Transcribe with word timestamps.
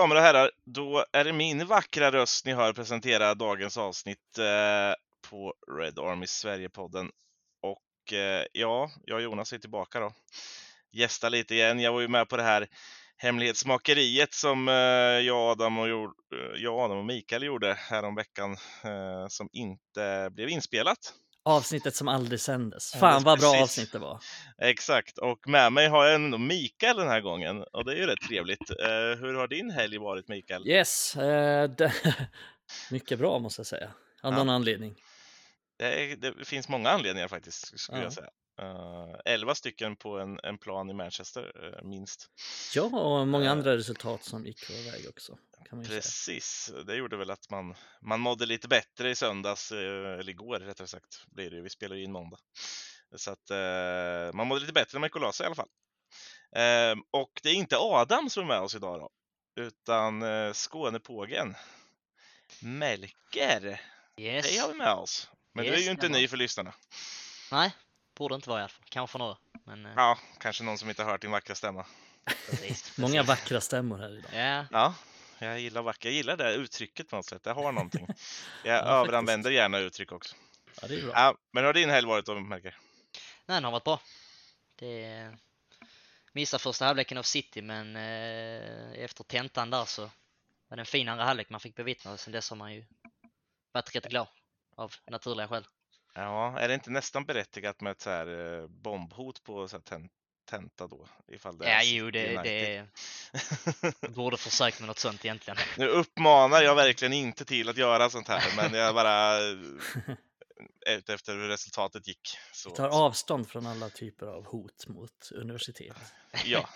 damer 0.00 0.16
och 0.16 0.22
herrar, 0.22 0.50
då 0.64 1.04
är 1.12 1.24
det 1.24 1.32
min 1.32 1.66
vackra 1.66 2.12
röst 2.12 2.46
ni 2.46 2.52
hör 2.52 2.72
presentera 2.72 3.34
dagens 3.34 3.76
avsnitt 3.76 4.38
eh, 4.38 4.94
på 5.30 5.54
Red 5.78 5.98
Army 5.98 6.26
Sverige-podden. 6.26 7.10
Och 7.62 8.12
eh, 8.12 8.44
ja, 8.52 8.90
jag 9.04 9.16
och 9.16 9.22
Jonas 9.22 9.52
är 9.52 9.58
tillbaka 9.58 10.00
då. 10.00 10.12
Gästa 10.92 11.28
lite 11.28 11.54
igen. 11.54 11.80
Jag 11.80 11.92
var 11.92 12.00
ju 12.00 12.08
med 12.08 12.28
på 12.28 12.36
det 12.36 12.42
här 12.42 12.68
hemlighetsmakeriet 13.16 14.34
som 14.34 14.68
eh, 14.68 14.74
jag, 15.26 15.50
Adam 15.50 15.78
och, 15.78 15.88
eh, 15.88 16.10
jag, 16.56 16.78
Adam 16.78 16.98
och 16.98 17.04
Mikael 17.04 17.42
gjorde 17.42 17.74
häromveckan 17.74 18.52
eh, 18.84 19.26
som 19.28 19.48
inte 19.52 20.30
blev 20.32 20.48
inspelat. 20.48 21.14
Avsnittet 21.50 21.96
som 21.96 22.08
aldrig 22.08 22.40
sändes. 22.40 22.92
Fan 22.92 23.22
vad 23.22 23.40
bra 23.40 23.62
avsnitt 23.62 23.92
det 23.92 23.98
var. 23.98 24.20
Exakt, 24.58 25.18
och 25.18 25.48
med 25.48 25.72
mig 25.72 25.88
har 25.88 26.04
jag 26.04 26.14
ändå 26.14 26.38
Mikael 26.38 26.96
den 26.96 27.08
här 27.08 27.20
gången 27.20 27.62
och 27.72 27.84
det 27.84 27.92
är 27.92 27.96
ju 27.96 28.06
rätt 28.06 28.20
trevligt. 28.28 28.70
Uh, 28.70 28.86
hur 29.20 29.34
har 29.34 29.48
din 29.48 29.70
helg 29.70 29.98
varit 29.98 30.28
Mikael? 30.28 30.68
Yes, 30.68 31.16
uh, 31.16 31.22
det... 31.22 31.92
mycket 32.90 33.18
bra 33.18 33.38
måste 33.38 33.60
jag 33.60 33.66
säga. 33.66 33.90
Av 34.22 34.32
ja. 34.32 34.38
någon 34.38 34.48
anledning. 34.48 34.94
Det, 35.78 36.12
är, 36.12 36.16
det, 36.16 36.44
finns 36.44 36.68
många 36.68 36.90
anledningar 36.90 37.28
faktiskt, 37.28 37.78
skulle 37.78 37.98
ja. 37.98 38.04
jag 38.04 38.12
säga. 38.12 38.30
Uh, 38.62 39.16
elva 39.24 39.54
stycken 39.54 39.96
på 39.96 40.18
en, 40.18 40.40
en 40.42 40.58
plan 40.58 40.90
i 40.90 40.94
Manchester, 40.94 41.64
uh, 41.64 41.88
minst. 41.88 42.26
Ja, 42.74 42.82
och 42.82 43.28
många 43.28 43.44
uh, 43.44 43.52
andra 43.52 43.76
resultat 43.76 44.24
som 44.24 44.46
gick 44.46 44.70
vår 44.70 44.92
väg 44.92 45.08
också. 45.08 45.38
precis, 45.86 46.44
säga. 46.44 46.82
det 46.82 46.96
gjorde 46.96 47.16
väl 47.16 47.30
att 47.30 47.50
man, 47.50 47.74
man 48.00 48.20
mådde 48.20 48.46
lite 48.46 48.68
bättre 48.68 49.10
i 49.10 49.14
söndags, 49.14 49.72
eller 49.72 50.28
igår 50.28 50.60
rättare 50.60 50.86
sagt, 50.88 51.24
blir 51.26 51.50
det 51.50 51.60
Vi 51.60 51.70
spelar 51.70 51.96
ju 51.96 52.04
in 52.04 52.12
måndag. 52.12 52.38
Så 53.16 53.30
att 53.30 53.50
man 54.34 54.46
mådde 54.46 54.60
lite 54.60 54.72
bättre 54.72 55.08
la 55.20 55.32
sig 55.32 55.44
i 55.44 55.46
alla 55.46 55.54
fall. 55.54 55.68
och 57.10 57.30
det 57.42 57.48
är 57.48 57.54
inte 57.54 57.76
Adam 57.78 58.30
som 58.30 58.42
är 58.42 58.46
med 58.46 58.60
oss 58.60 58.74
idag 58.74 59.00
då, 59.00 59.10
utan 59.62 60.22
Skånepågen. 60.54 61.54
Melker. 62.62 63.80
Yes. 64.20 64.46
Dig 64.46 64.58
har 64.58 64.68
vi 64.68 64.74
med 64.74 64.92
oss. 64.92 65.30
Men 65.54 65.64
yes, 65.64 65.74
du 65.74 65.80
är 65.80 65.84
ju 65.84 65.90
inte 65.90 66.08
ny 66.08 66.28
för 66.28 66.36
lyssnarna. 66.36 66.74
Nej, 67.52 67.72
Borde 68.20 68.34
inte 68.34 68.48
vara 68.48 68.60
i 68.60 68.62
alla 68.62 68.68
fall. 68.68 68.84
Kanske 68.88 69.18
några. 69.18 69.36
Men, 69.64 69.86
eh. 69.86 69.92
Ja, 69.96 70.18
kanske 70.38 70.64
någon 70.64 70.78
som 70.78 70.88
inte 70.88 71.04
hört 71.04 71.20
din 71.20 71.30
vackra 71.30 71.54
stämma. 71.54 71.86
Precis, 72.50 72.98
Många 72.98 73.22
vackra 73.22 73.60
stämmor 73.60 73.98
här 73.98 74.18
idag. 74.18 74.34
Yeah. 74.34 74.66
Ja, 74.70 74.94
jag 75.38 75.60
gillar 75.60 75.82
vackra. 75.82 76.10
Jag 76.10 76.16
gillar 76.16 76.36
det 76.36 76.54
uttrycket 76.54 77.08
på 77.08 77.16
något 77.16 77.26
sätt. 77.26 77.42
Det 77.42 77.52
har 77.52 77.72
någonting. 77.72 78.06
Jag 78.64 78.74
ja, 78.74 78.80
överanvänder 78.80 79.50
faktiskt. 79.50 79.56
gärna 79.56 79.78
uttryck 79.78 80.12
också. 80.12 80.36
Ja, 80.82 80.88
det 80.88 80.94
är 80.94 81.02
bra. 81.02 81.12
Ja, 81.14 81.34
men 81.50 81.62
hur 81.62 81.66
har 81.66 81.74
din 81.74 81.90
helg 81.90 82.06
varit 82.06 82.26
då, 82.26 82.40
Melker? 82.40 82.76
Nej, 83.46 83.56
den 83.56 83.64
har 83.64 83.70
varit 83.70 83.84
bra. 83.84 84.00
Det 84.76 85.30
missade 86.32 86.62
första 86.62 86.84
halvleken 86.84 87.18
av 87.18 87.22
City, 87.22 87.62
men 87.62 87.96
eh, 87.96 89.04
efter 89.04 89.24
tentan 89.24 89.70
där 89.70 89.84
så 89.84 90.02
var 90.68 90.76
det 90.76 90.80
en 90.82 90.86
fin 90.86 91.08
andra 91.08 91.24
halvlek 91.24 91.50
man 91.50 91.60
fick 91.60 91.76
bevittna. 91.76 92.16
Sen 92.16 92.32
dess 92.32 92.50
har 92.50 92.56
man 92.56 92.74
ju 92.74 92.84
varit 93.72 93.94
rätt 93.96 94.08
glad 94.08 94.26
av 94.76 94.94
naturliga 95.06 95.48
skäl. 95.48 95.66
Ja, 96.14 96.58
är 96.58 96.68
det 96.68 96.74
inte 96.74 96.90
nästan 96.90 97.24
berättigat 97.24 97.80
med 97.80 97.90
ett 97.90 98.00
så 98.00 98.10
här 98.10 98.60
eh, 98.60 98.66
bombhot 98.68 99.42
på 99.42 99.68
så 99.68 99.76
här 99.76 100.08
tenta 100.50 100.86
då? 100.86 101.08
Ifall 101.28 101.58
det 101.58 101.70
ja, 101.70 101.82
jo, 101.82 102.10
det, 102.10 102.42
det 102.42 102.86
borde 104.14 104.36
försökt 104.36 104.80
med 104.80 104.86
något 104.86 104.98
sånt 104.98 105.24
egentligen. 105.24 105.58
Nu 105.76 105.88
uppmanar 105.88 106.62
jag 106.62 106.74
verkligen 106.74 107.12
inte 107.12 107.44
till 107.44 107.68
att 107.68 107.76
göra 107.76 108.10
sånt 108.10 108.28
här, 108.28 108.42
men 108.56 108.74
jag 108.80 108.94
bara 108.94 109.38
efter 110.86 111.34
hur 111.34 111.48
resultatet 111.48 112.08
gick. 112.08 112.38
Så, 112.52 112.70
Vi 112.70 112.76
tar 112.76 112.88
avstånd 112.88 113.48
från 113.48 113.66
alla 113.66 113.88
typer 113.88 114.26
av 114.26 114.46
hot 114.46 114.86
mot 114.86 115.30
universitet. 115.34 115.96
Ja, 116.44 116.68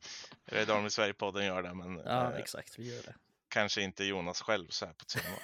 Red 0.44 0.70
Army 0.70 0.90
Sverige-podden 0.90 1.44
gör 1.44 1.62
det, 1.62 1.74
men 1.74 2.02
ja, 2.04 2.32
exakt, 2.32 2.78
vi 2.78 2.94
gör 2.94 3.02
det 3.02 3.14
kanske 3.52 3.82
inte 3.82 4.04
Jonas 4.04 4.42
själv 4.42 4.66
så 4.68 4.86
här 4.86 4.92
på 4.92 5.04
tema. 5.04 5.36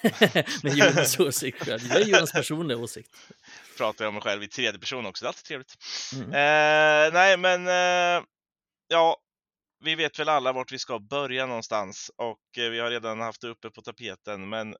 Men 0.62 0.76
Jonas 0.76 1.20
åsikt 1.20 1.64
själv. 1.64 1.88
Det 1.88 1.94
är 1.94 2.04
Jonas 2.04 2.32
personliga 2.32 2.78
åsikt. 2.78 3.16
Pratar 3.76 4.04
jag 4.04 4.08
om 4.08 4.14
mig 4.14 4.22
själv 4.22 4.42
i 4.42 4.48
tredje 4.48 4.80
person 4.80 5.06
också, 5.06 5.24
det 5.24 5.26
är 5.26 5.28
alltid 5.28 5.44
trevligt. 5.44 5.76
Mm. 6.14 6.28
Eh, 6.28 7.12
nej, 7.12 7.36
men 7.36 7.69
eh, 7.69 8.24
ja, 8.88 9.16
vi 9.84 9.94
vet 9.94 10.19
väl 10.19 10.28
alla 10.28 10.52
vart 10.52 10.72
vi 10.72 10.78
ska 10.78 10.98
börja 10.98 11.46
någonstans 11.46 12.10
och 12.16 12.58
eh, 12.58 12.70
vi 12.70 12.78
har 12.78 12.91
redan 12.91 13.20
haft 13.20 13.41
det 13.41 13.48
uppe 13.48 13.70
på 13.70 13.82
tapeten, 13.82 14.48
men 14.48 14.76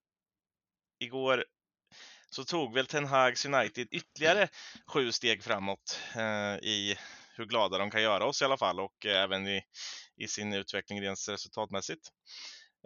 igår 1.01 1.45
så 2.31 2.45
tog 2.45 2.75
väl 2.75 2.87
Ten 2.87 3.07
Hags 3.07 3.47
United 3.47 3.89
ytterligare 3.91 4.49
sju 4.87 5.13
steg 5.13 5.45
framåt 5.45 6.01
eh, 6.15 6.69
i 6.69 6.97
hur 7.37 7.47
glada 7.47 7.79
de 7.79 7.91
kan 7.91 8.03
göra 8.03 8.25
oss 8.25 8.43
i 8.43 8.45
alla 8.45 8.57
fall 8.57 8.81
och 8.81 9.07
även 9.07 9.47
i, 9.47 9.63
i 10.17 10.29
sin 10.29 10.53
utveckling 10.53 11.03
rent 11.03 11.29
resultatmässigt. 11.29 12.09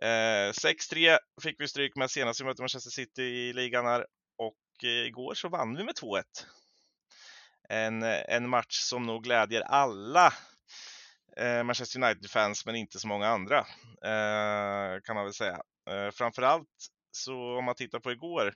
Eh, 0.03 0.53
6-3 0.53 1.19
fick 1.42 1.60
vi 1.60 1.69
stryk 1.69 1.97
med 1.97 2.10
senast 2.10 2.41
vi 2.41 2.44
mötte 2.44 2.62
Manchester 2.62 2.91
City 2.91 3.22
i 3.22 3.53
ligan 3.53 3.86
här 3.86 4.06
och 4.38 4.84
eh, 4.84 5.06
igår 5.06 5.34
så 5.34 5.48
vann 5.48 5.76
vi 5.76 5.84
med 5.84 5.94
2-1. 5.94 6.22
En, 7.69 8.03
eh, 8.03 8.22
en 8.28 8.48
match 8.48 8.78
som 8.80 9.03
nog 9.03 9.25
glädjer 9.25 9.60
alla 9.60 10.32
eh, 11.36 11.62
Manchester 11.62 12.03
United-fans 12.03 12.66
men 12.66 12.76
inte 12.76 12.98
så 12.98 13.08
många 13.08 13.28
andra 13.28 13.58
eh, 14.04 15.00
kan 15.04 15.14
man 15.16 15.25
väl 15.25 15.34
säga. 15.34 15.62
Eh, 15.91 16.10
framförallt 16.10 16.69
så 17.10 17.59
om 17.59 17.64
man 17.64 17.74
tittar 17.74 18.00
på 18.00 18.12
igår 18.12 18.54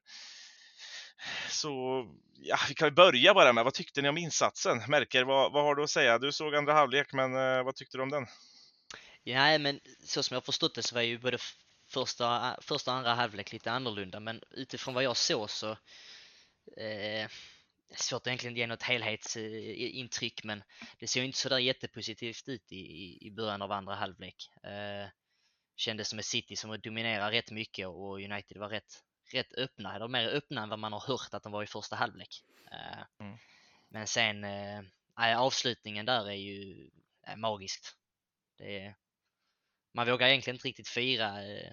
så 1.51 2.05
ja, 2.39 2.57
vi 2.69 2.75
kan 2.75 2.95
börja 2.95 3.35
bara 3.35 3.53
med 3.53 3.65
vad 3.65 3.75
tyckte 3.75 4.03
ni 4.03 4.09
om 4.09 4.19
insatsen? 4.19 4.83
Merker, 4.89 5.25
vad, 5.25 5.53
vad 5.53 5.65
har 5.65 5.75
du 5.75 5.83
att 5.83 5.91
säga? 5.91 6.19
Du 6.19 6.33
såg 6.33 6.55
andra 6.55 6.73
halvlek, 6.73 7.13
men 7.13 7.35
eh, 7.35 7.65
vad 7.65 7.75
tyckte 7.75 7.97
du 7.97 8.03
om 8.03 8.11
den? 8.11 8.27
Ja, 9.29 9.59
men 9.59 9.81
så 10.05 10.23
som 10.23 10.35
jag 10.35 10.45
förstått 10.45 10.75
det 10.75 10.83
så 10.83 10.95
var 10.95 11.03
ju 11.03 11.19
både 11.19 11.39
första, 11.89 12.59
första 12.63 12.91
och 12.91 12.97
andra 12.97 13.15
halvlek 13.15 13.53
lite 13.53 13.73
annorlunda, 13.73 14.21
men 14.21 14.43
utifrån 14.51 14.95
vad 14.95 15.05
jag 15.05 15.17
såg 15.17 15.51
så 15.51 15.71
eh, 16.77 17.29
svårt 17.91 18.21
att 18.21 18.27
egentligen 18.27 18.57
ge 18.57 18.67
något 18.67 18.83
helhetsintryck, 18.83 20.45
men 20.45 20.63
det 20.99 21.07
ser 21.07 21.21
ju 21.21 21.27
inte 21.27 21.39
sådär 21.39 21.59
jättepositivt 21.59 22.49
ut 22.49 22.73
i, 22.73 23.19
i 23.27 23.31
början 23.31 23.63
av 23.63 23.73
andra 23.73 23.95
halvlek. 23.95 24.51
Eh, 24.63 25.09
kändes 25.77 26.09
som 26.09 26.19
ett 26.19 26.25
City 26.25 26.57
som 26.57 26.81
dominerar 26.81 27.31
rätt 27.31 27.51
mycket 27.51 27.87
och 27.87 28.15
United 28.15 28.57
var 28.57 28.69
rätt, 28.69 29.03
rätt 29.33 29.53
öppna, 29.53 29.97
eller 29.97 30.09
mer 30.09 30.29
öppna 30.29 30.63
än 30.63 30.69
vad 30.69 30.79
man 30.79 30.93
har 30.93 31.01
hört 31.01 31.35
att 31.35 31.43
de 31.43 31.53
var 31.53 31.63
i 31.63 31.67
första 31.67 31.97
halvlek. 31.97 32.45
Eh, 32.73 33.27
mm. 33.27 33.39
Men 33.89 34.07
sen, 34.07 34.45
eh, 34.45 34.83
avslutningen 35.39 36.07
där 36.07 36.29
är 36.29 36.35
ju 36.35 36.91
är 37.23 37.37
magiskt. 37.37 37.97
Det 38.59 38.79
är, 38.79 38.95
man 39.97 40.07
vågar 40.07 40.29
egentligen 40.29 40.55
inte 40.55 40.69
riktigt 40.69 40.89
fira 40.89 41.45
eh, 41.45 41.73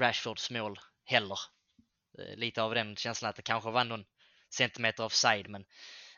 Rashfords 0.00 0.50
mål 0.50 0.78
heller. 1.04 1.38
Eh, 2.18 2.36
lite 2.36 2.62
av 2.62 2.74
den 2.74 2.96
känslan 2.96 3.30
att 3.30 3.36
det 3.36 3.42
kanske 3.42 3.70
var 3.70 3.84
någon 3.84 4.04
centimeter 4.54 5.04
offside, 5.04 5.48
men 5.48 5.64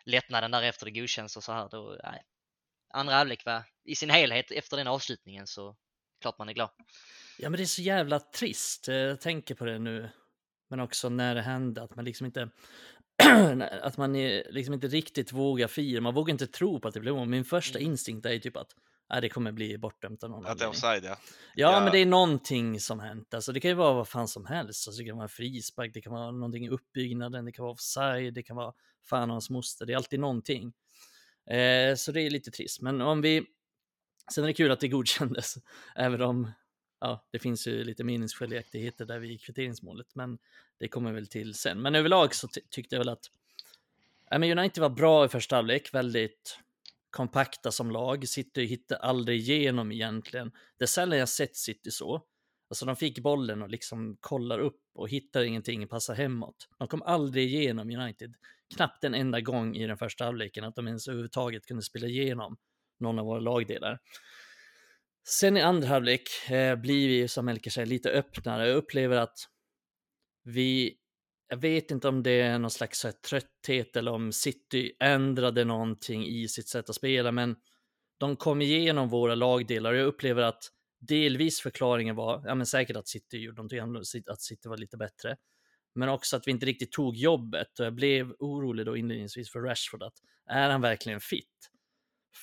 lättnaden 0.05 0.51
där 0.51 0.63
efter 0.63 0.87
det 0.87 0.93
godkänns 0.93 1.37
och 1.37 1.45
så 1.45 1.53
här, 1.53 1.69
då, 1.69 1.99
nej. 2.05 2.23
Andra 2.93 3.15
halvlek 3.15 3.45
var 3.45 3.63
i 3.85 3.95
sin 3.95 4.11
helhet 4.11 4.51
efter 4.51 4.77
den 4.77 4.87
avslutningen 4.87 5.47
så 5.47 5.77
klart 6.21 6.39
man 6.39 6.49
är 6.49 6.53
glad. 6.53 6.71
Ja, 7.39 7.51
men 7.51 7.57
det 7.57 7.65
är 7.65 7.67
så 7.67 7.83
jävla 7.83 8.21
trist. 8.21 8.89
Jag 8.89 9.21
tänker 9.21 9.55
på 9.55 9.65
det 9.65 9.79
nu, 9.79 10.11
men 10.69 10.81
också 10.81 11.09
när 11.09 11.35
det 11.35 11.43
hände 11.43 11.83
att 11.83 11.97
man 11.97 12.05
liksom 12.05 12.27
inte 12.27 12.51
att 13.83 13.97
man 13.97 14.13
liksom 14.13 14.75
inte 14.75 14.89
riktigt 14.89 15.33
vågar 15.33 15.69
fira. 15.69 16.01
Man 16.01 16.15
vågar 16.15 16.33
inte 16.33 16.47
tro 16.47 16.81
på 16.81 16.89
att 16.89 16.95
det 16.95 17.01
blir 17.01 17.13
mål. 17.13 17.29
Min 17.29 17.45
första 17.45 17.79
mm. 17.79 17.91
instinkt 17.91 18.27
är 18.27 18.33
ju 18.33 18.39
typ 18.39 18.57
att 18.57 18.75
Nej, 19.11 19.21
det 19.21 19.29
kommer 19.29 19.53
bli 19.53 19.79
bortdömt 19.79 20.23
av 20.23 20.31
någon 20.31 20.47
Att 20.47 20.59
det 20.59 20.65
är 20.65 20.69
offside, 20.69 21.05
ja. 21.05 21.09
ja. 21.55 21.73
Ja, 21.73 21.81
men 21.81 21.93
det 21.93 21.99
är 21.99 22.07
någonting 22.07 22.81
som 22.81 23.01
hänt. 23.01 23.35
Alltså, 23.35 23.53
det 23.53 23.61
kan 23.61 23.69
ju 23.69 23.75
vara 23.75 23.95
vad 23.95 24.09
fan 24.09 24.29
som 24.29 24.47
helst. 24.47 24.89
Alltså, 24.89 25.03
det 25.03 25.09
kan 25.09 25.17
vara 25.17 25.25
en 25.25 25.29
frispark, 25.29 25.95
det 25.95 26.01
kan 26.01 26.13
vara 26.13 26.31
någonting 26.31 26.65
i 26.65 26.69
uppbyggnaden, 26.69 27.45
det 27.45 27.53
kan 27.53 27.63
vara 27.63 27.73
offside, 27.73 28.35
det 28.35 28.43
kan 28.43 28.57
vara 28.57 28.73
fan 29.05 29.31
och 29.31 29.35
hans 29.35 29.51
moster. 29.51 29.87
Det 29.87 29.93
är 29.93 29.97
alltid 29.97 30.21
någonting. 30.21 30.73
Eh, 31.51 31.95
så 31.95 32.13
det 32.13 32.23
är 32.23 32.31
lite 32.31 32.51
trist. 32.51 32.81
Men 32.81 33.01
om 33.01 33.21
vi... 33.21 33.47
Sen 34.35 34.45
är 34.45 34.49
det 34.49 34.55
kul 34.55 34.71
att 34.71 34.81
det 34.81 34.89
godkändes, 34.89 35.55
även 35.97 36.23
om 36.23 36.51
ja, 37.01 37.27
det 37.31 37.39
finns 37.39 37.67
ju 37.67 37.85
lite 37.85 38.05
meningsskiljaktigheter 38.05 39.05
där 39.05 39.19
vid 39.19 39.43
kvitteringsmålet, 39.43 40.15
men 40.15 40.39
det 40.79 40.89
kommer 40.89 41.13
väl 41.13 41.27
till 41.27 41.55
sen. 41.55 41.83
Men 41.83 41.95
överlag 41.95 42.35
så 42.35 42.49
tyckte 42.71 42.95
jag 42.95 43.01
väl 43.01 43.09
att 43.09 43.31
ja, 44.31 44.39
men 44.39 44.59
United 44.59 44.83
var 44.83 44.91
bra 44.91 45.25
i 45.25 45.29
första 45.29 45.57
halvlek, 45.57 45.95
väldigt 45.95 46.59
kompakta 47.11 47.73
som 47.73 47.91
lag. 47.91 48.29
City 48.29 48.65
hittar 48.65 48.97
aldrig 48.97 49.41
igenom 49.41 49.93
egentligen. 49.93 50.53
Det 50.79 50.85
är 50.85 50.87
sällan 50.87 51.19
jag 51.19 51.29
sett 51.29 51.57
City 51.57 51.91
så. 51.91 52.23
Alltså 52.71 52.87
de 52.87 52.97
fick 52.97 53.19
bollen 53.19 53.63
och 53.63 53.69
liksom 53.69 54.17
kollar 54.21 54.59
upp 54.59 54.81
och 54.95 55.09
hittar 55.09 55.43
ingenting, 55.43 55.89
passar 55.89 56.15
hemåt. 56.15 56.69
De 56.79 56.89
kom 56.89 57.03
aldrig 57.03 57.55
igenom 57.55 57.91
United. 57.91 58.35
Knappt 58.77 59.05
en 59.05 59.15
enda 59.15 59.41
gång 59.41 59.77
i 59.77 59.87
den 59.87 59.97
första 59.97 60.25
halvleken 60.25 60.65
att 60.65 60.77
de 60.77 60.87
ens 60.87 61.09
överhuvudtaget 61.09 61.67
kunde 61.67 61.83
spela 61.83 62.07
igenom 62.07 62.57
någon 63.01 63.19
av 63.19 63.27
våra 63.27 63.41
lagdelar. 63.41 63.99
Sen 65.29 65.57
i 65.57 65.61
andra 65.61 65.89
halvlek 65.89 66.51
eh, 66.51 66.77
blir 66.77 67.09
vi, 67.09 67.29
som 67.29 67.45
Melker 67.45 67.71
säger, 67.71 67.87
lite 67.87 68.11
öppnare. 68.11 68.69
Jag 68.69 68.77
upplever 68.77 69.17
att 69.17 69.39
vi 70.45 71.00
jag 71.51 71.57
vet 71.57 71.91
inte 71.91 72.09
om 72.09 72.23
det 72.23 72.41
är 72.41 72.59
någon 72.59 72.71
slags 72.71 73.05
här, 73.05 73.13
trötthet 73.13 73.97
eller 73.97 74.13
om 74.13 74.33
City 74.33 74.93
ändrade 75.01 75.65
någonting 75.65 76.27
i 76.27 76.49
sitt 76.49 76.69
sätt 76.69 76.89
att 76.91 76.97
spela, 76.97 77.33
men 77.33 77.57
de 78.19 78.37
kom 78.37 78.63
igenom 78.63 79.09
våra 79.09 79.35
lagdelar 79.35 79.93
och 79.93 79.99
jag 79.99 80.07
upplever 80.07 80.43
att 80.43 80.63
delvis 81.01 81.61
förklaringen 81.61 82.17
var, 82.17 82.43
ja 82.47 82.55
men 82.55 82.67
säkert 82.67 82.97
att 82.97 83.09
City 83.09 83.39
gjorde 83.39 83.57
någonting, 83.57 83.81
att 84.27 84.41
City 84.41 84.69
var 84.69 84.77
lite 84.77 84.97
bättre. 84.97 85.37
Men 85.95 86.09
också 86.09 86.37
att 86.37 86.47
vi 86.47 86.51
inte 86.51 86.67
riktigt 86.67 86.93
tog 86.93 87.17
jobbet 87.17 87.81
och 87.81 87.87
jag 87.87 87.95
blev 87.95 88.33
orolig 88.39 88.87
då 88.87 88.97
inledningsvis 88.97 89.53
för 89.53 89.61
Rashford 89.61 90.03
att 90.03 90.15
är 90.47 90.71
han 90.71 90.81
verkligen 90.81 91.21
fit? 91.21 91.71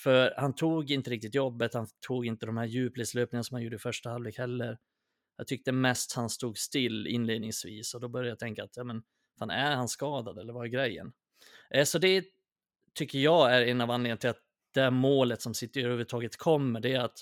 För 0.02 0.34
han 0.36 0.54
tog 0.54 0.90
inte 0.90 1.10
riktigt 1.10 1.34
jobbet, 1.34 1.74
han 1.74 1.86
tog 2.06 2.26
inte 2.26 2.46
de 2.46 2.56
här 2.56 2.66
djupledslöpningarna 2.66 3.44
som 3.44 3.54
han 3.54 3.62
gjorde 3.62 3.76
i 3.76 3.78
första 3.78 4.10
halvlek 4.10 4.38
heller. 4.38 4.78
Jag 5.38 5.46
tyckte 5.46 5.72
mest 5.72 6.12
han 6.12 6.30
stod 6.30 6.58
still 6.58 7.06
inledningsvis 7.06 7.94
och 7.94 8.00
då 8.00 8.08
började 8.08 8.28
jag 8.28 8.38
tänka 8.38 8.64
att, 8.64 8.76
ja 8.76 8.84
men, 8.84 9.02
fan 9.38 9.50
är 9.50 9.76
han 9.76 9.88
skadad 9.88 10.38
eller 10.38 10.52
vad 10.52 10.64
är 10.64 10.68
grejen? 10.68 11.12
Eh, 11.70 11.84
så 11.84 11.98
det 11.98 12.24
tycker 12.94 13.18
jag 13.18 13.54
är 13.54 13.66
en 13.66 13.80
av 13.80 13.90
anledningarna 13.90 14.18
till 14.18 14.30
att 14.30 14.42
det 14.74 14.90
målet 14.90 15.42
som 15.42 15.54
City 15.54 15.80
överhuvudtaget 15.80 16.36
kommer, 16.36 16.80
det 16.80 16.92
är 16.92 17.00
att 17.00 17.18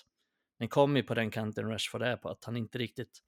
den 0.58 0.68
kommer 0.68 1.02
på 1.02 1.14
den 1.14 1.30
kanten 1.30 1.68
Rashford 1.68 2.02
är 2.02 2.16
på, 2.16 2.28
att 2.28 2.44
han 2.44 2.56
inte 2.56 2.78
riktigt 2.78 3.18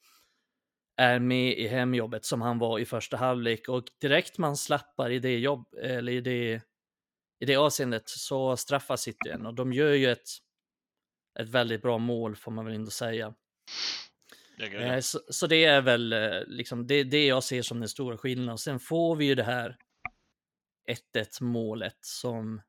är 0.97 1.19
med 1.19 1.59
i 1.59 1.69
hemjobbet 1.69 2.25
som 2.25 2.43
han 2.43 2.59
var 2.59 2.79
i 2.79 2.85
första 2.85 3.17
halvlek 3.17 3.69
och 3.69 3.85
direkt 4.01 4.39
man 4.39 4.57
slappar 4.57 5.11
i 5.11 5.19
det 5.19 5.39
jobb 5.39 5.75
eller 5.83 6.13
i 6.13 6.21
det 6.21 6.63
i 7.41 7.45
det 7.45 7.57
avseendet 7.57 8.09
så 8.09 8.57
straffar 8.57 8.97
City 8.97 9.29
en 9.29 9.47
och 9.47 9.55
de 9.55 9.73
gör 9.73 9.93
ju 9.93 10.11
ett, 10.11 10.29
ett 11.39 11.49
väldigt 11.49 11.83
bra 11.83 11.99
mål 11.99 12.37
får 12.37 12.51
man 12.53 12.65
väl 12.65 12.75
ändå 12.75 12.91
säga. 12.91 13.35
Eh, 14.61 15.01
så, 15.01 15.21
så, 15.29 15.47
det 15.47 15.65
är 15.65 15.81
väl 15.81 16.13
eh, 16.13 16.41
liksom 16.47 16.87
det, 16.87 17.05
det 17.05 17.27
jag 17.27 17.45
ser 17.45 17.63
som 17.63 17.81
den 17.81 17.89
stora 17.89 18.19
skillnaden. 18.19 18.59
Sen 18.59 18.81
får 18.81 19.17
vi 19.17 19.25
ju 19.25 19.35
det 19.35 19.43
här 19.43 19.77
1-1 21.15 21.43
målet 21.43 21.99
som, 22.01 22.63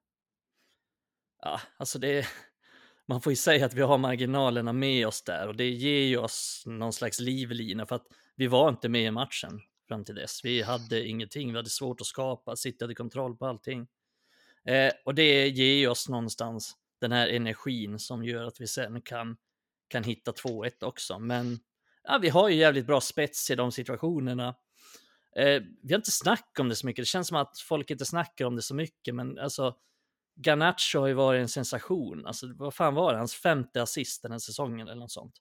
ja, 1.42 1.62
alltså 1.78 2.00
det, 2.00 2.26
man 3.06 3.22
får 3.22 3.32
ju 3.32 3.36
säga 3.36 3.66
att 3.66 3.74
vi 3.74 3.82
har 3.82 3.98
marginalerna 3.98 4.74
med 4.74 5.08
oss 5.08 5.24
där 5.24 5.48
och 5.48 5.56
det 5.56 5.70
ger 5.70 6.08
ju 6.08 6.18
oss 6.18 6.64
någon 6.66 6.94
slags 6.94 7.20
livlina 7.20 7.86
för 7.86 7.96
att 7.96 8.08
vi 8.36 8.48
var 8.48 8.70
inte 8.70 8.90
med 8.90 9.04
i 9.04 9.12
matchen 9.12 9.62
fram 9.88 10.06
till 10.06 10.16
dess. 10.16 10.42
Vi 10.44 10.62
hade 10.62 11.08
ingenting, 11.08 11.52
vi 11.52 11.58
hade 11.58 11.70
svårt 11.70 12.02
att 12.02 12.08
skapa, 12.08 12.56
City 12.56 12.84
hade 12.84 12.96
kontroll 12.96 13.38
på 13.38 13.46
allting. 13.46 13.88
Eh, 14.66 14.92
och 15.06 15.16
det 15.16 15.48
ger 15.48 15.74
ju 15.74 15.88
oss 15.88 16.10
någonstans 16.10 16.76
den 17.02 17.12
här 17.12 17.28
energin 17.28 18.00
som 18.00 18.24
gör 18.24 18.44
att 18.44 18.62
vi 18.62 18.68
sen 18.68 19.02
kan, 19.02 19.38
kan 19.88 20.04
hitta 20.04 20.32
2-1 20.32 20.84
också. 20.84 21.20
Men 21.20 21.60
ja, 22.10 22.18
vi 22.18 22.30
har 22.30 22.50
ju 22.50 22.56
jävligt 22.56 22.88
bra 22.88 23.02
spets 23.02 23.52
i 23.52 23.56
de 23.56 23.72
situationerna. 23.72 24.56
Eh, 25.36 25.62
vi 25.82 25.94
har 25.94 25.96
inte 25.96 26.12
snackat 26.12 26.60
om 26.60 26.70
det 26.70 26.76
så 26.76 26.86
mycket. 26.86 27.02
Det 27.02 27.08
känns 27.08 27.28
som 27.28 27.38
att 27.38 27.60
folk 27.60 27.92
inte 27.92 28.06
snackar 28.06 28.46
om 28.46 28.56
det 28.56 28.62
så 28.62 28.76
mycket, 28.76 29.16
men 29.16 29.40
alltså 29.40 29.76
Garnacho 30.36 31.00
har 31.00 31.08
ju 31.08 31.14
varit 31.14 31.42
en 31.42 31.50
sensation. 31.50 32.26
Alltså, 32.26 32.54
vad 32.56 32.74
fan 32.74 32.96
var 32.96 33.12
det? 33.12 33.18
Hans 33.18 33.36
femte 33.36 33.82
assist 33.82 34.22
den 34.22 34.32
här 34.32 34.40
säsongen 34.40 34.88
eller 34.88 35.02
något 35.02 35.12
sånt. 35.12 35.36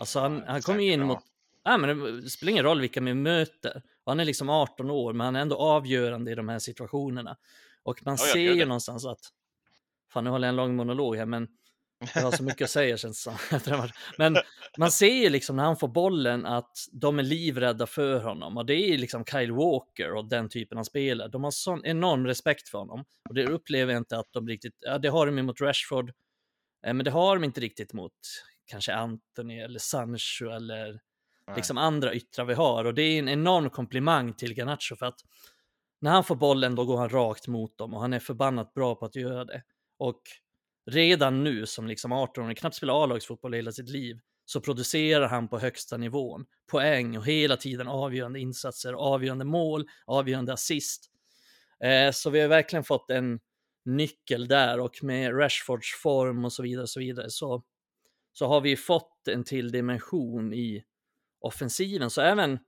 Alltså 0.00 0.20
han, 0.20 0.42
han 0.46 0.62
kom 0.62 0.80
ju 0.80 0.92
in 0.92 1.06
mot... 1.06 1.18
Ja, 1.62 1.78
men 1.78 2.22
det 2.22 2.30
spelar 2.30 2.50
ingen 2.50 2.64
roll 2.64 2.80
vilka 2.80 3.00
vi 3.00 3.14
möter. 3.14 3.82
Och 4.04 4.12
han 4.12 4.20
är 4.20 4.24
liksom 4.24 4.48
18 4.48 4.90
år, 4.90 5.12
men 5.12 5.24
han 5.24 5.36
är 5.36 5.40
ändå 5.40 5.56
avgörande 5.56 6.30
i 6.30 6.34
de 6.34 6.48
här 6.48 6.58
situationerna. 6.58 7.36
Och 7.82 8.06
man 8.06 8.16
ja, 8.20 8.32
ser 8.32 8.52
ju 8.52 8.64
någonstans 8.64 9.06
att, 9.06 9.20
fan 10.12 10.24
nu 10.24 10.30
håller 10.30 10.48
jag 10.48 10.52
en 10.52 10.56
lång 10.56 10.76
monolog 10.76 11.16
här, 11.16 11.26
men 11.26 11.48
jag 12.14 12.22
har 12.22 12.30
så 12.30 12.42
mycket 12.42 12.64
att 12.64 12.70
säga 12.70 12.96
känns 12.96 13.24
det 13.24 13.60
som. 13.60 13.88
Men 14.18 14.36
man 14.78 14.90
ser 14.90 15.22
ju 15.22 15.28
liksom 15.28 15.56
när 15.56 15.64
han 15.64 15.76
får 15.76 15.88
bollen 15.88 16.46
att 16.46 16.78
de 16.92 17.18
är 17.18 17.22
livrädda 17.22 17.86
för 17.86 18.20
honom 18.20 18.56
och 18.56 18.66
det 18.66 18.74
är 18.74 18.98
liksom 18.98 19.24
Kyle 19.24 19.52
Walker 19.52 20.12
och 20.12 20.28
den 20.28 20.48
typen 20.48 20.78
av 20.78 20.84
spelare. 20.84 21.28
De 21.28 21.44
har 21.44 21.50
sån 21.50 21.84
enorm 21.84 22.26
respekt 22.26 22.68
för 22.68 22.78
honom 22.78 23.04
och 23.28 23.34
det 23.34 23.46
upplever 23.46 23.92
jag 23.92 24.00
inte 24.00 24.18
att 24.18 24.32
de 24.32 24.48
riktigt, 24.48 24.76
ja 24.80 24.98
det 24.98 25.08
har 25.08 25.26
de 25.26 25.42
mot 25.42 25.60
Rashford, 25.60 26.12
eh, 26.86 26.94
men 26.94 27.04
det 27.04 27.10
har 27.10 27.36
de 27.36 27.44
inte 27.44 27.60
riktigt 27.60 27.92
mot 27.92 28.12
kanske 28.66 28.94
Anthony 28.94 29.60
eller 29.60 29.78
Sancho 29.78 30.50
eller 30.50 31.00
liksom 31.56 31.78
andra 31.78 32.14
yttrar 32.14 32.44
vi 32.44 32.54
har 32.54 32.84
och 32.84 32.94
det 32.94 33.02
är 33.02 33.18
en 33.18 33.28
enorm 33.28 33.70
komplimang 33.70 34.34
till 34.34 34.54
Garnacho 34.54 34.96
för 34.96 35.06
att 35.06 35.20
när 36.00 36.10
han 36.10 36.24
får 36.24 36.36
bollen 36.36 36.74
då 36.74 36.84
går 36.84 36.96
han 36.96 37.08
rakt 37.08 37.48
mot 37.48 37.78
dem 37.78 37.94
och 37.94 38.00
han 38.00 38.12
är 38.12 38.18
förbannat 38.18 38.74
bra 38.74 38.94
på 38.94 39.04
att 39.04 39.16
göra 39.16 39.44
det. 39.44 39.62
Och 39.98 40.20
redan 40.86 41.44
nu 41.44 41.66
som 41.66 41.86
liksom 41.86 42.12
18-åring, 42.12 42.54
knappt 42.54 42.76
spelar 42.76 43.04
A-lagsfotboll 43.04 43.54
hela 43.54 43.72
sitt 43.72 43.88
liv, 43.88 44.20
så 44.44 44.60
producerar 44.60 45.28
han 45.28 45.48
på 45.48 45.58
högsta 45.58 45.96
nivån. 45.96 46.46
Poäng 46.70 47.18
och 47.18 47.26
hela 47.26 47.56
tiden 47.56 47.88
avgörande 47.88 48.40
insatser, 48.40 48.92
avgörande 48.92 49.44
mål, 49.44 49.86
avgörande 50.06 50.52
assist. 50.52 51.10
Eh, 51.84 52.12
så 52.12 52.30
vi 52.30 52.40
har 52.40 52.48
verkligen 52.48 52.84
fått 52.84 53.10
en 53.10 53.40
nyckel 53.84 54.48
där 54.48 54.80
och 54.80 55.04
med 55.04 55.38
Rashfords 55.38 56.02
form 56.02 56.44
och 56.44 56.52
så 56.52 56.62
vidare, 56.62 56.86
så 56.86 57.00
vidare 57.00 57.30
så, 57.30 57.62
så 58.32 58.46
har 58.46 58.60
vi 58.60 58.76
fått 58.76 59.28
en 59.28 59.44
till 59.44 59.72
dimension 59.72 60.54
i 60.54 60.84
offensiven. 61.40 62.10
Så 62.10 62.20
även 62.20 62.58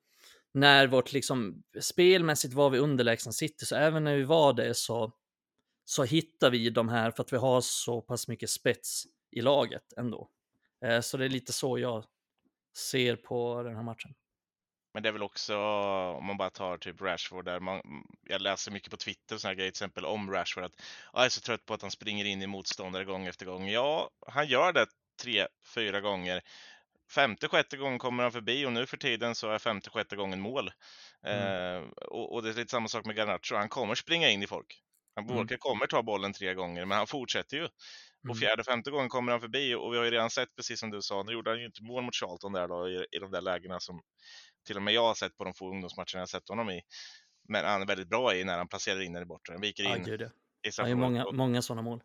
när 0.54 0.86
vårt 0.86 1.12
liksom 1.12 1.62
spelmässigt 1.80 2.54
var 2.54 2.70
vi 2.70 2.78
underlägsna 2.78 3.32
City, 3.32 3.66
så 3.66 3.76
även 3.76 4.04
när 4.04 4.16
vi 4.16 4.22
var 4.22 4.52
det 4.52 4.74
så, 4.74 5.12
så 5.92 6.04
hittar 6.04 6.50
vi 6.50 6.70
de 6.70 6.88
här 6.88 7.10
för 7.10 7.22
att 7.22 7.32
vi 7.32 7.36
har 7.36 7.60
så 7.60 8.00
pass 8.00 8.28
mycket 8.28 8.50
spets 8.50 9.04
i 9.30 9.40
laget 9.40 9.92
ändå. 9.96 10.28
Eh, 10.84 11.00
så 11.00 11.16
det 11.16 11.24
är 11.24 11.28
lite 11.28 11.52
så 11.52 11.78
jag 11.78 12.04
ser 12.76 13.16
på 13.16 13.62
den 13.62 13.76
här 13.76 13.82
matchen. 13.82 14.14
Men 14.94 15.02
det 15.02 15.08
är 15.08 15.12
väl 15.12 15.22
också, 15.22 15.56
om 16.18 16.24
man 16.26 16.36
bara 16.36 16.50
tar 16.50 16.78
typ 16.78 17.00
Rashford 17.00 17.44
där, 17.44 17.60
man, 17.60 17.80
jag 18.28 18.40
läser 18.40 18.70
mycket 18.70 18.90
på 18.90 18.96
Twitter 18.96 19.34
och 19.34 19.40
sådana 19.40 19.54
grejer, 19.54 19.70
till 19.70 19.84
exempel 19.84 20.04
om 20.04 20.30
Rashford, 20.30 20.64
att 20.64 20.82
jag 21.12 21.24
är 21.24 21.28
så 21.28 21.40
trött 21.40 21.66
på 21.66 21.74
att 21.74 21.82
han 21.82 21.90
springer 21.90 22.24
in 22.24 22.42
i 22.42 22.46
motståndare 22.46 23.04
gång 23.04 23.26
efter 23.26 23.46
gång. 23.46 23.68
Ja, 23.68 24.10
han 24.26 24.46
gör 24.46 24.72
det 24.72 24.86
tre, 25.22 25.46
fyra 25.74 26.00
gånger 26.00 26.42
femte, 27.10 27.48
sjätte 27.48 27.76
gången 27.76 27.98
kommer 27.98 28.22
han 28.22 28.32
förbi 28.32 28.66
och 28.66 28.72
nu 28.72 28.86
för 28.86 28.96
tiden 28.96 29.34
så 29.34 29.50
är 29.50 29.58
femte, 29.58 29.90
sjätte 29.90 30.16
gången 30.16 30.40
mål. 30.40 30.70
Mm. 31.22 31.76
Eh, 31.76 31.88
och, 31.90 32.34
och, 32.34 32.42
det 32.42 32.48
är 32.48 32.54
lite 32.54 32.70
samma 32.70 32.88
sak 32.88 33.04
med 33.04 33.16
Garnacho, 33.16 33.54
han 33.54 33.68
kommer 33.68 33.94
springa 33.94 34.30
in 34.30 34.42
i 34.42 34.46
folk. 34.46 34.82
Han 35.14 35.30
mm. 35.30 35.48
kommer 35.58 35.86
ta 35.86 36.02
bollen 36.02 36.32
tre 36.32 36.54
gånger, 36.54 36.84
men 36.84 36.98
han 36.98 37.06
fortsätter 37.06 37.56
ju. 37.56 37.64
Och 37.64 38.24
mm. 38.24 38.36
fjärde, 38.36 38.64
femte 38.64 38.90
gången 38.90 39.08
kommer 39.08 39.32
han 39.32 39.40
förbi 39.40 39.74
och 39.74 39.92
vi 39.92 39.96
har 39.96 40.04
ju 40.04 40.10
redan 40.10 40.30
sett, 40.30 40.56
precis 40.56 40.80
som 40.80 40.90
du 40.90 41.02
sa, 41.02 41.22
nu 41.22 41.32
gjorde 41.32 41.50
han 41.50 41.58
ju 41.58 41.66
inte 41.66 41.82
mål 41.82 42.02
mot 42.02 42.14
Charlton 42.14 42.52
där 42.52 42.68
då 42.68 42.88
i, 42.88 43.06
i 43.16 43.18
de 43.18 43.30
där 43.30 43.40
lägena 43.40 43.80
som 43.80 44.00
till 44.66 44.76
och 44.76 44.82
med 44.82 44.94
jag 44.94 45.02
har 45.02 45.14
sett 45.14 45.36
på 45.36 45.44
de 45.44 45.54
få 45.54 45.70
ungdomsmatcherna 45.70 46.18
jag 46.20 46.28
sett 46.28 46.48
honom 46.48 46.70
i. 46.70 46.80
Men 47.48 47.64
han 47.64 47.82
är 47.82 47.86
väldigt 47.86 48.08
bra 48.08 48.34
i 48.34 48.44
när 48.44 48.58
han 48.58 48.68
placerar 48.68 49.00
in 49.00 49.12
den 49.12 49.22
i 49.22 49.26
bortre. 49.26 49.58
Viker 49.58 49.84
in. 49.84 50.04
Ja, 50.06 50.16
det. 50.16 50.30
Han 50.78 50.88
har 50.88 50.94
många, 50.94 51.30
många 51.32 51.62
sådana 51.62 51.82
mål. 51.82 52.02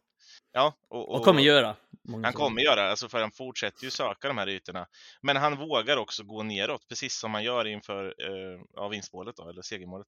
Ja, 0.52 0.74
och, 0.90 1.10
och, 1.10 1.16
och 1.16 1.26
kommer 1.26 1.42
göra. 1.42 1.76
Han 2.24 2.34
kommer 2.34 2.62
göra, 2.62 2.90
alltså 2.90 3.10
för 3.10 3.22
han 3.22 3.32
fortsätter 3.32 3.84
ju 3.84 3.90
söka 3.90 4.28
de 4.28 4.38
här 4.38 4.50
ytorna. 4.50 4.88
Men 5.22 5.38
han 5.38 5.58
vågar 5.58 5.98
också 5.98 6.24
gå 6.24 6.44
neråt, 6.44 6.88
precis 6.88 7.20
som 7.20 7.34
han 7.34 7.44
gör 7.44 7.68
inför 7.68 8.06
eh, 8.06 8.62
ja, 8.74 8.88
vinstmålet 8.88 9.36
då, 9.36 9.50
eller 9.50 9.62
segermålet. 9.62 10.08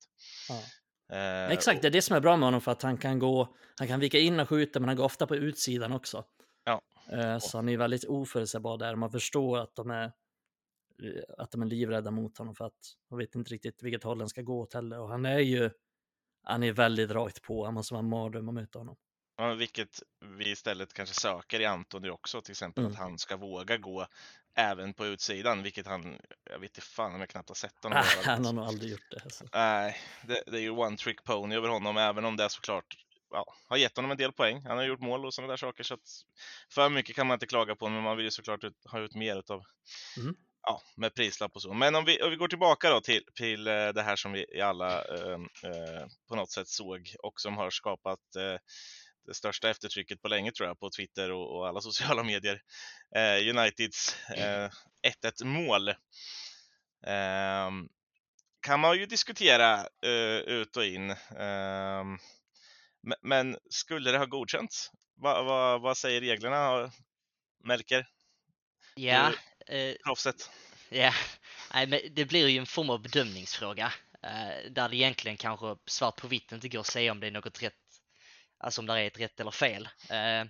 Ja. 0.49 0.61
Eh, 1.09 1.51
Exakt, 1.51 1.81
det 1.81 1.87
är 1.87 1.91
det 1.91 2.01
som 2.01 2.15
är 2.15 2.19
bra 2.19 2.37
med 2.37 2.47
honom 2.47 2.61
för 2.61 2.71
att 2.71 2.81
han 2.81 2.97
kan 2.97 3.19
gå, 3.19 3.55
han 3.77 3.87
kan 3.87 3.99
vika 3.99 4.19
in 4.19 4.39
och 4.39 4.49
skjuta, 4.49 4.79
men 4.79 4.89
han 4.89 4.97
går 4.97 5.03
ofta 5.03 5.27
på 5.27 5.35
utsidan 5.35 5.91
också. 5.91 6.23
Ja. 6.63 6.81
Eh, 7.11 7.39
så 7.39 7.57
han 7.57 7.69
är 7.69 7.77
väldigt 7.77 8.05
oförutsägbar 8.05 8.77
där. 8.77 8.95
Man 8.95 9.11
förstår 9.11 9.57
att 9.57 9.75
de 9.75 9.91
är 9.91 10.11
att 11.37 11.51
de 11.51 11.61
är 11.61 11.65
livrädda 11.65 12.11
mot 12.11 12.37
honom 12.37 12.55
för 12.55 12.65
att 12.65 12.97
de 13.09 13.17
vet 13.17 13.35
inte 13.35 13.53
riktigt 13.53 13.83
vilket 13.83 14.03
håll 14.03 14.17
den 14.17 14.29
ska 14.29 14.41
gå 14.41 14.59
åt 14.59 14.73
heller. 14.73 14.99
Och 14.99 15.09
han 15.09 15.25
är 15.25 15.39
ju, 15.39 15.69
han 16.43 16.63
är 16.63 16.71
väldigt 16.71 17.11
rakt 17.11 17.41
på, 17.41 17.65
han 17.65 17.73
måste 17.73 17.93
vara 17.93 18.03
en 18.03 18.09
mardröm 18.09 18.49
att 18.49 18.53
möta 18.53 18.79
honom. 18.79 18.95
Ja, 19.37 19.53
vilket 19.53 20.03
vi 20.37 20.51
istället 20.51 20.93
kanske 20.93 21.15
söker 21.15 21.59
i 21.59 21.65
Antoni 21.65 22.09
också, 22.09 22.41
till 22.41 22.51
exempel 22.51 22.83
mm. 22.83 22.91
att 22.91 22.99
han 22.99 23.17
ska 23.17 23.37
våga 23.37 23.77
gå 23.77 24.07
även 24.59 24.93
på 24.93 25.05
utsidan, 25.05 25.63
vilket 25.63 25.87
han, 25.87 26.19
jag 26.43 26.59
vet 26.59 26.69
inte 26.69 26.81
fan 26.81 27.13
om 27.13 27.19
jag 27.19 27.29
knappt 27.29 27.49
har 27.49 27.55
sett 27.55 27.83
honom. 27.83 28.03
Han 28.25 28.45
har 28.45 28.53
nog 28.53 28.65
aldrig 28.65 28.91
gjort 28.91 29.11
det. 29.11 29.21
Alltså. 29.23 29.45
Nej, 29.53 29.97
det, 30.27 30.43
det, 30.47 30.57
är 30.57 30.61
ju 30.61 30.69
one 30.69 30.97
trick 30.97 31.23
pony 31.23 31.55
över 31.55 31.69
honom, 31.69 31.97
även 31.97 32.25
om 32.25 32.37
det 32.37 32.43
är 32.43 32.49
såklart 32.49 32.97
ja, 33.31 33.53
har 33.67 33.77
gett 33.77 33.95
honom 33.95 34.11
en 34.11 34.17
del 34.17 34.31
poäng. 34.31 34.61
Han 34.65 34.77
har 34.77 34.85
gjort 34.85 34.99
mål 34.99 35.25
och 35.25 35.33
sådana 35.33 35.51
där 35.51 35.57
saker, 35.57 35.83
så 35.83 35.93
att 35.93 36.25
för 36.69 36.89
mycket 36.89 37.15
kan 37.15 37.27
man 37.27 37.35
inte 37.35 37.47
klaga 37.47 37.75
på, 37.75 37.89
men 37.89 38.03
man 38.03 38.17
vill 38.17 38.25
ju 38.25 38.31
såklart 38.31 38.63
ut, 38.63 38.75
ha 38.85 38.99
ut 38.99 39.15
mer 39.15 39.39
utav 39.39 39.63
mm. 40.17 40.35
Ja, 40.61 40.81
med 40.95 41.13
prislapp 41.13 41.55
och 41.55 41.61
så. 41.61 41.73
Men 41.73 41.95
om 41.95 42.05
vi, 42.05 42.21
om 42.21 42.29
vi 42.29 42.35
går 42.35 42.47
tillbaka 42.47 42.89
då 42.89 43.01
till, 43.01 43.23
till 43.35 43.67
eh, 43.67 43.87
det 43.87 44.01
här 44.01 44.15
som 44.15 44.31
vi 44.31 44.61
alla 44.61 45.03
eh, 45.03 45.39
eh, 45.63 46.07
på 46.29 46.35
något 46.35 46.51
sätt 46.51 46.67
såg 46.67 47.15
och 47.23 47.41
som 47.41 47.57
har 47.57 47.69
skapat 47.69 48.35
eh, 48.35 48.59
det 49.29 49.35
största 49.35 49.69
eftertrycket 49.69 50.21
på 50.21 50.27
länge 50.27 50.51
tror 50.51 50.67
jag 50.67 50.79
på 50.79 50.89
Twitter 50.89 51.31
och, 51.31 51.57
och 51.57 51.67
alla 51.67 51.81
sociala 51.89 52.23
medier. 52.23 52.61
Eh, 53.15 53.49
Uniteds 53.49 54.29
eh, 54.29 54.69
1-1 55.23 55.45
mål. 55.45 55.89
Eh, 55.89 57.71
kan 58.61 58.79
man 58.79 58.97
ju 58.97 59.05
diskutera 59.05 59.87
eh, 60.05 60.39
ut 60.39 60.77
och 60.77 60.85
in. 60.85 61.15
Ehm, 61.37 62.17
men 63.21 63.57
skulle 63.69 64.11
det 64.11 64.17
ha 64.17 64.25
godkänts? 64.25 64.91
Va, 65.21 65.43
va, 65.43 65.77
vad 65.77 65.97
säger 65.97 66.21
reglerna, 66.21 66.91
Melker? 67.63 68.07
Ja. 68.95 69.33
Eh, 69.67 69.95
proffset. 70.05 70.49
Ja, 70.89 71.13
Nej, 71.73 71.87
men 71.87 71.99
det 72.11 72.25
blir 72.25 72.47
ju 72.47 72.59
en 72.59 72.65
form 72.65 72.89
av 72.89 73.01
bedömningsfråga. 73.01 73.93
Eh, 74.23 74.71
där 74.71 74.89
det 74.89 74.95
egentligen 74.95 75.37
kanske 75.37 75.75
svart 75.85 76.15
på 76.15 76.27
vitt 76.27 76.51
inte 76.51 76.69
går 76.69 76.79
att 76.79 76.85
säga 76.85 77.11
om 77.11 77.19
det 77.19 77.27
är 77.27 77.31
något 77.31 77.63
rätt 77.63 77.88
alltså 78.59 78.81
om 78.81 78.87
det 78.87 78.93
är 78.93 79.07
ett 79.07 79.19
rätt 79.19 79.39
eller 79.39 79.51
fel. 79.51 79.89
Eh, 80.09 80.45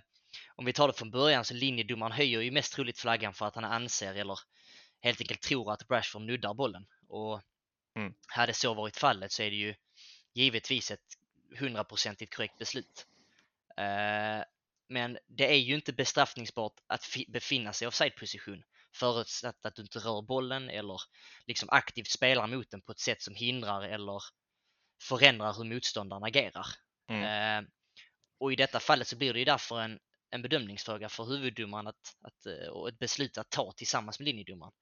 om 0.56 0.64
vi 0.64 0.72
tar 0.72 0.86
det 0.88 0.94
från 0.94 1.10
början 1.10 1.44
så 1.44 1.54
linjedomaren 1.54 2.12
höjer 2.12 2.40
ju 2.40 2.50
mest 2.50 2.72
troligt 2.72 2.98
flaggan 2.98 3.34
för 3.34 3.46
att 3.46 3.54
han 3.54 3.64
anser 3.64 4.14
eller 4.14 4.38
helt 5.00 5.20
enkelt 5.20 5.42
tror 5.42 5.72
att 5.72 5.90
Rashford 5.90 6.22
nuddar 6.22 6.54
bollen. 6.54 6.86
Och 7.08 7.42
Mm. 7.96 8.14
hade 8.26 8.54
så 8.54 8.74
varit 8.74 8.96
fallet 8.96 9.32
så 9.32 9.42
är 9.42 9.50
det 9.50 9.56
ju 9.56 9.74
givetvis 10.34 10.90
ett 10.90 11.06
hundraprocentigt 11.58 12.36
korrekt 12.36 12.58
beslut. 12.58 13.06
Eh, 13.76 14.44
men 14.88 15.18
det 15.26 15.52
är 15.52 15.58
ju 15.58 15.74
inte 15.74 15.92
bestraffningsbart 15.92 16.72
att 16.86 17.04
fi- 17.04 17.26
befinna 17.28 17.72
sig 17.72 17.86
i 17.86 17.88
offside-position 17.88 18.62
förutsatt 18.94 19.66
att 19.66 19.74
du 19.74 19.82
inte 19.82 19.98
rör 19.98 20.22
bollen 20.22 20.70
eller 20.70 21.00
liksom 21.46 21.68
aktivt 21.70 22.10
spelar 22.10 22.46
mot 22.46 22.70
den 22.70 22.80
på 22.80 22.92
ett 22.92 22.98
sätt 22.98 23.22
som 23.22 23.34
hindrar 23.34 23.82
eller 23.82 24.22
förändrar 25.02 25.54
hur 25.54 25.64
motståndaren 25.64 26.24
agerar. 26.24 26.66
Mm. 27.08 27.22
Eh, 27.64 27.70
och 28.40 28.52
i 28.52 28.56
detta 28.56 28.80
fallet 28.80 29.08
så 29.08 29.16
blir 29.16 29.32
det 29.32 29.38
ju 29.38 29.44
därför 29.44 29.80
en, 29.80 29.98
en 30.30 30.42
bedömningsfråga 30.42 31.08
för 31.08 31.24
huvuddomaren 31.24 31.86
att, 31.86 32.16
att, 32.20 32.46
eh, 32.46 32.68
och 32.68 32.88
ett 32.88 32.98
beslut 32.98 33.38
att 33.38 33.50
ta 33.50 33.72
tillsammans 33.72 34.18
med 34.18 34.26
linjedomaren. 34.26 34.72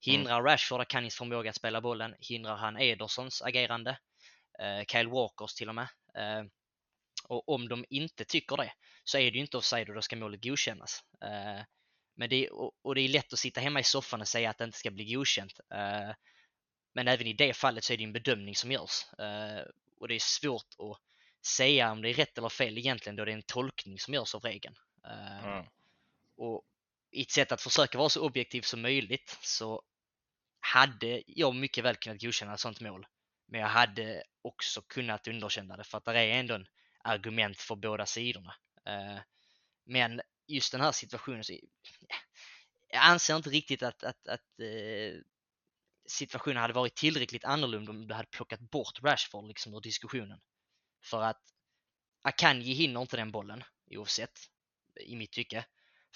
Hindrar 0.00 0.42
Rashford 0.42 0.80
Akanis 0.80 1.16
förmåga 1.16 1.50
att 1.50 1.56
spela 1.56 1.80
bollen? 1.80 2.14
Hindrar 2.20 2.56
han 2.56 2.78
Edersons 2.78 3.42
agerande? 3.42 3.98
Eh, 4.58 4.84
Kyle 4.88 5.08
Walkers 5.08 5.54
till 5.54 5.68
och 5.68 5.74
med. 5.74 5.88
Eh, 6.14 6.44
och 7.28 7.48
om 7.48 7.68
de 7.68 7.84
inte 7.90 8.24
tycker 8.24 8.56
det 8.56 8.72
så 9.04 9.18
är 9.18 9.30
det 9.30 9.36
ju 9.36 9.40
inte 9.40 9.56
offside 9.56 9.88
och 9.88 9.94
då 9.94 10.02
ska 10.02 10.16
målet 10.16 10.42
godkännas. 10.42 11.00
Eh, 11.24 11.64
men 12.16 12.28
det 12.28 12.46
är, 12.46 12.52
och, 12.52 12.72
och 12.82 12.94
det 12.94 13.00
är 13.00 13.08
lätt 13.08 13.32
att 13.32 13.38
sitta 13.38 13.60
hemma 13.60 13.80
i 13.80 13.84
soffan 13.84 14.20
och 14.20 14.28
säga 14.28 14.50
att 14.50 14.58
det 14.58 14.64
inte 14.64 14.78
ska 14.78 14.90
bli 14.90 15.14
godkänt. 15.14 15.60
Eh, 15.74 16.14
men 16.94 17.08
även 17.08 17.26
i 17.26 17.32
det 17.32 17.54
fallet 17.54 17.84
så 17.84 17.92
är 17.92 17.96
det 17.96 18.04
en 18.04 18.12
bedömning 18.12 18.54
som 18.54 18.72
görs. 18.72 19.04
Eh, 19.18 19.62
och 20.00 20.08
det 20.08 20.14
är 20.14 20.18
svårt 20.18 20.66
att 20.78 21.11
säga 21.46 21.92
om 21.92 22.02
det 22.02 22.10
är 22.10 22.14
rätt 22.14 22.38
eller 22.38 22.48
fel 22.48 22.78
egentligen 22.78 23.16
då 23.16 23.24
det 23.24 23.30
är 23.32 23.36
en 23.36 23.42
tolkning 23.42 23.98
som 23.98 24.14
görs 24.14 24.34
av 24.34 24.40
regeln. 24.40 24.74
Mm. 25.04 25.66
och 26.36 26.62
i 27.10 27.22
ett 27.22 27.30
sätt 27.30 27.52
att 27.52 27.60
försöka 27.60 27.98
vara 27.98 28.08
så 28.08 28.26
objektiv 28.26 28.62
som 28.62 28.82
möjligt 28.82 29.38
så 29.42 29.82
hade 30.60 31.22
jag 31.26 31.54
mycket 31.54 31.84
väl 31.84 31.96
kunnat 31.96 32.22
godkänna 32.22 32.54
ett 32.54 32.60
sånt 32.60 32.80
mål. 32.80 33.06
Men 33.46 33.60
jag 33.60 33.68
hade 33.68 34.22
också 34.42 34.82
kunnat 34.82 35.28
underkänna 35.28 35.76
det 35.76 35.84
för 35.84 35.98
att 35.98 36.04
det 36.04 36.20
är 36.20 36.40
ändå 36.40 36.54
en 36.54 36.66
argument 37.04 37.60
för 37.60 37.76
båda 37.76 38.06
sidorna. 38.06 38.54
Eh, 38.86 39.20
Men 39.84 40.20
just 40.46 40.72
den 40.72 40.80
här 40.80 40.92
situationen, 40.92 41.44
så, 41.44 41.52
jag 42.88 43.02
anser 43.04 43.36
inte 43.36 43.50
riktigt 43.50 43.82
att, 43.82 44.02
att, 44.02 44.28
att 44.28 44.60
eh, 44.60 45.20
situationen 46.06 46.56
hade 46.56 46.74
varit 46.74 46.94
tillräckligt 46.94 47.44
annorlunda 47.44 47.90
om 47.90 48.08
du 48.08 48.14
hade 48.14 48.28
plockat 48.28 48.60
bort 48.60 49.02
Rashford 49.02 49.48
liksom 49.48 49.74
ur 49.74 49.80
diskussionen. 49.80 50.40
För 51.04 51.22
att 51.22 51.42
Akanji 52.22 52.74
hinner 52.74 53.00
inte 53.00 53.16
den 53.16 53.30
bollen 53.30 53.64
oavsett, 53.90 54.38
i 55.00 55.16
mitt 55.16 55.32
tycke. 55.32 55.64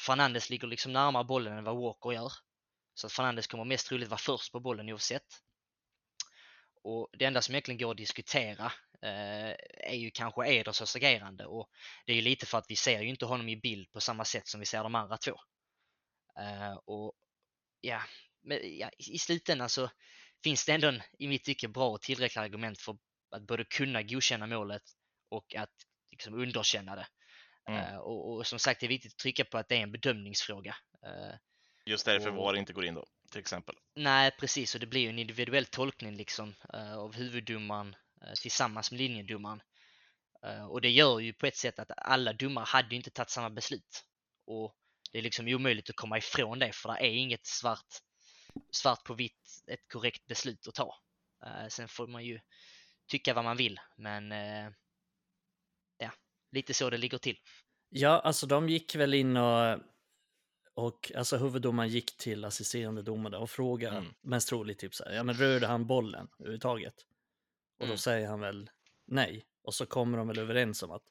Fernandes 0.06 0.50
ligger 0.50 0.68
liksom 0.68 0.92
närmare 0.92 1.24
bollen 1.24 1.58
än 1.58 1.64
vad 1.64 1.76
Walker 1.76 2.12
gör. 2.12 2.32
Så 2.94 3.06
att 3.06 3.12
Fernandes 3.12 3.46
kommer 3.46 3.64
mest 3.64 3.86
troligt 3.86 4.08
vara 4.08 4.18
först 4.18 4.52
på 4.52 4.60
bollen 4.60 4.88
oavsett. 4.88 5.42
Och 6.82 7.08
det 7.18 7.24
enda 7.24 7.42
som 7.42 7.54
egentligen 7.54 7.78
går 7.78 7.90
att 7.90 7.96
diskutera 7.96 8.72
eh, 9.02 9.50
är 9.90 9.94
ju 9.94 10.10
kanske 10.10 10.46
Edersons 10.46 10.96
agerande 10.96 11.46
och 11.46 11.70
det 12.06 12.12
är 12.12 12.16
ju 12.16 12.22
lite 12.22 12.46
för 12.46 12.58
att 12.58 12.66
vi 12.68 12.76
ser 12.76 13.00
ju 13.00 13.08
inte 13.08 13.26
honom 13.26 13.48
i 13.48 13.56
bild 13.56 13.92
på 13.92 14.00
samma 14.00 14.24
sätt 14.24 14.48
som 14.48 14.60
vi 14.60 14.66
ser 14.66 14.82
de 14.82 14.94
andra 14.94 15.16
två. 15.16 15.40
Eh, 16.40 16.74
och 16.74 17.12
ja, 17.80 18.02
men, 18.42 18.78
ja, 18.78 18.90
i 18.98 19.18
slutändan 19.18 19.68
så 19.68 19.90
finns 20.44 20.66
det 20.66 20.72
ändå 20.72 20.88
en, 20.88 21.02
i 21.18 21.28
mitt 21.28 21.44
tycke 21.44 21.68
bra 21.68 21.90
och 21.90 22.02
tillräckliga 22.02 22.44
argument 22.44 22.80
för 22.80 22.96
att 23.30 23.42
både 23.42 23.64
kunna 23.64 24.02
godkänna 24.02 24.46
målet 24.46 24.82
och 25.28 25.54
att 25.54 25.72
liksom 26.10 26.34
underkänna 26.34 26.96
det. 26.96 27.06
Mm. 27.68 27.80
Eh, 27.94 27.96
och, 27.98 28.32
och 28.32 28.46
som 28.46 28.58
sagt, 28.58 28.80
det 28.80 28.86
är 28.86 28.88
viktigt 28.88 29.12
att 29.12 29.18
trycka 29.18 29.44
på 29.44 29.58
att 29.58 29.68
det 29.68 29.76
är 29.76 29.80
en 29.80 29.92
bedömningsfråga. 29.92 30.76
Eh, 31.06 31.34
Just 31.86 32.04
därför 32.04 32.28
och- 32.28 32.36
VAR 32.36 32.54
inte 32.56 32.72
går 32.72 32.84
in 32.84 32.94
då, 32.94 33.06
till 33.30 33.40
exempel. 33.40 33.74
Nej, 33.94 34.30
precis. 34.30 34.74
Och 34.74 34.80
det 34.80 34.86
blir 34.86 35.00
ju 35.00 35.08
en 35.08 35.18
individuell 35.18 35.66
tolkning 35.66 36.16
liksom 36.16 36.54
eh, 36.72 36.98
av 36.98 37.14
huvuddomaren 37.14 37.96
tillsammans 38.42 38.90
med 38.90 38.98
linjedomaren. 38.98 39.62
Och 40.68 40.80
det 40.80 40.90
gör 40.90 41.20
ju 41.20 41.32
på 41.32 41.46
ett 41.46 41.56
sätt 41.56 41.78
att 41.78 41.90
alla 41.96 42.32
domare 42.32 42.64
hade 42.64 42.88
ju 42.90 42.96
inte 42.96 43.10
tagit 43.10 43.30
samma 43.30 43.50
beslut. 43.50 44.04
Och 44.46 44.76
det 45.12 45.18
är 45.18 45.22
liksom 45.22 45.48
omöjligt 45.48 45.90
att 45.90 45.96
komma 45.96 46.18
ifrån 46.18 46.58
det 46.58 46.72
för 46.72 46.88
det 46.88 47.06
är 47.06 47.10
inget 47.10 47.46
svart, 47.46 47.94
svart 48.70 49.04
på 49.04 49.14
vitt, 49.14 49.62
ett 49.66 49.88
korrekt 49.88 50.26
beslut 50.26 50.66
att 50.68 50.74
ta. 50.74 50.98
Sen 51.68 51.88
får 51.88 52.06
man 52.06 52.24
ju 52.24 52.40
tycka 53.06 53.34
vad 53.34 53.44
man 53.44 53.56
vill, 53.56 53.80
men 53.96 54.32
eh, 54.32 54.70
ja, 55.98 56.10
lite 56.52 56.74
så 56.74 56.90
det 56.90 56.98
ligger 56.98 57.18
till. 57.18 57.36
Ja, 57.88 58.20
alltså 58.20 58.46
de 58.46 58.68
gick 58.68 58.94
väl 58.94 59.14
in 59.14 59.36
och, 59.36 59.78
och 60.74 61.12
alltså 61.16 61.36
huvuddomaren 61.36 61.88
gick 61.88 62.16
till 62.16 62.44
assisterande 62.44 63.02
domare 63.02 63.38
och 63.38 63.50
frågade 63.50 63.96
Mm. 63.96 64.14
mest 64.20 64.48
troligt 64.48 64.78
typ 64.78 64.94
så 64.94 65.04
här, 65.04 65.12
ja 65.12 65.22
men 65.22 65.34
rörde 65.34 65.66
han 65.66 65.86
bollen 65.86 66.28
överhuvudtaget? 66.38 66.94
Och 67.78 67.86
då 67.86 67.92
Mm. 67.92 67.98
säger 67.98 68.28
han 68.28 68.40
väl 68.40 68.70
nej. 69.06 69.44
Och 69.62 69.74
så 69.74 69.86
kommer 69.86 70.18
de 70.18 70.28
väl 70.28 70.38
överens 70.38 70.82
om 70.82 70.90
att 70.90 71.02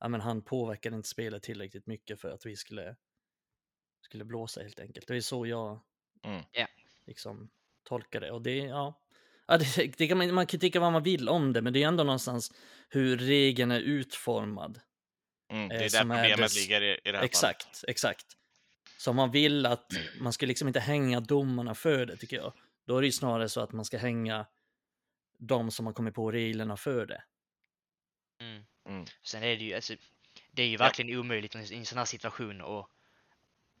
ja, 0.00 0.08
men 0.08 0.20
han 0.20 0.42
påverkade 0.42 0.96
inte 0.96 1.08
spelet 1.08 1.42
tillräckligt 1.42 1.86
mycket 1.86 2.20
för 2.20 2.30
att 2.30 2.46
vi 2.46 2.56
skulle, 2.56 2.96
skulle 4.00 4.24
blåsa 4.24 4.62
helt 4.62 4.80
enkelt. 4.80 5.06
Det 5.08 5.16
är 5.16 5.20
så 5.20 5.46
jag 5.46 5.80
Mm. 6.24 6.42
Ja. 6.52 6.66
liksom 7.06 7.50
tolkar 7.82 8.20
det. 8.20 8.30
Och 8.30 8.42
det, 8.42 8.56
ja, 8.56 9.03
ja 9.46 9.58
det, 9.58 9.96
det 9.98 10.08
kan 10.08 10.18
man, 10.18 10.34
man 10.34 10.46
kan 10.46 10.60
tycka 10.60 10.80
vad 10.80 10.92
man 10.92 11.02
vill 11.02 11.28
om 11.28 11.52
det, 11.52 11.62
men 11.62 11.72
det 11.72 11.82
är 11.82 11.88
ändå 11.88 12.04
någonstans 12.04 12.52
hur 12.88 13.16
regeln 13.16 13.70
är 13.70 13.80
utformad. 13.80 14.80
Mm. 15.52 15.68
Det 15.68 15.74
Eh, 15.74 15.78
är 15.80 15.82
där 15.82 15.88
som 15.88 16.10
är 16.10 16.22
problemet 16.22 16.38
dess- 16.50 16.56
ligger 16.56 16.80
i, 16.82 16.92
i 16.92 16.98
det 17.04 17.10
här 17.10 17.12
fallet. 17.12 17.24
Exakt, 17.30 17.84
exakt. 17.88 18.26
Så 18.98 19.10
om 19.10 19.16
man 19.16 19.30
vill 19.30 19.66
att 19.66 19.92
man 20.20 20.32
ska 20.32 20.46
liksom 20.46 20.68
inte 20.68 20.80
hänga 20.80 21.20
domarna 21.20 21.74
för 21.74 22.06
det 22.06 22.16
tycker 22.16 22.36
jag. 22.36 22.52
Då 22.86 22.96
är 22.96 23.00
det 23.00 23.06
ju 23.06 23.12
snarare 23.12 23.48
så 23.48 23.60
att 23.60 23.72
man 23.72 23.84
ska 23.84 23.98
hänga 23.98 24.46
de 25.38 25.70
som 25.70 25.86
har 25.86 25.92
kommit 25.92 26.14
på 26.14 26.30
reglerna 26.30 26.76
för 26.76 27.06
det. 27.06 27.22
Mm. 28.40 28.64
Mm. 28.88 29.06
Sen 29.22 29.42
är 29.42 29.56
det 29.56 29.64
ju, 29.64 29.74
alltså, 29.74 29.94
det 30.50 30.62
är 30.62 30.66
ju 30.66 30.72
Ja. 30.72 30.78
verkligen 30.78 31.18
omöjligt 31.18 31.54
i 31.54 31.74
en 31.74 31.86
sån 31.86 31.98
här 31.98 32.04
situation 32.04 32.60
att 32.60 32.88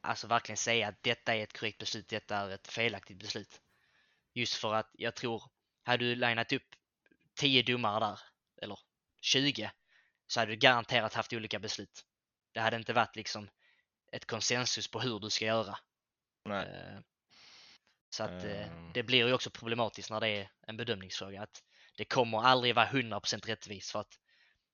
alltså 0.00 0.26
verkligen 0.26 0.56
säga 0.56 0.88
att 0.88 1.02
detta 1.02 1.34
är 1.34 1.42
ett 1.42 1.58
korrekt 1.58 1.78
beslut, 1.78 2.08
detta 2.08 2.36
är 2.36 2.50
ett 2.50 2.68
felaktigt 2.68 3.18
beslut. 3.18 3.60
Just 4.34 4.54
för 4.54 4.74
att 4.74 4.90
jag 4.92 5.14
tror, 5.14 5.42
hade 5.84 6.04
du 6.04 6.14
linat 6.14 6.52
upp 6.52 6.74
10 7.40 7.62
domare 7.62 8.00
där, 8.00 8.20
eller 8.62 8.78
20, 9.20 9.70
så 10.26 10.40
hade 10.40 10.52
du 10.52 10.56
garanterat 10.56 11.14
haft 11.14 11.32
olika 11.32 11.58
beslut. 11.58 12.04
Det 12.52 12.60
hade 12.60 12.76
inte 12.76 12.92
varit 12.92 13.16
liksom 13.16 13.50
ett 14.12 14.24
konsensus 14.26 14.88
på 14.88 15.00
hur 15.00 15.20
du 15.20 15.30
ska 15.30 15.44
göra. 15.44 15.78
Nej. 16.44 16.66
Eh, 16.66 17.00
Så 18.10 18.24
att 18.24 18.44
Ehm. 18.44 18.92
det 18.92 19.02
blir 19.02 19.26
ju 19.26 19.32
också 19.32 19.50
problematiskt 19.50 20.10
när 20.10 20.20
det 20.20 20.28
är 20.28 20.50
en 20.66 20.76
bedömningsfråga. 20.76 21.42
Att 21.42 21.62
det 21.96 22.04
kommer 22.04 22.42
aldrig 22.42 22.74
vara 22.74 22.86
100% 22.86 23.46
rättvist 23.46 23.90
för 23.90 24.00
att 24.00 24.18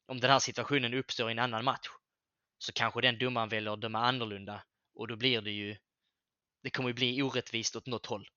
om 0.07 0.21
den 0.21 0.31
här 0.31 0.38
situationen 0.38 0.95
uppstår 0.95 1.29
i 1.29 1.33
en 1.33 1.38
annan 1.38 1.64
match 1.64 1.88
så 2.59 2.73
kanske 2.73 3.00
den 3.00 3.19
domaren 3.19 3.49
väljer 3.49 3.73
att 3.73 3.81
döma 3.81 3.99
annorlunda 3.99 4.62
och 4.95 5.09
då 5.09 5.17
blir 5.17 5.40
det 5.40 5.50
ju 5.50 5.76
det 6.62 6.71
kommer 6.71 6.88
ju 6.88 6.95
bli 6.95 7.23
orättvist 7.23 7.76
åt 7.76 7.87
något 7.87 8.07
håll. 8.07 8.29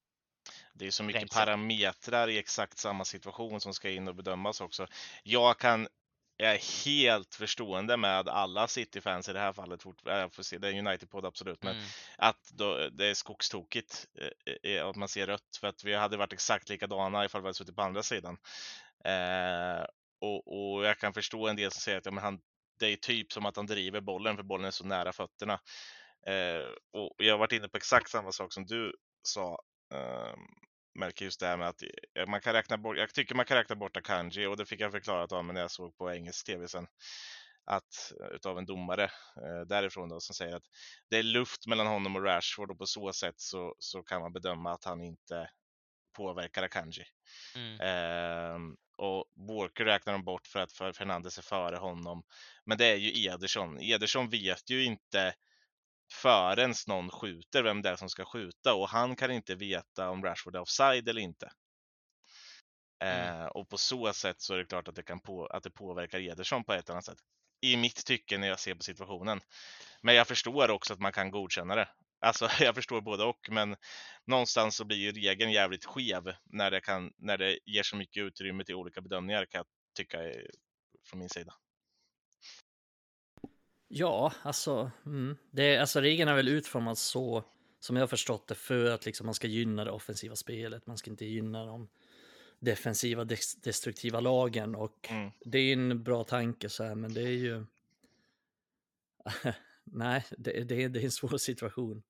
Det 0.74 0.88
är 0.88 0.92
så 0.92 1.03
mycket 1.03 1.32
parametrar 1.32 2.27
i 2.30 2.38
exakt 2.38 2.77
samma 2.77 3.06
situation 3.06 3.62
som 3.62 3.74
ska 3.74 3.89
in 3.89 4.08
och 4.08 4.15
bedömas 4.15 4.62
också. 4.62 4.88
Jag 5.24 5.60
kan 5.60 5.88
jag 6.38 6.53
är 6.53 6.86
helt 6.86 7.36
förstående 7.36 7.98
med 7.98 8.30
alla 8.30 8.68
City-fans 8.68 9.30
i 9.30 9.34
det 9.34 9.39
här 9.39 9.53
fallet. 9.53 9.84
fort- 9.84 10.08
äh, 10.08 10.13
Jag 10.15 10.34
får 10.34 10.44
se, 10.44 10.58
det 10.58 10.68
är 10.68 10.74
United-podd 10.74 11.25
absolut, 11.25 11.63
men 11.63 11.75
Mm. 11.75 11.88
att 12.18 12.50
då, 12.53 12.89
det 12.89 13.06
är 13.06 13.13
skogstokigt 13.13 14.06
eh, 14.20 14.72
eh, 14.72 14.88
att 14.88 14.96
man 14.96 15.08
ser 15.08 15.27
rött 15.27 15.58
för 15.60 15.68
att 15.68 15.84
vi 15.84 15.94
hade 15.96 16.18
varit 16.18 16.34
exakt 16.34 16.70
likadana 16.70 17.25
ifall 17.25 17.42
vi 17.42 17.46
hade 17.48 17.53
suttit 17.53 17.75
på 17.75 17.82
andra 17.82 18.03
sidan. 18.03 18.38
Eh, 19.06 19.86
och, 20.22 20.75
och 20.75 20.86
jag 20.86 20.98
kan 21.00 21.13
förstå 21.13 21.48
en 21.48 21.56
del 21.56 21.72
som 21.72 21.82
säger 21.82 21.98
att 21.98 22.06
ja, 22.06 22.12
men 22.12 22.24
han, 22.24 22.39
det 22.80 22.86
är 22.88 22.96
typ 22.96 23.32
som 23.32 23.46
att 23.46 23.56
han 23.56 23.65
driver 23.65 24.01
bollen 24.01 24.36
för 24.36 24.44
bollen 24.44 24.65
är 24.68 24.72
så 24.72 24.86
nära 24.86 25.13
fötterna. 25.13 25.60
Eh, 26.27 26.68
och 26.94 27.15
jag 27.18 27.34
har 27.34 27.39
varit 27.39 27.51
inne 27.51 27.70
på 27.70 27.77
exakt 27.77 28.10
samma 28.10 28.32
sak 28.32 28.53
som 28.53 28.65
du 28.65 28.94
sa. 29.24 29.60
Eh, 29.93 30.33
märker 30.95 31.25
just 31.25 31.39
det 31.39 31.47
här 31.47 31.57
med 31.57 31.67
att 31.67 31.81
eh, 32.19 32.27
man 32.27 32.41
kan 32.41 32.53
räkna 32.53 32.77
bort, 32.77 32.97
jag 32.97 33.13
tycker 33.13 33.35
man 33.35 33.45
kan 33.45 33.57
räkna 33.57 33.75
bort 33.75 33.97
Akanji 33.97 34.45
och 34.45 34.57
det 34.57 34.65
fick 34.65 34.79
jag 34.79 34.91
förklarat 34.91 35.31
av 35.31 35.45
mig 35.45 35.53
när 35.53 35.62
jag 35.62 35.71
såg 35.71 35.97
på 35.97 36.12
engelsk 36.12 36.45
tv 36.45 36.67
sen. 36.67 36.88
Att, 37.65 38.12
eh, 38.21 38.35
utav 38.35 38.57
en 38.57 38.65
domare 38.65 39.03
eh, 39.03 39.62
därifrån 39.67 40.09
då 40.09 40.19
som 40.19 40.35
säger 40.35 40.55
att 40.55 40.65
det 41.09 41.17
är 41.17 41.23
luft 41.23 41.67
mellan 41.67 41.88
honom 41.88 42.15
och 42.15 42.23
Rashford 42.23 42.71
och 42.71 42.77
på 42.77 42.85
så 42.85 43.13
sätt 43.13 43.35
så, 43.38 43.75
så 43.79 44.03
kan 44.03 44.21
man 44.21 44.33
bedöma 44.33 44.71
att 44.71 44.83
han 44.83 45.01
inte 45.01 45.50
påverkar 46.13 46.63
Akanji. 46.63 47.03
Mm. 47.55 47.79
Ehm, 47.81 48.75
och 48.97 49.25
Walker 49.50 49.85
räknar 49.85 50.13
de 50.13 50.23
bort 50.23 50.47
för 50.47 50.59
att 50.59 50.97
Fernandes 50.97 51.38
är 51.38 51.41
före 51.41 51.75
honom. 51.75 52.23
Men 52.65 52.77
det 52.77 52.85
är 52.85 52.95
ju 52.95 53.27
Ederson. 53.29 53.79
Ederson 53.81 54.29
vet 54.29 54.69
ju 54.69 54.83
inte 54.83 55.33
förrän 56.13 56.74
någon 56.88 57.10
skjuter 57.10 57.63
vem 57.63 57.82
det 57.82 57.89
är 57.89 57.96
som 57.96 58.10
ska 58.10 58.25
skjuta 58.25 58.74
och 58.74 58.89
han 58.89 59.15
kan 59.15 59.32
inte 59.32 59.55
veta 59.55 60.10
om 60.10 60.24
Rashford 60.24 60.55
är 60.55 60.60
offside 60.60 61.10
eller 61.10 61.22
inte. 61.22 61.51
Mm. 63.00 63.41
Eh, 63.41 63.46
och 63.46 63.70
på 63.70 63.77
så 63.77 64.13
sätt 64.13 64.41
så 64.41 64.53
är 64.53 64.58
det 64.58 64.65
klart 64.65 64.88
att 64.88 64.96
det, 64.96 65.03
kan 65.03 65.20
på, 65.20 65.46
att 65.46 65.63
det 65.63 65.72
påverkar 65.72 66.20
Ederson 66.20 66.63
på 66.63 66.74
ett 66.74 66.89
annat 66.89 67.05
sätt. 67.05 67.17
i 67.62 67.77
mitt 67.77 68.05
tycke 68.05 68.38
när 68.38 68.48
jag 68.48 68.60
ser 68.60 68.75
på 68.75 68.84
situationen. 68.84 69.41
Men 70.01 70.15
jag 70.15 70.27
förstår 70.27 70.72
också 70.72 70.93
att 70.93 71.00
man 71.00 71.12
kan 71.12 71.32
godkänna 71.32 71.75
det. 71.75 71.89
Alltså 72.22 72.50
jag 72.60 72.75
förstår 72.75 73.01
både 73.01 73.24
och, 73.24 73.50
men 73.51 73.75
någonstans 74.27 74.75
så 74.75 74.86
blir 74.86 74.98
ju 74.98 75.12
regeln 75.12 75.51
jävligt 75.51 75.86
skev 75.86 76.36
när 76.43 76.72
det, 76.72 76.82
kan, 76.82 77.12
när 77.17 77.38
det 77.38 77.60
ger 77.65 77.84
så 77.84 77.96
mycket 77.96 78.24
utrymme 78.24 78.63
till 78.63 78.75
olika 78.75 79.01
bedömningar 79.01 79.46
kan 79.46 79.60
jag 79.60 79.67
tycka 79.96 80.17
från 81.05 81.20
min 81.20 81.29
sida. 81.29 81.53
Ja, 83.95 84.33
alltså, 84.41 84.91
mm, 85.05 85.38
det, 85.51 85.77
alltså 85.77 86.01
regeln 86.01 86.29
är 86.29 86.35
väl 86.35 86.47
utformad 86.47 86.97
så 86.97 87.43
som 87.79 87.95
jag 87.95 88.03
har 88.03 88.07
förstått 88.07 88.47
det 88.47 88.55
för 88.55 88.91
att 88.91 89.05
liksom 89.05 89.25
man 89.25 89.33
ska 89.33 89.47
gynna 89.47 89.85
det 89.85 89.91
offensiva 89.91 90.35
spelet. 90.35 90.88
Man 90.88 90.97
ska 90.97 91.12
inte 91.12 91.25
gynna 91.25 91.65
de 91.65 91.89
defensiva 92.59 93.25
destruktiva 93.63 94.19
lagen 94.19 94.75
och 94.75 95.07
mm. 95.09 95.31
det 95.45 95.59
är 95.59 95.73
en 95.73 96.03
bra 96.03 96.23
tanke 96.23 96.69
så 96.69 96.83
här, 96.83 96.95
men 96.95 97.13
det 97.13 97.21
är 97.21 97.27
ju. 97.27 97.65
Nej, 99.83 100.25
det, 100.38 100.63
det, 100.63 100.88
det, 100.88 101.00
är 101.00 101.05
en 101.05 101.12
svår 101.12 101.38
situation. 101.38 102.03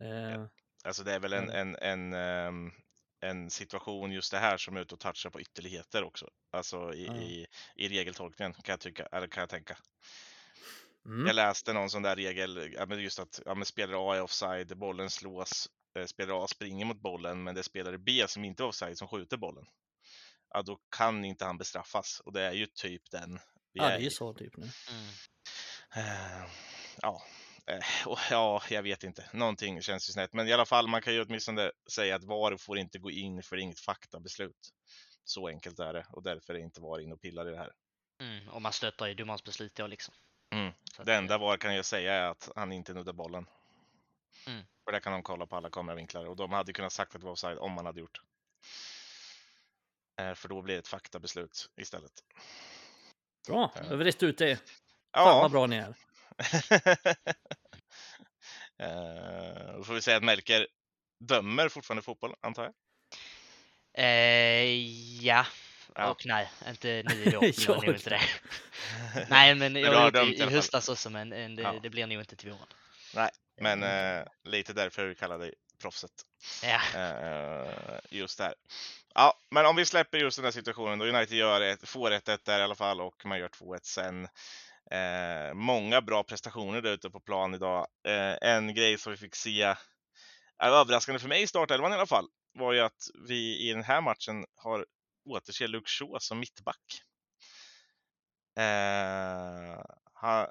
Eh, 0.00 0.44
alltså 0.84 1.04
det 1.04 1.12
är 1.12 1.20
väl 1.20 1.32
en, 1.32 1.50
en, 1.50 1.76
en, 1.76 2.14
um, 2.48 2.72
en 3.20 3.50
situation 3.50 4.12
just 4.12 4.32
det 4.32 4.38
här 4.38 4.56
som 4.56 4.76
är 4.76 4.80
ute 4.80 4.94
och 4.94 5.00
touchar 5.00 5.30
på 5.30 5.40
ytterligheter 5.40 6.04
också. 6.04 6.28
Alltså 6.50 6.94
i, 6.94 7.06
ja. 7.06 7.16
i, 7.16 7.46
i 7.76 7.88
regeltolkningen 7.88 8.52
kan 8.52 8.72
jag 8.72 8.80
tycka, 8.80 9.06
eller 9.06 9.26
kan 9.26 9.40
jag 9.40 9.50
tänka. 9.50 9.78
Mm. 11.08 11.26
Jag 11.26 11.34
läste 11.34 11.72
någon 11.72 11.90
sån 11.90 12.02
där 12.02 12.16
regel, 12.16 12.74
just 12.90 13.18
att 13.18 13.40
ja, 13.44 13.54
men 13.54 13.64
spelare 13.64 13.98
A 13.98 14.16
är 14.16 14.22
offside, 14.22 14.78
bollen 14.78 15.10
slås, 15.10 15.68
eh, 15.98 16.06
spelare 16.06 16.44
A 16.44 16.46
springer 16.48 16.84
mot 16.84 17.00
bollen, 17.00 17.42
men 17.42 17.54
det 17.54 17.60
är 17.60 17.62
spelare 17.62 17.98
B 17.98 18.24
som 18.28 18.44
inte 18.44 18.62
är 18.62 18.66
offside 18.66 18.98
som 18.98 19.08
skjuter 19.08 19.36
bollen. 19.36 19.66
Ja, 20.54 20.62
då 20.62 20.78
kan 20.96 21.24
inte 21.24 21.44
han 21.44 21.58
bestraffas 21.58 22.20
och 22.24 22.32
det 22.32 22.42
är 22.42 22.52
ju 22.52 22.66
typ 22.66 23.10
den 23.10 23.38
vi 23.72 23.80
ja, 23.80 23.90
är 23.90 23.98
det 23.98 24.06
är 24.06 24.10
så 24.10 24.34
typ 24.34 24.56
nu. 24.56 24.70
Mm. 24.90 25.04
Uh, 25.96 26.50
ja, 27.02 27.22
uh, 27.70 28.18
ja, 28.30 28.62
jag 28.70 28.82
vet 28.82 29.04
inte. 29.04 29.30
Någonting 29.32 29.82
känns 29.82 30.08
ju 30.08 30.12
snett, 30.12 30.32
men 30.32 30.48
i 30.48 30.52
alla 30.52 30.66
fall, 30.66 30.88
man 30.88 31.02
kan 31.02 31.14
ju 31.14 31.22
åtminstone 31.22 31.72
säga 31.92 32.16
att 32.16 32.24
VAR 32.24 32.56
får 32.56 32.78
inte 32.78 32.98
gå 32.98 33.10
in 33.10 33.42
för 33.42 33.56
inget 33.56 33.80
faktabeslut. 33.80 34.70
Så 35.24 35.48
enkelt 35.48 35.78
är 35.78 35.92
det 35.92 36.06
och 36.12 36.22
därför 36.22 36.54
är 36.54 36.58
inte 36.58 36.80
VAR 36.80 37.00
in 37.00 37.12
och 37.12 37.20
pillar 37.20 37.48
i 37.48 37.50
det 37.50 37.58
här. 37.58 37.72
Mm, 38.22 38.48
och 38.48 38.62
man 38.62 38.72
stöttar 38.72 39.06
ju 39.06 39.14
domarens 39.14 39.44
beslut 39.44 39.74
då 39.74 39.86
liksom. 39.86 40.14
Mm. 40.50 40.72
Det 41.04 41.14
enda 41.14 41.38
VAR 41.38 41.56
kan 41.56 41.74
jag 41.74 41.84
säga 41.84 42.14
är 42.14 42.30
att 42.30 42.50
han 42.56 42.72
inte 42.72 42.94
nuddar 42.94 43.12
bollen. 43.12 43.46
Mm. 44.46 44.64
För 44.84 44.92
det 44.92 45.00
kan 45.00 45.12
de 45.12 45.22
kolla 45.22 45.46
på 45.46 45.56
alla 45.56 45.70
kameravinklar 45.70 46.26
och 46.26 46.36
de 46.36 46.52
hade 46.52 46.72
kunnat 46.72 46.92
sagt 46.92 47.14
att 47.14 47.20
det 47.20 47.24
var 47.24 47.32
offside 47.32 47.58
om 47.58 47.72
man 47.72 47.86
hade 47.86 48.00
gjort. 48.00 48.20
Eh, 50.20 50.34
för 50.34 50.48
då 50.48 50.62
blir 50.62 50.74
det 50.74 50.78
ett 50.78 50.88
faktabeslut 50.88 51.70
istället. 51.76 52.12
Bra, 53.46 53.72
då 53.82 53.88
har 53.88 53.96
vi 53.96 54.04
rätt 54.04 54.22
ut 54.22 54.38
det. 54.38 54.60
Ja. 55.12 55.24
Fan 55.24 55.40
vad 55.40 55.50
bra 55.50 55.66
ni 55.66 55.76
är. 55.76 55.88
uh, 58.82 59.76
då 59.76 59.84
får 59.84 59.94
vi 59.94 60.02
säga 60.02 60.16
att 60.16 60.24
Melker 60.24 60.66
dömer 61.20 61.68
fortfarande 61.68 62.02
fotboll, 62.02 62.34
antar 62.40 62.62
jag? 62.62 62.74
Uh, 63.98 64.64
ja, 65.24 65.46
Ja. 65.98 66.10
Och 66.10 66.26
nej, 66.26 66.50
inte 66.68 67.02
nu 67.04 67.24
i 67.24 67.36
år. 67.36 67.44
gör 67.44 67.74
nog 67.74 67.84
inte 67.84 68.10
det. 68.10 68.20
nej, 69.28 69.54
men 69.54 69.76
jag 69.76 69.92
har 69.92 70.04
gjort 70.04 70.28
i, 70.28 70.42
i 70.42 70.42
höstas 70.42 70.88
också, 70.88 71.10
men 71.10 71.30
det, 71.30 71.62
ja. 71.62 71.74
det, 71.82 71.90
blir 71.90 72.06
nog 72.06 72.20
inte 72.20 72.36
till 72.36 72.50
våren. 72.50 72.66
Nej, 73.14 73.30
men 73.60 73.82
eh, 73.82 74.24
lite 74.44 74.72
därför 74.72 75.06
vi 75.06 75.14
kallar 75.14 75.38
dig 75.38 75.54
proffset. 75.82 76.10
Ja. 76.62 76.80
Eh, 77.00 78.00
just 78.10 78.38
där. 78.38 78.54
Ja, 79.14 79.34
men 79.50 79.66
om 79.66 79.76
vi 79.76 79.84
släpper 79.84 80.18
just 80.18 80.38
den 80.38 80.44
här 80.44 80.52
situationen 80.52 80.98
då 80.98 81.04
United 81.04 81.38
gör 81.38 81.60
ett, 81.60 81.88
får 81.88 82.10
1-1 82.10 82.38
där 82.44 82.58
i 82.58 82.62
alla 82.62 82.74
fall 82.74 83.00
och 83.00 83.26
man 83.26 83.38
gör 83.38 83.48
2-1 83.48 83.78
sen. 83.82 84.28
Eh, 84.90 85.54
många 85.54 86.00
bra 86.00 86.22
prestationer 86.22 86.82
där 86.82 86.92
ute 86.92 87.10
på 87.10 87.20
plan 87.20 87.54
idag. 87.54 87.86
Eh, 88.06 88.50
en 88.50 88.74
grej 88.74 88.98
som 88.98 89.12
vi 89.12 89.16
fick 89.16 89.34
se, 89.34 89.62
är 90.58 90.70
överraskande 90.70 91.18
för 91.18 91.28
mig 91.28 91.42
i 91.42 91.46
startelvan 91.46 91.92
i 91.92 91.94
alla 91.94 92.06
fall, 92.06 92.28
var 92.54 92.72
ju 92.72 92.80
att 92.80 93.08
vi 93.28 93.68
i 93.68 93.72
den 93.72 93.84
här 93.84 94.00
matchen 94.00 94.44
har 94.56 94.86
återse 95.30 95.66
Luke 95.66 95.88
Shaw 95.90 96.18
som 96.20 96.38
mittback. 96.38 97.02
Eh, 98.58 99.82
han 100.12 100.46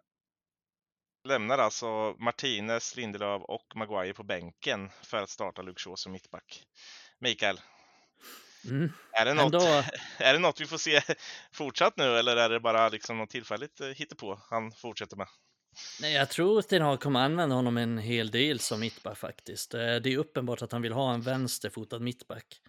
lämnar 1.27 1.57
alltså 1.57 2.15
Martinez, 2.19 2.95
Lindelöf 2.95 3.41
och 3.41 3.75
Maguire 3.75 4.13
på 4.13 4.23
bänken 4.23 4.89
för 5.01 5.17
att 5.17 5.29
starta 5.29 5.61
Luke 5.61 5.81
Shaw 5.81 5.95
som 5.95 6.11
mittback. 6.11 6.63
Mikael, 7.19 7.59
mm. 8.65 8.91
är, 9.11 9.25
det 9.25 9.33
något, 9.33 9.53
Ändå... 9.53 9.65
är 10.17 10.33
det 10.33 10.39
något 10.39 10.61
vi 10.61 10.65
får 10.65 10.77
se 10.77 11.01
fortsatt 11.51 11.97
nu 11.97 12.17
eller 12.17 12.37
är 12.37 12.49
det 12.49 12.59
bara 12.59 12.89
liksom 12.89 13.17
något 13.17 13.29
tillfälligt 13.29 13.81
eh, 13.81 13.87
hittepå 13.87 14.39
han 14.49 14.71
fortsätter 14.71 15.17
med? 15.17 15.27
Nej, 16.01 16.13
jag 16.13 16.29
tror 16.29 16.59
att 16.59 16.69
Ten 16.69 16.97
kommer 16.97 17.19
använda 17.19 17.55
honom 17.55 17.77
en 17.77 17.97
hel 17.97 18.31
del 18.31 18.59
som 18.59 18.79
mittback 18.79 19.17
faktiskt. 19.17 19.73
Eh, 19.73 19.95
det 19.95 20.13
är 20.13 20.17
uppenbart 20.17 20.61
att 20.61 20.71
han 20.71 20.81
vill 20.81 20.93
ha 20.93 21.13
en 21.13 21.21
vänsterfotad 21.21 21.99
mittback. 21.99 22.61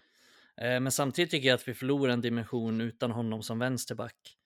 Eh, 0.61 0.79
men 0.79 0.91
samtidigt 0.91 1.31
tycker 1.31 1.47
jag 1.47 1.55
att 1.55 1.67
vi 1.67 1.73
förlorar 1.73 2.13
en 2.13 2.21
dimension 2.21 2.81
utan 2.81 3.11
honom 3.11 3.43
som 3.43 3.59
vänsterback. 3.59 4.37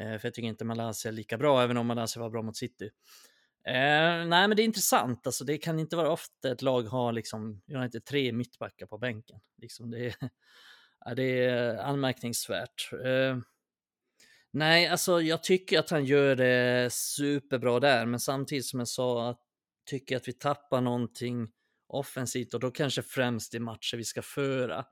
Eh, 0.00 0.18
för 0.18 0.26
jag 0.26 0.34
tycker 0.34 0.48
inte 0.48 0.64
Malaysia 0.64 1.08
är 1.08 1.12
lika 1.12 1.38
bra, 1.38 1.62
även 1.62 1.76
om 1.76 1.86
Malaysia 1.86 2.22
var 2.22 2.30
bra 2.30 2.42
mot 2.42 2.56
City. 2.56 2.90
Eh, 3.66 4.26
nej, 4.26 4.48
men 4.48 4.56
det 4.56 4.62
är 4.62 4.64
intressant. 4.64 5.26
Alltså, 5.26 5.44
det 5.44 5.58
kan 5.58 5.78
inte 5.78 5.96
vara 5.96 6.10
ofta 6.10 6.52
ett 6.52 6.62
lag 6.62 6.82
har 6.82 7.12
liksom, 7.12 7.62
United 7.74 8.04
tre 8.04 8.32
mittbackar 8.32 8.86
på 8.86 8.98
bänken. 8.98 9.40
Liksom, 9.58 9.90
det, 9.90 10.06
är, 10.06 10.14
ja, 11.04 11.14
det 11.14 11.44
är 11.44 11.76
anmärkningsvärt. 11.76 12.90
Nej, 14.50 14.86
alltså 14.86 15.20
jag 15.20 15.42
tycker 15.42 15.78
att 15.78 15.90
han 15.90 16.04
gör 16.04 16.36
det 16.36 16.92
superbra 16.92 17.80
där, 17.80 18.06
men 18.06 18.20
samtidigt 18.20 18.66
som 18.66 18.78
jag 18.78 18.88
sa, 18.88 19.30
att, 19.30 19.40
tycker 19.90 20.14
jag 20.14 20.20
att 20.20 20.28
vi 20.28 20.32
tappar 20.32 20.80
någonting 20.80 21.48
offensivt 21.88 22.54
och 22.54 22.60
då 22.60 22.70
kanske 22.70 23.02
främst 23.02 23.54
i 23.54 23.58
matcher 23.58 23.96
vi 23.96 24.04
ska 24.04 24.22
föra. 24.22 24.84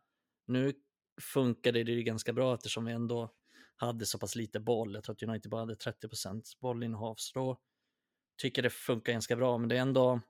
Nu 0.47 0.73
funkade 1.21 1.85
det 1.85 1.93
ju 1.93 2.03
ganska 2.03 2.33
bra 2.33 2.55
eftersom 2.55 2.85
vi 2.85 2.93
ändå 2.93 3.35
hade 3.77 4.07
så 4.07 4.19
pass 4.19 4.37
lite 4.37 4.61
boll. 4.61 4.95
Jag 4.95 5.05
tror 5.05 5.15
att 5.15 5.23
United 5.23 5.51
bara 5.51 5.61
hade 5.61 5.75
30% 5.75 6.43
bollinnehav, 6.61 7.15
så 7.19 7.39
då 7.39 7.61
tycker 8.37 8.63
det 8.63 8.71
funkar 8.71 9.13
ganska 9.13 9.37
bra. 9.37 9.59
Men 9.59 9.69
det 9.69 9.77
är 9.77 9.81
ändå. 9.81 10.21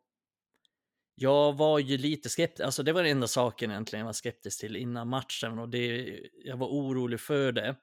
Jag 1.15 1.53
var 1.53 1.79
ju 1.79 1.99
lite 1.99 2.29
skeptisk, 2.29 2.65
alltså 2.65 2.83
det 2.83 2.93
var 2.93 3.03
den 3.03 3.13
enda 3.13 3.27
saken 3.27 3.71
egentligen 3.71 4.01
jag 4.01 4.07
var 4.07 4.13
skeptisk 4.13 4.61
till 4.61 4.77
innan 4.77 5.09
matchen 5.09 5.59
och 5.59 5.69
det, 5.69 6.19
jag 6.45 6.57
var 6.57 6.67
orolig 6.67 7.21
för 7.21 7.53
det. 7.53 7.77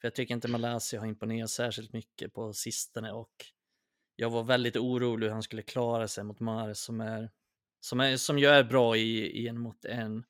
För 0.00 0.08
jag 0.08 0.14
tycker 0.14 0.34
inte 0.34 0.48
Malaysia 0.48 1.00
har 1.00 1.06
imponerat 1.06 1.50
särskilt 1.50 1.92
mycket 1.92 2.34
på 2.34 2.52
sistone 2.52 3.12
och 3.12 3.32
jag 4.16 4.30
var 4.30 4.42
väldigt 4.42 4.76
orolig 4.76 5.26
hur 5.26 5.32
han 5.32 5.42
skulle 5.42 5.62
klara 5.62 6.08
sig 6.08 6.24
mot 6.24 6.40
Mares 6.40 6.80
som 6.80 7.00
är 7.00 7.30
som, 7.80 8.00
är, 8.00 8.16
som 8.16 8.38
ju 8.38 8.46
är 8.46 8.64
bra 8.64 8.96
i, 8.96 9.26
i 9.26 9.48
en 9.48 9.58
mot 9.58 9.84
en. 9.84 10.24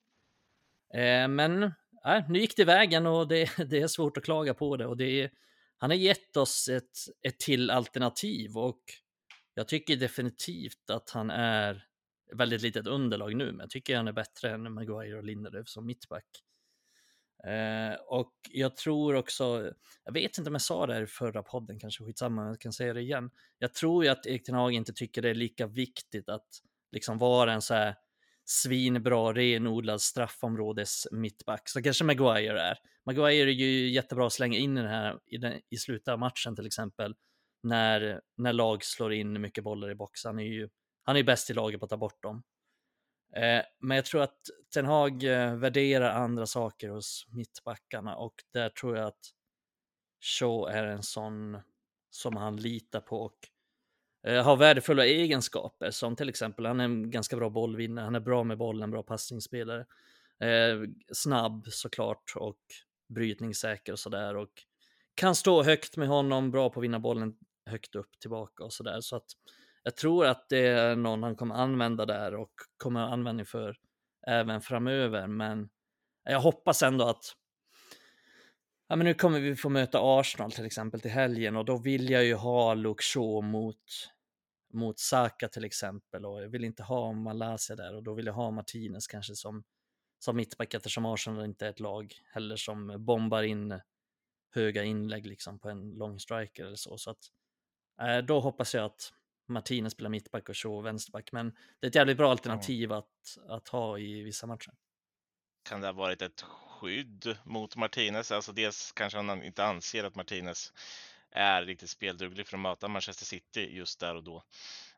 Eh, 0.95 1.29
men 1.29 1.63
äh, 2.07 2.29
nu 2.29 2.39
gick 2.39 2.57
det 2.57 2.65
vägen 2.65 3.07
och 3.07 3.29
det, 3.29 3.51
det, 3.71 3.81
är 3.81 3.87
svårt 3.87 4.17
att 4.17 4.25
klaga 4.25 4.55
på 4.55 4.77
det. 4.77 4.87
Och 4.87 4.97
det 4.97 5.23
är, 5.23 5.31
han 5.79 5.91
har 5.91 5.97
gett 5.97 6.37
oss 6.37 6.69
ett, 6.69 6.99
ett 7.23 7.39
till 7.39 7.71
alternativ 7.71 8.57
och 8.57 8.83
jag 9.55 9.69
tycker 9.69 9.97
definitivt 9.97 10.91
att 10.91 11.11
han 11.11 11.31
är 11.31 11.85
väldigt 12.35 12.63
litet 12.63 12.87
underlag 12.87 13.37
nu, 13.37 13.47
men 13.47 13.61
jag 13.61 13.71
tycker 13.71 13.97
han 13.97 14.09
är 14.09 14.13
bättre 14.13 14.51
än 14.51 14.73
Maguire 14.73 15.19
och 15.19 15.25
Lindelöf 15.25 15.69
som 15.69 15.87
mittback. 15.87 16.27
Eh, 17.47 17.95
och 18.07 18.33
jag 18.51 18.77
tror 18.77 19.15
också, 19.15 19.73
jag 20.05 20.13
vet 20.13 20.39
inte 20.39 20.51
om 20.51 20.55
jag 20.55 20.63
sa 20.63 20.87
det 20.87 20.95
här 20.95 21.03
i 21.03 21.07
förra 21.07 21.43
podden, 21.43 21.79
kanske 21.79 22.05
skitsamma, 22.05 22.47
jag 22.47 22.61
kan 22.61 22.73
säga 22.73 22.93
det 22.95 23.01
igen. 23.01 23.31
Jag 23.59 23.75
tror 23.75 24.05
ju 24.05 24.11
att 24.11 24.27
Erik 24.27 24.45
Ten 24.45 24.55
Hag 24.55 24.73
inte 24.73 24.93
tycker 24.93 25.23
det 25.23 25.31
är 25.31 25.35
lika 25.35 25.67
viktigt 25.67 26.29
att 26.29 26.47
liksom 26.93 27.19
vara 27.19 27.53
en 27.53 27.63
så 27.63 27.75
här 27.75 27.95
svinbra 28.49 29.33
renodlad 29.33 30.01
straffområdes 30.01 31.07
mittback. 31.11 31.69
Så 31.69 31.83
kanske 31.83 32.05
Maguire 32.05 32.61
är. 32.63 32.79
Maguire 33.07 33.51
är 33.51 33.55
ju 33.55 33.89
jättebra 33.89 34.27
att 34.27 34.33
slänga 34.33 34.59
in 34.59 34.79
i 34.79 34.81
den 34.81 34.91
här 34.91 35.19
i, 35.27 35.37
den, 35.37 35.61
i 35.71 35.77
slutet 35.77 36.09
av 36.09 36.19
matchen 36.19 36.57
till 36.57 36.67
exempel. 36.67 37.15
När, 37.63 38.21
när 38.37 38.53
lag 38.53 38.85
slår 38.85 39.13
in 39.13 39.41
mycket 39.41 39.65
bollar 39.65 39.91
i 39.91 39.95
boxen. 39.95 40.29
Han 40.29 40.39
är 40.39 40.45
ju 40.45 40.69
han 41.03 41.17
är 41.17 41.23
bäst 41.23 41.51
i 41.51 41.55
laget 41.55 41.81
på 41.81 41.85
att 41.85 41.91
ta 41.91 41.97
bort 41.97 42.23
dem. 42.23 42.43
Eh, 43.37 43.63
men 43.81 43.97
jag 43.97 44.05
tror 44.05 44.23
att 44.23 44.41
Ten 44.75 44.87
Hag 44.87 45.25
eh, 45.25 45.55
värderar 45.57 46.11
andra 46.11 46.47
saker 46.47 46.89
hos 46.89 47.27
mittbackarna 47.29 48.17
och 48.17 48.35
där 48.53 48.69
tror 48.69 48.97
jag 48.97 49.07
att 49.07 49.21
Shaw 50.21 50.71
är 50.71 50.85
en 50.85 51.03
sån 51.03 51.61
som 52.11 52.37
han 52.37 52.57
litar 52.57 53.01
på 53.01 53.21
och 53.21 53.39
Eh, 54.27 54.45
har 54.45 54.57
värdefulla 54.57 55.07
egenskaper 55.07 55.91
som 55.91 56.17
till 56.17 56.29
exempel 56.29 56.67
han 56.67 56.81
är 56.81 56.85
en 56.85 57.11
ganska 57.11 57.37
bra 57.37 57.51
bollvinnare, 57.51 58.05
han 58.05 58.15
är 58.15 58.21
bra 58.21 58.45
med 58.45 58.59
bollen, 58.59 58.91
bra 58.91 59.03
passningsspelare. 59.03 59.87
Eh, 60.41 60.89
snabb 61.13 61.67
såklart 61.67 62.33
och 62.37 62.61
brytningssäker 63.15 63.93
och 63.93 63.99
sådär 63.99 64.37
och 64.37 64.51
kan 65.15 65.35
stå 65.35 65.63
högt 65.63 65.97
med 65.97 66.09
honom, 66.09 66.51
bra 66.51 66.71
på 66.71 66.81
att 66.81 66.85
vinna 66.85 66.99
bollen 67.01 67.35
högt 67.67 67.95
upp 67.95 68.19
tillbaka 68.21 68.65
och 68.65 68.73
sådär. 68.73 69.01
Så 69.01 69.17
att 69.17 69.27
jag 69.83 69.97
tror 69.97 70.27
att 70.27 70.49
det 70.49 70.67
är 70.67 70.97
någon 70.97 71.23
han 71.23 71.37
kommer 71.37 71.55
använda 71.55 72.07
där 72.07 72.35
och 72.35 72.53
kommer 72.77 73.01
ha 73.01 73.09
användning 73.09 73.47
för 73.47 73.77
även 74.27 74.61
framöver. 74.61 75.27
Men 75.27 75.69
jag 76.25 76.41
hoppas 76.41 76.83
ändå 76.83 77.05
att 77.05 77.25
Ja, 78.89 78.97
men 78.97 79.07
nu 79.07 79.15
kommer 79.15 79.41
vi 79.41 79.57
få 79.57 79.69
möta 79.69 79.99
Arsenal 80.03 80.53
till 80.53 80.67
exempel 80.67 81.01
till 81.01 81.11
helgen 81.11 81.57
och 81.57 81.65
då 81.65 81.77
vill 81.77 82.11
jag 82.11 82.25
ju 82.25 82.35
ha 82.35 82.75
Luke 82.75 83.03
Shaw 83.03 83.43
mot, 83.43 83.77
mot 84.73 84.99
Saka 84.99 85.49
till 85.49 85.65
exempel 85.65 86.27
och 86.27 86.43
jag 86.43 86.49
vill 86.49 86.65
inte 86.65 86.83
ha 86.83 87.13
Malaysia 87.13 87.77
där 87.77 87.95
och 87.95 88.03
då 88.03 88.15
vill 88.15 88.27
jag 88.27 88.35
ha 88.35 88.51
Martinez 88.51 89.07
kanske 89.07 89.35
som, 89.35 89.65
som 90.19 90.37
mittback 90.37 90.75
eftersom 90.75 91.07
Arsenal 91.07 91.45
inte 91.45 91.67
är 91.67 91.71
ett 91.71 91.81
lag 91.81 92.15
heller 92.35 92.57
som 92.57 93.05
bombar 93.05 93.43
in 93.43 93.81
höga 94.55 94.85
inlägg 94.85 95.27
liksom 95.27 95.59
på 95.59 95.69
en 95.69 95.91
lång 95.91 96.21
striker 96.21 96.65
eller 96.65 96.77
så. 96.77 96.99
Så 96.99 97.11
att, 97.11 97.31
eh, 98.03 98.19
då 98.19 98.41
hoppas 98.41 98.75
jag 98.75 98.85
att 98.85 99.13
Martinez 99.49 99.93
spelar 99.93 100.11
mittback 100.11 100.49
och 100.49 100.57
Shaw 100.57 100.83
vänsterback. 100.83 101.33
Men 101.33 101.51
det 101.81 101.87
är 101.87 101.89
ett 101.89 101.95
jävligt 101.95 102.17
bra 102.17 102.31
alternativ 102.31 102.91
ja. 102.91 102.99
att, 102.99 103.39
att 103.49 103.69
ha 103.69 103.99
i 103.99 104.23
vissa 104.23 104.47
matcher. 104.47 104.73
Kan 105.69 105.81
det 105.81 105.87
ha 105.87 105.93
varit 105.93 106.23
ett 106.23 106.41
skydd 106.43 107.37
mot 107.45 107.77
Martinez? 107.77 108.33
Alltså 108.33 108.53
dels 108.53 108.93
kanske 108.93 109.19
han 109.19 109.43
inte 109.43 109.65
anser 109.65 110.05
att 110.05 110.15
Martinez 110.15 110.73
är 111.37 111.63
riktigt 111.63 111.91
spelduglig 111.91 112.47
för 112.47 112.57
att 112.57 112.61
möta 112.61 112.89
Manchester 112.89 113.25
City 113.25 113.77
just 113.77 114.01
där 114.01 114.15
och 114.15 114.25
då. 114.25 114.43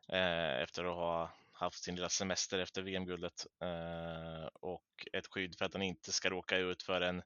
Eh, 0.09 0.62
efter 0.62 0.85
att 0.85 0.94
ha 0.94 1.31
haft 1.53 1.83
sin 1.83 1.94
lilla 1.94 2.09
semester 2.09 2.59
efter 2.59 2.83
VM-guldet 2.83 3.46
eh, 3.62 4.46
och 4.53 5.09
ett 5.12 5.27
skydd 5.27 5.59
för 5.59 5.64
att 5.64 5.72
han 5.72 5.83
inte 5.83 6.12
ska 6.12 6.31
råka 6.31 6.57
ut 6.57 6.83
för 6.83 7.01
en, 7.01 7.22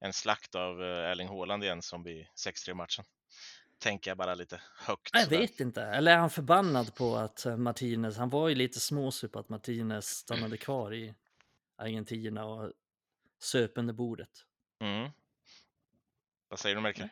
en 0.00 0.12
slakt 0.12 0.54
av 0.54 0.82
eh, 0.82 1.10
Erling 1.10 1.28
Haaland 1.28 1.64
igen 1.64 1.82
som 1.82 2.02
vid 2.02 2.26
6-3 2.46 2.74
matchen. 2.74 3.04
Tänker 3.78 4.10
jag 4.10 4.18
bara 4.18 4.34
lite 4.34 4.60
högt. 4.76 5.10
Jag 5.12 5.26
vet 5.26 5.60
inte. 5.60 5.82
Eller 5.82 6.12
är 6.12 6.16
han 6.16 6.30
förbannad 6.30 6.94
på 6.94 7.16
att 7.16 7.46
Martinez, 7.58 8.16
han 8.16 8.28
var 8.28 8.48
ju 8.48 8.54
lite 8.54 8.80
småsur 8.80 9.28
på 9.28 9.38
att 9.38 9.48
Martinez 9.48 10.06
stannade 10.06 10.56
kvar 10.56 10.94
i 10.94 11.14
Argentina 11.76 12.44
och 12.44 12.72
söp 13.38 13.72
under 13.74 13.94
bordet. 13.94 14.30
Mm. 14.80 15.10
Vad 16.48 16.58
säger 16.58 16.74
du 16.74 16.80
Melker? 16.80 17.10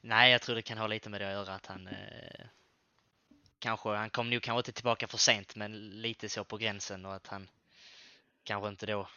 Nej, 0.00 0.32
jag 0.32 0.42
tror 0.42 0.54
det 0.56 0.62
kan 0.62 0.78
ha 0.78 0.86
lite 0.86 1.10
med 1.10 1.20
det 1.20 1.26
att 1.26 1.32
göra 1.32 1.54
att 1.54 1.66
han 1.66 1.86
eh, 1.86 2.46
kanske, 3.58 3.88
han 3.88 4.10
kom 4.10 4.30
nog 4.30 4.42
kanske 4.42 4.58
inte 4.58 4.72
tillbaka 4.72 5.06
för 5.06 5.18
sent, 5.18 5.56
men 5.56 5.90
lite 5.90 6.28
så 6.28 6.44
på 6.44 6.56
gränsen 6.56 7.06
och 7.06 7.14
att 7.14 7.26
han 7.26 7.48
kanske 8.42 8.68
inte 8.68 8.86
då 8.86 9.08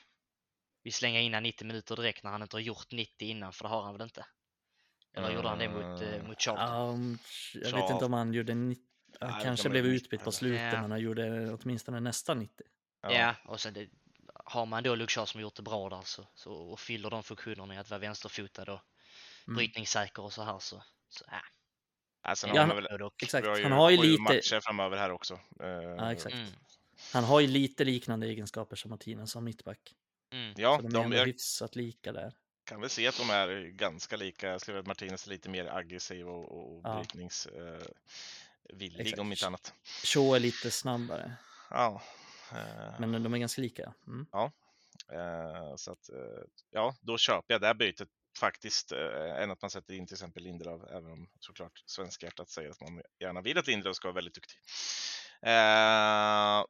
vill 0.84 0.94
slänga 0.94 1.20
in 1.20 1.32
90 1.44 1.68
minuter 1.68 1.96
direkt 1.96 2.24
när 2.24 2.32
han 2.32 2.42
inte 2.42 2.56
har 2.56 2.62
gjort 2.62 2.92
90 2.92 3.28
innan, 3.28 3.54
för 3.54 3.64
det 3.64 3.70
har 3.70 3.84
han 3.84 3.94
väl 3.94 4.02
inte? 4.02 4.26
Eller 5.14 5.32
gjorde 5.32 5.50
han 5.50 5.60
det 5.60 5.70
mot, 5.70 6.02
eh, 6.02 6.24
mot 6.24 6.42
Charlton? 6.42 6.90
Um, 6.90 7.18
jag 7.54 7.72
vet 7.72 7.92
inte 7.92 8.06
om 8.06 8.14
han 8.14 8.34
gjorde 8.34 8.56
90, 8.56 8.84
han 9.20 9.32
Nej, 9.32 9.44
kanske 9.44 9.70
blev 9.70 9.86
utbytt 9.86 10.24
på 10.24 10.32
slutet, 10.32 10.74
ja. 10.74 10.82
men 10.82 10.92
han 10.92 11.00
gjorde 11.00 11.54
åtminstone 11.54 12.00
nästan 12.00 12.40
90. 12.40 12.68
Ja, 13.02 13.12
ja 13.12 13.36
och 13.46 13.60
sen 13.60 13.74
det, 13.74 13.90
har 14.46 14.66
man 14.66 14.84
då 14.84 14.96
Luke 14.96 15.12
Shaw 15.12 15.26
som 15.26 15.42
gjort 15.42 15.56
det 15.56 15.62
bra 15.62 15.90
där 15.90 16.02
så, 16.02 16.28
så, 16.36 16.54
och 16.54 16.80
fyller 16.80 17.10
de 17.10 17.24
funktionerna 17.24 17.76
i 17.76 17.78
att 17.78 17.90
vara 17.90 18.00
vänsterfotad 18.00 18.74
och 18.74 18.80
mm. 19.48 19.58
brytningssäker 19.58 20.24
och 20.24 20.34
så 20.34 20.44
här 20.44 20.60
så, 20.60 20.84
så 21.10 21.26
ja. 21.28 21.42
Alltså, 22.26 22.48
ja, 22.48 22.62
han, 22.62 22.76
väl, 22.76 22.88
exakt. 23.22 23.48
Har 23.48 23.58
ju, 23.58 23.64
han 23.64 23.72
har 23.72 23.90
ju 23.90 23.98
lite 23.98 24.22
matcher 24.22 24.60
framöver 24.60 24.98
här 24.98 25.12
också. 25.12 25.34
Uh, 25.34 25.40
ja, 25.98 26.12
exakt. 26.12 26.36
Mm. 26.36 26.48
Han 27.14 27.24
har 27.24 27.40
ju 27.40 27.48
lite 27.48 27.84
liknande 27.84 28.28
egenskaper 28.28 28.76
som 28.76 28.90
Martinez 28.90 29.32
som 29.32 29.44
mittback. 29.44 29.96
Mm. 30.32 30.54
Ja, 30.58 30.78
så 30.78 30.82
de, 30.82 30.94
de 30.94 31.14
är 31.14 31.18
jag 31.18 31.26
hyfsat 31.26 31.76
lika 31.76 32.12
där. 32.12 32.34
Kan 32.64 32.82
väl 32.82 32.90
se 32.90 33.08
att 33.08 33.18
de 33.18 33.30
är 33.30 33.68
ganska 33.68 34.16
lika. 34.16 34.48
Jag 34.48 34.62
skulle 34.62 34.80
att 34.80 34.88
Martinez 34.88 35.26
är 35.26 35.30
lite 35.30 35.50
mer 35.50 35.66
aggressiv 35.66 36.28
och, 36.28 36.52
och 36.52 36.82
ja. 36.84 36.96
brytningsvillig 36.96 39.14
uh, 39.14 39.20
om 39.20 39.32
inte 39.32 39.48
annat. 39.48 39.74
Shaw 40.04 40.36
är 40.36 40.40
lite 40.40 40.72
snabbare. 40.72 41.36
Ja. 41.70 42.02
Uh, 42.52 43.00
Men 43.00 43.24
de 43.24 43.34
är 43.34 43.38
ganska 43.38 43.62
lika. 43.62 43.94
Mm. 44.08 44.26
Ja. 44.32 44.52
Så 45.78 45.92
att, 45.92 46.10
ja, 46.72 46.96
då 47.02 47.18
köper 47.18 47.54
jag 47.54 47.62
det 47.62 47.68
här 47.68 47.74
bytet 47.74 48.10
faktiskt 48.40 48.92
eh, 48.92 49.42
än 49.42 49.52
att 49.52 49.62
man 49.62 49.72
sätter 49.72 49.94
in 49.94 50.08
till 50.08 50.16
exempel 50.16 50.44
Lindelöf, 50.44 50.82
även 50.90 51.12
om 51.12 51.28
såklart 51.40 51.84
svenska 51.86 52.26
hjärtat 52.26 52.50
säger 52.50 52.70
att 52.70 52.82
man 52.82 53.02
gärna 53.20 53.42
vill 53.42 53.58
att 53.58 53.68
Lindelöf 53.68 53.96
ska 53.96 54.08
vara 54.08 54.16
väldigt 54.16 54.36
duktig. 54.36 54.58
Eh, 55.46 56.66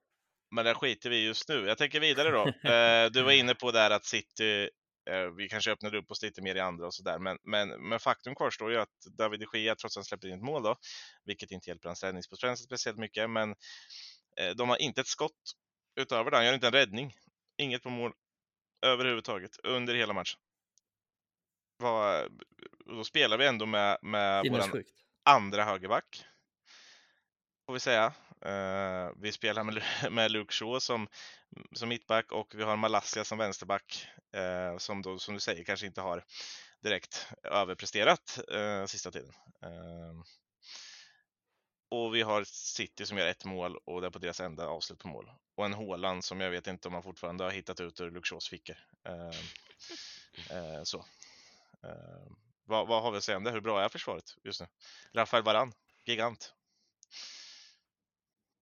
men 0.55 0.65
där 0.65 0.73
skiter 0.73 1.09
vi 1.09 1.25
just 1.25 1.49
nu. 1.49 1.67
Jag 1.67 1.77
tänker 1.77 1.99
vidare 1.99 2.31
då. 2.31 2.43
Eh, 2.73 3.11
du 3.11 3.21
var 3.23 3.31
inne 3.31 3.55
på 3.55 3.71
där 3.71 3.91
att 3.91 4.05
City, 4.05 4.69
eh, 5.09 5.29
vi 5.37 5.49
kanske 5.49 5.71
öppnade 5.71 5.97
upp 5.97 6.11
oss 6.11 6.23
lite 6.23 6.41
mer 6.41 6.55
i 6.55 6.59
andra 6.59 6.85
och 6.85 6.93
sådär, 6.93 7.19
men, 7.19 7.37
men, 7.43 7.89
men 7.89 7.99
faktum 7.99 8.35
kvarstår 8.35 8.71
ju 8.71 8.77
att 8.77 9.17
David 9.17 9.39
de 9.39 9.59
Gea, 9.59 9.75
trots 9.75 9.97
att 9.97 10.01
han 10.01 10.05
släppte 10.05 10.27
in 10.27 10.35
ett 10.35 10.41
mål 10.41 10.63
då, 10.63 10.75
vilket 11.25 11.51
inte 11.51 11.69
hjälper 11.69 11.89
hans 11.89 12.03
räddningsprocent 12.03 12.59
speciellt 12.59 12.97
mycket, 12.97 13.29
men 13.29 13.49
eh, 14.37 14.49
de 14.55 14.69
har 14.69 14.81
inte 14.81 15.01
ett 15.01 15.07
skott 15.07 15.53
utöver 15.99 16.31
det. 16.31 16.37
Han 16.37 16.45
gör 16.45 16.53
inte 16.53 16.67
en 16.67 16.73
räddning, 16.73 17.13
inget 17.57 17.83
på 17.83 17.89
mål 17.89 18.13
överhuvudtaget 18.85 19.51
under 19.63 19.95
hela 19.95 20.13
matchen 20.13 20.39
var, 21.83 22.29
då 22.85 23.03
spelar 23.03 23.37
vi 23.37 23.45
ändå 23.45 23.65
med, 23.65 23.97
med 24.01 24.45
vår 24.51 24.83
andra 25.23 25.63
högerback. 25.63 26.25
Får 27.65 27.73
vi 27.73 27.79
säga. 27.79 28.13
Uh, 28.45 29.11
vi 29.17 29.31
spelar 29.31 29.63
med, 29.63 29.83
med 30.11 30.31
Luke 30.31 30.53
Shaw 30.53 30.79
som, 30.79 31.07
som 31.71 31.89
mittback 31.89 32.31
och 32.31 32.55
vi 32.55 32.63
har 32.63 32.77
Malassia 32.77 33.23
som 33.23 33.37
vänsterback 33.37 34.07
uh, 34.35 34.77
som 34.77 35.01
då, 35.01 35.19
som 35.19 35.33
du 35.33 35.39
säger, 35.39 35.63
kanske 35.63 35.85
inte 35.85 36.01
har 36.01 36.23
direkt 36.81 37.27
överpresterat 37.43 38.39
uh, 38.53 38.85
sista 38.85 39.11
tiden. 39.11 39.33
och 41.91 42.15
vi 42.15 42.21
har 42.21 42.43
City 42.43 43.05
som 43.05 43.17
gör 43.17 43.27
ett 43.27 43.45
mål 43.45 43.77
och 43.85 44.01
det 44.01 44.07
är 44.07 44.11
på 44.11 44.19
deras 44.19 44.39
enda 44.39 44.67
avslut 44.67 44.99
på 44.99 45.07
mål. 45.07 45.31
Och 45.55 45.65
en 45.65 45.73
Håland 45.73 46.23
som 46.23 46.41
jag 46.41 46.51
vet 46.51 46.67
inte 46.67 46.87
om 46.87 46.93
han 46.93 47.03
fortfarande 47.03 47.43
har 47.43 47.51
hittat 47.51 47.79
ut 47.79 48.01
ur 48.01 48.11
Luke 48.11 48.27
Shaws 48.29 48.49
fickor. 48.49 48.75
så. 50.83 51.05
Eh, 51.83 52.31
vad, 52.65 52.87
vad, 52.87 53.03
har 53.03 53.11
vi 53.11 53.17
att 53.17 53.23
säga 53.23 53.37
om 53.37 53.43
det? 53.43 53.51
Hur 53.51 53.61
bra 53.61 53.83
är 53.83 53.89
försvaret 53.89 54.35
just 54.43 54.61
nu? 54.61 54.67
Rafael 55.13 55.43
Varan, 55.43 55.73
gigant. 56.05 56.53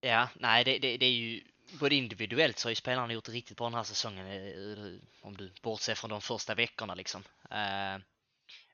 Ja, 0.02 0.30
nej, 0.36 0.64
det, 0.64 0.80
det, 0.80 0.98
det, 0.98 1.06
är 1.06 1.12
ju 1.12 1.44
både 1.80 1.96
individuellt 1.96 2.60
så 2.60 2.68
har 2.68 2.72
ju 2.72 2.76
spelarna 2.76 3.14
gjort 3.14 3.26
det 3.26 3.32
riktigt 3.32 3.58
bra 3.58 3.68
den 3.68 3.74
här 3.74 3.84
säsongen. 3.84 4.26
Eh, 4.28 4.94
eh, 4.94 5.00
om 5.22 5.38
du 5.38 5.54
bortser 5.62 5.96
från 5.96 6.10
de 6.10 6.22
första 6.22 6.56
veckorna 6.56 6.96
liksom. 6.96 7.24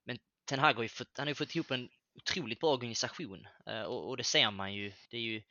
Men 0.03 0.19
Ten 0.45 0.60
Hag 0.60 0.73
har 0.73 0.83
ju 0.83 0.89
fått, 0.89 1.17
han 1.17 1.27
har 1.27 1.31
ju 1.31 1.36
fått 1.36 1.55
ihop 1.55 1.71
en 1.71 1.89
otroligt 2.15 2.60
bra 2.60 2.73
organisation 2.73 3.47
och, 3.65 4.10
och, 4.10 4.17
det 4.17 4.23
ser 4.23 4.51
man 4.51 4.73
ju. 4.73 4.93
Det 5.10 5.17
är 5.17 5.21
ju 5.21 5.43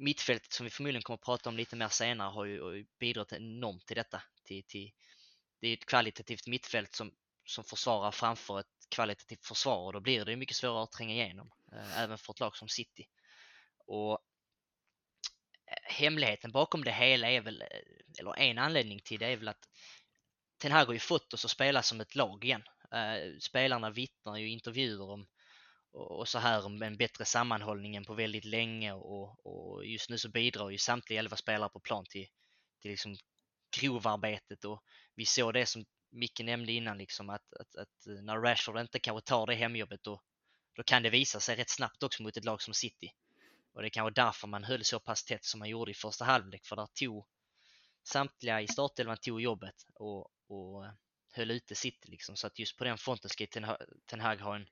mittfältet 0.00 0.52
som 0.52 0.64
vi 0.64 0.70
förmodligen 0.70 1.02
kommer 1.02 1.14
att 1.14 1.24
prata 1.24 1.48
om 1.48 1.56
lite 1.56 1.76
mer 1.76 1.88
senare 1.88 2.28
har 2.28 2.44
ju, 2.44 2.62
har 2.62 2.72
ju 2.72 2.86
bidragit 2.98 3.32
enormt 3.32 3.86
till 3.86 3.96
detta. 3.96 4.22
Till, 4.44 4.62
till, 4.62 4.92
det 5.60 5.68
är 5.68 5.72
ett 5.72 5.86
kvalitativt 5.86 6.46
mittfält 6.46 6.94
som 6.94 7.12
som 7.50 7.64
försvarar 7.64 8.10
framför 8.10 8.60
ett 8.60 8.66
kvalitativt 8.88 9.46
försvar 9.46 9.86
och 9.86 9.92
då 9.92 10.00
blir 10.00 10.24
det 10.24 10.36
mycket 10.36 10.56
svårare 10.56 10.82
att 10.82 10.92
tränga 10.92 11.14
igenom, 11.14 11.50
eh, 11.72 11.98
även 11.98 12.18
för 12.18 12.32
ett 12.32 12.40
lag 12.40 12.56
som 12.56 12.68
City. 12.68 13.08
Och 13.86 14.12
eh, 15.66 15.92
hemligheten 15.94 16.52
bakom 16.52 16.84
det 16.84 16.92
hela 16.92 17.30
är 17.30 17.40
väl, 17.40 17.62
eh, 17.62 17.66
eller 18.18 18.38
en 18.38 18.58
anledning 18.58 19.00
till 19.00 19.20
det 19.20 19.26
är 19.26 19.36
väl 19.36 19.48
att 19.48 19.68
Ten 20.58 20.72
Hag 20.72 20.86
har 20.86 20.92
ju 20.92 20.98
fått 20.98 21.34
oss 21.34 21.44
att 21.44 21.50
spela 21.50 21.82
som 21.82 22.00
ett 22.00 22.14
lag 22.14 22.44
igen. 22.44 22.62
Eh, 22.92 23.38
spelarna 23.40 23.90
vittnar 23.90 24.36
ju 24.36 24.48
i 24.48 24.52
intervjuer 24.52 25.10
om 25.10 25.26
och 25.92 26.28
så 26.28 26.38
här 26.38 26.66
om 26.66 26.82
en 26.82 26.96
bättre 26.96 27.24
sammanhållning 27.24 27.96
än 27.96 28.04
på 28.04 28.14
väldigt 28.14 28.44
länge 28.44 28.92
och, 28.92 29.46
och 29.46 29.86
just 29.86 30.10
nu 30.10 30.18
så 30.18 30.28
bidrar 30.28 30.70
ju 30.70 30.78
samtliga 30.78 31.18
elva 31.18 31.36
spelare 31.36 31.70
på 31.70 31.80
plan 31.80 32.04
till, 32.10 32.26
till 32.82 32.90
liksom 32.90 33.16
grovarbetet 33.80 34.64
och 34.64 34.82
vi 35.14 35.26
såg 35.26 35.54
det 35.54 35.66
som 35.66 35.84
Micke 36.10 36.40
nämnde 36.40 36.72
innan 36.72 36.98
liksom 36.98 37.30
att, 37.30 37.54
att, 37.54 37.76
att 37.76 38.06
eh, 38.06 38.22
när 38.22 38.40
Rashford 38.40 38.78
inte 38.78 38.98
kanske 38.98 39.26
tar 39.26 39.46
det 39.46 39.54
hemjobbet 39.54 40.02
då, 40.02 40.22
då 40.72 40.82
kan 40.82 41.02
det 41.02 41.10
visa 41.10 41.40
sig 41.40 41.56
rätt 41.56 41.70
snabbt 41.70 42.02
också 42.02 42.22
mot 42.22 42.36
ett 42.36 42.44
lag 42.44 42.62
som 42.62 42.74
City. 42.74 43.14
Och 43.72 43.82
det 43.82 43.88
är 43.88 43.90
kanske 43.90 44.22
därför 44.22 44.48
man 44.48 44.64
höll 44.64 44.84
så 44.84 45.00
pass 45.00 45.24
tätt 45.24 45.44
som 45.44 45.58
man 45.58 45.68
gjorde 45.68 45.90
i 45.90 45.94
första 45.94 46.24
halvlek 46.24 46.66
för 46.66 46.76
där 46.76 46.86
tog 46.86 47.26
samtliga 48.02 48.60
i 48.60 48.68
startelvan 48.68 49.16
tog 49.16 49.40
jobbet 49.40 49.74
och, 49.94 50.28
och 50.46 50.84
eh, 50.84 50.92
höll 51.32 51.50
ute 51.50 51.74
City 51.74 52.10
liksom. 52.10 52.36
Så 52.36 52.46
att 52.46 52.58
just 52.58 52.76
på 52.76 52.84
den 52.84 52.98
fronten 52.98 53.30
ska 53.30 53.46
Ten 54.06 54.20
Hag 54.20 54.36
ha 54.36 54.56
en 54.56 54.66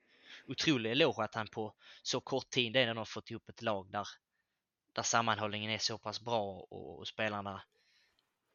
otrolig 0.46 0.90
eloge 0.90 1.24
att 1.24 1.34
han 1.34 1.48
på 1.48 1.74
så 2.02 2.20
kort 2.20 2.50
tid 2.50 2.74
redan 2.74 2.96
har 2.96 3.04
fått 3.04 3.30
ihop 3.30 3.48
ett 3.48 3.62
lag 3.62 3.90
där, 3.90 4.08
där 4.92 5.02
sammanhållningen 5.02 5.70
är 5.70 5.78
så 5.78 5.98
pass 5.98 6.20
bra 6.20 6.42
och, 6.42 6.98
och 6.98 7.08
spelarna 7.08 7.62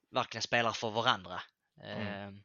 verkligen 0.09 0.41
spelar 0.41 0.71
för 0.71 0.89
varandra. 0.89 1.41
Mm. 1.83 2.43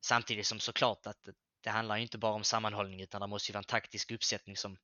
Samtidigt 0.00 0.46
som 0.46 0.60
såklart 0.60 1.06
att 1.06 1.28
det 1.60 1.70
handlar 1.70 1.96
inte 1.96 2.18
bara 2.18 2.32
om 2.32 2.44
sammanhållning 2.44 3.00
utan 3.00 3.20
det 3.20 3.26
måste 3.26 3.50
ju 3.50 3.52
vara 3.52 3.58
en 3.58 3.64
taktisk 3.64 4.10
uppsättning 4.10 4.56
som 4.56 4.76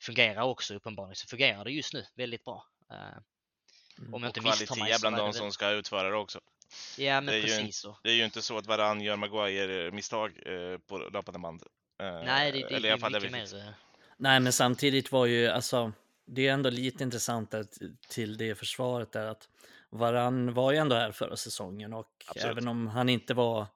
fungerar 0.00 0.42
också 0.42 0.74
uppenbarligen. 0.74 1.16
Så 1.16 1.26
fungerar 1.26 1.64
det 1.64 1.70
just 1.70 1.94
nu 1.94 2.06
väldigt 2.14 2.44
bra. 2.44 2.64
Uh, 2.92 3.18
om 4.12 4.22
jag 4.22 4.28
inte 4.28 4.40
och 4.40 4.46
kvalitet 4.46 5.00
bland 5.00 5.16
de 5.16 5.32
som 5.32 5.52
ska 5.52 5.70
utföra 5.70 6.10
det 6.10 6.16
också. 6.16 6.40
Ja, 6.98 7.20
men 7.20 7.34
det 7.34 7.42
precis. 7.42 7.84
Ju, 7.84 7.92
det 8.02 8.10
är 8.10 8.14
ju 8.14 8.24
inte 8.24 8.42
så 8.42 8.58
att 8.58 8.66
Varann 8.66 9.00
gör 9.00 9.16
Maguire-misstag 9.16 10.48
uh, 10.48 10.78
på 10.78 10.98
löpande 10.98 11.38
band. 11.38 11.62
Uh, 12.02 12.08
Nej, 12.08 12.52
det, 12.52 12.68
det, 12.68 12.78
det 12.78 12.88
är 12.88 13.10
mycket 13.10 13.32
mer. 13.32 13.74
Nej, 14.16 14.40
men 14.40 14.52
samtidigt 14.52 15.12
var 15.12 15.26
ju 15.26 15.48
alltså 15.48 15.92
det 16.24 16.48
är 16.48 16.52
ändå 16.52 16.70
lite 16.70 17.04
intressant 17.04 17.54
att, 17.54 17.78
till 18.08 18.36
det 18.36 18.54
försvaret 18.54 19.12
där 19.12 19.26
att 19.26 19.48
Varann 19.90 20.54
var 20.54 20.72
ju 20.72 20.78
ändå 20.78 20.96
här 20.96 21.12
förra 21.12 21.36
säsongen 21.36 21.92
och 21.92 22.24
Absolut. 22.26 22.52
även 22.52 22.68
om 22.68 22.86
han 22.86 23.08
inte 23.08 23.34
var 23.34 23.66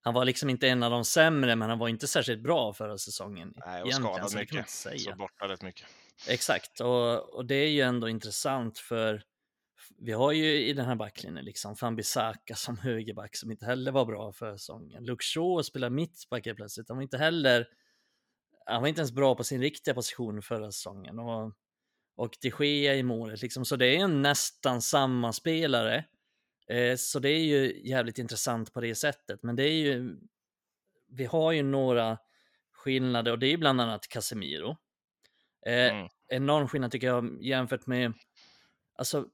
han 0.00 0.14
var 0.14 0.24
liksom 0.24 0.50
inte 0.50 0.68
en 0.68 0.82
av 0.82 0.90
de 0.90 1.04
sämre, 1.04 1.56
men 1.56 1.68
han 1.68 1.78
var 1.78 1.88
inte 1.88 2.06
särskilt 2.06 2.42
bra 2.42 2.72
förra 2.72 2.98
säsongen. 2.98 3.52
Nej, 3.66 3.82
och 3.82 3.94
skadad 3.94 4.34
mycket. 4.34 4.70
Så 4.70 5.14
borta 5.18 5.48
rätt 5.48 5.62
mycket. 5.62 5.86
Exakt, 6.28 6.80
och, 6.80 7.34
och 7.34 7.46
det 7.46 7.54
är 7.54 7.68
ju 7.68 7.80
ändå 7.80 8.08
intressant 8.08 8.78
för 8.78 9.22
vi 9.98 10.12
har 10.12 10.32
ju 10.32 10.66
i 10.66 10.72
den 10.72 10.86
här 10.86 10.94
backlinjen 10.94 11.44
liksom 11.44 11.76
Fambisaka 11.76 12.54
som 12.54 12.78
högerback 12.78 13.36
som 13.36 13.50
inte 13.50 13.66
heller 13.66 13.92
var 13.92 14.04
bra 14.04 14.32
för 14.32 14.56
säsongen. 14.56 15.04
Luke 15.04 15.24
Shaw 15.24 15.62
spelar 15.62 15.90
mittback 15.90 16.46
helt 16.46 16.56
plötsligt. 16.56 16.88
Han 16.88 16.96
var 16.96 17.02
inte 17.02 17.18
heller, 17.18 17.66
han 18.66 18.80
var 18.82 18.88
inte 18.88 19.00
ens 19.00 19.12
bra 19.12 19.34
på 19.34 19.44
sin 19.44 19.60
riktiga 19.60 19.94
position 19.94 20.42
förra 20.42 20.72
säsongen. 20.72 21.18
Och, 21.18 21.52
och 22.16 22.36
de 22.40 22.64
Gea 22.64 22.94
i 22.94 23.02
målet 23.02 23.42
liksom, 23.42 23.64
så 23.64 23.76
det 23.76 23.86
är 23.86 23.98
ju 23.98 24.06
nästan 24.06 24.82
samma 24.82 25.32
spelare. 25.32 26.04
Eh, 26.68 26.96
så 26.96 27.18
det 27.18 27.30
är 27.30 27.44
ju 27.44 27.88
jävligt 27.88 28.18
intressant 28.18 28.72
på 28.72 28.80
det 28.80 28.94
sättet. 28.94 29.42
Men 29.42 29.56
det 29.56 29.62
är 29.62 29.72
ju, 29.72 30.16
vi 31.08 31.24
har 31.24 31.52
ju 31.52 31.62
några 31.62 32.18
skillnader 32.72 33.32
och 33.32 33.38
det 33.38 33.46
är 33.46 33.56
bland 33.56 33.80
annat 33.80 34.08
Casemiro. 34.08 34.76
Eh, 35.66 35.96
mm. 35.96 36.08
Enorm 36.28 36.68
skillnad 36.68 36.90
tycker 36.90 37.06
jag 37.06 37.42
jämfört 37.42 37.86
med, 37.86 38.12
alltså 38.94 39.28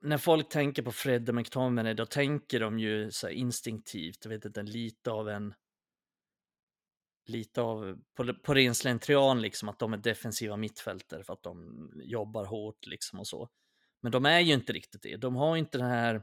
när 0.00 0.18
folk 0.18 0.48
tänker 0.48 0.82
på 0.82 0.92
Fred 0.92 1.28
och 1.28 1.34
McTominay, 1.34 1.94
då 1.94 2.06
tänker 2.06 2.60
de 2.60 2.78
ju 2.78 3.10
så 3.10 3.28
instinktivt, 3.28 4.18
jag 4.22 4.30
vet 4.30 4.44
inte, 4.44 4.62
lite 4.62 5.10
av 5.10 5.28
en 5.28 5.54
lite 7.28 7.60
av, 7.60 7.98
på, 8.14 8.34
på 8.34 8.54
ren 8.54 8.74
slentrian 8.74 9.40
liksom, 9.40 9.68
att 9.68 9.78
de 9.78 9.92
är 9.92 9.96
defensiva 9.96 10.56
mittfältare 10.56 11.24
för 11.24 11.32
att 11.32 11.42
de 11.42 11.90
jobbar 12.04 12.44
hårt 12.44 12.86
liksom 12.86 13.20
och 13.20 13.26
så. 13.26 13.48
Men 14.00 14.12
de 14.12 14.26
är 14.26 14.40
ju 14.40 14.54
inte 14.54 14.72
riktigt 14.72 15.02
det. 15.02 15.16
De 15.16 15.36
har 15.36 15.56
inte 15.56 15.78
den 15.78 15.86
här, 15.86 16.22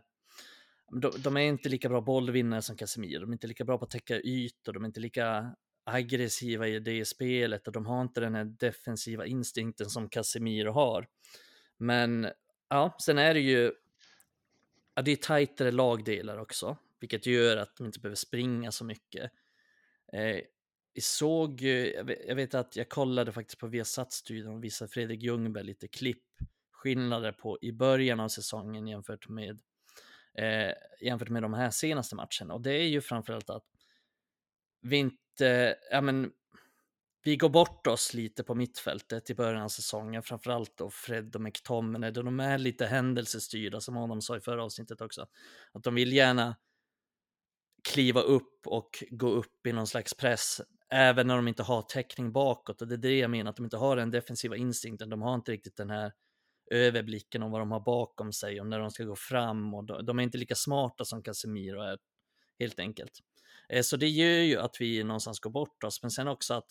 de, 0.92 1.12
de 1.18 1.38
är 1.38 1.42
inte 1.42 1.70
lika 1.70 1.90
bra 1.90 2.02
bollvinnare 2.02 2.62
som 2.62 2.78
Casemiro. 2.78 3.20
De 3.20 3.30
är 3.30 3.34
inte 3.34 3.48
lika 3.48 3.66
bra 3.66 3.78
på 3.78 3.86
att 3.86 3.92
täcka 3.92 4.20
ytor. 4.20 4.74
De 4.74 4.84
är 4.84 4.88
inte 4.88 5.00
lika 5.00 5.56
aggressiva 5.84 6.68
i 6.68 6.80
det 6.80 7.06
spelet 7.06 7.68
och 7.68 7.74
de 7.74 7.86
har 7.86 8.02
inte 8.02 8.22
den 8.22 8.36
här 8.36 8.46
defensiva 8.46 9.26
instinkten 9.26 9.90
som 9.90 10.10
Casemiro 10.10 10.72
har. 10.72 11.08
Men 11.78 12.28
ja, 12.70 12.96
sen 13.00 13.18
är 13.18 13.34
det 13.34 13.40
ju, 13.40 13.74
ja, 14.96 15.02
det 15.02 15.12
är 15.12 15.16
tajtare 15.16 15.72
lagdelar 15.72 16.38
också, 16.38 16.78
vilket 17.00 17.26
gör 17.26 17.58
att 17.58 17.76
de 17.76 17.86
inte 17.86 18.00
behöver 18.00 18.16
springa 18.16 18.72
så 18.72 18.86
mycket. 18.86 19.32
Eh, 20.14 20.40
jag 20.94 21.04
såg, 21.04 21.62
jag 22.28 22.36
vet 22.36 22.54
att 22.54 22.76
jag 22.76 22.90
kollade 22.90 23.32
faktiskt 23.32 23.60
på 23.60 23.68
Viasat-studion 23.68 24.56
och 24.56 24.64
visade 24.64 24.92
Fredrik 24.92 25.24
Ljungberg 25.24 25.64
lite 25.64 25.88
klipp, 25.88 26.24
skillnader 26.72 27.32
på 27.32 27.58
i 27.62 27.72
början 27.72 28.20
av 28.20 28.28
säsongen 28.28 28.88
jämfört 28.88 29.30
med 29.30 29.60
eh, 30.38 30.74
jämfört 31.02 31.30
med 31.30 31.42
de 31.42 31.54
här 31.54 31.70
senaste 31.70 32.16
matcherna. 32.16 32.54
Och 32.54 32.62
det 32.62 32.74
är 32.74 32.88
ju 32.88 33.02
framförallt 33.02 33.50
att 33.50 33.66
vi 34.82 34.98
inte, 34.98 35.76
ja 35.92 36.02
men 36.02 36.32
vi 37.24 37.38
går 37.38 37.50
bort 37.50 37.88
oss 37.88 38.14
lite 38.14 38.44
på 38.44 38.56
mittfältet 38.56 39.30
i 39.30 39.36
början 39.36 39.62
av 39.62 39.70
säsongen, 39.70 40.24
framförallt 40.24 40.78
då 40.78 40.90
Fred 40.90 41.36
och 41.36 41.42
McTominay, 41.42 42.12
då 42.12 42.22
de 42.22 42.40
är 42.40 42.58
lite 42.58 42.86
händelsestyrda 42.86 43.82
som 43.82 43.98
Adam 43.98 44.22
sa 44.22 44.38
i 44.38 44.42
förra 44.42 44.64
avsnittet 44.64 45.02
också. 45.02 45.28
Att 45.72 45.84
de 45.84 45.96
vill 45.96 46.14
gärna 46.14 46.56
kliva 47.84 48.22
upp 48.22 48.68
och 48.68 49.04
gå 49.10 49.30
upp 49.30 49.68
i 49.68 49.72
någon 49.72 49.88
slags 49.88 50.14
press, 50.14 50.62
även 50.90 51.28
när 51.28 51.36
de 51.36 51.48
inte 51.48 51.64
har 51.64 51.82
täckning 51.82 52.32
bakåt. 52.32 52.82
Och 52.82 52.88
det 52.88 52.96
är 52.96 52.98
det 52.98 53.18
jag 53.18 53.32
menar, 53.32 53.50
att 53.50 53.56
de 53.56 53.66
inte 53.66 53.78
har 53.78 53.96
den 53.96 54.12
defensiva 54.12 54.56
instinkten. 54.56 55.10
De 55.10 55.22
har 55.22 55.36
inte 55.36 55.52
riktigt 55.52 55.78
den 55.78 55.90
här 55.90 56.12
överblicken 56.74 57.44
om 57.44 57.52
vad 57.52 57.62
de 57.62 57.72
har 57.72 57.80
bakom 57.80 58.34
sig 58.34 58.62
och 58.62 58.68
när 58.68 58.80
de 58.80 58.92
ska 58.92 59.04
gå 59.04 59.16
fram. 59.16 59.74
Och 59.74 60.06
de 60.06 60.20
är 60.20 60.24
inte 60.24 60.38
lika 60.38 60.56
smarta 60.56 61.06
som 61.06 61.24
Casemiro 61.24 61.82
är, 61.82 61.98
helt 62.60 62.80
enkelt. 62.80 63.20
Eh, 63.70 63.82
så 63.82 63.98
det 63.98 64.10
gör 64.10 64.42
ju 64.42 64.58
att 64.58 64.76
vi 64.80 65.04
någonstans 65.04 65.40
går 65.40 65.50
bort 65.50 65.84
oss, 65.84 66.02
men 66.02 66.12
sen 66.12 66.28
också 66.28 66.54
att 66.54 66.68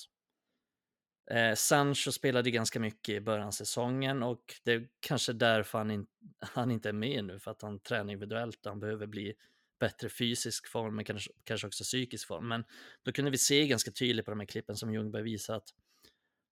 Eh, 1.30 1.54
Sancho 1.54 2.12
spelade 2.12 2.50
ganska 2.50 2.80
mycket 2.80 3.14
i 3.14 3.20
början 3.20 3.46
av 3.46 3.50
säsongen 3.50 4.22
och 4.22 4.54
det 4.64 4.72
är 4.72 4.88
kanske 5.00 5.32
därför 5.32 5.78
han, 5.78 5.90
in, 5.90 6.06
han 6.40 6.70
inte 6.70 6.88
är 6.88 6.92
med 6.92 7.24
nu, 7.24 7.38
för 7.38 7.50
att 7.50 7.62
han 7.62 7.80
tränar 7.80 8.12
individuellt 8.12 8.66
och 8.66 8.70
han 8.70 8.80
behöver 8.80 9.06
bli 9.06 9.34
bättre 9.80 10.08
fysisk 10.08 10.68
form, 10.68 10.96
men 10.96 11.04
kanske, 11.04 11.30
kanske 11.44 11.66
också 11.66 11.84
psykisk 11.84 12.28
form. 12.28 12.48
Men 12.48 12.64
då 13.02 13.12
kunde 13.12 13.30
vi 13.30 13.38
se 13.38 13.66
ganska 13.66 13.90
tydligt 13.90 14.24
på 14.24 14.30
de 14.30 14.40
här 14.40 14.46
klippen 14.46 14.76
som 14.76 14.92
Ljungberg 14.94 15.22
visar 15.22 15.56
att 15.56 15.68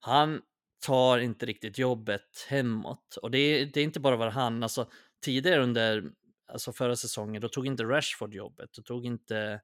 han 0.00 0.42
tar 0.80 1.18
inte 1.18 1.46
riktigt 1.46 1.78
jobbet 1.78 2.46
hemåt. 2.48 3.16
Och 3.22 3.30
det 3.30 3.38
är, 3.38 3.66
det 3.66 3.80
är 3.80 3.84
inte 3.84 4.00
bara 4.00 4.16
vad 4.16 4.32
han, 4.32 4.62
alltså 4.62 4.90
tidigare 5.24 5.62
under, 5.62 6.04
alltså 6.52 6.72
förra 6.72 6.96
säsongen, 6.96 7.42
då 7.42 7.48
tog 7.48 7.66
inte 7.66 7.84
Rashford 7.84 8.34
jobbet, 8.34 8.70
då 8.72 8.82
tog 8.82 9.06
inte 9.06 9.60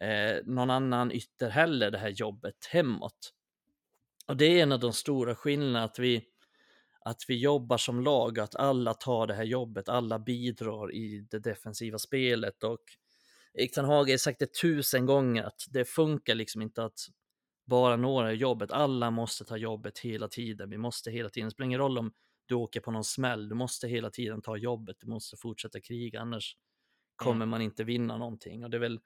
eh, 0.00 0.36
någon 0.44 0.70
annan 0.70 1.12
ytter 1.12 1.50
heller 1.50 1.90
det 1.90 1.98
här 1.98 2.08
jobbet 2.08 2.66
hemåt. 2.70 3.32
Och 4.26 4.36
det 4.36 4.44
är 4.44 4.62
en 4.62 4.72
av 4.72 4.80
de 4.80 4.92
stora 4.92 5.34
skillnaderna, 5.34 5.84
att 5.84 5.98
vi, 5.98 6.24
att 7.00 7.24
vi 7.28 7.36
jobbar 7.36 7.78
som 7.78 8.00
lag, 8.00 8.38
att 8.38 8.56
alla 8.56 8.94
tar 8.94 9.26
det 9.26 9.34
här 9.34 9.44
jobbet, 9.44 9.88
alla 9.88 10.18
bidrar 10.18 10.94
i 10.94 11.26
det 11.30 11.38
defensiva 11.38 11.98
spelet. 11.98 12.62
Och 12.64 12.82
Erik 13.54 13.76
Hage 13.76 14.12
har 14.12 14.16
sagt 14.16 14.38
det 14.38 14.54
tusen 14.60 15.06
gånger 15.06 15.42
att 15.44 15.66
det 15.70 15.84
funkar 15.84 16.34
liksom 16.34 16.62
inte 16.62 16.84
att 16.84 16.98
bara 17.66 17.96
några 17.96 18.32
i 18.32 18.36
jobbet, 18.36 18.70
alla 18.70 19.10
måste 19.10 19.44
ta 19.44 19.56
jobbet 19.56 19.98
hela 19.98 20.28
tiden. 20.28 20.70
Vi 20.70 20.78
måste 20.78 21.10
hela 21.10 21.28
tiden, 21.28 21.48
det 21.48 21.50
spelar 21.50 21.66
ingen 21.66 21.80
roll 21.80 21.98
om 21.98 22.12
du 22.46 22.54
åker 22.54 22.80
på 22.80 22.90
någon 22.90 23.04
smäll, 23.04 23.48
du 23.48 23.54
måste 23.54 23.88
hela 23.88 24.10
tiden 24.10 24.42
ta 24.42 24.56
jobbet, 24.56 24.96
du 25.00 25.06
måste 25.06 25.36
fortsätta 25.36 25.80
kriga, 25.80 26.20
annars 26.20 26.56
kommer 27.16 27.36
mm. 27.36 27.48
man 27.48 27.62
inte 27.62 27.84
vinna 27.84 28.16
någonting. 28.16 28.64
Och 28.64 28.70
det 28.70 28.76
är 28.76 28.80
väl 28.80 29.00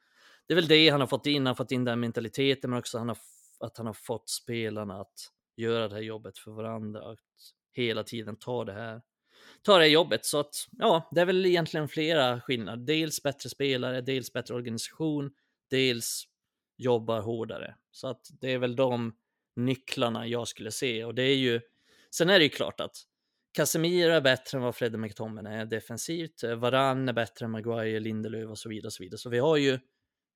det, 0.47 0.55
är 0.55 0.57
väl 0.57 0.69
det 0.69 0.89
han 0.89 1.01
har 1.01 1.07
fått 1.07 1.27
in, 1.27 1.37
han 1.37 1.47
har 1.47 1.55
fått 1.55 1.73
in 1.73 1.85
den 1.85 2.01
mentaliteten, 2.01 2.71
men 2.71 2.79
också 2.79 2.99
han 2.99 3.09
har 3.09 3.19
att 3.61 3.77
han 3.77 3.87
har 3.87 3.95
fått 3.95 4.29
spelarna 4.29 5.01
att 5.01 5.31
göra 5.57 5.89
det 5.89 5.95
här 5.95 6.03
jobbet 6.03 6.39
för 6.39 6.51
varandra, 6.51 7.13
att 7.13 7.19
hela 7.73 8.05
tiden 8.05 8.37
ta 8.37 8.65
det 8.65 8.73
här, 8.73 9.03
ta 9.63 9.77
det 9.77 9.85
här 9.85 9.91
jobbet. 9.91 10.25
Så 10.25 10.41
att 10.41 10.69
ja, 10.71 11.09
det 11.11 11.21
är 11.21 11.27
väl 11.27 11.47
egentligen 11.47 11.89
flera 11.89 12.41
skillnader. 12.41 12.85
Dels 12.85 13.23
bättre 13.23 13.49
spelare, 13.49 14.01
dels 14.01 14.33
bättre 14.33 14.55
organisation, 14.55 15.31
dels 15.71 16.25
jobbar 16.81 17.21
hårdare. 17.21 17.75
Så 17.91 18.09
att 18.09 18.31
det 18.41 18.53
är 18.53 18.59
väl 18.59 18.77
de 18.77 19.17
nycklarna 19.57 20.27
jag 20.27 20.49
skulle 20.49 20.71
se 20.71 21.05
och 21.05 21.15
det 21.15 21.23
är 21.23 21.37
ju. 21.37 21.61
Sen 22.11 22.31
är 22.31 22.39
det 22.39 22.45
ju 22.45 22.51
klart 22.51 22.81
att 22.81 22.97
Casemiro 23.53 24.13
är 24.13 24.21
bättre 24.21 24.59
än 24.59 24.65
vad 24.65 24.77
Fredde 24.77 24.99
McTominay 24.99 25.59
är 25.59 25.67
defensivt. 25.67 26.43
Varann 26.43 27.09
är 27.09 27.13
bättre 27.13 27.45
än 27.47 27.51
Maguire, 27.51 28.01
Lindelöf 28.01 28.51
och 28.51 28.59
så 28.59 28.69
vidare. 28.69 28.87
Och 28.87 28.93
så, 28.93 29.03
vidare. 29.03 29.19
så 29.19 29.31
vi 29.31 29.39
har 29.39 29.57
ju 29.57 29.79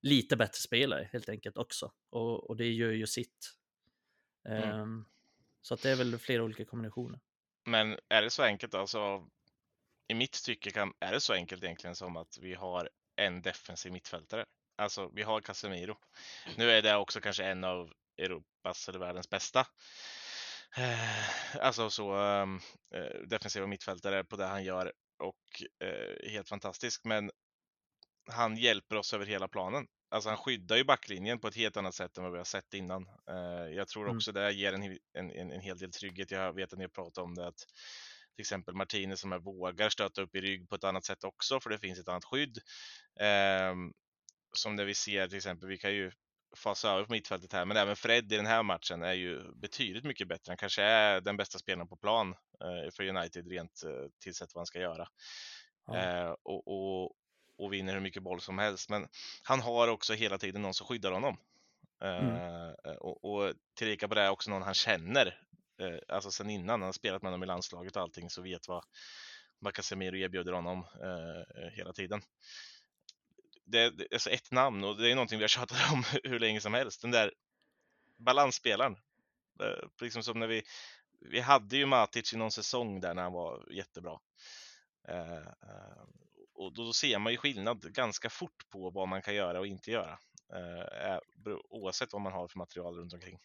lite 0.01 0.35
bättre 0.35 0.59
spelare 0.59 1.09
helt 1.13 1.29
enkelt 1.29 1.57
också. 1.57 1.91
Och, 2.09 2.49
och 2.49 2.57
det 2.57 2.71
gör 2.71 2.91
ju 2.91 3.07
sitt. 3.07 3.57
Mm. 4.49 4.79
Um, 4.79 5.05
så 5.61 5.73
att 5.73 5.81
det 5.81 5.89
är 5.89 5.95
väl 5.95 6.17
flera 6.17 6.43
olika 6.43 6.65
kombinationer. 6.65 7.19
Men 7.65 7.97
är 8.09 8.21
det 8.21 8.29
så 8.29 8.43
enkelt 8.43 8.73
alltså? 8.73 9.27
I 10.07 10.13
mitt 10.13 10.43
tycke 10.45 10.71
kan, 10.71 10.93
är 10.99 11.11
det 11.11 11.19
så 11.19 11.33
enkelt 11.33 11.63
egentligen 11.63 11.95
som 11.95 12.17
att 12.17 12.37
vi 12.41 12.53
har 12.53 12.89
en 13.15 13.41
defensiv 13.41 13.91
mittfältare. 13.91 14.45
Alltså, 14.75 15.11
vi 15.13 15.23
har 15.23 15.41
Casemiro. 15.41 15.97
Nu 16.57 16.71
är 16.71 16.81
det 16.81 16.95
också 16.95 17.21
kanske 17.21 17.43
en 17.43 17.63
av 17.63 17.93
Europas 18.17 18.89
eller 18.89 18.99
världens 18.99 19.29
bästa. 19.29 19.67
Eh, 20.77 21.59
alltså 21.59 21.89
så 21.89 22.15
um, 22.15 22.61
defensiva 23.27 23.67
mittfältare 23.67 24.23
på 24.23 24.35
det 24.35 24.45
han 24.45 24.63
gör 24.63 24.93
och 25.19 25.63
uh, 25.83 26.29
helt 26.29 26.49
fantastisk. 26.49 27.05
Men 27.05 27.31
han 28.31 28.57
hjälper 28.57 28.95
oss 28.95 29.13
över 29.13 29.25
hela 29.25 29.47
planen. 29.47 29.87
Alltså 30.09 30.29
han 30.29 30.37
skyddar 30.37 30.77
ju 30.77 30.83
backlinjen 30.83 31.39
på 31.39 31.47
ett 31.47 31.55
helt 31.55 31.77
annat 31.77 31.95
sätt 31.95 32.17
än 32.17 32.23
vad 32.23 32.31
vi 32.31 32.37
har 32.37 32.45
sett 32.45 32.73
innan. 32.73 33.07
Eh, 33.29 33.75
jag 33.75 33.87
tror 33.87 34.03
mm. 34.03 34.17
också 34.17 34.31
mm. 34.31 34.43
det 34.43 34.51
ger 34.51 34.73
en, 34.73 34.97
en, 35.13 35.51
en 35.51 35.61
hel 35.61 35.77
del 35.77 35.91
trygghet. 35.91 36.31
Jag 36.31 36.53
vet 36.53 36.73
att 36.73 36.79
ni 36.79 36.85
har 36.85 36.89
pratat 36.89 37.23
om 37.23 37.35
det 37.35 37.47
att 37.47 37.59
till 38.35 38.43
exempel 38.43 38.75
Martinez 38.75 39.19
som 39.19 39.31
är 39.31 39.39
vågar 39.39 39.89
stöta 39.89 40.21
upp 40.21 40.35
i 40.35 40.41
rygg 40.41 40.69
på 40.69 40.75
ett 40.75 40.83
annat 40.83 41.05
sätt 41.05 41.23
också 41.23 41.59
för 41.59 41.69
det 41.69 41.79
finns 41.79 41.99
ett 41.99 42.07
annat 42.07 42.25
skydd. 42.25 42.57
Eh, 43.19 43.75
som 44.57 44.75
det 44.75 44.85
vi 44.85 44.93
ser 44.93 45.27
till 45.27 45.37
exempel, 45.37 45.69
vi 45.69 45.77
kan 45.77 45.93
ju 45.93 46.11
fasa 46.55 46.91
över 46.91 47.05
på 47.05 47.11
mittfältet 47.11 47.53
här, 47.53 47.65
men 47.65 47.77
även 47.77 47.95
Fred 47.95 48.33
i 48.33 48.37
den 48.37 48.45
här 48.45 48.63
matchen 48.63 49.03
är 49.03 49.13
ju 49.13 49.55
betydligt 49.55 50.03
mycket 50.03 50.27
bättre. 50.27 50.51
Han 50.51 50.57
kanske 50.57 50.83
är 50.83 51.21
den 51.21 51.37
bästa 51.37 51.59
spelaren 51.59 51.87
på 51.87 51.95
plan 51.95 52.35
eh, 52.61 52.91
för 52.91 53.07
United 53.07 53.47
rent 53.47 53.83
eh, 53.83 54.09
till 54.19 54.35
sätt 54.35 54.49
vad 54.53 54.59
han 54.59 54.65
ska 54.65 54.79
göra. 54.79 55.07
Ja. 55.87 55.95
Eh, 55.95 56.35
och, 56.43 56.67
och, 56.67 57.11
och 57.57 57.73
vinner 57.73 57.93
hur 57.93 58.01
mycket 58.01 58.23
boll 58.23 58.41
som 58.41 58.59
helst. 58.59 58.89
Men 58.89 59.07
han 59.43 59.61
har 59.61 59.87
också 59.87 60.13
hela 60.13 60.37
tiden 60.37 60.61
någon 60.61 60.73
som 60.73 60.87
skyddar 60.87 61.11
honom. 61.11 61.37
Mm. 62.01 62.35
Uh, 62.35 62.95
och, 62.99 63.25
och 63.25 63.53
tillika 63.73 64.07
på 64.07 64.15
det 64.15 64.29
också 64.29 64.51
någon 64.51 64.61
han 64.61 64.73
känner. 64.73 65.41
Alltså 66.07 66.31
sen 66.31 66.49
innan 66.49 66.69
han 66.69 66.81
har 66.81 66.91
spelat 66.91 67.21
med 67.21 67.31
honom 67.31 67.43
i 67.43 67.45
landslaget 67.45 67.95
och 67.95 68.01
allting 68.01 68.29
så 68.29 68.41
vet 68.41 68.67
vad, 68.67 68.83
Casemiro 69.73 70.17
erbjuder 70.17 70.53
honom 70.53 70.79
uh, 70.79 71.69
hela 71.71 71.93
tiden. 71.93 72.21
Det 73.65 73.79
är 73.79 74.07
alltså 74.13 74.29
ett 74.29 74.51
namn 74.51 74.83
och 74.83 74.97
det 74.97 75.11
är 75.11 75.15
någonting 75.15 75.39
vi 75.39 75.43
har 75.43 75.49
tjatat 75.49 75.77
om 75.93 76.03
hur 76.23 76.39
länge 76.39 76.61
som 76.61 76.73
helst. 76.73 77.01
Den 77.01 77.11
där 77.11 77.33
balansspelaren. 78.17 78.97
Eh, 79.63 79.89
liksom 80.01 80.23
som 80.23 80.39
när 80.39 80.47
vi, 80.47 80.63
vi 81.19 81.39
hade 81.39 81.77
ju 81.77 81.85
Matic 81.85 82.33
i 82.33 82.37
någon 82.37 82.51
säsong 82.51 82.99
där 82.99 83.13
när 83.13 83.23
han 83.23 83.33
var 83.33 83.71
jättebra 83.71 84.19
eh, 85.07 85.37
eh, 85.37 86.03
och 86.53 86.73
då 86.73 86.93
ser 86.93 87.19
man 87.19 87.31
ju 87.31 87.37
skillnad 87.37 87.93
ganska 87.93 88.29
fort 88.29 88.69
på 88.69 88.89
vad 88.89 89.07
man 89.07 89.21
kan 89.21 89.35
göra 89.35 89.59
och 89.59 89.67
inte 89.67 89.91
göra. 89.91 90.19
eh, 90.53 91.19
oavsett 91.69 92.13
vad 92.13 92.21
man 92.21 92.33
har 92.33 92.47
för 92.47 92.57
material 92.57 92.97
runt 92.97 93.13
omkring. 93.13 93.39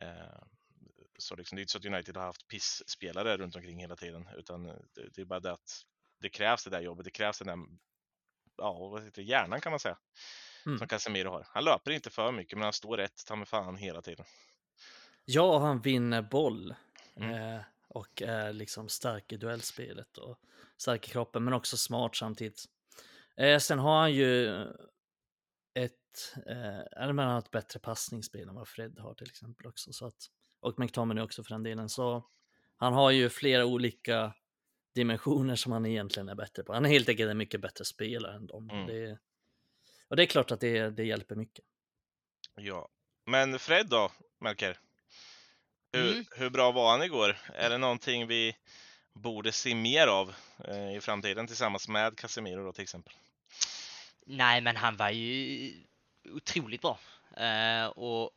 Eh, 0.00 0.42
så 1.18 1.36
liksom, 1.36 1.56
det 1.56 1.60
är 1.60 1.62
inte 1.62 1.72
så 1.72 1.78
att 1.78 1.84
United 1.84 2.16
har 2.16 2.24
haft 2.24 2.48
pissspelare 2.48 3.36
runt 3.36 3.56
omkring 3.56 3.80
hela 3.80 3.96
tiden, 3.96 4.28
utan 4.36 4.62
det, 4.62 5.08
det, 5.14 5.20
är 5.20 5.24
bara 5.24 5.40
det 5.40 5.52
att 5.52 5.84
det 6.20 6.28
krävs 6.28 6.64
det 6.64 6.70
där 6.70 6.80
jobbet. 6.80 7.04
Det 7.04 7.10
krävs 7.10 7.38
den 7.38 7.46
där, 7.46 7.66
ja, 8.56 9.00
hjärnan 9.16 9.60
kan 9.60 9.72
man 9.72 9.80
säga, 9.80 9.98
mm. 10.66 10.78
som 10.78 10.88
Casemiro 10.88 11.30
har. 11.30 11.46
Han 11.48 11.64
löper 11.64 11.90
inte 11.90 12.10
för 12.10 12.32
mycket, 12.32 12.58
men 12.58 12.64
han 12.64 12.72
står 12.72 12.96
rätt 12.96 13.26
ta 13.26 13.36
med 13.36 13.48
fan 13.48 13.76
hela 13.76 14.02
tiden. 14.02 14.24
Ja, 15.24 15.58
han 15.58 15.80
vinner 15.80 16.22
boll 16.22 16.74
mm. 17.16 17.30
eh, 17.30 17.60
och 17.88 18.22
är 18.22 18.52
liksom 18.52 18.88
stark 18.88 19.32
i 19.32 19.36
duellspelet 19.36 20.18
och 20.18 20.38
stark 20.76 21.08
i 21.08 21.10
kroppen, 21.10 21.44
men 21.44 21.54
också 21.54 21.76
smart 21.76 22.16
samtidigt. 22.16 22.64
Eh, 23.36 23.58
sen 23.58 23.78
har 23.78 24.00
han 24.00 24.12
ju 24.12 24.62
ett, 25.74 26.34
eh, 26.46 27.06
han 27.06 27.18
har 27.18 27.38
ett 27.38 27.50
bättre 27.50 27.80
passningsspel 27.80 28.48
än 28.48 28.54
vad 28.54 28.68
Fred 28.68 28.98
har 28.98 29.14
till 29.14 29.30
exempel 29.30 29.66
också. 29.66 29.92
Så 29.92 30.06
att, 30.06 30.30
och 30.60 30.78
McTominay 30.78 31.24
också 31.24 31.44
för 31.44 31.50
den 31.50 31.62
delen. 31.62 31.88
Så 31.88 32.24
han 32.76 32.92
har 32.92 33.10
ju 33.10 33.28
flera 33.28 33.64
olika 33.64 34.34
dimensioner 34.94 35.56
som 35.56 35.72
han 35.72 35.86
egentligen 35.86 36.28
är 36.28 36.34
bättre 36.34 36.62
på. 36.62 36.72
Han 36.72 36.84
är 36.84 36.88
helt 36.88 37.08
enkelt 37.08 37.30
en 37.30 37.38
mycket 37.38 37.60
bättre 37.60 37.84
spelare 37.84 38.36
än 38.36 38.46
dem. 38.46 38.70
Mm. 38.70 38.86
Det, 38.86 39.18
och 40.08 40.16
det 40.16 40.22
är 40.22 40.26
klart 40.26 40.50
att 40.50 40.60
det, 40.60 40.90
det 40.90 41.04
hjälper 41.04 41.34
mycket. 41.34 41.64
Ja, 42.56 42.88
men 43.26 43.58
Fred 43.58 43.86
då, 43.86 44.12
Melker? 44.40 44.78
Hur, 45.92 46.12
mm. 46.12 46.24
hur 46.36 46.50
bra 46.50 46.72
var 46.72 46.90
han 46.90 47.02
igår? 47.02 47.38
Är 47.54 47.70
det 47.70 47.78
någonting 47.78 48.26
vi 48.26 48.56
borde 49.12 49.52
se 49.52 49.74
mer 49.74 50.06
av 50.06 50.34
eh, 50.64 50.96
i 50.96 51.00
framtiden 51.00 51.46
tillsammans 51.46 51.88
med 51.88 52.16
Casemiro 52.16 52.64
då 52.64 52.72
till 52.72 52.82
exempel? 52.82 53.12
Nej, 54.26 54.60
men 54.60 54.76
han 54.76 54.96
var 54.96 55.10
ju 55.10 55.72
otroligt 56.30 56.80
bra. 56.80 56.98
Uh, 57.40 57.86
och 57.86 58.30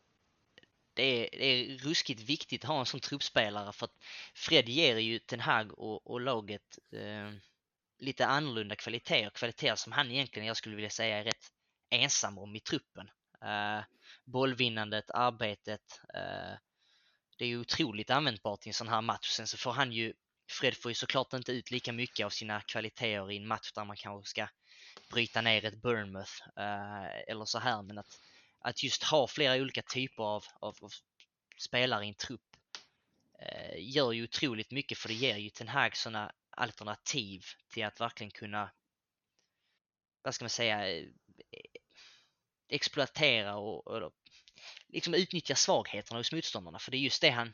det 0.98 1.04
är, 1.04 1.30
det 1.40 1.46
är 1.46 1.78
ruskigt 1.78 2.22
viktigt 2.22 2.64
att 2.64 2.70
ha 2.70 2.80
en 2.80 2.86
sån 2.86 3.00
truppspelare 3.00 3.74
för 3.74 3.86
att 3.86 4.04
Fred 4.34 4.70
ger 4.70 4.98
ju 4.98 5.20
Ten 5.20 5.40
Hag 5.40 5.80
och, 5.80 6.12
och 6.12 6.22
laget 6.22 6.80
eh, 6.92 7.32
lite 8.00 8.26
annorlunda 8.26 8.76
kvaliteter, 8.76 9.30
kvaliteter 9.30 9.76
som 9.76 9.92
han 9.92 10.12
egentligen, 10.12 10.48
jag 10.48 10.58
skulle 10.58 10.76
vilja 10.76 10.90
säga, 10.90 11.18
är 11.18 11.24
rätt 11.24 11.52
ensam 11.90 12.38
om 12.38 12.56
i 12.56 12.60
truppen. 12.60 13.10
Eh, 13.42 13.84
bollvinnandet, 14.26 15.12
arbetet, 15.12 16.02
eh, 16.14 16.58
det 17.38 17.46
är 17.46 17.50
ju 17.50 17.60
otroligt 17.60 18.10
användbart 18.10 18.66
i 18.66 18.70
en 18.70 18.74
sån 18.74 18.88
här 18.88 19.02
match. 19.02 19.30
Sen 19.30 19.48
så 19.48 19.58
får 19.58 19.72
han 19.72 19.92
ju, 19.92 20.14
Fred 20.50 20.78
får 20.78 20.92
ju 20.92 20.96
såklart 20.96 21.34
inte 21.34 21.52
ut 21.52 21.72
lika 21.72 21.92
mycket 21.94 22.26
av 22.26 22.30
sina 22.30 22.62
kvaliteter 22.62 23.32
i 23.32 23.38
en 23.38 23.48
match 23.48 23.72
där 23.72 23.86
man 23.86 23.96
kanske 23.96 24.30
ska 24.30 24.48
bryta 25.12 25.42
ner 25.42 25.66
ett 25.66 25.82
Bournemouth 25.82 26.42
eh, 26.58 27.32
eller 27.32 27.46
så 27.46 27.60
här, 27.60 27.82
men 27.82 27.98
att, 27.98 28.20
att 28.60 28.84
just 28.84 29.04
ha 29.04 29.28
flera 29.28 29.62
olika 29.62 29.82
typer 29.82 30.24
av, 30.24 30.44
av, 30.60 30.78
av 30.82 30.92
spelare 31.58 32.06
i 32.06 32.08
en 32.08 32.16
trupp 32.16 32.56
eh, 33.40 33.76
gör 33.96 34.12
ju 34.12 34.24
otroligt 34.24 34.72
mycket 34.72 34.98
för 34.98 35.08
det 35.08 35.14
ger 35.14 35.38
ju 35.38 35.50
Ten 35.50 35.68
Hag 35.68 35.98
sådana 35.98 36.32
alternativ 36.58 37.46
till 37.70 37.86
att 37.86 38.02
verkligen 38.02 38.32
kunna, 38.32 38.72
vad 40.22 40.36
ska 40.36 40.44
man 40.44 40.50
säga, 40.50 40.90
eh, 40.90 41.04
eh, 41.52 41.82
exploatera 42.70 43.56
och, 43.56 43.88
och 43.88 44.14
liksom 44.88 45.14
utnyttja 45.14 45.56
svagheterna 45.56 46.20
hos 46.20 46.32
motståndarna. 46.32 46.80
För 46.80 46.92
det 46.92 46.98
är 46.98 47.00
just 47.00 47.22
det 47.22 47.30
han, 47.30 47.54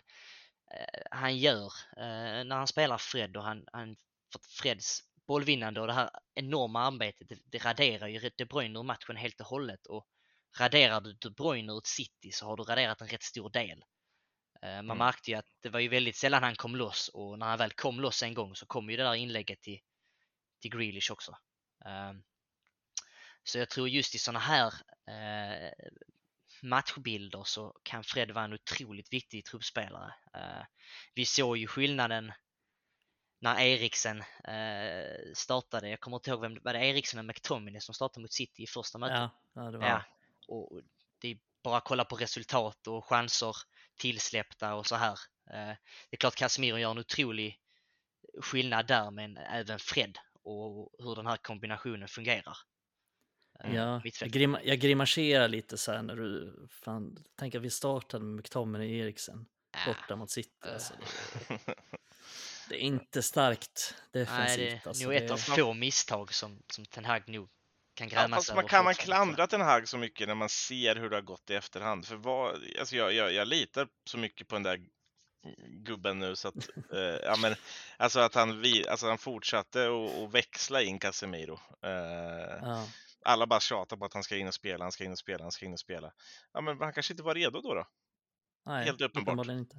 eh, 0.71 1.01
han 1.11 1.37
gör 1.37 1.73
när 2.43 2.55
han 2.55 2.67
spelar 2.67 2.97
Fred 2.97 3.37
och 3.37 3.43
han, 3.43 3.65
han 3.73 3.95
Freds 4.49 5.03
bollvinnande 5.27 5.81
och 5.81 5.87
det 5.87 5.93
här 5.93 6.09
enorma 6.35 6.87
arbetet, 6.87 7.29
det, 7.29 7.39
det 7.45 7.65
raderar 7.65 8.07
ju 8.07 8.31
De 8.35 8.45
Bruyne 8.45 8.79
ur 8.79 8.83
matchen 8.83 9.15
helt 9.15 9.39
och 9.39 9.47
hållet 9.47 9.85
och 9.85 10.07
raderar 10.59 11.01
du 11.01 11.13
De 11.13 11.29
Bruyne 11.29 11.73
ur 11.73 11.77
ett 11.77 11.87
City 11.87 12.31
så 12.31 12.45
har 12.45 12.57
du 12.57 12.63
raderat 12.63 13.01
en 13.01 13.07
rätt 13.07 13.23
stor 13.23 13.49
del. 13.49 13.83
Eh, 14.61 14.69
man 14.69 14.85
mm. 14.85 14.97
märkte 14.97 15.31
ju 15.31 15.37
att 15.37 15.47
det 15.61 15.69
var 15.69 15.79
ju 15.79 15.87
väldigt 15.87 16.15
sällan 16.15 16.43
han 16.43 16.55
kom 16.55 16.75
loss 16.75 17.09
och 17.13 17.39
när 17.39 17.45
han 17.45 17.57
väl 17.57 17.71
kom 17.71 17.99
loss 17.99 18.23
en 18.23 18.33
gång 18.33 18.55
så 18.55 18.65
kom 18.65 18.89
ju 18.89 18.97
det 18.97 19.03
där 19.03 19.15
inlägget 19.15 19.61
till, 19.61 19.79
till 20.61 20.71
Grealish 20.71 21.11
också. 21.11 21.37
Ehm, 21.85 22.23
så 23.43 23.57
jag 23.57 23.69
tror 23.69 23.89
just 23.89 24.15
i 24.15 24.17
sådana 24.17 24.39
här 24.39 24.73
eh, 25.07 25.71
matchbilder 26.61 27.43
så 27.43 27.77
kan 27.83 28.03
Fred 28.03 28.31
vara 28.31 28.45
en 28.45 28.53
otroligt 28.53 29.13
viktig 29.13 29.45
truppspelare. 29.45 30.13
Eh, 30.33 30.65
vi 31.13 31.25
såg 31.25 31.57
ju 31.57 31.67
skillnaden 31.67 32.31
när 33.39 33.59
Eriksen 33.59 34.23
startade. 35.33 35.89
Jag 35.89 35.99
kommer 35.99 36.17
inte 36.17 36.29
ihåg 36.29 36.41
vem 36.41 36.57
var 36.63 36.73
det 36.73 36.85
Eriksen 36.85 37.19
och 37.19 37.25
McTominay 37.25 37.81
som 37.81 37.95
startade 37.95 38.21
mot 38.21 38.33
City 38.33 38.63
i 38.63 38.67
första 38.67 38.97
mötet. 38.97 39.17
Ja, 39.17 39.31
ja, 39.53 39.71
det 39.71 39.77
var 39.77 39.87
ja. 39.87 40.03
Och 40.47 40.82
det 41.21 41.27
är 41.27 41.38
bara 41.63 41.77
att 41.77 41.84
kolla 41.84 42.06
på 42.06 42.15
resultat 42.15 42.88
och 42.88 43.06
chanser 43.06 43.56
tillsläppta 43.97 44.75
och 44.75 44.88
så 44.88 44.95
här. 44.95 45.19
Eh, 45.49 45.75
det 46.10 46.12
är 46.12 46.17
klart 46.17 46.36
Casemiro 46.36 46.77
gör 46.77 46.91
en 46.91 46.97
otrolig 46.97 47.60
skillnad 48.41 48.88
där 48.88 49.12
men 49.12 49.38
även 49.38 49.79
Fred 49.79 50.17
och 50.43 50.89
hur 50.99 51.15
den 51.15 51.25
här 51.25 51.38
kombinationen 51.38 52.08
fungerar. 52.08 52.58
Eh, 53.63 53.75
ja, 53.75 54.01
jag, 54.21 54.29
grima, 54.29 54.63
jag 54.63 54.79
grimaserar 54.79 55.47
lite 55.47 55.77
så 55.77 55.91
här 55.91 56.01
när 56.01 56.15
du 56.15 56.58
fan, 56.69 57.25
tänk 57.36 57.56
att 57.56 57.62
vi 57.62 57.69
startade 57.69 58.25
med 58.25 58.36
McTominay 58.36 58.88
och 58.88 59.06
Eriksen 59.06 59.45
borta 59.86 60.15
mot 60.15 60.32
City. 60.32 60.49
Alltså, 60.62 60.93
det... 61.47 61.75
Det 62.69 62.75
är 62.75 62.79
inte 62.79 63.23
starkt 63.23 63.95
defensivt. 64.12 64.58
Nej, 64.58 64.58
det 64.58 64.71
är 64.71 64.88
alltså, 64.88 65.03
nog 65.03 65.15
ett 65.15 65.32
av 65.32 65.38
få 65.38 65.73
misstag 65.73 66.34
som, 66.34 66.63
som 66.69 66.86
Ten 66.86 67.06
Hag 67.06 67.29
nog 67.29 67.49
kan 67.93 68.08
grämas 68.08 68.49
ja, 68.49 68.56
man 68.56 68.67
Kan 68.67 68.84
man 68.84 68.93
klandra 68.93 69.47
Ten 69.47 69.62
Hag 69.62 69.88
så 69.88 69.97
mycket 69.97 70.27
när 70.27 70.36
man 70.36 70.49
ser 70.49 70.95
hur 70.95 71.10
det 71.10 71.15
har 71.15 71.21
gått 71.21 71.49
i 71.49 71.56
efterhand? 71.56 72.06
För 72.06 72.15
vad, 72.15 72.63
alltså 72.79 72.95
jag, 72.95 73.13
jag, 73.13 73.34
jag 73.34 73.47
litar 73.47 73.88
så 74.06 74.17
mycket 74.17 74.47
på 74.47 74.56
den 74.56 74.63
där 74.63 74.79
gubben 75.67 76.19
nu 76.19 76.36
så 76.36 76.47
att, 76.47 76.56
eh, 76.93 76.99
ja 76.99 77.36
men, 77.41 77.56
alltså 77.97 78.19
att 78.19 78.36
han, 78.36 78.62
vi, 78.62 78.88
alltså 78.88 79.08
han 79.08 79.17
fortsatte 79.17 79.88
att 80.23 80.34
växla 80.34 80.82
in 80.82 80.99
Casemiro. 80.99 81.60
Eh, 81.84 81.89
ja. 82.62 82.88
Alla 83.25 83.47
bara 83.47 83.60
tjatar 83.60 83.97
på 83.97 84.06
att 84.06 84.13
han 84.13 84.23
ska 84.23 84.38
in 84.38 84.47
och 84.47 84.53
spela, 84.53 84.86
han 84.86 84.91
ska 84.91 85.03
in 85.03 85.12
och 85.12 85.17
spela, 85.17 85.43
han 85.43 85.51
ska 85.51 85.65
in 85.65 85.73
och 85.73 85.79
spela. 85.79 86.13
Ja 86.53 86.62
men 86.62 86.79
han 86.79 86.93
kanske 86.93 87.13
inte 87.13 87.23
var 87.23 87.36
redo 87.36 87.62
då. 87.62 87.73
då. 87.73 87.88
Nej, 88.65 88.86
Helt 88.86 89.01
uppenbart. 89.01 89.47
Inte. 89.47 89.75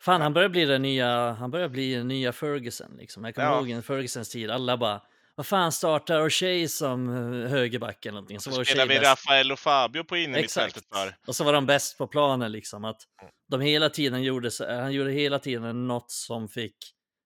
Fan, 0.00 0.20
han 0.20 0.32
börjar 0.32 0.48
bli 0.48 0.64
den 0.64 0.82
nya, 0.82 1.32
han 1.32 1.50
börjar 1.50 1.68
bli 1.68 1.94
den 1.94 2.08
nya 2.08 2.32
Ferguson 2.32 2.96
liksom. 2.96 3.24
Jag 3.24 3.34
kommer 3.34 3.48
ja. 3.48 3.56
ihåg 3.56 3.70
en 3.70 3.82
Fergusons 3.82 4.30
tid, 4.30 4.50
alla 4.50 4.76
bara 4.76 5.02
vad 5.34 5.46
fan 5.46 5.72
startar 5.72 6.20
O'Shea 6.20 6.68
som 6.68 7.08
eh, 7.08 7.50
högerback 7.50 8.06
eller 8.06 8.14
någonting. 8.14 8.40
Så, 8.40 8.52
så 8.52 8.64
spelar 8.64 8.86
vi 8.86 8.98
Rafael 8.98 9.52
och 9.52 9.58
Fabio 9.58 10.04
på 10.04 10.16
innermittfältet 10.16 10.84
för. 10.92 11.16
Och 11.26 11.36
så 11.36 11.44
var 11.44 11.52
de 11.52 11.66
bäst 11.66 11.98
på 11.98 12.06
planen 12.06 12.52
liksom. 12.52 12.84
Att 12.84 13.02
mm. 13.22 13.32
de 13.48 13.60
hela 13.60 13.90
tiden 13.90 14.22
gjorde, 14.22 14.50
han 14.68 14.92
gjorde 14.92 15.12
hela 15.12 15.38
tiden 15.38 15.88
något 15.88 16.10
som 16.10 16.48
fick 16.48 16.76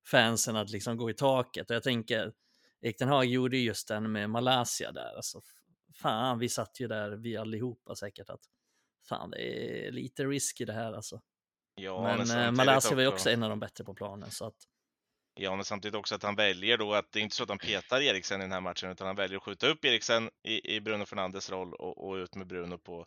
fansen 0.07 0.57
att 0.57 0.71
liksom 0.71 0.97
gå 0.97 1.11
i 1.11 1.15
taket. 1.15 1.71
Och 1.71 1.77
jag 1.77 1.83
tänker, 1.83 2.33
Ektenhag 2.83 3.25
gjorde 3.25 3.57
just 3.57 3.89
den 3.89 4.13
med 4.13 4.31
Malaysia 4.31 4.93
där. 4.93 5.17
Alltså, 5.17 5.41
fan, 6.03 6.39
vi 6.39 6.49
satt 6.49 6.81
ju 6.81 6.89
där, 6.89 7.11
vi 7.11 7.37
allihopa 7.37 7.95
säkert, 7.95 8.31
att 8.31 8.41
fan, 9.09 9.31
det 9.31 9.87
är 9.87 9.93
lite 9.93 10.25
risk 10.25 10.61
i 10.61 10.65
det 10.65 10.73
här 10.73 10.93
alltså. 10.93 11.21
Ja, 11.75 12.03
men 12.03 12.29
men 12.29 12.45
eh, 12.45 12.53
Malaysia 12.53 12.95
var 12.95 13.03
ju 13.03 13.09
också 13.09 13.31
en 13.31 13.43
av 13.43 13.51
de 13.51 13.61
bättre 13.61 13.85
på 13.85 13.95
planen. 13.95 14.31
Så 14.31 14.47
att... 14.47 14.57
Ja, 15.41 15.57
men 15.57 15.65
samtidigt 15.65 15.95
också 15.95 16.15
att 16.15 16.23
han 16.23 16.35
väljer 16.35 16.79
då 16.79 16.95
att 16.95 17.13
det 17.13 17.19
är 17.19 17.23
inte 17.23 17.37
så 17.37 17.43
att 17.43 17.49
han 17.49 17.59
petar 17.59 18.01
Eriksen 18.01 18.41
i 18.41 18.45
den 18.45 18.53
här 18.53 18.61
matchen, 18.61 18.91
utan 18.91 19.07
han 19.07 19.17
väljer 19.17 19.37
att 19.37 19.43
skjuta 19.43 19.69
upp 19.69 19.85
Eriksen 19.85 20.31
i, 20.43 20.77
i 20.77 20.81
Bruno 20.81 21.05
Fernandes 21.05 21.51
roll 21.51 21.75
och, 21.75 22.09
och 22.09 22.15
ut 22.15 22.37
med 22.37 22.47
Bruno 22.47 22.79
på, 22.79 23.07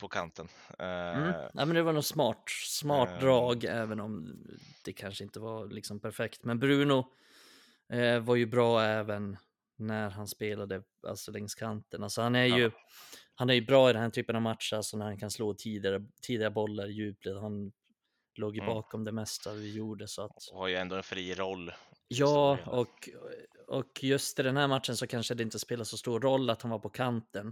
på 0.00 0.08
kanten. 0.08 0.48
Mm. 0.78 1.22
Uh, 1.22 1.34
ja, 1.54 1.66
men 1.66 1.74
det 1.74 1.82
var 1.82 1.92
nog 1.92 2.04
smart, 2.04 2.42
smart 2.66 3.08
uh, 3.08 3.18
drag, 3.18 3.64
även 3.64 4.00
om 4.00 4.44
det 4.84 4.92
kanske 4.92 5.24
inte 5.24 5.40
var 5.40 5.66
liksom 5.66 6.00
perfekt. 6.00 6.44
Men 6.44 6.58
Bruno 6.58 7.12
uh, 7.94 8.18
var 8.18 8.36
ju 8.36 8.46
bra 8.46 8.82
även 8.82 9.36
när 9.76 10.10
han 10.10 10.26
spelade 10.26 10.82
alltså 11.06 11.32
längs 11.32 11.54
kanten. 11.54 12.02
Alltså 12.02 12.22
han 12.22 12.34
är 12.34 12.44
ju, 12.44 12.62
ja. 12.62 12.70
han 13.34 13.50
är 13.50 13.54
ju 13.54 13.66
bra 13.66 13.90
i 13.90 13.92
den 13.92 14.02
här 14.02 14.10
typen 14.10 14.36
av 14.36 14.42
matcher, 14.42 14.76
alltså 14.76 14.96
när 14.96 15.04
han 15.06 15.18
kan 15.18 15.30
slå 15.30 15.54
tidigare, 15.54 16.06
tidigare 16.22 16.50
bollar 16.50 16.88
i 16.88 16.92
djupled. 16.92 17.36
Han 17.36 17.72
låg 18.38 18.56
ju 18.56 18.62
mm. 18.62 18.74
bakom 18.74 19.04
det 19.04 19.12
mesta 19.12 19.52
vi 19.52 19.72
gjorde. 19.72 20.08
Så 20.08 20.22
att... 20.22 20.48
Och 20.52 20.58
har 20.58 20.68
ju 20.68 20.74
ändå 20.74 20.96
en 20.96 21.02
fri 21.02 21.34
roll. 21.34 21.72
Ja, 22.08 22.58
och, 22.66 23.08
och 23.66 24.04
just 24.04 24.38
i 24.38 24.42
den 24.42 24.56
här 24.56 24.68
matchen 24.68 24.96
så 24.96 25.06
kanske 25.06 25.34
det 25.34 25.42
inte 25.42 25.58
spelar 25.58 25.84
så 25.84 25.96
stor 25.96 26.20
roll 26.20 26.50
att 26.50 26.62
han 26.62 26.70
var 26.70 26.78
på 26.78 26.88
kanten. 26.88 27.46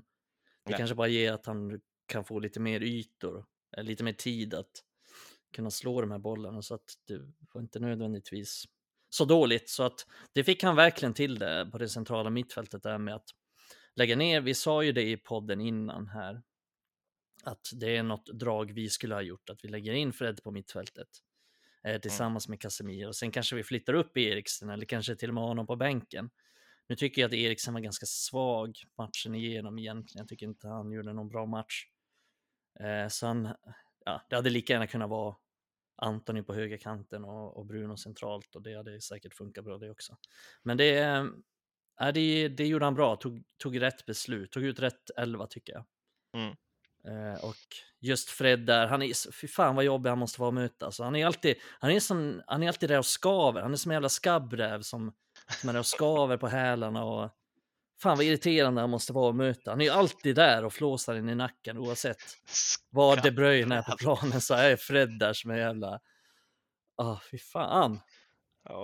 Det 0.65 0.71
Nej. 0.71 0.79
kanske 0.79 0.95
bara 0.95 1.09
ger 1.09 1.33
att 1.33 1.47
han 1.47 1.81
kan 2.07 2.25
få 2.25 2.39
lite 2.39 2.61
mer 2.61 2.83
ytor, 2.83 3.45
lite 3.77 4.05
mer 4.05 4.13
tid 4.13 4.55
att 4.55 4.83
kunna 5.57 5.71
slå 5.71 6.01
de 6.01 6.11
här 6.11 6.19
bollarna 6.19 6.63
så 6.63 6.75
att 6.75 6.95
det 7.07 7.21
var 7.53 7.61
inte 7.61 7.81
nödvändigtvis 7.81 8.65
så 9.11 9.25
dåligt. 9.25 9.69
Så 9.69 9.83
att 9.83 10.07
det 10.33 10.45
fick 10.45 10.63
han 10.63 10.77
verkligen 10.77 11.15
till 11.15 11.39
det 11.39 11.69
på 11.73 11.79
det 11.79 11.89
centrala 11.89 12.31
mittfältet 12.31 12.83
där 12.83 12.99
med 12.99 13.15
att 13.15 13.29
lägga 13.95 14.17
ner. 14.17 14.41
Vi 14.41 14.55
sa 14.55 14.83
ju 14.83 14.93
det 14.93 15.11
i 15.11 15.17
podden 15.17 15.61
innan 15.61 16.09
här 16.09 16.43
att 17.47 17.71
det 17.73 17.97
är 17.97 18.03
något 18.03 18.27
drag 18.27 18.73
vi 18.73 18.89
skulle 18.89 19.15
ha 19.15 19.23
gjort, 19.23 19.51
att 19.51 19.65
vi 19.65 19.69
lägger 19.69 19.93
in 19.93 20.13
Fred 20.13 20.43
på 20.43 20.51
mittfältet 20.51 21.09
eh, 21.85 21.91
mm. 21.91 22.01
tillsammans 22.01 22.47
mm. 22.47 22.53
med 22.53 22.61
Casemiro. 22.61 23.13
Sen 23.13 23.31
kanske 23.31 23.57
vi 23.57 23.65
flyttar 23.65 23.95
upp 23.95 24.17
Eriksen 24.17 24.71
eller 24.71 24.87
kanske 24.87 25.17
till 25.17 25.29
och 25.29 25.35
med 25.35 25.45
honom 25.45 25.67
på 25.67 25.77
bänken. 25.77 26.31
Nu 26.89 26.97
tycker 26.97 27.23
jag 27.23 27.29
att 27.29 27.35
Eriksen 27.35 27.75
var 27.75 27.81
ganska 27.81 28.07
svag 28.07 28.77
matchen 28.99 29.35
igenom 29.35 29.79
egentligen. 29.79 30.23
Jag 30.23 30.29
tycker 30.29 30.47
inte 30.47 30.69
han 30.69 30.93
gjorde 30.93 31.13
någon 31.13 31.29
bra 31.29 31.47
match. 31.47 31.87
Eh, 32.81 33.09
så 33.09 33.27
han, 33.27 33.55
ja, 34.05 34.27
det 34.31 34.37
hade 34.37 34.51
lika 34.51 34.73
gärna 34.73 34.87
kunnat 34.87 35.11
vara 35.11 35.37
Antoni 35.97 36.43
på 36.43 36.55
högerkanten 36.55 37.25
och, 37.25 37.57
och 37.57 37.67
Bruno 37.67 37.97
centralt 37.97 38.57
och 38.57 38.63
det 38.63 38.75
hade 38.75 39.01
säkert 39.01 39.35
funkat 39.35 39.65
bra 39.65 39.79
det 39.79 39.91
också. 39.91 40.17
Men 40.63 40.77
det, 40.77 40.99
äh, 42.01 42.13
det, 42.15 42.49
det 42.49 42.67
gjorde 42.67 42.85
han 42.85 42.95
bra, 42.95 43.17
tog, 43.17 43.45
tog 43.57 43.81
rätt 43.81 44.07
beslut, 44.07 44.53
tog 44.53 44.63
ut 44.63 44.79
rätt 44.79 45.11
elva 45.17 45.47
tycker 45.47 45.73
jag. 45.73 45.85
Mm. 46.43 46.57
Eh, 47.09 47.45
och 47.45 47.57
just 48.01 48.31
Fred 48.31 48.67
där, 48.67 48.87
han 48.87 49.03
är, 49.03 49.33
fy 49.33 49.49
fan 49.49 49.75
vad 49.77 49.85
jobbig 49.85 50.11
han 50.11 50.19
måste 50.19 50.41
vara 50.41 50.51
möta. 50.51 50.87
Alltså, 50.87 51.05
han, 51.05 51.17
är 51.17 51.27
alltid, 51.27 51.57
han, 51.81 51.91
är 51.91 52.01
som, 52.01 52.43
han 52.47 52.63
är 52.63 52.69
alltid 52.69 52.89
där 52.89 52.99
och 52.99 53.07
skaver, 53.07 53.63
han 53.63 53.73
är 53.73 53.77
som 53.77 53.91
en 53.91 53.95
jävla 53.95 54.09
skabbräv 54.09 54.83
som, 54.83 55.13
som 55.61 55.69
är 55.69 55.73
där 55.73 55.81
och 55.81 55.87
skaver 55.87 56.37
på 56.37 56.49
hälarna 56.49 57.05
och 57.05 57.31
Fan 58.03 58.17
vad 58.17 58.27
irriterande 58.27 58.81
han 58.81 58.91
måste 58.91 59.13
vara 59.13 59.31
att 59.31 59.37
möta. 59.37 59.71
Han 59.71 59.81
är 59.81 59.85
ju 59.85 59.91
alltid 59.91 60.37
där 60.37 60.65
och 60.65 60.73
flåsar 60.73 61.15
in 61.15 61.29
i 61.29 61.35
nacken 61.35 61.79
oavsett 61.79 62.17
vad 62.91 63.23
De 63.23 63.31
Bruyne 63.31 63.77
är 63.77 63.83
på 63.83 63.97
planen 63.97 64.41
så 64.41 64.55
är 64.55 64.77
Fred 64.77 65.19
där 65.19 65.33
som 65.33 65.51
är 65.51 65.57
jävla... 65.57 66.01
Ah, 66.97 67.13
oh, 67.13 67.21
fy 67.31 67.39
fan. 67.39 68.01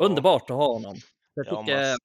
Underbart 0.01 0.43
att 0.43 0.57
ha 0.57 0.73
honom. 0.73 0.97
Jag 1.35 1.47
tycker... 1.49 1.81
Ja, 1.81 1.97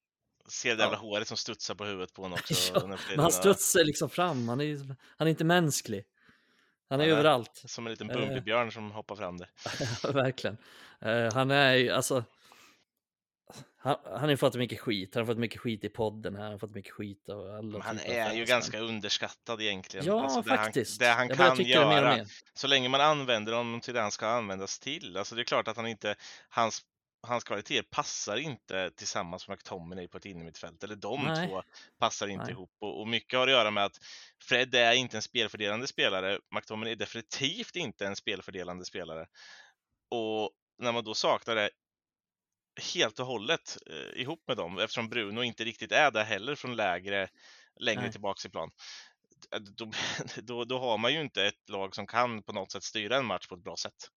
ser 0.47 0.75
det 0.75 0.83
jävla 0.83 0.97
ja. 0.97 1.01
håret 1.01 1.27
som 1.27 1.37
studsar 1.37 1.75
på 1.75 1.85
huvudet 1.85 2.13
på 2.13 2.21
honom 2.21 2.37
också. 2.41 2.73
ja, 2.73 2.87
men 3.09 3.19
han 3.19 3.31
studsar 3.31 3.83
liksom 3.83 4.09
fram. 4.09 4.49
Han 4.49 4.61
är, 4.61 4.95
han 5.17 5.27
är 5.27 5.29
inte 5.29 5.43
mänsklig. 5.43 6.05
Han 6.89 6.99
är, 6.99 7.03
han 7.03 7.11
är 7.11 7.17
överallt. 7.17 7.63
Som 7.65 7.87
en 7.87 7.91
liten 7.91 8.07
Bumbibjörn 8.07 8.67
uh, 8.67 8.71
som 8.71 8.91
hoppar 8.91 9.15
fram 9.15 9.37
där. 9.37 9.49
verkligen. 10.13 10.57
Uh, 11.05 11.33
han 11.33 11.51
är 11.51 11.73
ju, 11.73 11.89
alltså, 11.89 12.23
han, 13.77 13.97
han 14.03 14.29
har 14.29 14.35
fått 14.35 14.55
mycket 14.55 14.79
skit, 14.79 15.15
han 15.15 15.21
har 15.21 15.33
fått 15.33 15.37
mycket 15.37 15.61
skit 15.61 15.83
i 15.83 15.89
podden 15.89 16.35
här, 16.35 16.43
han 16.43 16.51
har 16.51 16.59
fått 16.59 16.75
mycket 16.75 16.93
skit 16.93 17.29
av 17.29 17.55
alla. 17.55 17.79
Han 17.79 17.99
är 17.99 18.33
ju 18.33 18.45
ganska 18.45 18.79
underskattad 18.79 19.61
egentligen. 19.61 20.05
Ja, 20.05 20.23
alltså, 20.23 20.41
det 20.41 20.49
faktiskt. 20.49 21.01
Han, 21.01 21.27
det 21.27 21.35
han 21.35 21.57
kan 21.57 21.65
göra, 21.65 21.87
mer 21.87 22.17
mer. 22.17 22.27
så 22.53 22.67
länge 22.67 22.89
man 22.89 23.01
använder 23.01 23.53
honom 23.53 23.81
till 23.81 23.93
det 23.93 24.01
han 24.01 24.11
ska 24.11 24.27
användas 24.27 24.79
till. 24.79 25.17
Alltså 25.17 25.35
det 25.35 25.41
är 25.41 25.43
klart 25.43 25.67
att 25.67 25.77
han 25.77 25.87
inte, 25.87 26.15
hans, 26.49 26.81
hans 27.25 27.43
kvaliteter 27.43 27.87
passar 27.91 28.37
inte 28.37 28.91
tillsammans 28.95 29.47
med 29.47 29.57
McTominay 29.57 30.07
på 30.07 30.17
ett 30.17 30.25
innermittfält, 30.25 30.83
eller 30.83 30.95
de 30.95 31.23
Nej. 31.23 31.47
två 31.47 31.63
passar 31.99 32.27
inte 32.27 32.43
Nej. 32.43 32.51
ihop. 32.51 32.71
Och, 32.79 32.99
och, 32.99 33.07
mycket 33.07 33.39
har 33.39 33.47
att 33.47 33.53
göra 33.53 33.71
med 33.71 33.85
att 33.85 33.97
Fred 34.43 34.75
är 34.75 34.93
inte 34.93 35.17
en 35.17 35.21
spelfördelande 35.21 35.87
spelare, 35.87 36.39
McTominay 36.55 36.91
är 36.91 36.95
definitivt 36.95 37.75
inte 37.75 38.05
en 38.05 38.15
spelfördelande 38.15 38.85
spelare. 38.85 39.27
Och 40.09 40.51
när 40.77 40.91
man 40.91 41.03
då 41.03 41.13
saknar 41.13 41.55
det 41.55 41.69
helt 42.93 43.19
och 43.19 43.25
hållet 43.25 43.77
eh, 43.89 44.21
ihop 44.21 44.43
med 44.47 44.57
dem 44.57 44.79
eftersom 44.79 45.09
Bruno 45.09 45.43
inte 45.43 45.63
riktigt 45.63 45.91
är 45.91 46.11
där 46.11 46.23
heller 46.23 46.55
från 46.55 46.75
lägre, 46.75 47.27
längre 47.79 48.01
Nej. 48.01 48.11
tillbaks 48.11 48.45
i 48.45 48.49
plan. 48.49 48.71
Då, 49.77 49.91
då, 50.41 50.63
då, 50.63 50.79
har 50.79 50.97
man 50.97 51.13
ju 51.13 51.21
inte 51.21 51.45
ett 51.45 51.69
lag 51.69 51.95
som 51.95 52.07
kan 52.07 52.43
på 52.43 52.53
något 52.53 52.71
sätt 52.71 52.83
styra 52.83 53.17
en 53.17 53.25
match 53.25 53.47
på 53.47 53.55
ett 53.55 53.63
bra 53.63 53.75
sätt. 53.77 54.11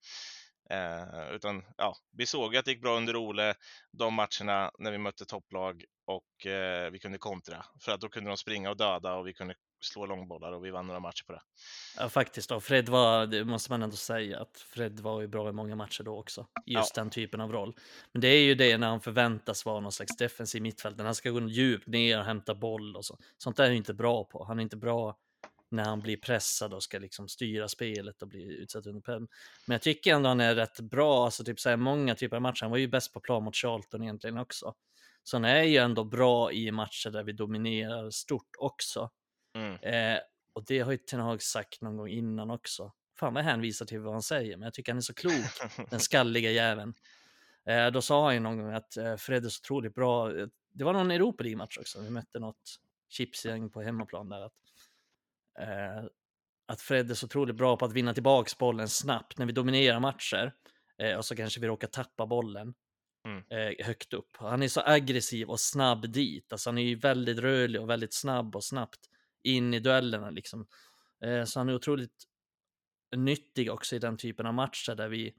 Eh, 0.70 1.34
utan 1.34 1.64
ja, 1.76 1.96
vi 2.12 2.26
såg 2.26 2.56
att 2.56 2.64
det 2.64 2.70
gick 2.70 2.82
bra 2.82 2.96
under 2.96 3.16
Ole 3.16 3.54
de 3.92 4.14
matcherna 4.14 4.70
när 4.78 4.92
vi 4.92 4.98
mötte 4.98 5.24
topplag 5.24 5.84
och 6.06 6.46
eh, 6.46 6.90
vi 6.90 6.98
kunde 6.98 7.18
kontra 7.18 7.64
för 7.80 7.92
att 7.92 8.00
då 8.00 8.08
kunde 8.08 8.30
de 8.30 8.36
springa 8.36 8.70
och 8.70 8.76
döda 8.76 9.14
och 9.14 9.26
vi 9.26 9.32
kunde 9.32 9.54
slå 9.80 10.06
långbollar 10.06 10.52
och 10.52 10.64
vi 10.64 10.70
vann 10.70 10.86
några 10.86 11.00
matcher 11.00 11.24
på 11.26 11.32
det. 11.32 11.40
Ja, 11.98 12.08
faktiskt. 12.08 12.50
Och 12.50 12.64
Fred 12.64 12.88
var, 12.88 13.26
det 13.26 13.44
måste 13.44 13.72
man 13.72 13.82
ändå 13.82 13.96
säga, 13.96 14.40
att 14.40 14.58
Fred 14.58 15.00
var 15.00 15.20
ju 15.20 15.26
bra 15.26 15.48
i 15.48 15.52
många 15.52 15.76
matcher 15.76 16.02
då 16.02 16.18
också. 16.18 16.46
Just 16.66 16.96
ja. 16.96 17.02
den 17.02 17.10
typen 17.10 17.40
av 17.40 17.52
roll. 17.52 17.74
Men 18.12 18.20
det 18.20 18.28
är 18.28 18.42
ju 18.42 18.54
det 18.54 18.78
när 18.78 18.88
han 18.88 19.00
förväntas 19.00 19.64
vara 19.64 19.80
någon 19.80 19.92
slags 19.92 20.16
defensiv 20.16 20.62
mittfält, 20.62 20.96
när 20.96 21.04
han 21.04 21.14
ska 21.14 21.30
gå 21.30 21.48
djupt 21.48 21.86
ner 21.86 22.18
och 22.18 22.24
hämta 22.24 22.54
boll 22.54 22.96
och 22.96 23.04
så. 23.04 23.18
Sånt 23.38 23.56
där 23.56 23.64
är 23.64 23.68
han 23.68 23.76
inte 23.76 23.94
bra 23.94 24.24
på. 24.24 24.44
Han 24.44 24.58
är 24.58 24.62
inte 24.62 24.76
bra 24.76 25.16
när 25.70 25.84
han 25.84 26.00
blir 26.00 26.16
pressad 26.16 26.74
och 26.74 26.82
ska 26.82 26.98
liksom 26.98 27.28
styra 27.28 27.68
spelet 27.68 28.22
och 28.22 28.28
bli 28.28 28.42
utsatt 28.42 28.86
under 28.86 29.00
press. 29.00 29.18
Men 29.66 29.74
jag 29.74 29.82
tycker 29.82 30.14
ändå 30.14 30.28
han 30.28 30.40
är 30.40 30.54
rätt 30.54 30.80
bra, 30.80 31.24
alltså 31.24 31.44
typ 31.44 31.60
så 31.60 31.68
här, 31.68 31.76
många 31.76 32.14
typer 32.14 32.36
av 32.36 32.42
matcher. 32.42 32.62
Han 32.62 32.70
var 32.70 32.78
ju 32.78 32.88
bäst 32.88 33.12
på 33.12 33.20
plan 33.20 33.44
mot 33.44 33.56
Charlton 33.56 34.02
egentligen 34.02 34.38
också. 34.38 34.74
Så 35.22 35.36
han 35.36 35.44
är 35.44 35.62
ju 35.62 35.76
ändå 35.76 36.04
bra 36.04 36.52
i 36.52 36.70
matcher 36.70 37.10
där 37.10 37.22
vi 37.22 37.32
dominerar 37.32 38.10
stort 38.10 38.50
också. 38.58 39.10
Mm. 39.54 39.74
Eh, 39.74 40.20
och 40.52 40.64
det 40.64 40.80
har 40.80 40.92
ju 40.92 40.98
Ten 40.98 41.20
Hag 41.20 41.42
sagt 41.42 41.80
någon 41.80 41.96
gång 41.96 42.08
innan 42.08 42.50
också. 42.50 42.92
Fan 43.18 43.34
vad 43.34 43.44
hänvisar 43.44 43.86
till 43.86 44.00
vad 44.00 44.12
han 44.12 44.22
säger, 44.22 44.56
men 44.56 44.66
jag 44.66 44.74
tycker 44.74 44.92
han 44.92 44.98
är 44.98 45.02
så 45.02 45.14
klok, 45.14 45.34
den 45.90 46.00
skalliga 46.00 46.50
jäveln. 46.50 46.94
Eh, 47.66 47.86
då 47.86 48.02
sa 48.02 48.24
han 48.24 48.34
ju 48.34 48.40
någon 48.40 48.58
gång 48.58 48.72
att 48.72 48.96
eh, 48.96 49.16
Fred 49.16 49.44
är 49.44 49.48
så 49.48 49.60
otroligt 49.60 49.94
bra. 49.94 50.28
Det 50.72 50.84
var 50.84 50.92
någon 50.92 51.10
Europa 51.10 51.44
League-match 51.44 51.78
också, 51.78 52.00
vi 52.00 52.10
mötte 52.10 52.38
något 52.38 52.80
chipsgäng 53.08 53.70
på 53.70 53.82
hemmaplan 53.82 54.28
där. 54.28 54.40
Att, 54.40 54.52
eh, 55.58 56.04
att 56.68 56.80
Fred 56.80 57.10
är 57.10 57.14
så 57.14 57.26
otroligt 57.26 57.56
bra 57.56 57.76
på 57.76 57.84
att 57.84 57.92
vinna 57.92 58.14
tillbaks 58.14 58.58
bollen 58.58 58.88
snabbt 58.88 59.38
när 59.38 59.46
vi 59.46 59.52
dominerar 59.52 60.00
matcher. 60.00 60.54
Eh, 60.98 61.16
och 61.16 61.24
så 61.24 61.36
kanske 61.36 61.60
vi 61.60 61.66
råkar 61.66 61.88
tappa 61.88 62.26
bollen 62.26 62.74
mm. 63.26 63.44
eh, 63.50 63.86
högt 63.86 64.12
upp. 64.12 64.36
Han 64.36 64.62
är 64.62 64.68
så 64.68 64.82
aggressiv 64.84 65.48
och 65.48 65.60
snabb 65.60 66.12
dit. 66.12 66.52
Alltså 66.52 66.70
han 66.70 66.78
är 66.78 66.82
ju 66.82 66.94
väldigt 66.94 67.38
rörlig 67.38 67.80
och 67.80 67.90
väldigt 67.90 68.14
snabb 68.14 68.56
och 68.56 68.64
snabbt 68.64 69.00
in 69.42 69.74
i 69.74 69.80
duellerna 69.80 70.30
liksom. 70.30 70.66
Eh, 71.24 71.44
så 71.44 71.60
han 71.60 71.68
är 71.68 71.74
otroligt 71.74 72.24
nyttig 73.16 73.72
också 73.72 73.96
i 73.96 73.98
den 73.98 74.16
typen 74.16 74.46
av 74.46 74.54
matcher 74.54 74.94
där 74.94 75.08
vi 75.08 75.34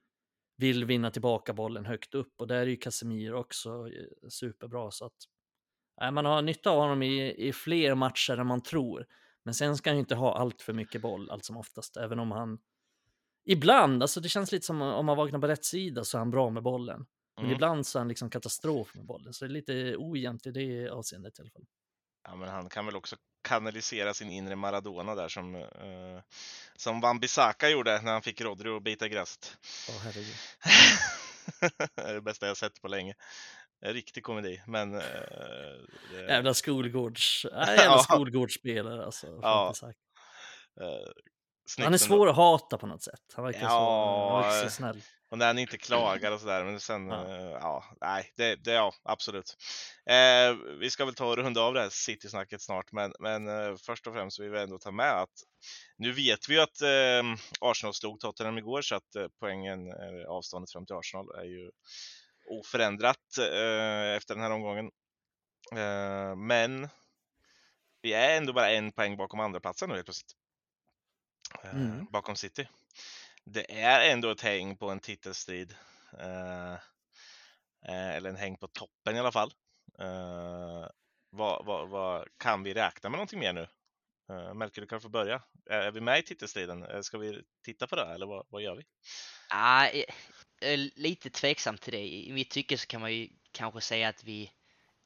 vill 0.57 0.86
vinna 0.86 1.11
tillbaka 1.11 1.53
bollen 1.53 1.86
högt 1.86 2.15
upp 2.15 2.41
och 2.41 2.47
där 2.47 2.55
är 2.55 2.65
ju 2.65 2.78
Casemiro 2.78 3.39
också 3.39 3.70
eh, 3.70 4.30
superbra 4.30 4.91
så 4.91 5.05
att 5.05 5.17
eh, 6.01 6.11
man 6.11 6.26
har 6.26 6.41
nytta 6.41 6.70
av 6.70 6.80
honom 6.80 7.03
i, 7.03 7.47
i 7.47 7.53
fler 7.53 7.95
matcher 7.95 8.38
än 8.38 8.47
man 8.47 8.63
tror. 8.63 9.05
Men 9.43 9.53
sen 9.53 9.77
ska 9.77 9.89
han 9.89 9.97
ju 9.97 9.99
inte 9.99 10.15
ha 10.15 10.37
allt 10.37 10.61
för 10.61 10.73
mycket 10.73 11.01
boll 11.01 11.29
allt 11.29 11.45
som 11.45 11.57
oftast, 11.57 11.97
även 11.97 12.19
om 12.19 12.31
han 12.31 12.59
ibland, 13.45 14.03
alltså 14.03 14.19
det 14.19 14.29
känns 14.29 14.51
lite 14.51 14.65
som 14.65 14.81
om 14.81 15.05
man 15.05 15.17
vaknar 15.17 15.39
på 15.39 15.47
rätt 15.47 15.65
sida 15.65 16.03
så 16.03 16.17
är 16.17 16.19
han 16.19 16.31
bra 16.31 16.49
med 16.49 16.63
bollen. 16.63 17.05
Men 17.35 17.45
mm. 17.45 17.55
ibland 17.55 17.87
så 17.87 17.97
är 17.97 17.99
han 17.99 18.07
liksom 18.07 18.29
katastrof 18.29 18.95
med 18.95 19.05
bollen, 19.05 19.33
så 19.33 19.45
det 19.45 19.51
är 19.51 19.53
lite 19.53 19.95
ojämnt 19.97 20.47
i 20.47 20.51
det 20.51 20.89
avseendet 20.89 21.39
i 21.39 21.41
alla 21.41 21.51
fall. 21.51 21.65
Ja, 22.23 22.35
men 22.35 22.49
han 22.49 22.69
kan 22.69 22.85
väl 22.85 22.95
också 22.95 23.15
kanalisera 23.41 24.13
sin 24.13 24.29
inre 24.29 24.55
Maradona 24.55 25.15
där 25.15 25.27
som, 25.27 25.55
uh, 25.55 26.21
som 26.75 27.01
Van 27.01 27.19
Bissaka 27.19 27.69
gjorde 27.69 28.01
när 28.01 28.11
han 28.11 28.21
fick 28.21 28.41
Rodri 28.41 28.69
att 28.69 28.83
bita 28.83 29.07
gräset. 29.07 29.57
Oh, 29.89 29.99
herregud. 30.03 30.35
det 31.95 32.01
är 32.01 32.13
det 32.13 32.21
bästa 32.21 32.47
jag 32.47 32.57
sett 32.57 32.81
på 32.81 32.87
länge. 32.87 33.13
En 33.82 33.93
riktig 33.93 34.23
komedi, 34.23 34.61
men... 34.67 34.93
Uh, 34.93 35.01
det... 36.11 36.21
Jävla 36.27 36.53
skolgårds... 36.53 37.45
Äh, 37.53 37.75
jävla 37.75 37.97
skolgårdsspelare 37.97 39.05
alltså. 39.05 39.27
Ja. 39.41 39.73
Uh, 40.82 41.84
han 41.84 41.93
är 41.93 41.97
svår 41.97 42.30
att 42.30 42.36
hata 42.36 42.77
på 42.77 42.88
något 42.88 43.03
sätt. 43.03 43.21
Han 43.36 43.45
verkar 43.45 43.61
ja, 43.61 44.51
så, 44.51 44.69
så 44.69 44.75
snäll. 44.75 45.01
Och 45.32 45.38
när 45.38 45.47
han 45.47 45.57
inte 45.57 45.77
klagar 45.77 46.32
och 46.32 46.39
sådär, 46.39 46.63
men 46.63 46.80
sen, 46.80 47.07
ja, 47.07 47.25
uh, 47.27 47.51
ja 47.51 47.84
nej, 48.01 48.34
det, 48.38 48.55
det, 48.55 48.71
ja, 48.71 48.93
absolut. 49.03 49.57
Eh, 50.09 50.77
vi 50.80 50.89
ska 50.89 51.05
väl 51.05 51.15
ta 51.15 51.25
och 51.25 51.38
runda 51.38 51.61
av 51.61 51.73
det 51.73 51.82
här 51.82 51.89
City-snacket 51.89 52.61
snart, 52.61 52.91
men, 52.91 53.13
men 53.19 53.47
eh, 53.47 53.75
först 53.86 54.07
och 54.07 54.13
främst 54.13 54.39
vill 54.39 54.49
vi 54.49 54.59
ändå 54.59 54.80
ta 54.80 54.91
med 54.91 55.21
att 55.21 55.34
nu 55.97 56.11
vet 56.11 56.49
vi 56.49 56.53
ju 56.53 56.59
att 56.59 56.82
eh, 56.82 57.36
Arsenal 57.61 57.93
slog 57.93 58.19
Tottenham 58.19 58.57
igår, 58.57 58.82
så 58.82 58.95
att 58.95 59.15
eh, 59.15 59.27
poängen, 59.39 59.80
avståndet 60.27 60.71
fram 60.71 60.86
till 60.86 60.95
Arsenal 60.95 61.30
är 61.39 61.43
ju 61.43 61.71
oförändrat 62.49 63.37
eh, 63.37 64.15
efter 64.15 64.35
den 64.35 64.43
här 64.43 64.51
omgången. 64.51 64.91
Eh, 65.71 66.35
men 66.35 66.89
vi 68.01 68.13
är 68.13 68.37
ändå 68.37 68.53
bara 68.53 68.71
en 68.71 68.91
poäng 68.91 69.17
bakom 69.17 69.39
andra 69.39 69.59
platsen 69.59 69.89
nu 69.89 69.95
helt 69.95 70.05
plötsligt. 70.05 70.35
Mm. 71.63 72.05
Bakom 72.11 72.35
City 72.35 72.67
det 73.53 73.81
är 73.81 74.11
ändå 74.11 74.31
ett 74.31 74.41
häng 74.41 74.77
på 74.77 74.89
en 74.89 74.99
titelstrid. 74.99 75.75
Eh, 76.19 76.73
eh, 77.85 78.15
eller 78.15 78.29
en 78.29 78.35
häng 78.35 78.57
på 78.57 78.67
toppen 78.67 79.15
i 79.15 79.19
alla 79.19 79.31
fall. 79.31 79.53
Eh, 79.99 80.87
vad, 81.29 81.65
vad, 81.65 81.89
vad, 81.89 82.27
kan 82.37 82.63
vi 82.63 82.73
räkna 82.73 83.09
med 83.09 83.17
någonting 83.17 83.39
mer 83.39 83.53
nu? 83.53 83.67
Eh, 84.29 84.53
Melker, 84.53 84.81
du 84.81 84.87
kan 84.87 85.01
få 85.01 85.09
börja. 85.09 85.41
Är, 85.69 85.79
är 85.79 85.91
vi 85.91 86.01
med 86.01 86.19
i 86.19 86.23
titelstriden? 86.23 86.83
Eh, 86.83 87.01
ska 87.01 87.17
vi 87.17 87.43
titta 87.65 87.87
på 87.87 87.95
det 87.95 88.05
eller 88.05 88.25
vad, 88.25 88.45
vad 88.49 88.61
gör 88.61 88.75
vi? 88.75 88.83
Ah, 89.49 89.89
jag 90.59 90.73
är 90.73 90.99
lite 90.99 91.29
tveksam 91.29 91.77
till 91.77 91.93
det. 91.93 92.07
I 92.07 92.31
mitt 92.31 92.49
tycke 92.49 92.77
så 92.77 92.87
kan 92.87 93.01
man 93.01 93.13
ju 93.13 93.29
kanske 93.51 93.81
säga 93.81 94.09
att 94.09 94.23
vi 94.23 94.51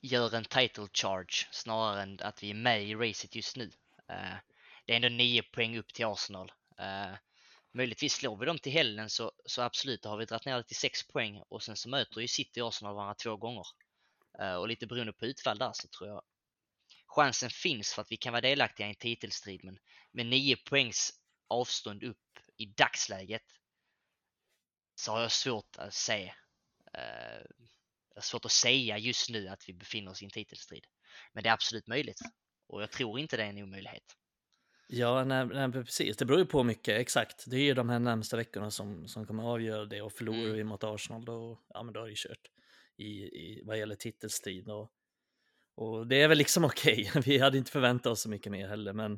gör 0.02 0.36
en 0.36 0.46
title 0.46 0.88
charge 0.94 1.48
snarare 1.52 2.02
än 2.02 2.20
att 2.22 2.44
vi 2.44 2.50
är 2.50 2.54
med 2.54 2.84
i 2.84 2.96
racet 2.96 3.36
just 3.36 3.56
nu. 3.58 3.66
Uh, 4.12 4.36
det 4.86 4.94
är 4.94 4.96
ändå 4.96 5.10
nio 5.10 5.44
poäng 5.44 5.78
upp 5.78 5.94
till 5.94 6.06
Arsenal. 6.06 6.52
Uh, 6.80 7.16
Möjligtvis 7.76 8.14
slår 8.14 8.38
vi 8.38 8.46
dem 8.46 8.60
till 8.60 8.72
helgen 8.72 9.10
så, 9.10 9.32
så 9.46 9.62
absolut, 9.62 10.02
då 10.02 10.10
har 10.10 10.18
vi 10.18 10.26
dragit 10.26 10.46
ner 10.46 10.58
det 10.58 10.64
till 10.64 10.76
6 10.76 11.08
poäng 11.08 11.42
och 11.50 11.64
sen 11.64 11.76
så 11.76 11.90
möter 11.90 12.22
ju 12.22 12.28
City 12.28 12.62
och 12.62 12.68
Arsenal 12.68 12.96
varandra 12.96 13.16
två 13.16 13.38
gånger. 13.38 13.66
Uh, 14.42 14.56
och 14.56 14.68
lite 14.68 14.88
beroende 14.88 15.14
på 15.14 15.26
utfall 15.26 15.58
där 15.58 15.72
så 15.74 15.88
tror 15.88 16.10
jag 16.10 16.22
chansen 17.08 17.50
finns 17.50 17.94
för 17.94 18.02
att 18.02 18.12
vi 18.12 18.18
kan 18.18 18.34
vara 18.34 18.42
delaktiga 18.42 18.88
i 18.88 18.90
en 18.90 18.96
titelstrid 18.96 19.64
men 19.64 19.80
med 20.12 20.26
9 20.26 20.56
poängs 20.56 21.14
avstånd 21.48 22.04
upp 22.04 22.40
i 22.58 22.66
dagsläget 22.66 23.44
så 25.04 25.12
har 25.12 25.22
jag 25.22 25.32
svårt 25.32 25.78
att 25.78 25.94
se 25.94 26.34
uh, 26.98 28.22
svårt 28.22 28.46
att 28.46 28.52
säga 28.52 28.98
just 28.98 29.30
nu 29.30 29.48
att 29.48 29.70
vi 29.70 29.74
befinner 29.74 30.12
oss 30.12 30.22
i 30.22 30.26
en 30.26 30.32
titelstrid. 30.32 30.86
Men 31.34 31.44
det 31.44 31.50
är 31.50 31.54
absolut 31.54 31.88
möjligt. 31.88 32.20
Och 32.68 32.82
jag 32.82 32.92
tror 32.92 33.20
inte 33.20 33.38
det 33.38 33.44
är 33.44 33.50
en 33.50 33.64
omöjlighet. 33.64 34.04
Ja, 34.88 35.24
nej, 35.24 35.46
nej, 35.46 35.72
precis. 35.72 36.18
Det 36.18 36.26
beror 36.26 36.40
ju 36.40 36.46
på 36.46 36.64
mycket, 36.64 37.00
exakt. 37.00 37.44
Det 37.48 37.56
är 37.56 37.62
ju 37.62 37.74
de 37.74 37.90
här 37.90 38.00
närmsta 38.00 38.38
veckorna 38.38 38.72
som, 38.72 39.08
som 39.08 39.28
kommer 39.28 39.44
avgöra 39.44 39.86
det 39.86 40.02
och 40.02 40.14
förlorar 40.14 40.40
Mm. 40.40 40.56
vi 40.56 40.64
mot 40.64 40.84
Arsenal 40.84 41.26
då, 41.26 41.60
ja 41.70 41.84
men 41.84 41.94
då 41.94 42.04
är 42.04 42.10
det 42.10 42.16
kört 42.16 42.50
i, 42.98 43.24
i 43.24 43.62
vad 43.66 43.80
gäller 43.80 43.96
titelstrid 43.96 44.70
och, 44.70 44.92
och 45.76 46.08
det 46.08 46.22
är 46.22 46.28
väl 46.28 46.38
liksom 46.38 46.66
okej. 46.72 47.12
Vi 47.26 47.38
hade 47.38 47.58
inte 47.58 47.72
förväntat 47.72 48.12
oss 48.12 48.22
så 48.22 48.30
mycket 48.30 48.52
mer 48.52 48.68
heller, 48.68 48.94
men 48.94 49.14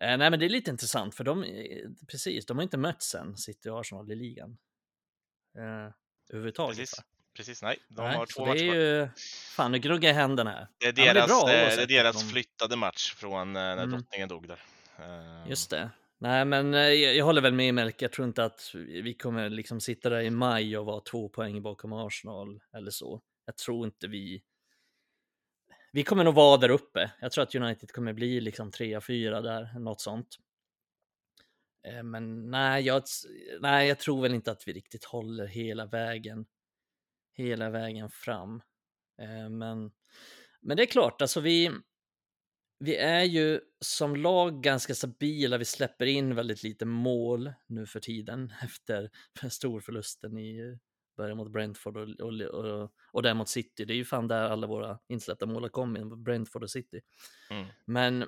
eh, 0.00 0.16
nej, 0.18 0.30
men 0.30 0.38
det 0.38 0.44
är 0.44 0.50
lite 0.50 0.70
intressant 0.70 1.14
för 1.14 1.24
de, 1.24 1.44
eh, 1.44 1.90
precis, 2.08 2.46
de 2.46 2.56
har 2.56 2.62
inte 2.62 2.76
mötts 2.76 3.06
sen, 3.06 3.36
City 3.36 3.68
och 3.68 3.80
Arsenal 3.80 4.12
i 4.12 4.16
ligan. 4.16 4.58
Eh, 5.58 5.92
överhuvudtaget. 6.30 6.76
Precis. 6.78 6.98
va? 6.98 7.04
Precis, 7.36 7.62
nej. 7.62 7.78
De 7.88 8.02
Nej, 8.04 8.16
har 8.16 8.26
två 8.26 8.44
det 8.44 8.50
matcher 8.50 8.74
är 8.74 9.00
ju, 9.00 9.08
fan 9.56 9.72
nu 9.72 9.78
gnuggar 9.78 10.08
jag 10.08 10.14
händerna 10.14 10.50
här. 10.50 10.68
Det 10.78 10.86
är 10.86 10.88
Ja, 10.88 10.92
men 10.96 11.04
det 11.04 11.10
är 11.10 11.14
deras, 11.14 11.26
bra 11.28 11.50
eh, 11.50 11.76
det 11.76 11.82
är 11.82 11.86
deras 11.86 12.16
att 12.16 12.22
de- 12.22 12.28
flyttade 12.28 12.76
match 12.76 13.14
från 13.14 13.40
eh, 13.48 13.52
när 13.62 13.72
Mm. 13.76 13.90
drottningen 13.90 14.28
dog 14.28 14.48
där. 14.48 14.60
Eh, 14.98 15.48
Just 15.50 15.70
det. 15.70 15.90
Nej, 16.18 16.44
men 16.44 16.74
eh, 16.74 16.80
jag, 16.80 17.16
jag 17.16 17.24
håller 17.24 17.40
väl 17.42 17.52
med 17.52 17.74
Melker. 17.74 18.04
Jag 18.06 18.12
tror 18.12 18.28
inte 18.28 18.44
att 18.44 18.70
vi 18.74 19.14
kommer 19.14 19.48
liksom 19.50 19.80
sitta 19.80 20.08
där 20.10 20.20
i 20.20 20.30
maj 20.30 20.78
och 20.78 20.86
vara 20.86 21.00
två 21.00 21.28
poäng 21.28 21.62
bakom 21.62 21.92
Arsenal 21.92 22.60
eller 22.76 22.90
så. 22.90 23.20
Jag 23.46 23.56
tror 23.56 23.86
inte 23.86 24.08
vi... 24.08 24.42
Vi 25.92 26.02
kommer 26.04 26.24
nog 26.24 26.34
vara 26.34 26.56
där 26.56 26.68
uppe. 26.68 27.10
Jag 27.20 27.32
tror 27.32 27.42
att 27.42 27.54
United 27.54 27.90
kommer 27.92 28.12
bli 28.12 28.40
liksom 28.40 28.70
trea, 28.70 29.00
fyra 29.00 29.40
där, 29.40 29.78
något 29.78 30.00
sånt. 30.00 30.36
Eh, 31.88 32.02
Men 32.02 32.50
nej 32.50 32.84
jag, 32.84 33.02
nej, 33.60 33.88
jag 33.88 33.98
tror 33.98 34.22
väl 34.22 34.34
inte 34.34 34.50
att 34.50 34.68
vi 34.68 34.72
riktigt 34.72 35.04
håller 35.04 35.46
hela 35.46 35.86
vägen, 35.86 36.46
hela 37.34 37.70
vägen 37.70 38.10
fram. 38.10 38.62
Eh, 39.22 39.50
Men, 39.50 39.92
men 40.60 40.76
det 40.76 40.82
är 40.82 40.86
klart, 40.86 41.22
alltså 41.22 41.40
vi, 41.40 41.70
vi 42.78 42.96
är 42.96 43.24
ju 43.24 43.60
som 43.80 44.16
lag 44.16 44.62
ganska 44.62 44.94
stabila. 44.94 45.58
Vi 45.58 45.64
släpper 45.64 46.06
in 46.06 46.34
väldigt 46.34 46.62
lite 46.62 46.84
mål 46.84 47.52
nu 47.66 47.86
för 47.86 48.00
tiden 48.00 48.52
efter 48.62 49.10
storförlusten 49.50 50.38
i 50.38 50.78
början 51.16 51.36
mot 51.36 51.52
Brentford 51.52 51.96
och, 51.96 52.20
och, 52.20 52.40
och, 52.40 52.92
och 53.12 53.22
där 53.22 53.34
mot 53.34 53.48
City. 53.48 53.84
Det 53.84 53.92
är 53.92 53.96
ju 53.96 54.04
fan 54.04 54.28
där 54.28 54.42
alla 54.42 54.66
våra 54.66 54.98
insläppta 55.08 55.46
mål 55.46 55.62
har 55.62 55.68
kommit, 55.68 56.18
Brentford 56.18 56.62
och 56.62 56.70
City. 56.70 57.00
Mm. 57.50 57.66
Men 57.84 58.24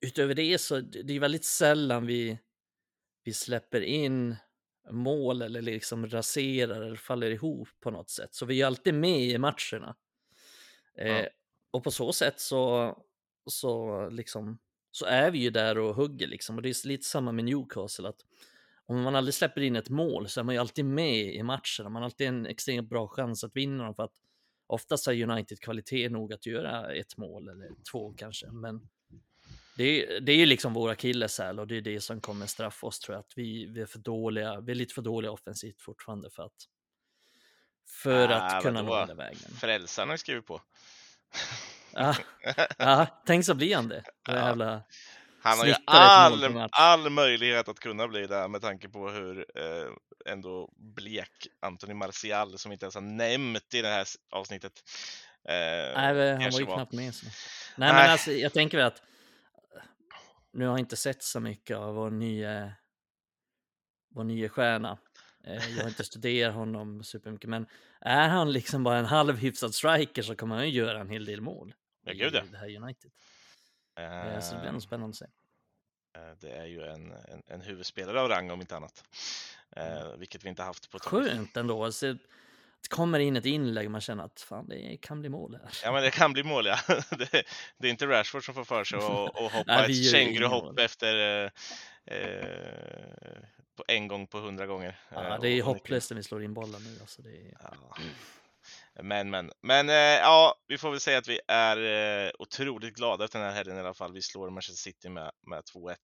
utöver 0.00 0.34
det 0.34 0.58
så 0.58 0.80
det 0.80 1.02
det 1.02 1.12
är 1.12 1.20
väldigt 1.20 1.44
sällan 1.44 2.06
vi, 2.06 2.38
vi 3.28 3.34
släpper 3.34 3.80
in 3.80 4.36
mål 4.90 5.42
eller 5.42 5.62
liksom 5.62 6.06
raserar 6.06 6.80
eller 6.82 6.96
faller 6.96 7.30
ihop 7.30 7.68
på 7.80 7.90
något 7.90 8.10
sätt. 8.10 8.34
Så 8.34 8.46
vi 8.46 8.62
är 8.62 8.66
alltid 8.66 8.94
med 8.94 9.20
i 9.20 9.38
matcherna. 9.38 9.96
Eh, 10.98 11.08
Ja. 11.08 11.28
och 11.70 11.84
på 11.84 11.90
så 11.90 12.12
sätt 12.12 12.40
så, 12.40 12.94
så, 13.50 14.08
liksom, 14.10 14.58
så 14.90 15.06
är 15.06 15.30
vi 15.30 15.38
ju 15.38 15.50
där 15.50 15.78
och 15.78 15.94
hugger 15.94 16.26
liksom. 16.26 16.56
Och 16.56 16.62
det 16.62 16.68
är 16.68 16.88
lite 16.88 17.06
samma 17.06 17.32
med 17.32 17.44
Newcastle. 17.44 18.08
att 18.08 18.20
Om 18.86 19.02
man 19.02 19.16
aldrig 19.16 19.34
släpper 19.34 19.60
in 19.60 19.76
ett 19.76 19.90
mål 19.90 20.28
så 20.28 20.40
är 20.40 20.44
man 20.44 20.54
ju 20.54 20.60
alltid 20.60 20.84
med 20.84 21.34
i 21.34 21.42
matcherna. 21.42 21.88
Man 21.88 21.94
har 21.94 22.04
alltid 22.04 22.26
en 22.28 22.46
extremt 22.46 22.88
bra 22.88 23.08
chans 23.08 23.44
att 23.44 23.56
vinna 23.56 23.84
dem. 23.84 23.94
För 23.94 24.02
att 24.02 24.16
oftast 24.66 25.06
har 25.06 25.22
United 25.22 25.60
kvalitet 25.60 26.08
nog 26.08 26.32
att 26.32 26.46
göra 26.46 26.94
ett 26.94 27.16
mål 27.16 27.48
eller 27.48 27.70
två 27.92 28.14
kanske. 28.16 28.50
Men 28.50 28.88
det 29.78 29.84
är, 29.84 30.20
det 30.20 30.32
är 30.32 30.36
ju 30.36 30.46
liksom 30.46 30.72
våra 30.72 30.92
akilleshäl 30.92 31.60
och 31.60 31.66
det 31.66 31.76
är 31.76 31.80
det 31.80 32.00
som 32.00 32.20
kommer 32.20 32.46
straffa 32.46 32.86
oss 32.86 32.98
tror 33.00 33.14
jag. 33.14 33.20
Att 33.20 33.32
vi, 33.36 33.66
vi 33.66 33.80
är 33.80 33.86
för 33.86 33.98
dåliga. 33.98 34.60
Vi 34.60 34.72
är 34.72 34.76
lite 34.76 34.94
för 34.94 35.02
dåliga 35.02 35.30
offensivt 35.32 35.80
fortfarande 35.80 36.30
för 36.30 36.42
att 36.42 36.52
för 38.02 38.28
Ah, 38.28 38.36
att 38.36 38.62
kunna 38.62 38.82
vadå? 38.82 38.94
nå 38.94 39.00
hela 39.00 39.14
vägen. 39.14 39.50
Frälsaren 39.60 40.08
har 40.08 40.14
ju 40.14 40.18
skrivit 40.18 40.46
på. 40.46 40.62
Ja, 41.92 42.14
ja, 42.78 43.06
tänk 43.26 43.44
så 43.44 43.54
blir 43.54 43.76
han 43.76 43.88
det. 43.88 43.94
Det 44.26 44.32
Ja. 44.32 44.46
jävla... 44.46 44.82
Han 45.42 45.58
har 45.58 45.66
ju 45.66 45.74
all, 45.86 46.68
all 46.72 47.10
möjlighet 47.10 47.68
att 47.68 47.78
kunna 47.78 48.08
bli 48.08 48.26
det 48.26 48.48
med 48.48 48.60
tanke 48.62 48.88
på 48.88 49.08
hur 49.10 49.38
eh, 49.54 50.32
ändå 50.32 50.70
blek 50.76 51.46
Anthony 51.60 51.94
Martial 51.94 52.58
som 52.58 52.72
inte 52.72 52.84
ens 52.84 52.94
har 52.94 53.02
nämnt 53.02 53.74
i 53.74 53.82
det 53.82 53.88
här 53.88 54.06
avsnittet. 54.30 54.72
Eh, 55.48 55.54
Nej, 55.54 56.14
men 56.14 56.42
han 56.42 56.50
var 56.50 56.60
ju 56.60 56.66
knappt 56.66 56.92
med. 56.92 57.14
Så. 57.14 57.26
Nej, 57.26 57.32
men 57.76 57.94
Nej. 57.94 58.08
alltså, 58.08 58.32
jag 58.32 58.52
tänker 58.52 58.78
väl 58.78 58.86
att 58.86 59.02
nu 60.52 60.64
har 60.64 60.72
jag 60.72 60.78
inte 60.78 60.96
sett 60.96 61.22
så 61.22 61.40
mycket 61.40 61.76
av 61.76 61.94
vår 61.94 62.10
nya, 62.10 62.72
vår 64.14 64.24
nya 64.24 64.48
stjärna. 64.48 64.98
Eh, 65.44 65.68
Jag 65.76 65.82
har 65.82 65.88
inte 65.88 66.04
studerat 66.04 66.54
honom 66.54 67.04
supermycket, 67.04 67.50
men 67.50 67.66
är 68.00 68.28
han 68.28 68.52
liksom 68.52 68.84
bara 68.84 68.98
en 68.98 69.04
halvhyfsad 69.04 69.74
striker 69.74 70.22
så 70.22 70.36
kommer 70.36 70.54
han 70.56 70.68
ju 70.70 70.72
göra 70.78 71.00
en 71.00 71.08
hel 71.10 71.24
del 71.24 71.40
mål 71.40 71.74
Ja, 72.04 72.12
gud 72.12 72.34
ja. 72.34 72.42
det 72.52 72.58
här 72.58 72.76
United. 72.82 73.10
Eh, 73.98 74.40
Så 74.40 74.54
det 74.54 74.60
blir 74.60 74.68
Eh, 74.68 74.72
nog 74.72 74.82
spännande 74.82 75.10
att 75.10 75.16
se. 75.16 75.26
det 76.40 76.50
är 76.52 76.66
ju 76.66 76.82
en, 76.82 77.12
en, 77.12 77.42
en 77.46 77.60
huvudspelare 77.60 78.20
av 78.20 78.28
rang 78.28 78.50
om 78.50 78.60
inte 78.60 78.76
annat. 78.76 79.04
Eh, 79.76 80.16
vilket 80.16 80.44
vi 80.44 80.48
inte 80.48 80.62
haft 80.62 80.90
på 80.90 80.96
ett 80.96 81.02
tag. 81.02 81.10
Skönt 81.24 81.56
ändå. 81.56 81.84
Alltså, 81.84 82.16
det 82.82 82.88
kommer 82.88 83.18
in 83.18 83.36
ett 83.36 83.46
inlägg 83.46 83.86
och 83.86 83.92
man 83.92 84.00
känner 84.00 84.24
att 84.24 84.40
fan, 84.40 84.68
det 84.68 84.96
kan 84.96 85.20
bli 85.20 85.28
mål 85.28 85.58
här. 85.62 85.70
Ja 85.84 85.92
men 85.92 86.02
det 86.02 86.10
kan 86.10 86.32
bli 86.32 86.42
mål 86.42 86.66
ja. 86.66 86.78
det, 87.10 87.42
det 87.78 87.86
är 87.88 87.90
inte 87.90 88.06
Rashford 88.06 88.44
som 88.44 88.54
får 88.54 88.64
för 88.64 88.84
sig 88.84 88.98
att 88.98 89.04
hoppa 89.52 89.62
Nej, 89.66 89.90
ett 89.90 90.10
känguruhopp 90.10 90.78
efter 90.78 91.44
eh, 91.44 91.50
eh, 92.16 92.48
på 93.76 93.84
en 93.88 94.08
gång 94.08 94.26
på 94.26 94.38
hundra 94.38 94.66
gånger. 94.66 94.98
Ja, 95.08 95.34
Eh, 95.34 95.40
det 95.40 95.48
är 95.48 95.62
hopplöst 95.62 96.10
när 96.10 96.16
vi 96.16 96.22
slår 96.22 96.42
in 96.42 96.54
bollen 96.54 96.82
nu. 96.84 97.00
Alltså, 97.00 97.22
det 97.22 97.30
är... 97.30 97.56
Ja. 97.62 97.96
Men, 99.02 99.30
men, 99.30 99.50
men 99.62 99.88
eh, 99.88 99.94
ja, 99.94 100.54
vi 100.66 100.78
får 100.78 100.90
väl 100.90 101.00
säga 101.00 101.18
att 101.18 101.28
vi 101.28 101.40
är 101.48 101.76
eh, 102.26 102.30
otroligt 102.38 102.94
glada 102.94 103.24
efter 103.24 103.38
den 103.38 103.48
här 103.48 103.54
helgen 103.54 103.76
i 103.76 103.80
alla 103.80 103.94
fall. 103.94 104.12
Vi 104.12 104.22
slår 104.22 104.50
Manchester 104.50 104.90
City 104.90 105.08
med, 105.08 105.30
med 105.46 105.62
2-1 105.74 105.94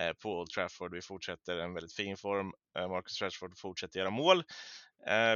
eh, 0.00 0.12
på 0.12 0.38
Old 0.38 0.50
Trafford. 0.50 0.94
Vi 0.94 1.02
fortsätter 1.02 1.56
en 1.56 1.74
väldigt 1.74 1.94
fin 1.94 2.16
form. 2.16 2.52
Marcus 2.74 3.22
Rashford 3.22 3.58
fortsätter 3.58 3.98
göra 4.00 4.10
mål. 4.10 4.44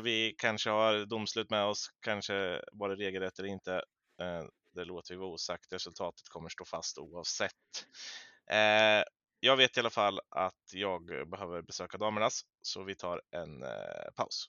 Vi 0.03 0.35
kanske 0.39 0.71
har 0.71 1.07
domslut 1.07 1.51
med 1.51 1.65
oss, 1.65 1.91
kanske 2.01 2.63
var 2.73 2.89
det 2.89 2.95
regelrätt 2.95 3.39
eller 3.39 3.49
inte. 3.49 3.83
Det 4.75 4.85
låter 4.85 5.15
vi 5.15 5.19
vara 5.19 5.31
osagt. 5.31 5.73
Resultatet 5.73 6.29
kommer 6.29 6.49
stå 6.49 6.65
fast 6.65 6.99
oavsett. 6.99 7.53
Jag 9.41 9.57
vet 9.57 9.77
i 9.77 9.81
alla 9.81 9.91
fall 9.91 10.21
att 10.29 10.73
jag 10.73 11.29
behöver 11.31 11.63
besöka 11.63 11.99
damernas, 11.99 12.43
så 12.63 12.85
vi 12.85 12.95
tar 12.95 13.23
en 13.31 13.65
paus. 14.17 14.49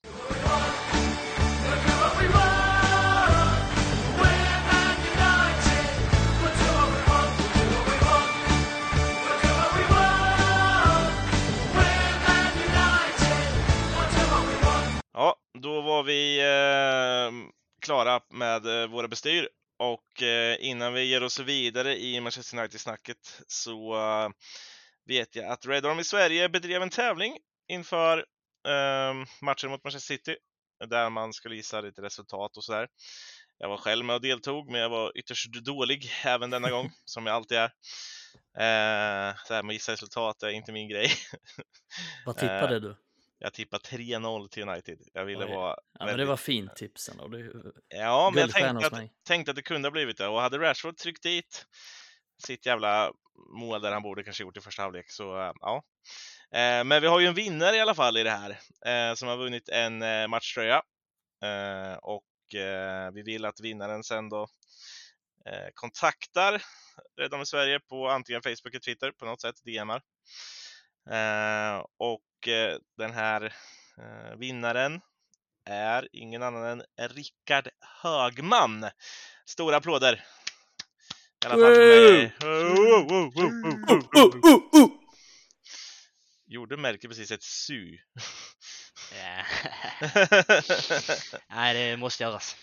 Ja, 15.16 15.36
då 15.60 15.82
var 15.82 16.04
vi 16.04 16.40
eh, 16.40 17.32
klara 17.82 18.22
med 18.30 18.66
eh, 18.66 18.88
våra 18.88 19.08
bestyr. 19.08 19.50
Och 19.78 20.24
eh, 20.24 20.58
innan 20.60 20.94
vi 20.94 21.04
ger 21.04 21.24
oss 21.24 21.40
vidare 21.40 21.98
i 21.98 22.20
Manchester 22.22 22.58
United-snacket 22.58 23.42
så 23.48 23.96
eh, 23.96 24.30
vet 25.06 25.36
jag 25.36 25.46
att 25.46 25.66
Red 25.66 25.86
Army 25.86 26.04
Sverige 26.04 26.50
bedrev 26.50 26.82
en 26.82 26.90
tävling 26.90 27.38
inför 27.68 28.18
eh, 28.68 29.14
matchen 29.42 29.70
mot 29.70 29.84
Manchester 29.84 30.16
City 30.16 30.36
där 30.88 31.10
man 31.10 31.34
skulle 31.34 31.56
gissa 31.56 31.82
lite 31.82 32.02
resultat 32.02 32.58
och 32.58 32.64
sådär. 32.64 32.88
Jag 33.58 33.70
var 33.70 33.78
själv 33.78 34.06
med 34.06 34.16
och 34.16 34.22
deltog, 34.22 34.72
men 34.72 34.82
jag 34.82 34.90
var 34.90 35.18
ytterst 35.18 35.66
dålig 35.66 36.12
även 36.26 36.50
denna 36.50 36.70
gång, 36.70 36.92
som 37.06 37.26
jag 37.26 37.36
alltid 37.36 37.58
är. 37.58 37.72
Eh, 38.58 39.36
det 39.48 39.54
här 39.54 39.64
med 39.64 39.70
att 39.70 39.74
gissa 39.74 39.92
resultat 39.92 40.44
är 40.44 40.50
inte 40.50 40.72
min 40.72 40.90
grej. 40.90 41.12
Vad 42.26 42.38
tippade 42.38 42.80
du? 42.80 42.96
Jag 43.40 43.54
tippade 43.54 43.84
3-0 43.84 44.48
till 44.48 44.70
United. 44.70 45.00
Jag 45.14 45.26
ville 45.26 45.46
Oj. 45.46 45.52
vara 45.52 45.76
Ja, 46.00 46.06
men 46.06 46.18
det 46.18 46.26
var 46.26 46.38
fint 46.38 46.76
tips 46.76 47.10
ändå. 47.10 47.38
Ju 47.38 47.72
Ja, 47.88 48.32
men 48.34 48.42
jag 48.42 48.52
tänkte 48.52 48.88
att, 48.88 49.10
tänkte 49.28 49.52
att 49.52 49.56
det 49.56 49.62
kunde 49.62 49.88
ha 49.88 49.92
blivit 49.92 50.18
det. 50.18 50.28
Och 50.28 50.42
hade 50.42 50.58
Rashford 50.58 50.98
tryckt 50.98 51.24
dit 51.24 51.66
sitt 52.38 52.66
jävla 52.66 53.12
mål 53.60 53.82
där 53.82 53.92
han 53.92 54.02
borde 54.02 54.24
kanske 54.24 54.44
gjort 54.44 54.58
i 54.58 54.62
första 54.62 54.82
halvlek 54.82 55.12
så 55.12 55.40
äh, 55.40 55.52
ja. 55.60 55.84
Eh, 56.54 56.84
men 56.84 57.02
vi 57.02 57.08
har 57.08 57.20
ju 57.20 57.28
en 57.28 57.34
vinnare 57.34 57.76
i 57.76 57.80
alla 57.80 57.96
fall 57.96 58.18
i 58.18 58.24
det 58.24 58.30
här 58.30 58.50
eh, 58.86 59.16
som 59.16 59.28
har 59.28 59.38
vunnit 59.38 59.70
en 59.70 60.02
eh, 60.02 60.28
matchtröja. 60.28 60.82
Och 62.02 62.24
vi 63.14 63.22
vill 63.22 63.46
att 63.46 63.60
vinnaren 63.62 64.04
sen 64.04 64.30
då 64.30 64.48
kontaktar 65.74 66.62
Rädda 67.18 67.38
med 67.38 67.48
Sverige 67.48 67.80
på 67.80 68.10
antingen 68.10 68.42
Facebook 68.42 68.74
eller 68.74 68.80
Twitter 68.80 69.12
på 69.12 69.26
något 69.26 69.42
sätt, 69.42 69.56
DMar. 69.64 70.02
Och 71.98 72.48
den 72.98 73.12
här 73.12 73.54
vinnaren 74.38 75.02
är 75.66 76.08
ingen 76.12 76.44
annan 76.44 76.82
än 76.82 77.10
Rickard 77.10 77.70
Högman. 78.04 78.90
Stora 79.46 79.78
applåder! 79.78 80.14
I 80.14 81.46
alla 81.46 81.56
fall 81.56 81.76
för 81.76 82.12
mig. 82.12 82.36
Oh, 82.42 82.50
oh, 82.82 83.28
oh, 83.28 83.46
oh, 83.86 84.36
oh, 84.46 84.84
oh. 84.84 84.90
Gjorde 86.46 86.78
Melker 86.78 87.08
precis 87.08 87.32
ett 87.32 87.44
su? 87.44 87.98
Nej, 91.50 91.74
det 91.74 91.98
måste 91.98 92.24
göras 92.24 92.58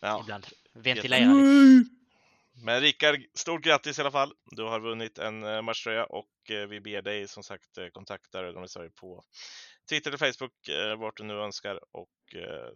ja. 0.00 0.20
ibland. 0.20 0.46
Ventilera 0.72 1.32
lite. 1.32 1.90
Men 2.64 2.80
Rickard, 2.80 3.20
stort 3.34 3.62
grattis 3.62 3.98
i 3.98 4.00
alla 4.00 4.10
fall. 4.10 4.32
Du 4.44 4.62
har 4.62 4.80
vunnit 4.80 5.18
en 5.18 5.44
eh, 5.44 5.62
matchtröja 5.62 6.04
och 6.04 6.30
vi 6.68 6.80
ber 6.80 7.02
dig 7.02 7.28
som 7.28 7.42
sagt 7.42 7.78
kontakta 7.92 8.42
Rögle 8.42 8.68
Sverige 8.68 8.90
på 8.90 9.24
Twitter 9.88 10.10
eller 10.10 10.18
Facebook, 10.18 10.52
vart 10.98 11.16
du 11.16 11.24
nu 11.24 11.34
önskar 11.34 11.80
och 11.92 12.10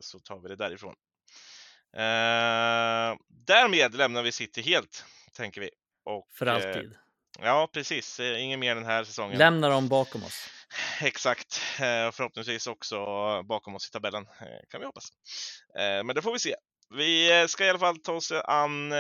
så 0.01 0.18
tar 0.18 0.38
vi 0.38 0.49
det 0.49 0.57
därifrån. 0.57 0.94
därmed 3.28 3.94
lämnar 3.94 4.22
vi 4.22 4.32
City 4.32 4.62
helt, 4.62 5.05
tänker 5.32 5.61
vi. 5.61 5.70
Och, 6.05 6.28
För 6.34 6.46
alltid. 6.46 6.96
Ja, 7.43 7.68
precis. 7.72 8.20
Ingen 8.20 8.61
mer 8.61 8.74
den 8.74 8.86
här 8.86 9.05
säsongen. 9.05 9.39
Lämna 9.39 9.68
dem 9.68 9.89
bakom 9.89 10.24
oss. 10.24 10.51
Exakt. 11.01 11.61
Eh, 11.80 12.11
förhoppningsvis 12.11 12.66
också 12.66 12.97
bakom 13.43 13.74
oss 13.76 13.89
i 13.89 13.91
tabellen, 13.91 14.26
eh, 14.41 14.68
kan 14.68 14.80
vi 14.80 14.86
hoppas. 14.86 15.05
Eh, 15.78 16.05
men 16.05 16.14
det 16.14 16.22
får 16.22 16.32
vi 16.32 16.39
se. 16.39 16.55
Vi 16.97 17.47
ska 17.49 17.66
i 17.66 17.70
alla 17.70 17.78
fall 17.78 17.97
ta 17.99 18.12
oss 18.12 18.32
an 18.32 18.93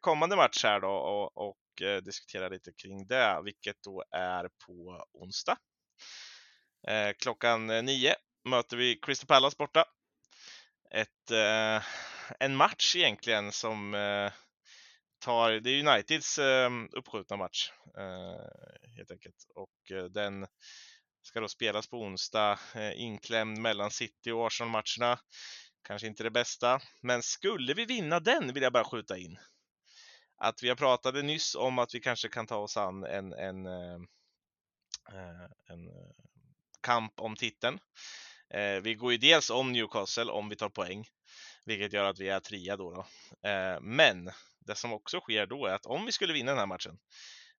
kommande 0.00 0.36
match 0.36 0.64
här 0.64 0.80
då 0.80 0.90
och, 0.90 1.48
och 1.48 1.56
diskutera 2.04 2.48
lite 2.48 2.72
kring 2.82 3.06
det, 3.06 3.40
vilket 3.44 3.76
då 3.84 4.04
är 4.10 4.48
på 4.66 5.04
onsdag. 5.12 5.56
Klockan 7.18 7.66
nio 7.66 8.14
möter 8.44 8.76
vi 8.76 8.98
Crystal 9.02 9.26
Palace 9.26 9.56
borta. 9.58 9.84
Ett, 10.94 11.30
en 12.38 12.56
match 12.56 12.96
egentligen 12.96 13.52
som 13.52 13.94
tar, 15.18 15.50
det 15.50 15.70
är 15.70 15.86
Uniteds 15.86 16.38
ehm, 16.38 16.88
uppskjutna 16.92 17.36
match 17.36 17.70
eh, 17.98 18.96
helt 18.96 19.10
enkelt 19.10 19.46
och 19.54 19.90
eh, 19.90 20.04
den 20.04 20.46
ska 21.22 21.40
då 21.40 21.48
spelas 21.48 21.86
på 21.86 21.96
onsdag, 22.00 22.58
eh, 22.74 23.00
inklämd 23.00 23.58
mellan 23.58 23.90
City 23.90 24.30
och 24.30 24.46
Arsenal-matcherna. 24.46 25.18
Kanske 25.82 26.06
inte 26.06 26.22
det 26.22 26.30
bästa, 26.30 26.80
men 27.02 27.22
skulle 27.22 27.74
vi 27.74 27.84
vinna 27.84 28.20
den 28.20 28.52
vill 28.52 28.62
jag 28.62 28.72
bara 28.72 28.84
skjuta 28.84 29.18
in. 29.18 29.38
Att 30.36 30.62
vi 30.62 30.68
har 30.68 30.76
pratade 30.76 31.22
nyss 31.22 31.54
om 31.54 31.78
att 31.78 31.94
vi 31.94 32.00
kanske 32.00 32.28
kan 32.28 32.46
ta 32.46 32.56
oss 32.56 32.76
an 32.76 33.04
en, 33.04 33.32
en, 33.32 33.66
eh, 33.66 34.00
eh 35.12 35.48
en 35.66 35.90
kamp 36.80 37.20
om 37.20 37.36
titeln. 37.36 37.78
Eh, 38.50 38.80
vi 38.82 38.94
går 38.94 39.12
ju 39.12 39.18
dels 39.18 39.50
om 39.50 39.72
Newcastle 39.72 40.24
om 40.24 40.48
vi 40.48 40.56
tar 40.56 40.68
poäng, 40.68 41.08
vilket 41.64 41.92
gör 41.92 42.04
att 42.04 42.18
vi 42.18 42.28
är 42.28 42.40
trea 42.40 42.76
då. 42.76 42.90
då. 42.90 43.00
Eh, 43.48 43.80
men 43.80 44.30
det 44.68 44.74
som 44.74 44.92
också 44.92 45.20
sker 45.20 45.46
då 45.46 45.66
är 45.66 45.74
att 45.74 45.86
om 45.86 46.06
vi 46.06 46.12
skulle 46.12 46.32
vinna 46.32 46.50
den 46.50 46.58
här 46.58 46.66
matchen, 46.66 46.98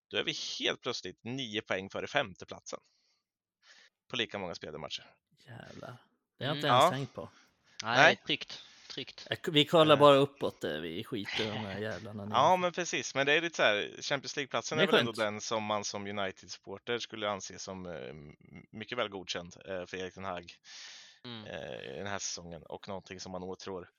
då 0.10 0.18
är 0.18 0.24
vi 0.24 0.34
helt 0.60 0.82
plötsligt 0.82 1.24
nio 1.24 1.62
poäng 1.62 1.90
före 1.90 2.08
femteplatsen 2.08 2.80
på 4.10 4.16
lika 4.16 4.40
många 4.40 4.56
spelade 4.56 4.78
matcher. 4.78 5.14
Jävlar. 5.46 5.98
Det 6.38 6.46
har 6.46 6.50
jag 6.50 6.58
inte 6.58 6.68
mm. 6.68 6.76
ens 6.76 6.92
ja. 6.92 6.92
tänkt 6.92 7.14
på. 7.14 7.30
Nej, 7.84 7.98
Nej. 7.98 8.16
tryggt. 8.26 8.64
Tryggt. 8.90 9.28
Vi 9.48 9.66
kollar 9.66 9.98
bara 9.98 10.16
uppåt, 10.16 10.64
eh, 10.64 10.74
vi 10.74 11.04
skiter 11.04 11.44
i 11.44 11.48
de 11.48 11.58
här 11.58 11.80
jävlarna. 11.80 12.28
Ja, 12.32 12.56
men 12.56 12.72
precis. 12.72 13.16
Men 13.16 13.26
det 13.26 13.34
är 13.34 13.42
lite 13.42 13.56
så 13.56 13.64
här, 13.64 14.02
Champions 14.02 14.36
League-platsen 14.36 14.80
är, 14.80 14.84
är 14.84 14.88
väl 14.88 15.00
ändå 15.00 15.12
den 15.12 15.42
som 15.42 15.64
man 15.64 15.84
som 15.84 16.08
United-supporter 16.08 17.00
skulle 17.00 17.30
anse 17.30 17.60
som 17.60 17.86
eh, 17.86 18.14
mycket 18.72 18.98
väl 18.98 19.10
godkänd 19.10 19.56
eh, 19.66 19.86
för 19.86 19.98
Erik 19.98 20.16
den 20.16 20.24
Hag 20.24 20.54
mm. 21.26 21.48
i 21.94 21.98
den 21.98 22.08
här 22.08 22.20
säsongen 22.20 22.64
och 22.64 22.88
någonting 22.88 23.20
som 23.20 23.32
man 23.32 23.44
åtrår. 23.44 23.90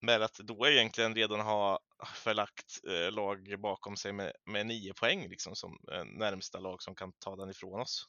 Men 0.00 0.22
att 0.22 0.34
då 0.34 0.68
egentligen 0.68 1.14
redan 1.14 1.40
ha 1.40 1.78
förlagt 2.14 2.80
lag 3.12 3.54
bakom 3.58 3.96
sig 3.96 4.12
med, 4.12 4.32
med 4.44 4.66
nio 4.66 4.94
poäng 4.94 5.28
liksom 5.28 5.56
som 5.56 5.78
närmsta 6.04 6.60
lag 6.60 6.82
som 6.82 6.94
kan 6.94 7.12
ta 7.12 7.36
den 7.36 7.50
ifrån 7.50 7.80
oss. 7.80 8.08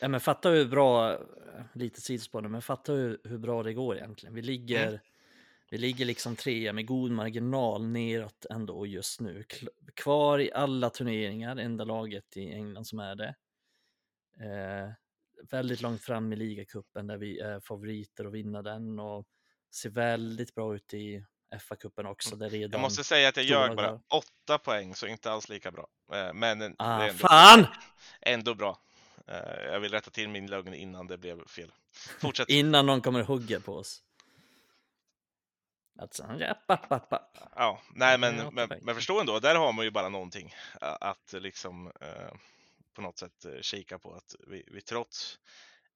Ja, 0.00 0.08
men 0.08 0.20
fatta 0.20 0.50
hur 0.50 0.68
bra, 0.68 1.18
lite 1.72 2.00
sidospår 2.00 2.42
men 2.42 2.62
fatta 2.62 2.92
hur, 2.92 3.20
hur 3.24 3.38
bra 3.38 3.62
det 3.62 3.72
går 3.72 3.96
egentligen. 3.96 4.34
Vi 4.34 4.42
ligger, 4.42 4.88
mm. 4.88 5.00
vi 5.70 5.78
ligger 5.78 6.04
liksom 6.04 6.36
trea 6.36 6.72
med 6.72 6.86
god 6.86 7.10
marginal 7.10 7.86
neråt 7.86 8.46
ändå 8.50 8.86
just 8.86 9.20
nu. 9.20 9.44
Kvar 9.94 10.38
i 10.38 10.52
alla 10.52 10.90
turneringar, 10.90 11.56
enda 11.56 11.84
laget 11.84 12.36
i 12.36 12.52
England 12.52 12.84
som 12.84 12.98
är 12.98 13.14
det. 13.14 13.34
Eh, 14.40 14.92
väldigt 15.50 15.80
långt 15.80 16.02
fram 16.02 16.32
i 16.32 16.36
ligacupen 16.36 17.06
där 17.06 17.16
vi 17.16 17.38
är 17.38 17.60
favoriter 17.60 18.24
att 18.24 18.32
vinna 18.32 18.62
den 18.62 18.98
och 18.98 19.26
ser 19.74 19.90
väldigt 19.90 20.54
bra 20.54 20.74
ut 20.74 20.94
i 20.94 21.24
FA-cupen 21.60 22.06
också. 22.06 22.36
Där 22.36 22.50
redan 22.50 22.70
jag 22.70 22.80
måste 22.80 23.04
säga 23.04 23.28
att 23.28 23.36
jag 23.36 23.46
ljög 23.46 23.76
bara. 23.76 24.00
Åtta 24.08 24.58
poäng, 24.58 24.94
så 24.94 25.06
inte 25.06 25.32
alls 25.32 25.48
lika 25.48 25.70
bra. 25.70 25.88
Eh, 26.12 26.32
men 26.34 26.74
ah, 26.78 27.02
ändå, 27.02 27.14
fan! 27.14 27.66
ändå 28.20 28.54
bra. 28.54 28.78
Eh, 29.26 29.64
jag 29.72 29.80
vill 29.80 29.92
rätta 29.92 30.10
till 30.10 30.28
min 30.28 30.46
lögn 30.46 30.74
innan 30.74 31.06
det 31.06 31.18
blev 31.18 31.46
fel. 31.46 31.72
Fortsätt. 32.20 32.48
innan 32.48 32.86
någon 32.86 33.00
kommer 33.00 33.22
hugga 33.22 33.60
på 33.60 33.74
oss. 33.74 34.02
Alltså, 35.98 36.22
app, 36.22 36.70
app, 36.70 36.92
app, 36.92 37.12
app. 37.12 37.38
Ja, 37.56 37.82
nej 37.94 38.18
men, 38.18 38.54
men, 38.54 38.68
men 38.82 38.94
förstå 38.94 39.20
ändå, 39.20 39.38
där 39.38 39.54
har 39.54 39.72
man 39.72 39.84
ju 39.84 39.90
bara 39.90 40.08
någonting 40.08 40.54
att 40.80 41.32
liksom 41.32 41.92
eh, 42.00 42.34
på 42.94 43.02
något 43.02 43.18
sätt 43.18 43.44
eh, 43.44 43.60
kika 43.60 43.98
på 43.98 44.14
att 44.14 44.34
vi, 44.46 44.64
vi 44.66 44.80
trots 44.80 45.38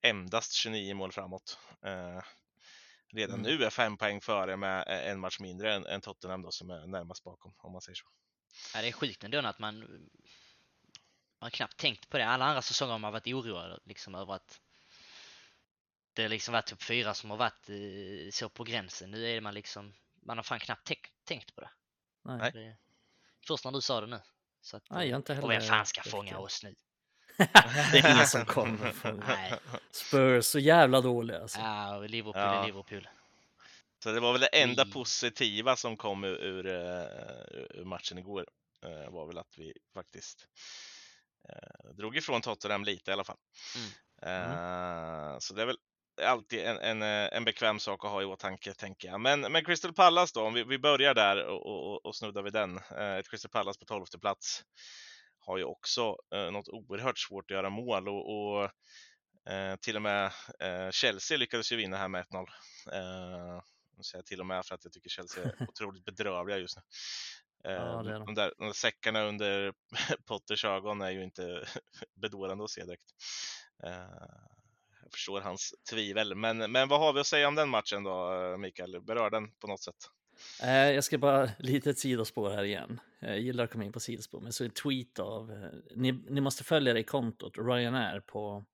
endast 0.03 0.53
29 0.53 0.95
mål 0.95 1.13
framåt 1.13 1.59
eh, 1.85 2.23
redan 3.13 3.41
mm. 3.41 3.59
nu 3.59 3.65
är 3.65 3.71
fem 3.71 3.97
poäng 3.97 4.21
före 4.21 4.57
med 4.57 4.85
en 4.89 5.21
match 5.21 5.41
mindre 5.41 5.75
än, 5.75 5.87
än 5.87 6.01
Tottenham 6.01 6.43
då 6.43 6.51
som 6.51 6.71
är 6.71 6.87
närmast 6.87 7.25
bakom 7.25 7.55
om 7.57 7.73
man 7.73 7.81
säger 7.83 7.97
så. 7.97 8.07
Ja, 8.75 8.83
det 8.83 8.89
är 8.89 8.93
sjukt 8.93 9.25
ändå 9.25 9.39
att 9.39 9.59
man 9.59 9.79
man 11.43 11.47
har 11.47 11.51
knappt 11.51 11.77
tänkt 11.77 12.09
på 12.09 12.19
det. 12.19 12.27
Alla 12.27 12.45
andra 12.45 12.63
säsonger 12.63 12.93
har 12.93 12.99
man 12.99 13.13
varit 13.13 13.27
oroad 13.27 13.81
liksom 13.85 14.15
över 14.15 14.35
att 14.35 14.61
det 16.13 16.29
liksom 16.29 16.53
varit 16.53 16.67
typ 16.67 16.83
fyra 16.83 17.15
som 17.15 17.31
har 17.31 17.37
varit 17.37 17.69
eh, 17.69 18.31
så 18.33 18.49
på 18.49 18.65
gränsen. 18.65 19.11
Nu 19.11 19.31
är 19.31 19.41
man 19.41 19.55
liksom, 19.55 19.95
man 20.15 20.39
har 20.39 20.43
fan 20.43 20.61
knappt 20.61 20.93
tänkt 21.25 21.55
på 21.55 21.61
det. 21.61 21.71
Nej. 22.23 22.53
Det, 22.53 22.77
först 23.47 23.65
när 23.65 23.73
du 23.73 23.81
sa 23.81 24.01
det 24.01 24.07
nu. 24.07 24.21
Så 24.61 24.77
att, 24.77 24.91
Nej, 24.91 25.09
jag 25.09 25.19
inte 25.19 25.35
heller. 25.35 25.47
Och 25.47 25.51
vem 25.53 25.63
fan 25.63 25.87
ska 25.87 26.03
fånga 26.03 26.39
oss 26.39 26.63
nu? 26.63 26.75
Det 27.93 27.99
är 27.99 28.15
ingen 28.15 28.27
som 28.27 28.45
kommer. 28.45 28.93
Nej. 29.27 29.53
Spurs 29.91 30.45
så 30.45 30.59
jävla 30.59 31.01
dåliga 31.01 31.41
alltså. 31.41 31.61
Ja, 31.61 31.97
och 31.97 32.11
Liverpool 32.11 32.43
ja. 32.43 32.63
är 32.63 32.67
Liverpool. 32.67 33.09
Så 34.03 34.13
det 34.13 34.21
var 34.21 34.33
väl 34.33 34.41
det 34.41 34.63
enda 34.63 34.85
positiva 34.85 35.77
som 35.77 35.97
kom 35.97 36.25
ur, 36.25 36.45
ur, 36.45 36.67
eh, 36.67 37.81
ur 37.81 37.85
matchen 37.85 38.19
igår. 38.19 38.47
Eh, 38.85 39.13
var 39.13 39.27
väl 39.27 39.39
att 39.39 39.59
vi 39.59 39.73
faktiskt 39.95 40.47
Eh, 41.49 41.95
drog 41.95 42.17
ifrån 42.17 42.41
Tottenham 42.41 42.85
lite 42.85 43.11
i 43.11 43.15
alla 43.15 43.25
fall. 43.25 43.37
Mm. 43.77 44.43
Mm. 44.43 45.41
Så 45.41 45.55
det 45.55 45.63
är 45.63 45.67
väl 45.67 45.79
alltid 46.23 46.61
en, 46.61 46.79
en, 46.79 47.03
eh, 47.03 47.37
en 47.37 47.45
bekväm 47.45 47.79
sak 47.79 48.05
att 48.05 48.11
ha 48.11 48.23
i 48.23 48.25
åtanke, 48.25 48.75
tänker 48.75 49.09
jag. 49.09 49.21
Men, 49.21 49.41
men 49.41 49.65
Crystal 49.65 49.93
Palace 49.93 50.33
då, 50.35 50.47
om 50.47 50.55
vi, 50.55 50.65
vi 50.65 50.79
börjar 50.79 51.15
där 51.15 51.45
och, 51.47 51.67
och, 51.67 52.07
och 52.07 52.17
snuddar 52.17 52.43
vid 52.43 52.53
den. 52.53 52.79
Ett 53.19 53.31
Crystal 53.31 53.51
Palace 53.51 53.79
på 53.79 53.85
12 53.85 54.05
plats 54.21 54.65
har 55.45 55.59
ju 55.59 55.65
också 55.65 56.17
något 56.31 56.69
oerhört 56.69 57.19
svårt 57.19 57.51
att 57.51 57.55
göra 57.55 57.71
mål 57.71 58.09
och, 58.09 58.31
och 58.35 58.65
eh, 59.53 59.77
till 59.77 59.97
och 59.97 60.03
med 60.03 60.33
eh, 60.61 60.91
Chelsea 60.91 61.39
lyckades 61.39 61.73
ju 61.73 61.77
vinna 61.77 61.97
här 61.97 62.09
med 62.09 62.25
1-0. 62.25 62.47
Eh, 62.93 63.63
säger 64.03 64.23
till 64.23 64.41
och 64.41 64.47
med 64.47 64.67
för 64.67 64.75
att 64.75 64.85
jag 64.85 64.93
tycker 64.93 65.11
Chelsea 65.11 65.45
är 65.45 65.55
otroligt 65.69 66.05
bedrövliga 66.05 66.59
just 66.59 66.77
nu. 66.77 66.83
Ja, 67.63 68.01
ehm, 68.01 68.25
de, 68.25 68.35
där, 68.35 68.53
de 68.59 68.67
där 68.67 68.73
säckarna 68.73 69.23
under 69.23 69.73
Potters 70.27 70.65
ögon 70.65 71.01
är 71.01 71.11
ju 71.11 71.25
inte 71.25 71.65
bedårande 72.15 72.65
att 72.65 72.71
se 72.71 72.85
direkt. 72.85 73.13
Ehm, 73.85 74.09
jag 75.03 75.13
förstår 75.13 75.41
hans 75.41 75.75
tvivel, 75.91 76.35
men, 76.35 76.73
men 76.73 76.89
vad 76.89 77.01
har 77.01 77.13
vi 77.13 77.21
att 77.21 77.27
säga 77.27 77.49
om 77.49 77.55
den 77.55 77.69
matchen 77.69 78.03
då, 78.03 78.57
Mikael? 78.59 79.01
Berör 79.03 79.31
den 79.31 79.53
på 79.53 79.67
något 79.67 79.83
sätt? 79.83 80.09
Eh, 80.63 80.91
jag 80.91 81.05
ska 81.05 81.19
bara 81.19 81.51
lite 81.59 81.91
ett 81.91 81.99
sidospår 81.99 82.51
här 82.51 82.65
igen. 82.65 83.01
Jag 83.21 83.41
gillar 83.41 83.65
att 83.65 83.71
komma 83.71 83.85
in 83.85 83.93
på 83.93 84.01
sidospår, 84.01 84.41
men 84.41 84.53
så 84.53 84.65
en 84.65 84.71
tweet 84.71 85.19
av, 85.19 85.53
eh, 85.53 85.97
ni, 85.97 86.13
ni 86.13 86.41
måste 86.41 86.65
följa 86.65 86.93
det 86.93 87.01
i 87.01 87.05
kontot, 87.05 87.59
Ryanair 87.59 88.21
på, 88.21 88.65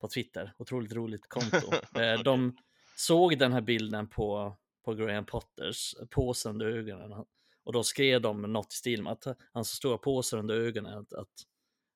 på 0.00 0.08
Twitter, 0.08 0.52
otroligt 0.58 0.92
roligt 0.92 1.28
konto. 1.28 1.72
Eh, 2.00 2.22
de 2.22 2.56
såg 2.96 3.38
den 3.38 3.52
här 3.52 3.60
bilden 3.60 4.08
på, 4.08 4.56
på 4.84 4.94
Graham 4.94 5.26
Potters 5.26 5.94
påse 6.10 6.48
under 6.48 6.66
ögonen 6.66 7.24
och 7.64 7.72
då 7.72 7.82
skrev 7.82 8.20
de 8.20 8.42
något 8.42 8.72
i 8.72 8.76
stil 8.76 9.02
med 9.02 9.12
att 9.12 9.26
han 9.52 9.64
så 9.64 9.76
stora 9.76 9.98
påsar 9.98 10.38
under 10.38 10.54
ögonen 10.54 10.98
att, 10.98 11.12
att 11.12 11.32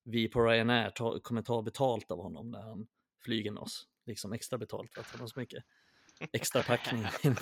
vi 0.04 0.28
på 0.28 0.44
Ryanair 0.44 0.90
ta, 0.90 1.20
kommer 1.20 1.42
ta 1.42 1.62
betalt 1.62 2.10
av 2.10 2.22
honom 2.22 2.50
när 2.50 2.62
han 2.62 2.86
flyger 3.24 3.50
med 3.50 3.62
oss. 3.62 3.86
Liksom 4.06 4.32
extra 4.32 4.58
betalt 4.58 4.94
för 4.94 5.00
att 5.00 5.06
han 5.06 5.20
har 5.20 5.26
så 5.26 5.40
mycket 5.40 5.64
extra 6.32 6.62
packning. 6.62 7.06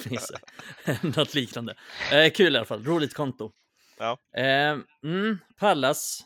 Något 1.16 1.34
liknande. 1.34 1.74
Eh, 2.12 2.30
kul 2.30 2.54
i 2.54 2.56
alla 2.56 2.66
fall, 2.66 2.84
roligt 2.84 3.14
konto. 3.14 3.52
Ja. 3.98 4.18
Eh, 4.36 4.78
mm, 5.04 5.38
Pallas, 5.58 6.24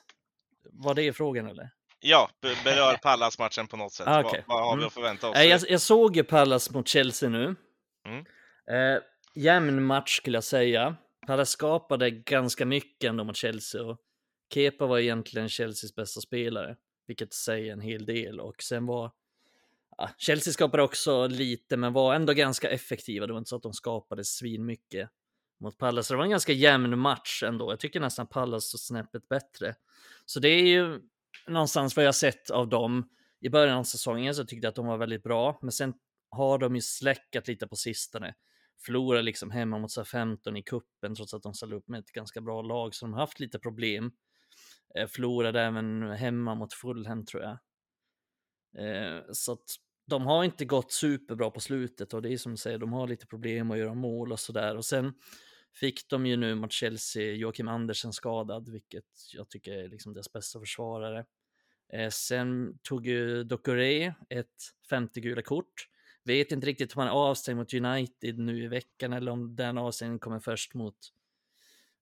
var 0.73 0.95
det 0.95 1.13
frågan 1.13 1.47
eller? 1.47 1.71
Ja, 2.01 2.31
berör 2.41 2.97
Pallas-matchen 2.97 3.67
på 3.67 3.77
något 3.77 3.93
sätt. 3.93 4.09
Ah, 4.09 4.21
okay. 4.21 4.43
vad, 4.47 4.59
vad, 4.59 4.67
har 4.67 4.73
mm. 4.73 4.81
vi 4.81 4.87
att 4.87 4.93
förvänta 4.93 5.29
oss? 5.29 5.37
Eh, 5.37 5.45
jag, 5.45 5.61
jag 5.69 5.81
såg 5.81 6.17
ju 6.17 6.25
Pallas 6.25 6.71
mot 6.71 6.89
Chelsea 6.89 7.29
nu. 7.29 7.55
Mm. 8.07 8.25
Eh, 8.71 9.03
jämn 9.35 9.85
match 9.85 10.17
skulle 10.17 10.37
jag 10.37 10.45
säga. 10.45 10.97
Palace 11.27 11.53
skapade 11.53 12.11
ganska 12.11 12.67
mycket 12.67 13.09
ändå 13.09 13.25
mot 13.25 13.37
Chelsea 13.37 13.83
och 13.83 13.99
Kepa 14.55 14.87
var 14.87 14.99
egentligen 14.99 15.49
Chelseas 15.49 15.95
bästa 15.95 16.21
spelare, 16.21 16.77
vilket 17.07 17.35
säger 17.35 17.73
en 17.73 17.81
hel 17.81 18.07
del. 18.07 18.41
Och 18.41 18.63
sen 18.63 18.87
var 18.87 19.13
ja, 19.97 20.11
Chelsea 20.19 20.53
skapade 20.53 20.83
också 20.83 21.27
lite, 21.27 21.77
men 21.77 21.93
var 21.93 22.15
ändå 22.15 22.33
ganska 22.33 22.71
effektiva. 22.71 23.27
Det 23.27 23.33
var 23.33 23.39
inte 23.39 23.49
så 23.49 23.57
att 23.57 23.63
de 23.63 23.73
skapade 23.73 24.25
svinmycket 24.25 25.11
mot 25.61 25.79
Pallas. 25.79 26.09
Det 26.09 26.17
var 26.17 26.25
en 26.25 26.31
ganska 26.31 26.53
jämn 26.53 26.99
match 26.99 27.43
ändå. 27.43 27.73
Jag 27.73 27.81
tycker 27.81 28.01
nästan 28.01 28.27
Pallas 28.27 28.75
var 28.75 28.79
snäppet 28.79 29.29
bättre. 29.29 29.75
Så 30.25 30.41
det 30.41 30.49
är 30.49 30.67
ju 30.67 31.01
någonstans 31.47 31.97
vad 31.97 32.05
jag 32.05 32.15
sett 32.15 32.51
av 32.51 32.69
dem. 32.69 33.09
I 33.41 33.49
början 33.49 33.79
av 33.79 33.85
säsongen 33.85 34.35
så 34.35 34.45
tyckte 34.45 34.67
jag 34.67 34.71
att 34.71 34.77
de 34.77 34.87
var 34.87 34.99
väldigt 34.99 35.23
bra, 35.23 35.59
men 35.63 35.73
sen 35.73 35.95
har 36.31 36.59
de 36.59 36.75
ju 36.75 36.81
släckat 36.81 37.49
lite 37.49 37.67
på 37.67 37.77
sistone. 37.77 38.35
Förlorar 38.87 39.23
liksom 39.23 39.51
hemma 39.51 39.79
mot 39.79 40.09
15 40.09 40.57
i 40.57 40.63
kuppen 40.63 41.15
trots 41.15 41.35
att 41.35 41.43
de 41.43 41.55
ställde 41.55 41.77
upp 41.77 41.89
med 41.89 42.01
ett 42.01 42.13
ganska 42.13 42.41
bra 42.41 42.63
lag, 42.63 42.95
så 42.95 43.07
de 43.07 43.13
har 43.13 43.21
haft 43.21 43.41
lite 43.41 43.59
problem. 43.59 44.13
Eh, 44.95 45.07
Förlorade 45.07 45.61
även 45.63 46.03
hemma 46.03 46.55
mot 46.55 46.73
Fulham 46.73 47.27
tror 47.27 47.43
jag. 47.43 47.59
Eh, 48.79 49.23
så 49.33 49.53
att 49.53 49.77
de 50.07 50.27
har 50.27 50.45
inte 50.45 50.65
gått 50.65 50.93
superbra 50.93 51.51
på 51.51 51.61
slutet 51.61 52.15
och 52.15 52.23
det 52.23 52.33
är 52.33 52.39
som 52.39 52.53
du 52.53 52.59
säger, 52.59 52.79
de 52.79 52.93
har 52.93 53.09
lite 53.09 53.27
problem 53.27 53.71
att 53.71 53.79
göra 53.79 53.95
mål 53.95 54.33
och 54.33 54.41
sådär. 54.41 54.77
Och 54.77 54.85
sen 54.85 55.15
fick 55.75 56.09
de 56.09 56.27
ju 56.27 56.37
nu 56.37 56.55
mot 56.55 56.73
Chelsea 56.73 57.35
Joakim 57.35 57.69
Andersen 57.69 58.13
skadad, 58.13 58.69
vilket 58.69 59.05
jag 59.33 59.49
tycker 59.49 59.73
är 59.73 59.89
liksom 59.89 60.15
deras 60.15 60.33
bästa 60.33 60.61
försvarare. 60.61 61.25
Eh, 61.93 62.11
sen 62.11 62.79
tog 62.83 63.07
ju 63.07 63.45
Dokore 63.45 64.15
ett 64.29 64.73
femte 64.91 65.21
gula 65.21 65.43
kort. 65.43 65.89
Vet 66.25 66.53
inte 66.53 66.67
riktigt 66.67 66.97
om 66.97 67.01
han 67.01 67.09
är 67.09 67.13
avstängd 67.13 67.59
mot 67.59 67.75
United 67.75 68.39
nu 68.39 68.65
i 68.65 68.67
veckan 68.67 69.13
eller 69.13 69.33
om 69.33 69.57
den 69.57 69.79
avstängningen 69.79 70.19
kommer 70.19 70.41
först 70.41 70.75
mot, 70.75 70.97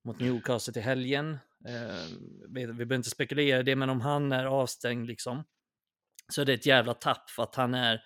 mot 0.04 0.20
Newcastle 0.20 0.72
till 0.72 0.82
helgen. 0.82 1.38
Eh, 1.66 2.06
vi, 2.48 2.66
vi 2.66 2.72
behöver 2.72 2.96
inte 2.96 3.10
spekulera 3.10 3.60
i 3.60 3.62
det, 3.62 3.76
men 3.76 3.90
om 3.90 4.00
han 4.00 4.32
är 4.32 4.44
avstängd 4.44 5.06
liksom 5.06 5.44
så 6.28 6.40
är 6.40 6.44
det 6.44 6.52
ett 6.52 6.66
jävla 6.66 6.94
tapp 6.94 7.30
för 7.30 7.42
att 7.42 7.54
han 7.54 7.74
är 7.74 8.02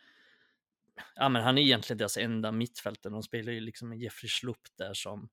ja, 1.14 1.28
men 1.28 1.42
han 1.42 1.58
är 1.58 1.62
egentligen 1.62 1.98
deras 1.98 2.16
enda 2.16 2.52
mittfältare. 2.52 3.12
De 3.12 3.22
spelar 3.22 3.52
ju 3.52 3.60
liksom 3.60 3.88
med 3.88 3.98
Jeffrey 3.98 4.28
Schlupp 4.28 4.76
där 4.78 4.94
som 4.94 5.28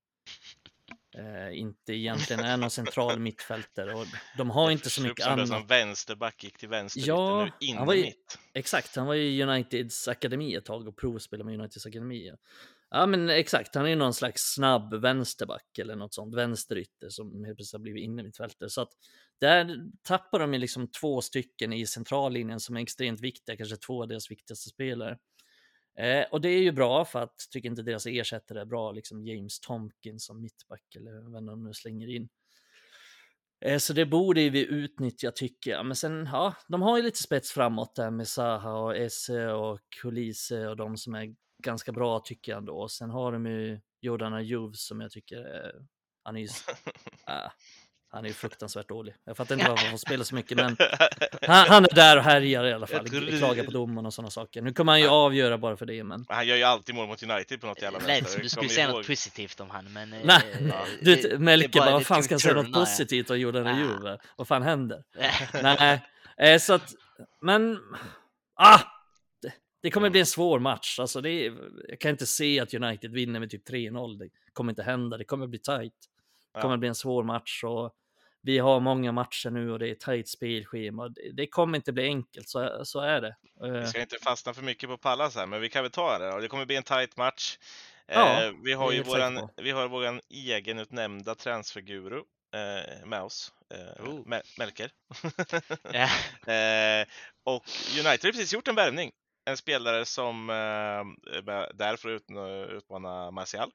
eh, 1.18 1.58
inte 1.58 1.92
egentligen 1.92 2.44
är 2.44 2.56
någon 2.56 2.70
central 2.70 3.18
mittfältare 3.18 3.94
och 3.94 4.06
de 4.36 4.50
har 4.50 4.70
inte 4.70 4.90
så 4.90 5.02
mycket 5.02 5.26
annat. 5.26 5.48
som 5.48 5.66
vänsterback 5.66 6.44
gick 6.44 6.58
till 6.58 6.68
vänster 6.68 7.02
ja, 7.06 7.44
nu 7.44 7.66
in 7.66 7.76
han 7.76 7.86
var 7.86 7.94
ju, 7.94 8.02
mitt. 8.02 8.38
Exakt, 8.54 8.96
han 8.96 9.06
var 9.06 9.14
ju 9.14 9.42
Uniteds 9.42 10.08
akademi 10.08 10.54
ett 10.54 10.64
tag 10.64 10.88
och 10.88 10.96
provspelade 10.96 11.44
med 11.44 11.60
Uniteds 11.60 11.86
akademi. 11.86 12.32
Ja 12.90 13.06
men 13.06 13.28
exakt, 13.30 13.74
han 13.74 13.84
är 13.84 13.90
ju 13.90 13.96
någon 13.96 14.14
slags 14.14 14.42
snabb 14.54 14.94
vänsterback 14.94 15.78
eller 15.78 15.96
något 15.96 16.14
sånt, 16.14 16.34
vänsterytter 16.34 17.08
som 17.08 17.44
helt 17.44 17.56
plötsligt 17.56 17.78
har 17.78 17.82
blivit 17.82 18.04
inne 18.04 18.22
mittfältare. 18.22 18.70
Så 18.70 18.80
att 18.80 18.92
där 19.40 19.76
tappar 20.02 20.38
de 20.38 20.54
ju 20.54 20.60
liksom 20.60 20.90
två 20.90 21.20
stycken 21.20 21.72
i 21.72 21.86
centrallinjen 21.86 22.60
som 22.60 22.76
är 22.76 22.80
extremt 22.80 23.20
viktiga, 23.20 23.56
kanske 23.56 23.76
två 23.76 24.02
av 24.02 24.08
deras 24.08 24.30
viktigaste 24.30 24.68
spelare. 24.68 25.18
Eh, 25.98 26.24
och 26.32 26.40
det 26.40 26.48
är 26.48 26.62
ju 26.62 26.72
bra 26.72 27.04
för 27.04 27.22
att 27.22 27.36
tycker 27.50 27.68
inte 27.68 27.82
deras 27.82 28.06
ersättare 28.06 28.60
är 28.60 28.64
bra, 28.64 28.92
liksom 28.92 29.26
James 29.26 29.60
Tomkins 29.60 30.24
som 30.24 30.42
mittback 30.42 30.94
eller 30.96 31.32
vem 31.32 31.46
de 31.46 31.64
nu 31.64 31.72
slänger 31.72 32.08
in. 32.08 32.28
Eh, 33.64 33.78
så 33.78 33.92
det 33.92 34.06
borde 34.06 34.50
vi 34.50 34.66
utnyttja 34.66 35.30
tycker 35.30 35.70
jag. 35.70 35.86
Men 35.86 35.96
sen, 35.96 36.28
ja, 36.32 36.54
de 36.68 36.82
har 36.82 36.96
ju 36.96 37.02
lite 37.02 37.22
spets 37.22 37.52
framåt 37.52 37.94
där 37.94 38.10
med 38.10 38.28
Saha 38.28 38.72
och 38.72 38.96
Esse 38.96 39.52
och 39.52 39.80
Kulise 40.02 40.68
och 40.68 40.76
de 40.76 40.96
som 40.96 41.14
är 41.14 41.34
ganska 41.62 41.92
bra 41.92 42.20
tycker 42.20 42.52
jag 42.52 42.58
ändå. 42.58 42.78
Och 42.78 42.90
sen 42.90 43.10
har 43.10 43.32
de 43.32 43.46
ju 43.46 43.80
Jordan 44.00 44.34
Ayew 44.34 44.76
som 44.76 45.00
jag 45.00 45.10
tycker 45.10 45.36
är, 45.36 45.72
han 46.24 46.36
är 46.36 46.40
ju, 46.40 46.46
äh, 47.28 47.50
han 48.08 48.24
är 48.24 48.28
ju 48.28 48.34
fruktansvärt 48.34 48.88
dålig. 48.88 49.14
Jag 49.24 49.36
fattar 49.36 49.54
inte 49.54 49.68
varför 49.68 49.82
han 49.82 49.90
får 49.90 49.98
spela 49.98 50.24
så 50.24 50.34
mycket, 50.34 50.56
men 50.56 50.76
han, 51.42 51.68
han 51.68 51.84
är 51.84 51.94
där 51.94 52.16
och 52.16 52.22
härjar 52.22 52.64
i 52.64 52.72
alla 52.72 52.86
fall. 52.86 53.04
Du... 53.04 53.38
Klagar 53.38 53.64
på 53.64 53.70
domaren 53.70 54.06
och 54.06 54.14
sådana 54.14 54.30
saker. 54.30 54.62
Nu 54.62 54.72
kommer 54.72 54.92
han 54.92 55.00
ju 55.00 55.08
avgöra 55.08 55.58
bara 55.58 55.76
för 55.76 55.86
det, 55.86 56.04
men... 56.04 56.26
Han 56.28 56.46
gör 56.46 56.56
ju 56.56 56.62
alltid 56.62 56.94
mål 56.94 57.08
mot 57.08 57.22
United 57.22 57.60
på 57.60 57.66
något 57.66 57.82
jävla 57.82 57.98
vänster. 57.98 58.20
Lät 58.20 58.30
som 58.30 58.42
du 58.42 58.48
skulle 58.48 58.68
säga 58.68 58.88
något 58.88 59.06
positivt 59.06 59.60
om 59.60 59.70
han, 59.70 59.92
men... 59.92 60.10
Nej, 60.10 60.40
äh, 60.60 60.74
du, 61.02 61.38
Melke 61.38 61.78
bara, 61.78 61.90
vad 61.90 62.06
fan 62.06 62.22
ska 62.22 62.34
han 62.34 62.40
säga 62.40 62.54
något 62.54 62.72
positivt 62.72 63.30
om 63.30 63.40
Jordan 63.40 63.66
Ayew? 63.66 64.18
Vad 64.36 64.48
fan 64.48 64.62
händer? 64.62 65.02
Nej, 65.62 66.02
eh, 66.38 66.58
så 66.58 66.72
att, 66.72 66.94
men... 67.40 67.78
Ah! 68.54 68.80
Det, 69.86 69.90
kommer 69.90 70.10
bli 70.10 70.20
en 70.20 70.26
svår 70.26 70.58
match. 70.58 70.98
Alltså 70.98 71.20
det 71.20 71.30
är, 71.30 71.54
jag 71.88 72.00
kan 72.00 72.10
inte 72.10 72.26
se 72.26 72.60
att 72.60 72.74
United 72.74 73.12
vinner 73.12 73.40
med 73.40 73.50
typ 73.50 73.68
3-0. 73.68 74.18
Det 74.18 74.28
kommer 74.52 74.72
inte 74.72 74.82
hända. 74.82 75.16
Det 75.16 75.24
kommer 75.24 75.46
bli 75.46 75.58
tight. 75.58 75.92
Det 76.54 76.60
kommer 76.60 76.76
bli 76.76 76.88
en 76.88 76.94
svår 76.94 77.24
match 77.24 77.64
och 77.64 77.94
vi 78.42 78.58
har 78.58 78.80
många 78.80 79.12
matcher 79.12 79.50
nu 79.50 79.72
och 79.72 79.78
det 79.78 79.90
är 79.90 79.94
tajt 79.94 80.28
spelschema. 80.28 81.08
Det 81.32 81.46
kommer 81.46 81.76
inte 81.76 81.92
bli 81.92 82.04
enkelt, 82.04 82.48
så, 82.48 82.80
så 82.84 83.00
är 83.00 83.20
det. 83.20 83.36
Vi 83.60 83.78
eh. 83.78 83.84
ska 83.84 84.00
inte 84.00 84.18
fastna 84.22 84.54
för 84.54 84.62
mycket 84.62 84.88
på 84.88 84.98
Pallas 84.98 85.36
här, 85.36 85.46
men 85.46 85.60
vi 85.60 85.68
kan 85.68 85.82
väl 85.82 85.90
ta 85.90 86.18
det. 86.18 86.40
Det 86.40 86.48
kommer 86.48 86.66
bli 86.66 86.76
en 86.76 86.82
tajt 86.82 87.16
match. 87.16 87.58
Ja, 88.06 88.44
eh, 88.44 88.52
vi 88.64 88.72
har 88.72 88.92
ju 88.92 89.02
våran, 89.02 89.48
vi 89.56 89.70
har 89.70 89.88
våran 89.88 90.20
egenutnämnda 90.30 91.34
transferguru 91.34 92.22
eh, 92.54 93.06
med 93.06 93.22
oss, 93.22 93.52
oh. 93.98 94.38
Melker. 94.58 94.90
eh, 96.46 97.06
och 97.44 97.64
United 97.92 98.24
har 98.24 98.32
precis 98.32 98.52
gjort 98.52 98.68
en 98.68 98.74
värvning. 98.74 99.12
En 99.48 99.56
spelare 99.56 100.04
som 100.04 100.50
eh, 100.50 101.04
där 101.74 101.96
för 101.96 102.14
att 102.14 102.22
ut, 102.22 102.30
utmana 102.70 103.30
Martial. 103.30 103.72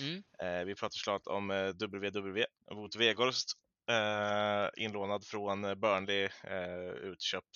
Mm. 0.00 0.22
Eh, 0.38 0.64
vi 0.64 0.74
pratar 0.74 0.96
såklart 0.96 1.26
om 1.26 1.72
WW, 1.74 2.46
Wout 2.70 2.96
Weghorst 2.96 3.52
eh, 3.90 4.84
inlånad 4.84 5.26
från 5.26 5.80
Burnley, 5.80 6.24
eh, 6.24 6.90
utköpt 7.02 7.46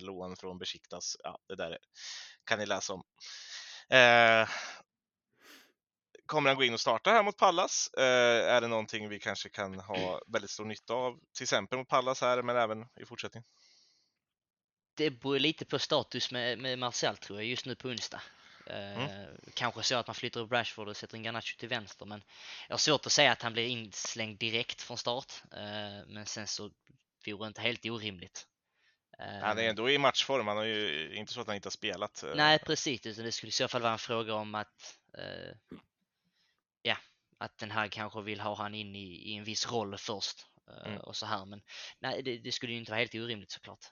lån 0.00 0.36
från 0.36 0.58
Besiktas. 0.58 1.16
Ja, 1.22 1.38
det 1.48 1.56
där 1.56 1.78
kan 2.44 2.58
ni 2.58 2.66
läsa 2.66 2.92
om. 2.92 3.02
Eh, 3.88 4.48
kommer 6.26 6.50
han 6.50 6.56
gå 6.56 6.64
in 6.64 6.74
och 6.74 6.80
starta 6.80 7.10
här 7.10 7.22
mot 7.22 7.36
Pallas? 7.36 7.90
Eh, 7.98 8.54
är 8.54 8.60
det 8.60 8.68
någonting 8.68 9.08
vi 9.08 9.18
kanske 9.18 9.48
kan 9.48 9.80
ha 9.80 10.22
väldigt 10.26 10.50
stor 10.50 10.64
nytta 10.64 10.94
av, 10.94 11.18
till 11.36 11.42
exempel 11.42 11.78
mot 11.78 11.88
Pallas 11.88 12.20
här, 12.20 12.42
men 12.42 12.56
även 12.56 12.86
i 13.00 13.04
fortsättning? 13.04 13.44
Det 14.96 15.10
beror 15.10 15.38
lite 15.38 15.64
på 15.64 15.78
status 15.78 16.30
med, 16.30 16.58
med 16.58 16.78
Marcel 16.78 17.16
tror 17.16 17.38
jag 17.38 17.46
just 17.46 17.66
nu 17.66 17.74
på 17.74 17.88
onsdag. 17.88 18.22
Mm. 18.66 19.00
Eh, 19.00 19.28
kanske 19.54 19.82
så 19.82 19.96
att 19.96 20.06
man 20.06 20.14
flyttar 20.14 20.40
upp 20.40 20.52
Rashford 20.52 20.88
och 20.88 20.96
sätter 20.96 21.16
in 21.16 21.22
Garnacho 21.22 21.56
till 21.58 21.68
vänster 21.68 22.06
men 22.06 22.22
jag 22.68 22.72
har 22.72 22.78
svårt 22.78 23.06
att 23.06 23.12
säga 23.12 23.32
att 23.32 23.42
han 23.42 23.52
blir 23.52 23.66
inslängd 23.66 24.38
direkt 24.38 24.82
från 24.82 24.98
start. 24.98 25.32
Eh, 25.52 26.06
men 26.06 26.26
sen 26.26 26.46
så 26.46 26.70
vore 27.26 27.44
det 27.44 27.48
inte 27.48 27.60
helt 27.60 27.84
orimligt. 27.86 28.46
Han 29.18 29.58
är 29.58 29.62
eh, 29.62 29.70
ändå 29.70 29.90
i 29.90 29.98
matchform, 29.98 30.46
han 30.46 30.56
har 30.56 30.64
ju 30.64 31.14
inte 31.14 31.32
så 31.32 31.40
att 31.40 31.46
han 31.46 31.56
inte 31.56 31.66
har 31.66 31.70
spelat. 31.70 32.24
Nej 32.34 32.58
precis, 32.58 33.06
utan 33.06 33.24
det 33.24 33.32
skulle 33.32 33.48
i 33.48 33.52
så 33.52 33.68
fall 33.68 33.82
vara 33.82 33.92
en 33.92 33.98
fråga 33.98 34.34
om 34.34 34.54
att 34.54 34.98
ja, 36.82 36.96
att 37.38 37.58
den 37.58 37.70
här 37.70 37.88
kanske 37.88 38.22
vill 38.22 38.40
ha 38.40 38.54
han 38.54 38.74
in 38.74 38.94
i, 38.96 39.32
i 39.32 39.36
en 39.36 39.44
viss 39.44 39.70
roll 39.70 39.98
först 39.98 40.46
mm. 40.86 41.00
och 41.00 41.16
så 41.16 41.26
här. 41.26 41.44
Men 41.44 41.62
nej, 41.98 42.22
det, 42.22 42.38
det 42.38 42.52
skulle 42.52 42.72
ju 42.72 42.78
inte 42.78 42.90
vara 42.90 42.98
helt 42.98 43.14
orimligt 43.14 43.50
såklart. 43.50 43.84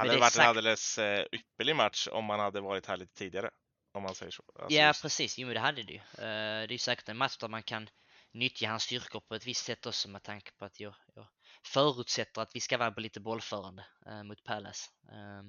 Hade 0.00 0.10
det, 0.10 0.16
det 0.16 0.20
varit 0.20 0.28
exakt... 0.28 0.44
en 0.44 0.48
alldeles 0.48 0.98
eh, 0.98 1.26
ypperlig 1.32 1.76
match 1.76 2.08
om 2.10 2.24
man 2.24 2.40
hade 2.40 2.60
varit 2.60 2.86
här 2.86 2.96
lite 2.96 3.14
tidigare. 3.14 3.50
Om 3.92 4.02
man 4.02 4.14
säger 4.14 4.32
så. 4.32 4.42
Alltså 4.54 4.78
ja, 4.78 4.86
just... 4.86 5.02
precis. 5.02 5.38
Jo, 5.38 5.46
men 5.46 5.54
det 5.54 5.60
hade 5.60 5.82
det 5.82 5.92
ju. 5.92 5.98
Uh, 5.98 6.02
det 6.18 6.24
är 6.24 6.72
ju 6.72 6.78
säkert 6.78 7.08
en 7.08 7.16
match 7.16 7.36
där 7.36 7.48
man 7.48 7.62
kan 7.62 7.88
nyttja 8.32 8.68
hans 8.68 8.82
styrkor 8.82 9.20
på 9.20 9.34
ett 9.34 9.46
visst 9.46 9.64
sätt 9.64 9.86
också 9.86 10.08
med 10.08 10.22
tanke 10.22 10.52
på 10.58 10.64
att 10.64 10.80
jag, 10.80 10.94
jag 11.14 11.26
förutsätter 11.66 12.42
att 12.42 12.50
vi 12.54 12.60
ska 12.60 12.78
vara 12.78 12.92
på 12.92 13.00
lite 13.00 13.20
bollförande 13.20 13.84
uh, 14.06 14.22
mot 14.22 14.44
Palace. 14.44 14.90
Uh, 15.12 15.42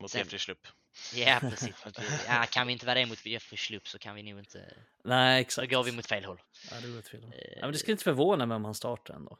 mot 0.00 0.10
sen... 0.10 0.18
Jeffrey 0.18 0.38
Schlupp. 0.38 0.66
Ja, 1.14 1.38
precis. 1.50 1.84
ja, 2.26 2.46
kan 2.50 2.66
vi 2.66 2.72
inte 2.72 2.86
vara 2.86 2.98
det 2.98 3.06
mot 3.06 3.26
Jeffrey 3.26 3.58
Schlupp 3.58 3.88
så 3.88 3.98
kan 3.98 4.14
vi 4.14 4.22
nog 4.22 4.38
inte. 4.38 4.76
Nej, 5.04 5.40
exakt. 5.40 5.70
Då 5.70 5.76
går 5.76 5.84
vi 5.84 5.92
mot 5.92 6.06
fel 6.06 6.24
håll. 6.24 6.42
Ja, 6.70 6.80
det 6.80 6.88
går 6.88 6.98
åt 6.98 7.08
fel 7.08 7.22
håll. 7.22 7.34
ja, 7.34 7.60
men 7.60 7.72
det 7.72 7.78
skulle 7.78 7.92
inte 7.92 8.04
förvåna 8.04 8.46
mig 8.46 8.54
om 8.54 8.64
han 8.64 8.74
startar 8.74 9.14
ändå. 9.14 9.38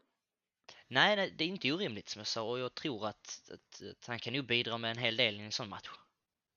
Nej, 0.88 1.16
nej, 1.16 1.30
det 1.30 1.44
är 1.44 1.48
inte 1.48 1.72
orimligt 1.72 2.08
som 2.08 2.20
jag 2.20 2.26
sa 2.26 2.42
och 2.42 2.58
jag 2.58 2.74
tror 2.74 3.08
att, 3.08 3.50
att, 3.52 3.82
att 3.90 4.06
han 4.06 4.18
kan 4.18 4.32
nog 4.32 4.46
bidra 4.46 4.78
med 4.78 4.90
en 4.90 4.98
hel 4.98 5.16
del 5.16 5.40
i 5.40 5.44
en 5.44 5.52
sån 5.52 5.68
match. 5.68 5.88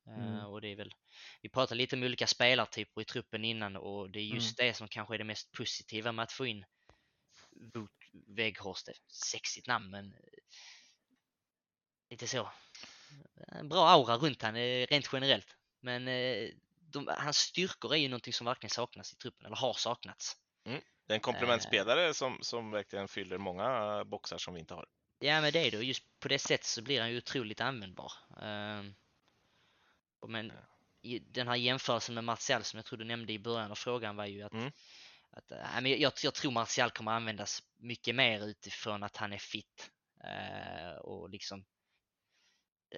Mm. 0.07 0.21
Uh, 0.21 0.43
och 0.43 0.61
det 0.61 0.67
är 0.67 0.75
väl, 0.75 0.93
vi 1.41 1.49
pratade 1.49 1.77
lite 1.77 1.95
om 1.95 2.03
olika 2.03 2.27
spelartyper 2.27 3.01
i 3.01 3.05
truppen 3.05 3.45
innan 3.45 3.75
och 3.75 4.09
det 4.09 4.19
är 4.19 4.23
just 4.23 4.59
mm. 4.59 4.67
det 4.67 4.73
som 4.73 4.87
kanske 4.87 5.13
är 5.13 5.17
det 5.17 5.23
mest 5.23 5.51
positiva 5.51 6.11
med 6.11 6.23
att 6.23 6.31
få 6.31 6.45
in 6.45 6.65
Wout 7.73 7.91
Weghorst. 8.27 8.89
Sexigt 9.07 9.67
namn 9.67 9.89
men 9.89 10.15
lite 12.09 12.27
så. 12.27 12.51
En 13.47 13.69
bra 13.69 13.89
aura 13.89 14.17
runt 14.17 14.41
han 14.41 14.55
rent 14.85 15.09
generellt. 15.13 15.55
Men 15.79 16.07
eh, 16.07 16.49
de, 16.79 17.07
hans 17.17 17.37
styrkor 17.37 17.93
är 17.93 17.97
ju 17.97 18.07
någonting 18.07 18.33
som 18.33 18.45
verkligen 18.45 18.69
saknas 18.69 19.13
i 19.13 19.15
truppen, 19.15 19.45
eller 19.45 19.55
har 19.55 19.73
saknats. 19.73 20.37
Mm. 20.65 20.81
Det 21.09 21.13
är 21.13 21.15
en 21.15 21.21
komplementspelare 21.21 22.07
eh. 22.07 22.13
som, 22.13 22.37
som 22.41 22.71
verkligen 22.71 23.07
fyller 23.07 23.37
många 23.37 24.03
boxar 24.05 24.37
som 24.37 24.53
vi 24.53 24.59
inte 24.59 24.73
har. 24.73 24.85
Ja, 25.19 25.41
men 25.41 25.53
det 25.53 25.67
är 25.67 25.71
det. 25.71 25.77
Just 25.77 26.19
på 26.19 26.27
det 26.27 26.39
sättet 26.39 26.65
så 26.65 26.81
blir 26.81 27.01
han 27.01 27.11
ju 27.11 27.17
otroligt 27.17 27.61
användbar. 27.61 28.11
Um, 28.41 28.95
men 30.27 30.51
den 31.21 31.47
här 31.47 31.55
jämförelsen 31.55 32.15
med 32.15 32.23
Martial 32.23 32.63
som 32.63 32.77
jag 32.77 32.85
tror 32.85 32.99
du 32.99 33.05
nämnde 33.05 33.33
i 33.33 33.39
början 33.39 33.71
av 33.71 33.75
frågan 33.75 34.15
var 34.15 34.25
ju 34.25 34.41
att, 34.41 34.53
mm. 34.53 34.71
att 35.29 35.51
äh, 35.51 35.81
men 35.81 35.99
jag, 35.99 36.13
jag 36.23 36.33
tror 36.33 36.51
Martial 36.51 36.91
kommer 36.91 37.11
användas 37.11 37.63
mycket 37.77 38.15
mer 38.15 38.47
utifrån 38.47 39.03
att 39.03 39.17
han 39.17 39.33
är 39.33 39.37
fit 39.37 39.91
uh, 40.23 40.97
och 40.97 41.29
liksom 41.29 41.65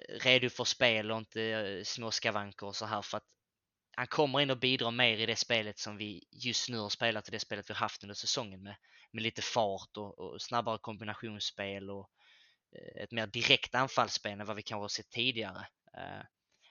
redo 0.08 0.48
för 0.48 0.64
spel 0.64 1.10
och 1.10 1.18
inte 1.18 1.82
små 1.84 2.10
skavanker 2.10 2.66
och 2.66 2.76
så 2.76 2.86
här 2.86 3.02
för 3.02 3.16
att 3.16 3.26
han 3.96 4.06
kommer 4.06 4.40
in 4.40 4.50
och 4.50 4.58
bidrar 4.58 4.90
mer 4.90 5.18
i 5.18 5.26
det 5.26 5.36
spelet 5.36 5.78
som 5.78 5.96
vi 5.96 6.22
just 6.30 6.68
nu 6.68 6.78
har 6.78 6.88
spelat 6.88 7.26
och 7.28 7.32
det 7.32 7.38
spelet 7.38 7.70
vi 7.70 7.74
har 7.74 7.80
haft 7.80 8.02
under 8.04 8.14
säsongen 8.14 8.62
med, 8.62 8.76
med 9.12 9.22
lite 9.22 9.42
fart 9.42 9.96
och, 9.96 10.18
och 10.18 10.42
snabbare 10.42 10.78
kombinationsspel 10.78 11.90
och 11.90 12.10
eh, 12.76 13.02
ett 13.02 13.12
mer 13.12 13.26
direkt 13.26 13.74
anfallsspel 13.74 14.40
än 14.40 14.46
vad 14.46 14.56
vi 14.56 14.62
kanske 14.62 14.82
har 14.82 14.88
sett 14.88 15.10
tidigare. 15.10 15.66
Eh, 15.96 16.24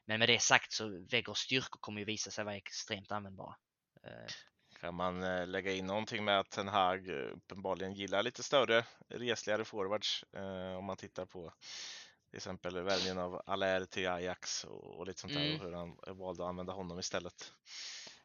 men 0.06 0.20
med 0.20 0.30
det 0.30 0.42
sagt 0.42 0.72
så 0.72 1.06
Weggers 1.12 1.38
styrkor 1.38 1.80
kommer 1.80 2.00
ju 2.00 2.06
visa 2.06 2.32
sig 2.32 2.46
vara 2.46 2.56
extremt 2.56 3.12
användbara. 3.12 3.56
Eh, 4.04 4.32
kan 4.80 4.96
man 4.96 5.46
lägga 5.52 5.72
in 5.72 5.86
någonting 5.86 6.26
med 6.26 6.40
att 6.40 6.50
Ten 6.50 6.68
Hag 6.68 7.08
uppenbarligen 7.10 7.94
gillar 7.94 8.24
lite 8.24 8.44
större, 8.44 8.86
resligare 9.10 9.66
forwards 9.66 10.24
om 10.78 10.86
man 10.86 10.98
tittar 10.98 11.26
på 11.26 11.54
till 12.32 12.38
exempel 12.38 12.84
värvningen 12.84 13.18
av 13.18 13.42
Allaire 13.46 13.86
till 13.86 14.10
Ajax 14.10 14.64
och, 14.64 15.00
och 15.00 15.08
lite 15.08 15.20
sånt 15.20 15.34
där 15.34 15.42
Mm. 15.42 15.56
och 15.56 15.66
hur 15.66 15.74
han 15.74 16.18
valde 16.18 16.44
att 16.44 16.50
använda 16.50 16.74
honom 16.74 17.00
istället. 17.00 17.54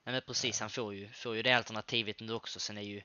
Nej 0.05 0.13
men 0.13 0.23
precis, 0.27 0.61
han 0.61 0.71
får 0.71 0.95
ju, 0.95 1.13
får 1.13 1.37
ju 1.37 1.43
det 1.43 1.53
alternativet 1.53 2.21
nu 2.21 2.33
också. 2.33 2.61
Sen 2.61 2.79
är 2.79 2.83
ju 2.83 3.03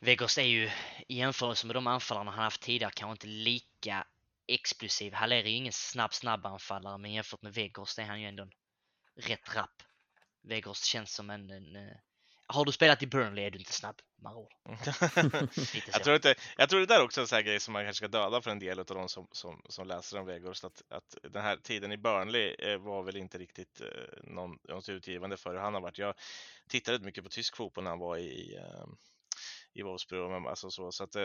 Weghorst 0.00 0.38
är 0.38 0.42
ju 0.42 0.70
i 1.08 1.16
jämförelse 1.16 1.66
med 1.66 1.76
de 1.76 1.86
anfallarna 1.86 2.30
han 2.30 2.44
haft 2.44 2.62
tidigare 2.62 2.92
kanske 2.96 3.12
inte 3.12 3.26
lika 3.26 4.06
explosiv. 4.46 5.12
Haller 5.12 5.36
är 5.36 5.48
ju 5.48 5.56
ingen 5.56 5.72
snabb, 5.72 6.14
snabb 6.14 6.46
anfallare 6.46 6.98
men 6.98 7.12
jämfört 7.12 7.42
med 7.42 7.54
Weghorst 7.54 7.98
är 7.98 8.04
han 8.04 8.20
ju 8.20 8.28
ändå 8.28 8.42
en 8.42 8.52
rätt 9.16 9.54
rapp. 9.54 9.82
Weghorst 10.42 10.84
känns 10.84 11.14
som 11.14 11.30
en, 11.30 11.50
en 11.50 11.76
eh, 11.76 11.96
har 12.46 12.64
du 12.64 12.72
spelat 12.72 13.02
i 13.02 13.06
Burnley 13.06 13.44
är 13.44 13.50
du 13.50 13.58
inte 13.58 13.72
snabb, 13.72 14.00
ord. 14.26 14.52
Lite 15.56 15.90
jag, 15.92 16.04
tror 16.04 16.16
inte, 16.16 16.34
jag 16.56 16.68
tror 16.68 16.80
det 16.80 16.86
där 16.86 17.02
också 17.02 17.20
är 17.20 17.22
en 17.22 17.28
sån 17.28 17.36
här 17.36 17.42
grej 17.42 17.60
som 17.60 17.72
man 17.72 17.84
kanske 17.84 17.96
ska 17.96 18.08
döda 18.08 18.42
för 18.42 18.50
en 18.50 18.58
del 18.58 18.78
av 18.78 18.84
de 18.84 19.08
som, 19.08 19.28
som, 19.32 19.62
som 19.68 19.86
läser 19.86 20.18
om 20.18 20.26
Weghorst. 20.26 20.64
Att, 20.64 20.82
att 20.88 21.16
den 21.22 21.42
här 21.42 21.56
tiden 21.56 21.92
i 21.92 21.96
Burnley 21.96 22.54
eh, 22.58 22.78
var 22.78 23.02
väl 23.02 23.16
inte 23.16 23.38
riktigt 23.38 23.80
eh, 23.80 24.22
någon, 24.22 24.58
något 24.68 24.88
utgivande 24.88 25.36
för 25.36 25.50
hur 25.50 25.60
han 25.60 25.74
har 25.74 25.80
varit. 25.80 25.98
Jag 25.98 26.14
tittade 26.68 27.04
mycket 27.04 27.24
på 27.24 27.30
tysk 27.30 27.56
fotboll 27.56 27.84
när 27.84 27.90
han 27.90 27.98
var 27.98 28.16
i, 28.16 28.26
i, 28.26 28.56
eh, 28.56 28.86
i 29.72 29.82
Wolfsburg. 29.82 30.30
men 30.30 30.46
Alltså 30.46 30.70
så, 30.70 30.92
så 30.92 31.04
att, 31.04 31.16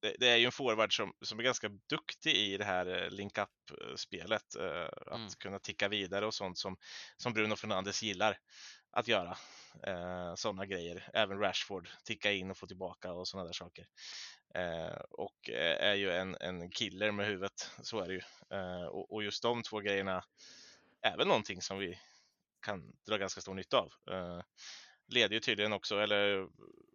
det, 0.00 0.16
det 0.18 0.28
är 0.28 0.36
ju 0.36 0.46
en 0.46 0.52
forward 0.52 0.96
som, 0.96 1.12
som 1.20 1.38
är 1.38 1.42
ganska 1.42 1.68
duktig 1.68 2.36
i 2.36 2.56
det 2.56 2.64
här 2.64 2.86
eh, 3.04 3.10
link-up-spelet. 3.10 4.54
eh, 4.54 4.84
Att 5.06 5.16
Mm. 5.16 5.28
kunna 5.38 5.58
ticka 5.58 5.88
vidare 5.88 6.26
och 6.26 6.34
sånt 6.34 6.58
som, 6.58 6.76
som 7.16 7.32
Bruno 7.32 7.56
Fernandes 7.56 8.02
gillar 8.02 8.38
att 8.90 9.08
göra. 9.08 9.36
Eh, 9.86 10.34
sådana 10.34 10.66
grejer. 10.66 11.10
Även 11.14 11.38
Rashford, 11.38 11.88
ticka 12.04 12.32
in 12.32 12.50
och 12.50 12.58
få 12.58 12.66
tillbaka 12.66 13.12
och 13.12 13.28
sådana 13.28 13.46
där 13.46 13.52
saker. 13.52 13.86
Eh, 14.54 15.00
och 15.10 15.50
eh, 15.50 15.88
är 15.90 15.94
ju 15.94 16.10
en, 16.12 16.36
en 16.40 16.70
killer 16.70 17.10
med 17.12 17.26
huvudet, 17.26 17.70
så 17.82 18.00
är 18.00 18.08
det 18.08 18.14
ju. 18.14 18.22
Eh, 18.50 18.84
och, 18.86 19.12
och 19.12 19.22
just 19.24 19.42
de 19.42 19.62
två 19.62 19.80
grejerna 19.80 20.24
är 21.02 21.16
väl 21.16 21.26
någonting 21.26 21.62
som 21.62 21.78
vi 21.78 21.98
kan 22.66 22.92
dra 23.06 23.16
ganska 23.16 23.40
stor 23.40 23.54
nytta 23.54 23.78
av. 23.78 23.92
Eh, 24.10 24.40
leder 25.08 25.34
ju 25.34 25.40
tydligen 25.40 25.72
också, 25.72 25.98
eller 25.98 26.48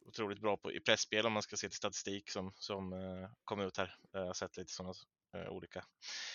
otroligt 0.05 0.39
bra 0.41 0.57
på, 0.57 0.71
i 0.71 0.79
pressspel 0.79 1.25
om 1.25 1.33
man 1.33 1.43
ska 1.43 1.55
se 1.57 1.67
till 1.69 1.77
statistik 1.77 2.29
som, 2.31 2.53
som 2.55 2.93
eh, 2.93 3.29
kom 3.43 3.59
ut 3.61 3.77
här. 3.77 3.85
Eh, 3.85 4.19
Jag 4.21 4.25
har 4.27 4.33
sett 4.33 4.57
lite 4.57 4.73
sådana 4.73 4.93
eh, 5.35 5.49
olika 5.49 5.85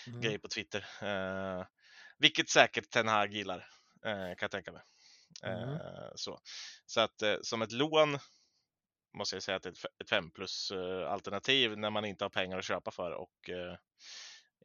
Mm. 0.07 0.21
grejer 0.21 0.37
på 0.37 0.47
Twitter. 0.47 0.85
Eh, 1.01 1.65
vilket 2.17 2.49
säkert 2.49 2.89
Ten 2.89 3.07
Hag 3.07 3.33
gillar, 3.33 3.69
kan 4.03 4.37
jag 4.41 4.51
tänka 4.51 4.71
mig. 4.71 4.81
Mm. 5.43 5.79
Så. 6.15 6.39
så 6.85 7.01
att 7.01 7.23
som 7.41 7.61
ett 7.61 7.71
lån 7.71 8.17
måste 9.17 9.35
jag 9.35 9.43
säga 9.43 9.55
att 9.57 9.63
det 9.63 9.69
är 9.69 9.73
ett 9.73 9.79
fe- 9.79 10.01
ett 10.03 10.09
5 10.09 10.31
plus 10.31 10.71
alternativ 11.07 11.77
när 11.77 11.89
man 11.89 12.05
inte 12.05 12.23
har 12.25 12.29
pengar 12.29 12.57
att 12.57 12.65
köpa 12.65 12.91
för 12.91 13.11
och 13.11 13.49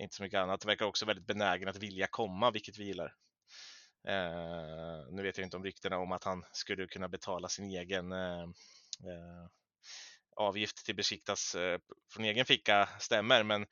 inte 0.00 0.14
så 0.16 0.22
mycket 0.22 0.38
annat. 0.38 0.60
Det 0.60 0.66
verkar 0.66 0.86
också 0.86 1.06
väldigt 1.06 1.26
benägen 1.26 1.68
att 1.68 1.76
vilja 1.76 2.06
komma, 2.10 2.50
vilket 2.50 2.78
vi 2.78 2.84
gillar. 2.84 3.14
Eh, 4.08 5.06
nu 5.10 5.22
vet 5.22 5.38
jag 5.38 5.46
inte 5.46 5.56
om 5.56 5.64
ryktena 5.64 5.98
om 5.98 6.12
att 6.12 6.24
han 6.24 6.44
skulle 6.52 6.86
kunna 6.86 7.08
betala 7.08 7.48
sin 7.48 7.64
egen 7.70 8.12
eh, 8.12 8.46
avgift 10.36 10.84
till 10.86 10.94
Besiktas 10.96 11.54
eh, 11.54 11.78
från 12.12 12.24
egen 12.24 12.44
ficka 12.44 12.88
stämmer, 12.98 13.42
men, 13.42 13.66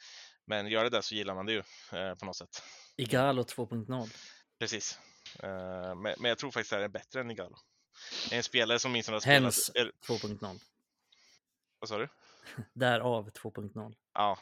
men 0.44 0.66
gör 0.66 0.84
det 0.84 0.90
där 0.90 1.00
så 1.00 1.14
gillar 1.14 1.34
man 1.34 1.46
det 1.46 1.52
ju 1.52 1.62
eh, 1.92 2.14
på 2.14 2.26
något 2.26 2.36
sätt. 2.36 2.62
Igalo 2.96 3.42
2.0. 3.42 4.10
Precis. 4.58 4.98
Eh, 5.42 5.94
men, 5.94 6.14
men 6.18 6.24
jag 6.24 6.38
tror 6.38 6.50
faktiskt 6.50 6.72
att 6.72 6.78
det 6.78 6.84
är 6.84 6.88
bättre 6.88 7.20
än 7.20 7.30
Igalo. 7.30 7.56
En 8.30 8.42
spelare 8.42 8.78
som 8.78 8.92
minst 8.92 9.08
har 9.08 9.20
spelat... 9.20 9.42
Hens 9.42 9.70
er- 9.74 9.92
2.0. 10.06 10.60
Vad 11.78 11.88
sa 11.88 11.98
du? 11.98 12.08
Därav 12.72 13.30
2.0. 13.30 13.94
Ja, 14.14 14.38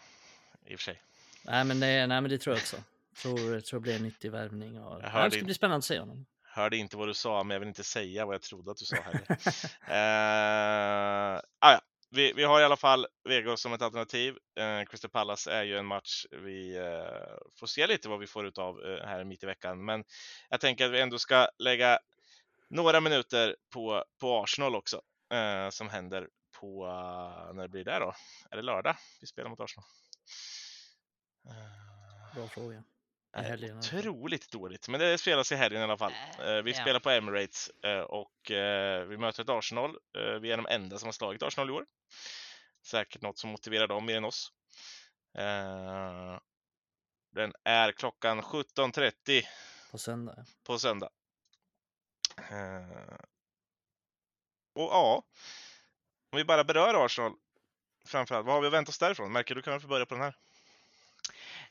i 0.66 0.74
och 0.74 0.78
för 0.78 0.84
sig. 0.84 1.02
Nej 1.42 1.64
men 1.64 1.80
det, 1.80 2.06
nej, 2.06 2.20
men 2.20 2.30
det 2.30 2.38
tror 2.38 2.56
jag 2.56 2.60
också. 2.62 2.76
Tror, 3.22 3.60
tror 3.60 3.80
det 3.80 3.82
blir 3.82 3.96
en 3.96 4.02
nyttig 4.02 4.30
värvning. 4.30 4.80
Och... 4.82 5.02
Det 5.02 5.30
ska 5.30 5.44
bli 5.44 5.54
spännande 5.54 5.78
att 5.78 5.84
se 5.84 5.98
honom. 5.98 6.26
Hörde 6.58 6.76
inte 6.76 6.96
vad 6.96 7.08
du 7.08 7.14
sa, 7.14 7.44
men 7.44 7.54
jag 7.54 7.60
vill 7.60 7.68
inte 7.68 7.84
säga 7.84 8.26
vad 8.26 8.34
jag 8.34 8.42
trodde 8.42 8.70
att 8.70 8.76
du 8.76 8.84
sa 8.84 8.96
heller. 8.96 9.26
eh, 9.88 11.40
ah, 11.58 11.72
ja. 11.72 11.80
vi, 12.10 12.32
vi 12.32 12.44
har 12.44 12.60
i 12.60 12.64
alla 12.64 12.76
fall 12.76 13.06
Vegos 13.24 13.60
som 13.60 13.72
ett 13.72 13.82
alternativ. 13.82 14.38
Eh, 14.60 14.84
Crystal 14.84 15.10
Palace 15.10 15.52
är 15.52 15.62
ju 15.62 15.78
en 15.78 15.86
match 15.86 16.26
vi 16.30 16.76
eh, 16.76 17.38
får 17.58 17.66
se 17.66 17.86
lite 17.86 18.08
vad 18.08 18.18
vi 18.18 18.26
får 18.26 18.46
ut 18.46 18.58
av 18.58 18.84
eh, 18.84 19.06
här 19.06 19.24
mitt 19.24 19.42
i 19.42 19.46
veckan. 19.46 19.84
Men 19.84 20.04
jag 20.48 20.60
tänker 20.60 20.86
att 20.86 20.92
vi 20.92 21.00
ändå 21.00 21.18
ska 21.18 21.48
lägga 21.58 21.98
några 22.70 23.00
minuter 23.00 23.56
på, 23.72 24.04
på 24.20 24.42
Arsenal 24.42 24.76
också, 24.76 25.02
eh, 25.32 25.70
som 25.70 25.88
händer 25.88 26.28
på, 26.60 26.86
eh, 26.86 27.54
när 27.54 27.62
det 27.62 27.68
blir 27.68 27.84
det 27.84 27.98
då? 27.98 28.14
Är 28.50 28.56
det 28.56 28.62
lördag 28.62 28.96
vi 29.20 29.26
spelar 29.26 29.50
mot 29.50 29.60
Arsenal? 29.60 29.86
Eh, 31.48 32.34
Bra 32.34 32.48
fråga. 32.48 32.84
I 33.36 33.40
helgen 33.40 33.82
fall. 33.82 33.98
Otroligt 33.98 34.50
dåligt, 34.52 34.88
men 34.88 35.00
det 35.00 35.18
spelas 35.18 35.52
i 35.52 35.56
helgen 35.56 35.80
i 35.80 35.84
alla 35.84 35.96
fall. 35.98 36.12
Äh, 36.38 36.46
Eh, 36.46 36.62
Vi 36.62 36.70
ja. 36.70 36.80
spelar 36.80 37.00
på 37.00 37.10
Emirates 37.10 37.70
eh, 37.84 38.00
och 38.00 38.50
eh, 38.50 39.04
vi 39.04 39.16
möter 39.16 39.42
ett 39.42 39.48
Arsenal. 39.48 39.98
Vi 40.40 40.52
är 40.52 40.56
de 40.56 40.66
enda 40.66 40.98
som 40.98 41.06
har 41.06 41.12
slagit 41.12 41.42
Arsenal 41.42 41.68
i 41.70 41.72
år. 41.72 41.86
Säkert 42.86 43.22
något 43.22 43.38
som 43.38 43.50
motiverar 43.50 43.86
dem 43.86 44.06
mer 44.06 44.16
än 44.16 44.24
oss. 44.24 44.52
Den 47.34 47.52
är 47.64 47.92
klockan 47.92 48.42
17.30 48.42 49.42
På 49.90 49.98
söndag. 49.98 50.44
på 50.66 50.78
söndag. 50.78 51.08
Och 54.74 54.82
ja, 54.92 55.22
om 56.32 56.36
vi 56.36 56.44
bara 56.44 56.64
berör 56.64 57.04
Arsenal 57.04 57.32
framförallt. 58.06 58.46
Vad 58.46 58.54
har 58.54 58.60
vi 58.60 58.66
att 58.66 58.72
vänta 58.72 58.90
oss 58.90 58.98
därifrån? 58.98 59.32
Märker 59.32 59.54
du 59.54 59.62
kan 59.62 59.72
väl 59.72 59.80
få 59.80 59.88
börja 59.88 60.06
på 60.06 60.14
den 60.14 60.22
här? 60.24 60.36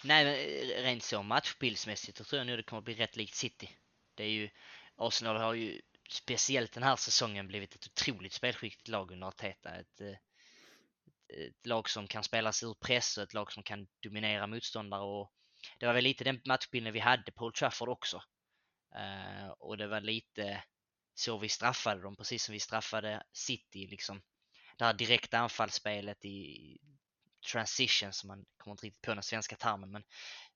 Nej, 0.04 0.26
men 0.26 0.34
eh, 0.34 0.84
rent 0.84 1.04
så 1.04 1.24
matchbildsmässigt 1.24 2.18
så 2.18 2.24
tror 2.24 2.38
jag 2.38 2.48
nu 2.48 2.58
det 2.58 2.64
kommer 2.64 2.82
bli 2.82 2.96
rätt 2.96 3.16
likt 3.16 3.36
City. 3.36 3.70
Det 4.16 4.24
är 4.24 4.30
ju, 4.30 4.50
Arsenal 4.96 5.38
har 5.38 5.54
ju 5.54 5.82
speciellt 6.10 6.72
den 6.72 6.84
här 6.84 6.96
säsongen 6.96 7.48
blivit 7.48 7.76
ett 7.76 7.88
otroligt 7.88 8.34
spelskickligt 8.34 8.88
lag 8.88 9.12
under 9.12 9.28
Arteta. 9.28 9.76
Ett, 9.76 10.02
ett, 10.02 10.20
ett 11.38 11.66
lag 11.66 11.90
som 11.90 12.08
kan 12.08 12.24
spela 12.24 12.52
sig 12.52 12.70
ur 12.70 12.74
press 12.74 13.18
och 13.18 13.24
ett 13.24 13.34
lag 13.34 13.52
som 13.52 13.64
kan 13.64 13.88
dominera 14.00 14.48
motståndare 14.48 15.02
och 15.02 15.34
det 15.80 15.86
var 15.86 15.94
väl 15.94 16.04
lite 16.04 16.24
den 16.24 16.42
matchbilden 16.46 16.94
vi 16.94 17.00
hade 17.00 17.32
på 17.32 17.46
Old 17.46 17.56
Trafford 17.56 17.90
också. 17.90 18.24
Uh, 18.96 19.50
och 19.50 19.78
det 19.78 19.88
var 19.88 20.02
lite 20.02 20.64
så 21.14 21.38
vi 21.38 21.50
straffade 21.50 22.02
dem, 22.02 22.16
precis 22.16 22.44
som 22.44 22.54
vi 22.54 22.60
straffade 22.60 23.24
City 23.34 23.88
liksom. 23.88 24.22
Det 24.78 24.86
här 24.86 24.94
direkta 24.94 25.38
anfallsspelet 25.38 26.26
i 26.26 26.78
transition 27.52 28.14
som 28.14 28.28
man 28.28 28.46
kommer 28.58 28.74
inte 28.74 28.86
riktigt 28.86 29.02
på 29.02 29.14
den 29.14 29.24
svenska 29.24 29.56
termen 29.56 29.92
men 29.92 30.04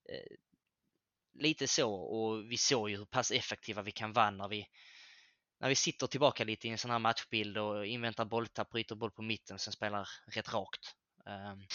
eh, 0.10 0.38
lite 1.34 1.68
så 1.68 1.94
och 1.94 2.52
vi 2.52 2.58
såg 2.58 2.90
ju 2.90 2.98
hur 2.98 3.06
pass 3.06 3.32
effektiva 3.32 3.82
vi 3.82 3.92
kan 3.92 4.14
vara 4.14 4.32
när 4.32 4.48
vi 4.48 4.68
när 5.60 5.70
vi 5.70 5.76
sitter 5.76 6.08
tillbaka 6.08 6.44
lite 6.44 6.68
i 6.68 6.72
en 6.72 6.78
sån 6.78 6.92
här 6.92 7.00
matchbild 7.00 7.58
och 7.58 7.86
inväntar 7.86 8.26
bolltapp, 8.26 8.70
bryter 8.70 8.96
boll 8.96 9.12
på 9.12 9.22
mitten 9.22 9.54
och 9.54 9.62
sen 9.62 9.74
spelar 9.74 10.10
rätt 10.28 10.54
rakt. 10.54 10.96
Um, 11.26 11.68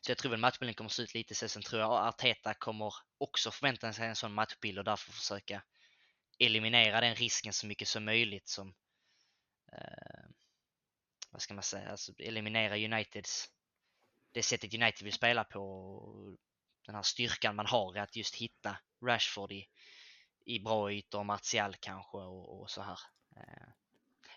så 0.00 0.10
jag 0.10 0.18
tror 0.18 0.30
väl 0.30 0.40
matchbilden 0.40 0.74
kommer 0.74 0.90
se 0.90 1.02
ut 1.02 1.14
lite 1.14 1.34
så. 1.34 1.48
Sen 1.48 1.62
tror 1.62 1.80
jag 1.80 1.92
Arteta 1.92 2.54
kommer 2.54 2.94
också 3.18 3.50
förvänta 3.50 3.92
sig 3.92 4.06
en 4.06 4.16
sån 4.16 4.32
matchbild 4.32 4.78
och 4.78 4.84
därför 4.84 5.12
försöka 5.12 5.62
eliminera 6.38 7.00
den 7.00 7.14
risken 7.14 7.52
så 7.52 7.66
mycket 7.66 7.88
som 7.88 8.04
möjligt 8.04 8.48
som 8.48 8.68
uh, 9.72 10.28
vad 11.30 11.42
ska 11.42 11.54
man 11.54 11.62
säga, 11.62 11.90
alltså 11.90 12.12
eliminera 12.18 12.76
Uniteds 12.76 13.50
det 14.32 14.42
sättet 14.42 14.74
United 14.74 15.04
vill 15.04 15.12
spela 15.12 15.44
på 15.44 15.60
och 15.60 16.36
den 16.86 16.94
här 16.94 17.02
styrkan 17.02 17.56
man 17.56 17.66
har 17.66 17.96
att 17.96 18.16
just 18.16 18.34
hitta 18.34 18.76
Rashford 19.04 19.52
i, 19.52 19.68
i 20.44 20.60
bra 20.60 20.92
ytor, 20.92 21.24
Martial 21.24 21.74
kanske 21.80 22.16
och, 22.16 22.60
och 22.60 22.70
så 22.70 22.82
här. 22.82 22.98
Eh, 23.36 23.68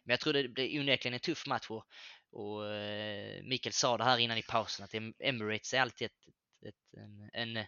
men 0.03 0.13
jag 0.13 0.19
tror 0.19 0.33
det 0.33 0.47
blir 0.47 0.79
onekligen 0.79 1.13
en 1.13 1.19
tuff 1.19 1.47
match 1.47 1.69
och, 1.69 1.85
och 2.31 2.73
eh, 2.73 3.43
Mikael 3.43 3.73
sa 3.73 3.97
det 3.97 4.03
här 4.03 4.17
innan 4.17 4.37
i 4.37 4.43
pausen 4.43 4.83
att 4.83 4.93
Emirates 5.19 5.73
är 5.73 5.81
alltid 5.81 6.05
ett, 6.05 6.27
ett, 6.65 6.97
en, 6.97 7.29
en, 7.33 7.65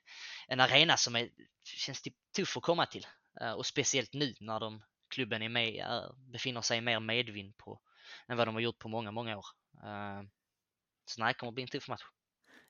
en 0.48 0.60
arena 0.60 0.98
som 0.98 1.16
är, 1.16 1.30
känns 1.64 2.02
typ 2.02 2.16
tuff 2.36 2.58
att 2.58 2.64
komma 2.64 2.86
till. 2.86 3.08
Eh, 3.42 3.52
och 3.52 3.66
speciellt 3.66 4.14
nu 4.14 4.36
när 4.40 4.60
de, 4.60 4.84
klubben 5.08 5.42
är 5.42 5.50
med, 5.50 5.86
befinner 6.32 6.62
sig 6.62 6.78
i 6.78 6.82
mer 6.82 7.00
medvind 7.00 7.58
på, 7.58 7.82
än 8.28 8.38
vad 8.38 8.48
de 8.48 8.56
har 8.56 8.62
gjort 8.62 8.80
på 8.80 8.90
många, 8.90 9.12
många 9.12 9.38
år. 9.38 9.46
Så 11.06 11.22
nej, 11.22 11.34
det 11.34 11.40
kommer 11.40 11.52
bli 11.52 11.64
en 11.64 11.70
tuff 11.70 11.90
match. 11.90 12.04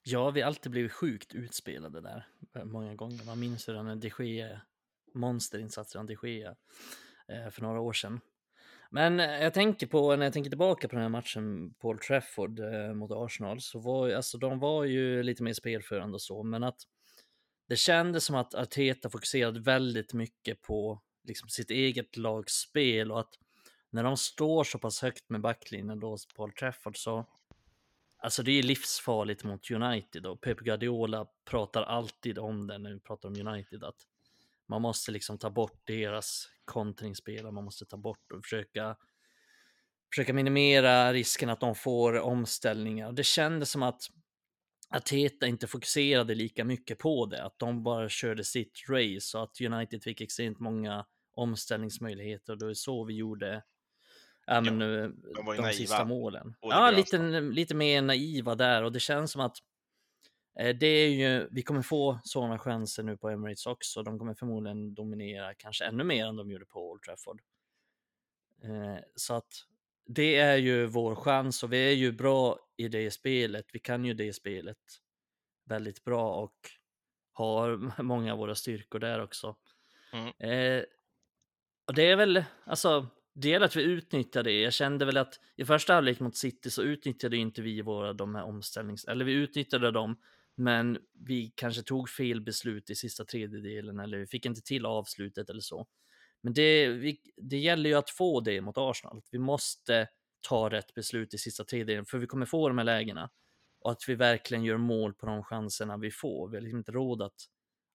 Ja, 0.03 0.31
vi 0.31 0.41
har 0.41 0.47
alltid 0.47 0.71
blivit 0.71 0.91
sjukt 0.91 1.34
utspelade 1.36 2.01
där 2.01 2.27
eh, 2.55 2.63
många 2.65 2.95
gånger. 2.95 3.25
Man 3.25 3.39
minns 3.39 3.67
hur 3.67 3.73
den 3.73 3.99
de 3.99 4.11
Gea 4.19 4.61
monsterinsatsen 5.13 6.01
av 6.01 6.07
de 6.07 6.17
Gea 6.23 6.55
eh, 7.27 7.49
för 7.49 7.61
några 7.61 7.79
år 7.79 7.93
sedan. 7.93 8.19
Men 8.89 9.19
eh, 9.19 9.43
jag 9.43 9.53
tänker 9.53 9.88
på, 9.88 10.15
när 10.15 10.25
jag 10.25 10.34
tänker 10.34 10.49
tillbaka 10.49 10.88
på 10.88 10.95
den 10.95 11.01
här 11.01 11.09
matchen 11.09 11.73
Paul 11.73 11.99
Trafford 11.99 12.59
mot 12.95 13.11
Arsenal, 13.11 13.61
så 13.61 13.79
var 13.79 14.09
alltså 14.09 14.38
de 14.38 14.59
var 14.59 14.84
ju 14.84 15.23
lite 15.23 15.43
mer 15.43 15.53
spelförande 15.53 16.15
och 16.15 16.21
så, 16.21 16.43
men 16.43 16.63
att 16.63 16.81
det 17.67 17.75
kändes 17.75 18.25
som 18.25 18.36
att 18.36 18.55
Arteta 18.55 19.09
fokuserade 19.09 19.59
väldigt 19.59 20.13
mycket 20.13 20.61
på 20.61 21.01
liksom 21.23 21.49
sitt 21.49 21.69
eget 21.69 22.17
lagspel 22.17 23.11
och 23.11 23.19
att 23.19 23.39
när 23.89 24.03
de 24.03 24.17
står 24.17 24.63
så 24.63 24.79
pass 24.79 25.01
högt 25.01 25.29
med 25.29 25.41
backlinjen 25.41 25.99
då 25.99 26.17
Paul 26.36 26.51
Trafford 26.51 26.97
så 26.97 27.25
Alltså 28.24 28.43
det 28.43 28.51
är 28.51 28.63
livsfarligt 28.63 29.43
mot 29.43 29.71
United 29.71 30.26
och 30.26 30.41
Pep 30.41 30.59
Guardiola 30.59 31.28
pratar 31.45 31.84
alltid 31.84 32.39
om 32.39 32.67
det 32.67 32.78
när 32.78 32.93
vi 32.93 32.99
pratar 32.99 33.30
om 33.30 33.47
United 33.47 33.84
att 33.84 33.95
man 34.67 34.82
måste 34.82 35.11
liksom 35.11 35.38
ta 35.38 35.49
bort 35.49 35.82
deras 35.88 36.49
kontringsspel, 36.65 37.51
man 37.51 37.63
måste 37.63 37.86
ta 37.86 37.97
bort 37.97 38.32
och 38.32 38.43
försöka 38.43 38.95
försöka 40.15 40.34
minimera 40.34 41.13
risken 41.13 41.49
att 41.49 41.59
de 41.59 41.76
får 41.76 42.19
omställningar. 42.19 43.11
Det 43.11 43.24
kändes 43.24 43.71
som 43.71 43.84
att 43.84 44.03
Ateta 44.89 45.47
inte 45.47 45.67
fokuserade 45.67 46.36
lika 46.36 46.65
mycket 46.65 46.99
på 46.99 47.26
det, 47.26 47.43
att 47.43 47.59
de 47.59 47.84
bara 47.84 48.09
körde 48.09 48.43
sitt 48.43 48.89
race 48.89 49.38
och 49.38 49.43
att 49.43 49.61
United 49.61 50.03
fick 50.03 50.21
extremt 50.21 50.59
många 50.59 51.05
omställningsmöjligheter 51.36 52.53
och 52.53 52.59
det 52.59 52.69
är 52.69 52.74
så 52.74 53.03
vi 53.03 53.13
gjorde 53.13 53.63
ja, 54.45 54.61
men, 54.61 54.81
ja, 54.81 54.87
de, 54.97 55.13
de 55.33 55.45
naiva. 55.45 55.71
sista 55.71 56.05
målen. 56.05 56.55
Ja, 56.61 56.91
lite, 56.91 57.41
lite 57.41 57.75
mer 57.75 58.01
naiva 58.01 58.55
där 58.55 58.83
och 58.83 58.91
det 58.91 58.99
känns 58.99 59.31
som 59.31 59.41
att 59.41 59.57
eh, 60.59 60.75
det 60.75 60.87
är 60.87 61.09
ju, 61.09 61.47
vi 61.51 61.61
kommer 61.61 61.81
få 61.81 62.19
sådana 62.23 62.59
chanser 62.59 63.03
nu 63.03 63.17
på 63.17 63.29
Emirates 63.29 63.65
också. 63.65 64.03
De 64.03 64.19
kommer 64.19 64.33
förmodligen 64.33 64.93
dominera 64.93 65.53
kanske 65.53 65.85
ännu 65.85 66.03
mer 66.03 66.25
än 66.25 66.35
de 66.35 66.51
gjorde 66.51 66.65
på 66.65 66.91
Old 66.91 67.01
Trafford. 67.01 67.41
Eh, 68.63 69.03
så 69.15 69.33
att 69.33 69.53
det 70.05 70.35
är 70.35 70.57
ju 70.57 70.85
vår 70.85 71.15
chans 71.15 71.63
och 71.63 71.73
vi 71.73 71.89
är 71.89 71.95
ju 71.95 72.11
bra 72.11 72.59
i 72.77 72.87
det 72.87 73.11
spelet. 73.11 73.65
Vi 73.73 73.79
kan 73.79 74.05
ju 74.05 74.13
det 74.13 74.33
spelet 74.33 74.77
väldigt 75.65 76.03
bra 76.03 76.33
och 76.35 76.55
har 77.31 78.01
många 78.03 78.33
av 78.33 78.39
våra 78.39 78.55
styrkor 78.55 78.99
där 78.99 79.23
också. 79.23 79.55
Mm. 80.13 80.27
Eh, 80.27 80.83
och 81.87 81.93
det 81.93 82.03
är 82.03 82.15
väl, 82.15 82.43
alltså, 82.65 83.07
det 83.34 83.49
gäller 83.49 83.65
att 83.65 83.75
vi 83.75 83.84
utnyttjar 83.84 84.43
det. 84.43 84.61
Jag 84.61 84.73
kände 84.73 85.05
väl 85.05 85.17
att 85.17 85.39
i 85.55 85.65
första 85.65 85.93
halvlek 85.93 86.19
mot 86.19 86.38
City 86.38 86.69
så 86.69 86.84
utnyttjade 86.84 87.38
inte 87.38 87.61
vi 87.61 87.81
våra 87.81 88.13
de 88.13 88.36
här 88.36 88.43
omställnings... 88.43 89.05
Eller 89.05 89.25
vi 89.25 89.34
utnyttjade 89.34 89.91
dem, 89.91 90.15
men 90.55 90.97
vi 91.13 91.53
kanske 91.55 91.84
tog 91.84 92.09
fel 92.09 92.41
beslut 92.41 92.89
i 92.89 92.95
sista 92.95 93.25
tredjedelen 93.25 93.99
eller 93.99 94.17
vi 94.17 94.27
fick 94.27 94.45
inte 94.45 94.61
till 94.61 94.86
avslutet 94.86 95.49
eller 95.49 95.61
så. 95.61 95.88
Men 96.41 96.53
det, 96.53 96.88
vi, 96.89 97.19
det 97.38 97.57
gäller 97.57 97.89
ju 97.89 97.95
att 97.95 98.09
få 98.09 98.41
det 98.41 98.61
mot 98.61 98.77
Arsenal. 98.77 99.21
Vi 99.31 99.39
måste 99.39 100.07
ta 100.49 100.69
rätt 100.69 100.93
beslut 100.93 101.34
i 101.34 101.38
sista 101.38 101.63
tredjedelen, 101.63 102.05
för 102.05 102.17
vi 102.17 102.27
kommer 102.27 102.45
få 102.45 102.67
de 102.67 102.77
här 102.77 102.86
lägena. 102.86 103.29
Och 103.79 103.91
att 103.91 104.03
vi 104.07 104.15
verkligen 104.15 104.63
gör 104.63 104.77
mål 104.77 105.13
på 105.13 105.25
de 105.25 105.43
chanserna 105.43 105.97
vi 105.97 106.11
får. 106.11 106.49
Vi 106.49 106.57
har 106.57 106.61
liksom 106.61 106.79
inte 106.79 106.91
råd 106.91 107.21
att, 107.21 107.36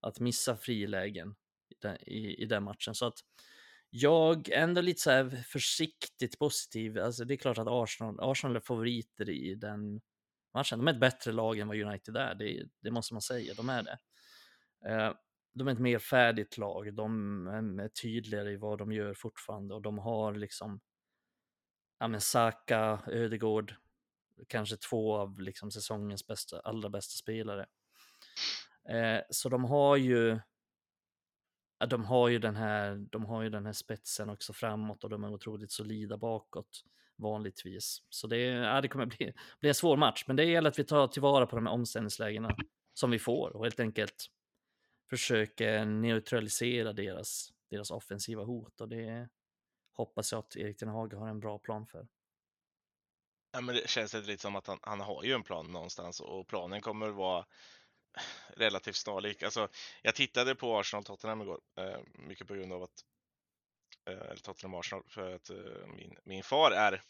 att 0.00 0.20
missa 0.20 0.56
frilägen 0.56 1.34
i, 1.70 1.74
den, 1.82 1.96
i, 2.08 2.42
i 2.42 2.46
den 2.46 2.62
matchen. 2.62 2.94
Så 2.94 3.06
att 3.06 3.18
jag 3.90 4.48
är 4.48 4.62
ändå 4.62 4.80
lite 4.80 5.00
så 5.00 5.10
här 5.10 5.30
försiktigt 5.46 6.38
positiv. 6.38 6.98
Alltså 6.98 7.24
det 7.24 7.34
är 7.34 7.38
klart 7.38 7.58
att 7.58 7.68
Arsenal, 7.68 8.16
Arsenal 8.20 8.56
är 8.56 8.60
favoriter 8.60 9.30
i 9.30 9.54
den 9.54 10.00
matchen. 10.54 10.78
De 10.78 10.88
är 10.88 10.92
ett 10.92 11.00
bättre 11.00 11.32
lag 11.32 11.58
än 11.58 11.68
vad 11.68 11.80
United 11.80 12.16
är, 12.16 12.34
det, 12.34 12.68
det 12.80 12.90
måste 12.90 13.14
man 13.14 13.22
säga. 13.22 13.54
De 13.54 13.68
är 13.68 13.82
det. 13.82 13.98
Eh, 14.88 15.14
de 15.54 15.68
är 15.68 15.72
ett 15.72 15.78
mer 15.78 15.98
färdigt 15.98 16.58
lag. 16.58 16.94
De 16.94 17.46
är 17.80 17.88
tydligare 17.88 18.52
i 18.52 18.56
vad 18.56 18.78
de 18.78 18.92
gör 18.92 19.14
fortfarande 19.14 19.74
och 19.74 19.82
de 19.82 19.98
har 19.98 20.34
liksom 20.34 20.80
ja, 21.98 22.08
men 22.08 22.20
Saka, 22.20 23.00
Ödegård, 23.06 23.74
kanske 24.48 24.76
två 24.76 25.16
av 25.16 25.40
liksom 25.40 25.70
säsongens 25.70 26.26
bästa, 26.26 26.60
allra 26.60 26.88
bästa 26.88 27.12
spelare. 27.12 27.66
Eh, 28.88 29.20
så 29.30 29.48
de 29.48 29.64
har 29.64 29.96
ju 29.96 30.38
de 31.86 32.04
har 32.04 32.28
ju 32.28 32.38
den 32.38 32.56
här, 32.56 33.06
de 33.10 33.24
har 33.24 33.42
ju 33.42 33.50
den 33.50 33.66
här 33.66 33.72
spetsen 33.72 34.30
också 34.30 34.52
framåt 34.52 35.04
och 35.04 35.10
de 35.10 35.24
är 35.24 35.32
otroligt 35.32 35.72
solida 35.72 36.16
bakåt 36.16 36.84
vanligtvis. 37.16 38.02
Så 38.08 38.26
det, 38.26 38.38
ja, 38.38 38.80
det 38.80 38.88
kommer 38.88 39.06
bli, 39.18 39.32
bli 39.60 39.68
en 39.68 39.74
svår 39.74 39.96
match, 39.96 40.24
men 40.26 40.36
det 40.36 40.44
gäller 40.44 40.70
att 40.70 40.78
vi 40.78 40.84
tar 40.84 41.08
tillvara 41.08 41.46
på 41.46 41.56
de 41.56 41.66
här 41.66 41.72
omställningslägena 41.72 42.56
som 42.94 43.10
vi 43.10 43.18
får 43.18 43.56
och 43.56 43.64
helt 43.64 43.80
enkelt 43.80 44.26
försöker 45.10 45.84
neutralisera 45.84 46.92
deras, 46.92 47.52
deras 47.70 47.90
offensiva 47.90 48.44
hot 48.44 48.80
och 48.80 48.88
det 48.88 49.28
hoppas 49.92 50.32
jag 50.32 50.38
att 50.38 50.56
Erik 50.56 50.78
Ten 50.78 50.88
Hage 50.88 51.16
har 51.16 51.28
en 51.28 51.40
bra 51.40 51.58
plan 51.58 51.86
för. 51.86 52.08
Ja, 53.52 53.60
men 53.60 53.74
det 53.74 53.88
känns 53.88 54.14
lite 54.14 54.42
som 54.42 54.56
att 54.56 54.66
han, 54.66 54.78
han 54.82 55.00
har 55.00 55.24
ju 55.24 55.32
en 55.32 55.42
plan 55.42 55.72
någonstans 55.72 56.20
och 56.20 56.48
planen 56.48 56.80
kommer 56.80 57.08
att 57.08 57.14
vara 57.14 57.46
relativt 58.56 58.96
snarlik. 58.96 59.42
Alltså, 59.42 59.68
jag 60.02 60.14
tittade 60.14 60.54
på 60.54 60.78
Arsenal-Tottenham 60.78 61.42
igår, 61.42 61.60
eh, 61.78 62.00
mycket 62.12 62.46
på 62.46 62.54
grund 62.54 62.72
av 62.72 62.82
att 62.82 63.04
eh, 64.08 64.12
eller 64.12 64.36
Tottenham-Arsenal, 64.36 65.02
för 65.08 65.34
att 65.34 65.50
eh, 65.50 65.86
min, 65.86 66.16
min 66.24 66.42
far 66.42 66.70
är 66.70 67.02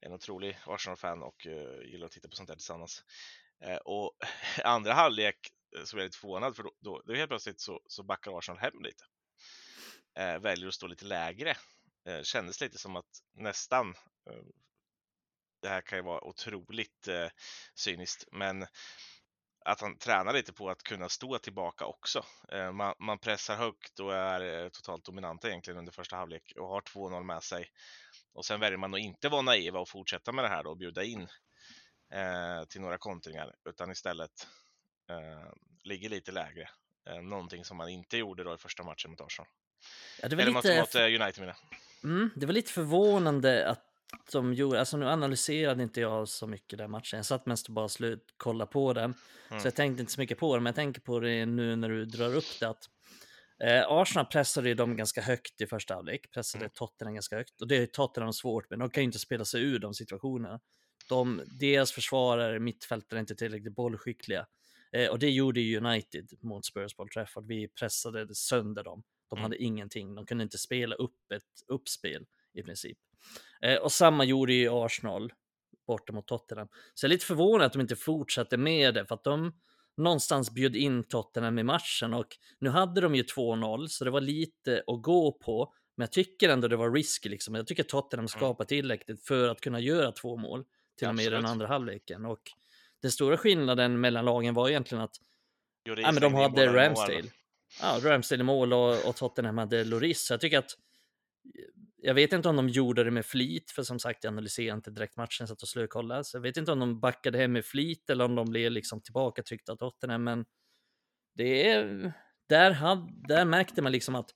en 0.00 0.12
otrolig 0.12 0.58
Arsenal-fan 0.66 1.22
och 1.22 1.46
eh, 1.46 1.90
gillar 1.90 2.06
att 2.06 2.12
titta 2.12 2.28
på 2.28 2.36
sånt 2.36 2.48
där 2.48 2.56
tillsammans. 2.56 3.04
Och 3.84 4.12
andra 4.64 4.92
halvlek 4.92 5.36
så 5.84 5.96
blev 5.96 6.02
jag 6.02 6.08
lite 6.08 6.18
förvånad 6.18 6.56
för 6.56 6.62
då, 6.62 6.72
då, 6.80 7.02
då 7.06 7.14
helt 7.14 7.30
plötsligt 7.30 7.60
så, 7.60 7.80
så 7.86 8.02
backar 8.02 8.38
Arsenal 8.38 8.60
hem 8.60 8.82
lite. 8.82 9.04
väljer 10.40 10.68
att 10.68 10.74
stå 10.74 10.86
lite 10.86 11.04
lägre. 11.04 11.56
kändes 12.22 12.60
lite 12.60 12.78
som 12.78 12.96
att 12.96 13.22
nästan 13.34 13.94
det 15.62 15.68
här 15.68 15.80
kan 15.80 15.98
ju 15.98 16.04
vara 16.04 16.24
otroligt 16.24 17.08
cyniskt, 17.74 18.24
men 18.32 18.66
att 19.64 19.80
han 19.80 19.98
tränar 19.98 20.32
lite 20.32 20.52
på 20.52 20.70
att 20.70 20.82
kunna 20.82 21.08
stå 21.08 21.38
tillbaka 21.38 21.86
också. 21.86 22.24
Eh, 22.52 22.72
man, 22.72 22.94
man 22.98 23.18
pressar 23.18 23.56
högt 23.56 24.00
och 24.00 24.14
är 24.14 24.64
eh, 24.64 24.68
totalt 24.68 25.04
dominanta 25.04 25.48
egentligen 25.48 25.78
under 25.78 25.92
första 25.92 26.16
halvlek 26.16 26.52
och 26.56 26.68
har 26.68 26.80
2-0 26.80 27.22
med 27.22 27.42
sig. 27.42 27.70
Och 28.32 28.44
sen 28.44 28.60
väljer 28.60 28.78
man 28.78 28.94
att 28.94 29.00
inte 29.00 29.28
vara 29.28 29.42
naiva 29.42 29.80
och 29.80 29.88
fortsätta 29.88 30.32
med 30.32 30.44
det 30.44 30.48
här 30.48 30.62
då 30.62 30.70
och 30.70 30.76
bjuda 30.76 31.04
in 31.04 31.28
eh, 32.14 32.64
till 32.68 32.80
några 32.80 32.98
kontringar 32.98 33.54
utan 33.68 33.90
istället 33.90 34.46
eh, 35.10 35.52
ligger 35.84 36.08
lite 36.08 36.32
lägre. 36.32 36.68
Eh, 37.08 37.22
någonting 37.22 37.64
som 37.64 37.76
man 37.76 37.88
inte 37.88 38.16
gjorde 38.16 38.44
då 38.44 38.54
i 38.54 38.58
första 38.58 38.82
matchen 38.82 39.10
mot 39.10 39.20
Arsenal. 39.20 39.48
Ja, 40.22 40.28
det 40.28 40.36
var 40.36 40.42
Eller 40.42 40.52
lite... 40.52 40.80
mot, 40.80 40.94
mot 40.94 41.20
United 41.20 41.40
menar 41.40 41.56
mm, 42.04 42.30
Det 42.36 42.46
var 42.46 42.52
lite 42.52 42.72
förvånande 42.72 43.68
att 43.68 43.89
de 44.32 44.54
gjorde, 44.54 44.78
alltså 44.78 44.96
nu 44.96 45.06
analyserade 45.06 45.82
inte 45.82 46.00
jag 46.00 46.28
så 46.28 46.46
mycket 46.46 46.78
den 46.78 46.90
matchen. 46.90 47.16
Jag 47.16 47.26
satt 47.26 47.46
mest 47.46 47.66
och 47.66 47.74
bara 47.74 47.88
slut 47.88 48.34
kolla 48.36 48.66
på 48.66 48.92
den. 48.92 49.14
Mm. 49.48 49.60
Så 49.60 49.66
jag 49.66 49.74
tänkte 49.74 50.00
inte 50.00 50.12
så 50.12 50.20
mycket 50.20 50.38
på 50.38 50.54
det, 50.54 50.60
men 50.60 50.70
jag 50.70 50.74
tänker 50.74 51.00
på 51.00 51.20
det 51.20 51.46
nu 51.46 51.76
när 51.76 51.88
du 51.88 52.04
drar 52.04 52.34
upp 52.34 52.60
det 52.60 52.68
att 52.68 52.90
eh, 53.64 53.84
Arsenal 53.88 54.26
pressade 54.26 54.68
ju 54.68 54.74
dem 54.74 54.96
ganska 54.96 55.22
högt 55.22 55.60
i 55.60 55.66
första 55.66 55.94
halvlek, 55.94 56.30
pressade 56.30 56.64
mm. 56.64 56.72
Tottenham 56.74 57.14
ganska 57.14 57.36
högt 57.36 57.60
och 57.60 57.68
det 57.68 57.76
är 57.76 57.86
Tottenham 57.86 58.32
svårt 58.32 58.70
med. 58.70 58.78
De 58.78 58.90
kan 58.90 59.02
ju 59.02 59.04
inte 59.04 59.18
spela 59.18 59.44
sig 59.44 59.62
ur 59.62 59.78
de 59.78 59.94
situationerna. 59.94 60.60
De, 61.08 61.42
deras 61.60 61.92
försvarare, 61.92 62.58
mittfältare 62.58 63.18
är 63.18 63.20
inte 63.20 63.34
tillräckligt 63.34 63.74
bollskickliga. 63.74 64.46
Eh, 64.92 65.10
och 65.10 65.18
det 65.18 65.30
gjorde 65.30 65.76
United 65.76 66.28
mot 66.40 66.64
Spurs 66.64 66.94
på 66.94 67.06
Trafford. 67.14 67.46
Vi 67.46 67.68
pressade 67.68 68.34
sönder 68.34 68.84
dem. 68.84 69.02
De 69.28 69.38
mm. 69.38 69.42
hade 69.42 69.62
ingenting. 69.62 70.14
De 70.14 70.26
kunde 70.26 70.44
inte 70.44 70.58
spela 70.58 70.94
upp 70.94 71.32
ett 71.34 71.42
uppspel 71.68 72.26
i 72.52 72.62
princip. 72.62 72.98
Eh, 73.62 73.76
och 73.76 73.92
samma 73.92 74.24
gjorde 74.24 74.52
ju 74.52 74.68
Arsenal 74.70 75.32
borta 75.86 76.12
mot 76.12 76.26
Tottenham. 76.26 76.68
Så 76.94 77.04
jag 77.04 77.08
är 77.08 77.14
lite 77.14 77.26
förvånad 77.26 77.66
att 77.66 77.72
de 77.72 77.80
inte 77.80 77.96
fortsatte 77.96 78.56
med 78.56 78.94
det, 78.94 79.06
för 79.06 79.14
att 79.14 79.24
de 79.24 79.52
någonstans 79.96 80.50
bjöd 80.50 80.76
in 80.76 81.04
Tottenham 81.04 81.58
i 81.58 81.62
matchen 81.62 82.14
och 82.14 82.26
nu 82.58 82.70
hade 82.70 83.00
de 83.00 83.14
ju 83.14 83.22
2-0, 83.22 83.86
så 83.86 84.04
det 84.04 84.10
var 84.10 84.20
lite 84.20 84.82
att 84.86 85.02
gå 85.02 85.32
på. 85.32 85.74
Men 85.96 86.02
jag 86.02 86.12
tycker 86.12 86.48
ändå 86.48 86.68
det 86.68 86.76
var 86.76 86.92
risky 86.92 87.28
liksom. 87.28 87.54
Jag 87.54 87.66
tycker 87.66 87.82
Tottenham 87.82 88.22
mm. 88.22 88.28
skapar 88.28 88.64
tillräckligt 88.64 89.26
för 89.26 89.48
att 89.48 89.60
kunna 89.60 89.80
göra 89.80 90.12
två 90.12 90.36
mål 90.36 90.64
till 90.98 91.08
och 91.08 91.14
med 91.14 91.24
i 91.24 91.30
den 91.30 91.46
andra 91.46 91.66
halvleken. 91.66 92.24
Och 92.24 92.40
den 93.02 93.10
stora 93.10 93.36
skillnaden 93.36 94.00
mellan 94.00 94.24
lagen 94.24 94.54
var 94.54 94.68
egentligen 94.68 95.04
att 95.04 95.16
ja, 95.82 96.12
men 96.12 96.22
de 96.22 96.34
hade 96.34 96.66
Ramsdale. 96.66 97.30
Ja, 97.82 97.98
Ramsdale 98.02 98.40
i 98.40 98.44
mål 98.44 98.72
och, 98.72 99.08
och 99.08 99.16
Tottenham 99.16 99.58
hade 99.58 99.84
Loris. 99.84 100.26
Så 100.26 100.32
jag 100.32 100.40
tycker 100.40 100.58
att 100.58 100.76
jag 102.02 102.14
vet 102.14 102.32
inte 102.32 102.48
om 102.48 102.56
de 102.56 102.68
gjorde 102.68 103.04
det 103.04 103.10
med 103.10 103.26
flit, 103.26 103.70
för 103.70 103.82
som 103.82 103.98
sagt, 103.98 104.24
jag 104.24 104.30
analyserade 104.30 104.76
inte 104.76 104.90
direkt 104.90 105.16
matchen, 105.16 105.48
satt 105.48 105.62
och 105.62 105.68
slökollade. 105.68 106.24
Så 106.24 106.36
jag 106.36 106.42
vet 106.42 106.56
inte 106.56 106.72
om 106.72 106.78
de 106.78 107.00
backade 107.00 107.38
hem 107.38 107.52
med 107.52 107.64
flit 107.64 108.10
eller 108.10 108.24
om 108.24 108.34
de 108.34 108.50
blev 108.50 108.72
liksom 108.72 109.02
tillbakatryckta 109.02 109.72
av 109.72 109.76
Tottenham, 109.76 110.24
men 110.24 110.44
det 111.34 111.70
är, 111.70 112.12
där, 112.48 112.70
hade, 112.70 113.12
där 113.28 113.44
märkte 113.44 113.82
man 113.82 113.92
liksom 113.92 114.14
att 114.14 114.30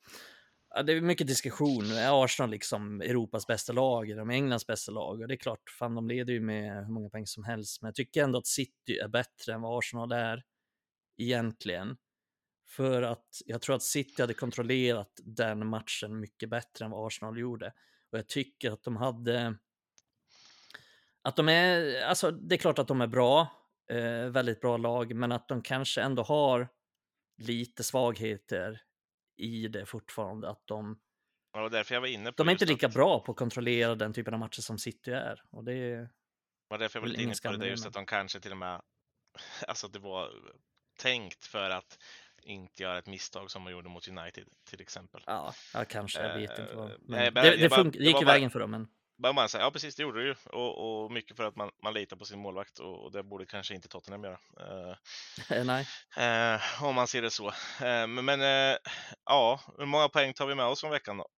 ja, 0.75 0.83
det 0.83 0.93
är 0.93 1.01
mycket 1.01 1.27
diskussion. 1.27 1.85
Är 1.91 2.25
Arsenal 2.25 2.51
liksom 2.51 3.01
Europas 3.01 3.47
bästa 3.47 3.73
lag? 3.73 4.11
Är 4.11 4.17
de 4.17 4.31
Englands 4.31 4.67
bästa 4.67 4.93
lag? 4.93 5.21
Och 5.21 5.29
det 5.29 5.35
är 5.35 5.39
klart, 5.39 5.71
fan, 5.79 5.95
de 5.95 6.09
leder 6.09 6.33
ju 6.33 6.41
med 6.41 6.85
hur 6.85 6.93
många 6.93 7.09
poäng 7.09 7.27
som 7.27 7.45
helst, 7.45 7.83
men 7.83 7.89
jag 7.89 7.95
tycker 7.95 8.23
ändå 8.25 8.39
att 8.39 8.47
City 8.47 8.99
är 9.03 9.09
bättre 9.09 9.53
än 9.55 9.62
vad 9.62 9.79
Arsenal 9.79 10.12
är 10.12 10.43
egentligen. 11.19 11.97
För 12.77 13.03
att 13.03 13.43
jag 13.47 13.62
tror 13.62 13.77
att 13.77 13.83
City 13.83 14.22
hade 14.22 14.35
kontrollerat 14.35 15.20
den 15.25 15.66
matchen 15.66 16.20
mycket 16.20 16.49
bättre 16.49 16.85
än 16.85 16.91
vad 16.91 17.07
Arsenal 17.07 17.39
gjorde. 17.39 17.72
Och 18.11 18.18
jag 18.18 18.29
tycker 18.29 18.70
att 18.70 18.83
de 18.83 18.97
hade... 18.97 19.57
Att 21.22 21.37
de 21.37 21.49
är... 21.49 22.03
Alltså 22.03 22.31
det 22.31 22.55
är 22.55 22.57
klart 22.59 22.79
att 22.79 22.89
de 22.89 23.01
är 23.01 23.07
bra. 23.07 23.49
Eh, 23.91 24.31
väldigt 24.31 24.61
bra 24.61 24.77
lag. 24.77 25.14
Men 25.14 25.33
att 25.33 25.49
de 25.49 25.62
kanske 25.62 26.03
ändå 26.03 26.22
har 26.22 26.68
lite 27.37 27.85
svagheter 27.85 28.83
i 29.37 29.68
det 29.68 29.87
fortfarande. 29.87 30.51
Att 30.51 30.66
de... 30.66 31.01
Ja, 31.53 31.68
därför 31.68 31.95
jag 31.95 32.01
var 32.01 32.09
inne 32.09 32.33
på 32.33 32.43
De 32.43 32.49
är 32.49 32.53
inte 32.53 32.66
lika 32.66 32.87
att, 32.87 32.95
bra 32.95 33.20
på 33.20 33.33
att 33.33 33.39
kontrollera 33.39 33.95
den 33.95 34.12
typen 34.12 34.35
av 34.35 34.41
matcher 34.41 34.61
som 34.61 34.79
City 34.79 35.11
är. 35.11 35.43
Och 35.51 35.64
det 35.64 35.75
är... 35.75 36.11
var 36.68 36.79
därför 36.79 36.99
jag 36.99 37.03
var 37.03 37.09
lite 37.09 37.22
inne 37.22 37.35
på 37.45 37.57
det 37.57 37.68
just 37.68 37.87
att 37.87 37.93
de 37.93 38.07
kanske 38.07 38.41
till 38.41 38.53
och 38.53 38.59
med, 38.59 38.83
alltså 39.68 39.87
att 39.87 39.93
det 39.93 39.99
var 39.99 40.31
tänkt 40.99 41.47
för 41.47 41.70
att 41.70 41.99
inte 42.45 42.82
göra 42.82 42.99
ett 42.99 43.07
misstag 43.07 43.51
som 43.51 43.62
man 43.62 43.72
gjorde 43.72 43.88
mot 43.88 44.09
United 44.09 44.49
till 44.70 44.80
exempel. 44.80 45.22
Ja, 45.26 45.55
ja 45.74 45.84
kanske. 45.84 46.22
Jag 46.22 46.38
vet 46.38 46.59
inte. 46.59 46.74
Vad. 46.74 46.90
Eh, 46.90 46.97
Men 47.01 47.18
nej, 47.20 47.30
men 47.30 47.45
det 47.45 47.57
det, 47.57 47.68
bara- 47.68 47.80
fun- 47.82 47.90
det 47.90 47.99
det 47.99 48.05
gick 48.05 48.20
ju 48.20 48.26
vägen 48.26 48.51
för 48.51 48.61
dem. 48.61 48.70
Men... 48.70 48.88
Bara 49.16 49.32
man 49.32 49.49
säger, 49.49 49.64
ja 49.64 49.70
precis 49.70 49.97
det 49.97 50.03
gjorde 50.03 50.20
det 50.20 50.26
ju 50.26 50.34
och, 50.45 51.03
och 51.05 51.12
mycket 51.12 51.36
för 51.36 51.45
att 51.45 51.57
man, 51.57 51.70
man 51.82 51.95
litar 51.95 52.16
på 52.16 52.24
sin 52.24 52.38
målvakt 52.38 52.78
och, 52.78 53.05
och 53.05 53.12
det 53.12 53.22
borde 53.22 53.47
kanske 53.47 53.74
inte 53.74 53.88
Tottenham 53.88 54.24
göra. 54.24 54.38
Eh, 54.61 55.64
Nej. 55.64 55.86
Eh, 56.16 56.82
om 56.84 56.95
man 56.95 57.07
ser 57.07 57.22
det 57.22 57.30
så. 57.30 57.49
Eh, 57.49 58.07
men 58.07 58.24
men 58.24 58.40
ja, 59.24 59.61
hur 59.78 59.86
många 59.86 60.09
poäng 60.09 60.34
tar 60.34 60.47
vi 60.47 60.55
med 60.55 60.66
oss 60.66 60.80
från 60.80 60.90
veckan 60.90 61.16
då? 61.16 61.28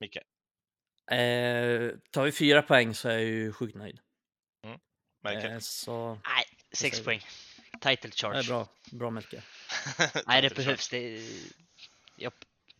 Micke? 0.00 0.18
Tar 2.10 2.22
vi 2.24 2.32
fyra 2.32 2.62
poäng 2.62 2.94
så 2.94 3.08
är 3.08 3.12
jag 3.12 3.22
ju 3.22 3.52
sjukt 3.52 3.74
nöjd. 3.76 3.98
Eh, 5.26 5.58
så 5.58 6.14
Nej, 6.24 6.44
sex 6.72 7.00
poäng. 7.04 7.20
Title 7.80 8.10
det 8.10 8.16
charge. 8.16 8.38
är 8.38 8.42
bra, 8.48 8.68
bra 8.92 9.10
Melke. 9.10 9.42
Nej, 10.26 10.42
det 10.42 10.54
behövs. 10.54 10.88
Det... 10.88 11.22
Jag 12.16 12.32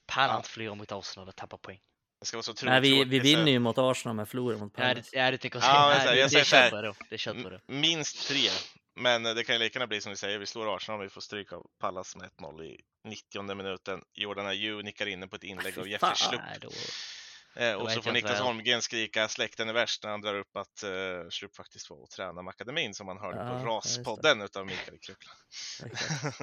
pallar 0.07 0.35
Ja. 0.35 0.37
inte 0.37 0.49
förlora 0.49 0.75
mot 0.75 0.93
Arsenal 0.93 1.29
och 1.29 1.37
tappa 1.37 1.57
poäng. 1.57 1.81
Det 2.21 2.27
ska 2.27 2.37
vara 2.37 2.43
så 2.43 2.55
Nej, 2.63 2.81
vi, 2.81 3.05
vi 3.05 3.19
vinner 3.19 3.53
ju 3.53 3.59
mot 3.59 3.79
Arsenal 3.79 4.17
men 4.17 4.27
förlorar 4.27 4.59
mot 4.59 4.73
Ja, 4.77 4.83
det, 4.85 4.95
Palace. 4.95 5.17
ja, 5.17 5.31
du 5.31 5.37
tycker 5.37 5.61
så. 5.61 5.67
Ja, 5.67 5.73
här, 5.73 6.07
Nej, 6.07 6.19
jag 6.19 6.31
det, 6.31 6.39
det 6.39 6.45
köper 6.45 6.77
jag 6.77 6.85
då. 6.85 6.95
Det 7.11 7.19
köper 7.19 7.41
jag 7.43 7.53
då. 7.53 7.59
Minst 7.67 8.29
tre. 8.29 8.49
Men 8.97 9.23
det 9.23 9.45
kan 9.45 9.55
ju 9.55 9.59
lika 9.59 9.79
gärna 9.79 9.87
bli 9.87 10.01
som 10.01 10.11
vi 10.11 10.17
säger, 10.17 10.39
vi 10.39 10.47
slår 10.47 10.77
Arsenal 10.77 11.01
och 11.01 11.05
vi 11.05 11.11
får 11.11 11.21
stryk 11.21 11.53
av 11.53 11.67
Pallas 11.81 12.17
med 12.17 12.31
1-0 12.41 12.63
i 12.63 12.81
90 13.09 13.55
minuten. 13.55 14.03
Jordan 14.15 14.47
Ayew 14.47 14.83
nickar 14.83 15.07
in 15.07 15.29
på 15.29 15.37
ett 15.37 15.45
inlägg 15.45 15.79
av 15.79 15.85
fy 15.85 15.91
Jeffrey. 15.91 16.15
Schlupp. 16.15 16.41
Eh, 17.57 17.75
och 17.75 17.91
så 17.91 18.03
får 18.03 18.13
Niklas. 18.13 18.41
Holmgren 18.41 18.83
skrika 18.83 19.29
släkten 19.29 19.69
är 19.69 19.73
värst 19.73 20.03
när 20.03 20.11
han 20.11 20.21
drar 20.21 20.35
upp 20.35 20.57
att 20.57 20.83
eh, 20.83 20.91
Schlupp 21.31 21.57
faktiskt 21.57 21.91
var 21.91 21.97
och 22.03 22.11
tränade 22.11 22.43
med 22.43 22.51
akademin 22.51 22.95
som 22.95 23.07
man 23.07 23.19
hörde 23.19 23.39
Ja, 23.39 23.61
på. 23.63 23.67
Raspodden 23.67 24.43
utav 24.43 24.67
Mikael. 24.67 24.95
Exakt. 24.97 25.27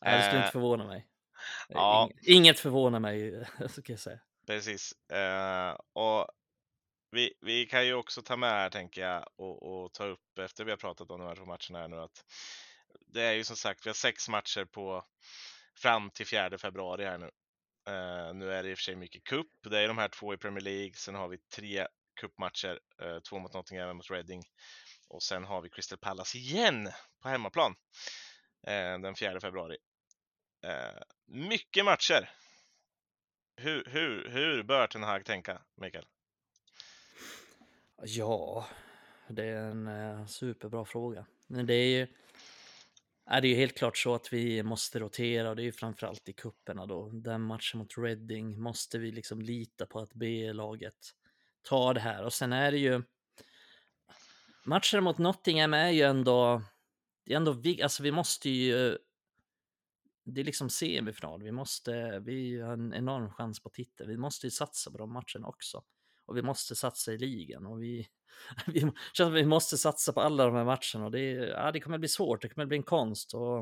Nej, 0.00 0.18
det 0.18 0.22
skulle 0.22 0.32
Eh, 0.32 0.36
inte 0.36 0.52
förvåna 0.52 0.86
mig. 0.86 0.98
Eh, 0.98 1.04
ja. 1.68 2.08
ing- 2.12 2.18
Inget 2.22 2.60
förvånar 2.60 3.00
mig, 3.00 3.46
så 3.70 3.82
kan 3.82 3.92
jag 3.92 4.00
säga. 4.00 4.20
Precis. 4.46 4.92
Eh, 5.10 5.76
och 5.92 6.26
vi, 7.10 7.34
vi 7.40 7.66
kan 7.66 7.86
ju 7.86 7.94
också 7.94 8.22
ta 8.22 8.36
med 8.36 8.50
här, 8.50 8.70
tänker 8.70 9.00
jag, 9.02 9.24
och, 9.36 9.62
och 9.84 9.92
ta 9.92 10.04
upp 10.04 10.38
efter 10.38 10.64
vi 10.64 10.70
har 10.70 10.78
pratat 10.78 11.10
om 11.10 11.20
de 11.20 11.28
här 11.28 11.36
två 11.36 11.44
matcherna 11.44 11.78
här 11.78 11.88
nu 11.88 11.96
att 12.00 12.24
det 13.06 13.22
är 13.22 13.32
ju 13.32 13.44
som 13.44 13.56
sagt, 13.56 13.86
vi 13.86 13.90
har 13.90 13.94
sex 13.94 14.28
matcher 14.28 14.64
på 14.64 15.04
fram 15.76 16.10
till 16.10 16.26
4 16.26 16.58
februari 16.58 17.04
här 17.04 17.18
nu. 17.18 17.30
Uh, 17.88 18.34
nu 18.34 18.52
är 18.52 18.62
det 18.62 18.70
i 18.70 18.74
och 18.74 18.78
för 18.78 18.82
sig 18.82 18.96
mycket 18.96 19.24
cup. 19.24 19.46
Det 19.62 19.78
är 19.78 19.88
de 19.88 19.98
här 19.98 20.08
två 20.08 20.34
i 20.34 20.36
Premier 20.36 20.60
League. 20.60 20.92
Sen 20.94 21.14
har 21.14 21.28
vi 21.28 21.38
tre 21.38 21.86
cupmatcher, 22.20 22.78
uh, 23.02 23.18
två 23.20 23.38
mot 23.38 23.54
Nottingham 23.54 23.88
och 23.88 23.96
mot 23.96 24.10
Reading. 24.10 24.42
Och 25.08 25.22
sen 25.22 25.44
har 25.44 25.60
vi 25.60 25.70
Crystal 25.70 25.98
Palace 25.98 26.38
igen 26.38 26.88
på 27.22 27.28
hemmaplan 27.28 27.70
uh, 28.68 29.00
den 29.00 29.14
4 29.14 29.40
februari. 29.40 29.76
Mycket 31.26 31.84
matcher. 31.84 32.30
Hur, 33.56 33.84
hur, 33.86 34.28
hur 34.28 34.62
bör 34.62 34.86
Ten 34.86 35.02
Hag 35.02 35.24
tänka, 35.24 35.62
Mikael? 35.74 36.06
Ja, 38.02 38.66
det 39.28 39.44
är 39.44 39.56
en 39.56 40.28
superbra 40.28 40.84
fråga. 40.84 41.26
Men 41.46 41.66
det 41.66 41.74
är 41.74 41.86
ju 41.86 42.06
är 43.26 43.40
det 43.40 43.48
är 43.48 43.50
ju 43.50 43.56
helt 43.56 43.78
klart 43.78 43.96
så 43.96 44.14
att 44.14 44.32
vi 44.32 44.62
måste 44.62 44.98
rotera 44.98 45.50
och 45.50 45.56
det 45.56 45.62
är 45.62 45.64
ju 45.64 45.72
framförallt 45.72 46.28
i 46.28 46.32
kupperna 46.32 46.86
då. 46.86 47.08
Den 47.08 47.42
matchen 47.42 47.78
mot 47.78 47.98
Reading 47.98 48.62
måste 48.62 48.98
vi 48.98 49.12
liksom 49.12 49.42
lita 49.42 49.86
på 49.86 50.00
att 50.00 50.14
B-laget 50.14 51.14
tar 51.62 51.94
det 51.94 52.00
här 52.00 52.24
och 52.24 52.32
sen 52.32 52.52
är 52.52 52.72
det 52.72 52.78
ju 52.78 53.02
matcher 54.64 55.00
mot 55.00 55.18
Nottingham 55.18 55.74
är 55.74 55.90
ju 55.90 56.02
ändå 56.02 56.62
det 57.24 57.32
är 57.32 57.36
ändå 57.36 57.52
vi, 57.52 57.82
alltså 57.82 58.02
vi 58.02 58.12
måste 58.12 58.50
ju 58.50 58.98
det 60.24 60.40
är 60.40 60.44
liksom 60.44 60.70
semifinal. 60.70 61.42
Vi 61.42 61.52
måste, 61.52 62.18
vi 62.18 62.60
har 62.60 62.72
en 62.72 62.94
enorm 62.94 63.30
chans 63.30 63.60
på 63.60 63.70
titel. 63.70 64.08
Vi 64.08 64.16
måste 64.16 64.46
ju 64.46 64.50
satsa 64.50 64.90
på 64.90 64.98
de 64.98 65.12
matcherna 65.12 65.48
också. 65.48 65.82
Och 66.26 66.36
vi 66.36 66.42
måste 66.42 66.74
satsa 66.74 67.12
i 67.12 67.18
ligan 67.18 67.66
och 67.66 67.82
vi, 67.82 68.08
vi 68.66 68.80
känns 68.80 68.94
som 69.16 69.32
vi 69.32 69.44
måste 69.44 69.78
satsa 69.78 70.12
på 70.12 70.20
alla 70.20 70.44
de 70.44 70.54
här 70.54 70.64
matcherna 70.64 71.04
och 71.04 71.10
det, 71.10 71.32
ja, 71.32 71.72
det 71.72 71.80
kommer 71.80 71.98
bli 71.98 72.08
svårt. 72.08 72.42
Det 72.42 72.48
kommer 72.48 72.66
bli 72.66 72.76
en 72.76 72.82
konst. 72.82 73.34
Och, 73.34 73.58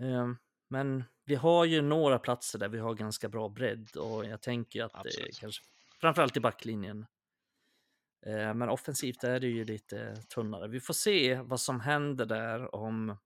eh, 0.00 0.28
men 0.68 1.04
vi 1.24 1.34
har 1.34 1.64
ju 1.64 1.82
några 1.82 2.18
platser 2.18 2.58
där 2.58 2.68
vi 2.68 2.78
har 2.78 2.94
ganska 2.94 3.28
bra 3.28 3.48
bredd 3.48 3.96
och 3.96 4.24
jag 4.24 4.42
tänker 4.42 4.84
att 4.84 4.92
det 4.92 4.98
Absolut. 4.98 5.38
kanske 5.38 5.64
framförallt 6.00 6.36
i 6.36 6.40
backlinjen. 6.40 7.06
Eh, 8.26 8.54
men 8.54 8.68
offensivt 8.68 9.24
är 9.24 9.40
det 9.40 9.46
ju 9.46 9.64
lite 9.64 10.16
tunnare. 10.16 10.68
Vi 10.68 10.80
får 10.80 10.94
se 10.94 11.40
vad 11.40 11.60
som 11.60 11.80
händer 11.80 12.26
där 12.26 12.74
om 12.74 13.16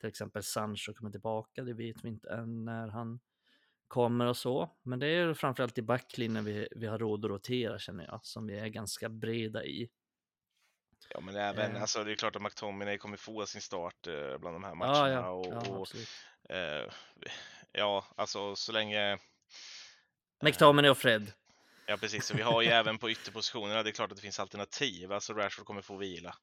till 0.00 0.08
exempel 0.08 0.42
Sancho 0.42 0.92
kommer 0.94 1.10
tillbaka. 1.10 1.64
Det 1.64 1.74
vet 1.74 2.04
vi 2.04 2.08
inte 2.08 2.30
än 2.30 2.64
när 2.64 2.88
han 2.88 3.20
kommer 3.94 4.26
och 4.26 4.36
så. 4.36 4.70
Men 4.82 4.98
det 4.98 5.06
är 5.06 5.34
framförallt 5.34 5.78
i 5.78 5.82
backlinjen 5.82 6.44
vi, 6.44 6.68
vi 6.70 6.86
har 6.86 6.98
råd 6.98 7.24
att 7.24 7.30
rotera 7.30 7.78
känner 7.78 8.04
jag, 8.04 8.20
som 8.22 8.46
vi 8.46 8.58
är 8.58 8.66
ganska 8.66 9.08
breda 9.08 9.64
i. 9.64 9.90
Ja, 11.08 11.20
men 11.20 11.36
även, 11.36 11.76
Eh. 11.76 11.82
alltså 11.82 12.04
det 12.04 12.12
är 12.12 12.16
klart 12.16 12.36
att 12.36 12.42
McTominay 12.42 12.98
kommer 12.98 13.16
få 13.16 13.46
sin 13.46 13.60
start 13.60 14.06
eh, 14.06 14.38
bland 14.38 14.54
de 14.54 14.64
här 14.64 14.74
matcherna. 14.74 15.08
Ja, 15.08 15.20
ja, 15.20 15.30
och, 15.30 15.46
ja 15.46 15.76
och, 15.76 16.56
eh, 16.56 16.90
ja, 17.72 18.04
alltså 18.16 18.56
så 18.56 18.72
länge 18.72 19.18
McTominay 20.42 20.90
och 20.90 20.98
Fred. 20.98 21.32
Ja 21.86 21.96
precis, 21.96 22.26
så 22.26 22.36
vi 22.36 22.42
har 22.42 22.62
ju 22.62 22.68
även 22.80 22.98
på 22.98 23.10
ytterpositionerna, 23.10 23.82
det 23.82 23.90
är 23.90 23.92
klart 23.92 24.10
att 24.10 24.16
det 24.16 24.22
finns 24.22 24.40
alternativ. 24.40 25.12
Alltså 25.12 25.32
Rashford 25.32 25.66
kommer 25.66 25.82
få 25.82 25.96
vila. 25.96 26.34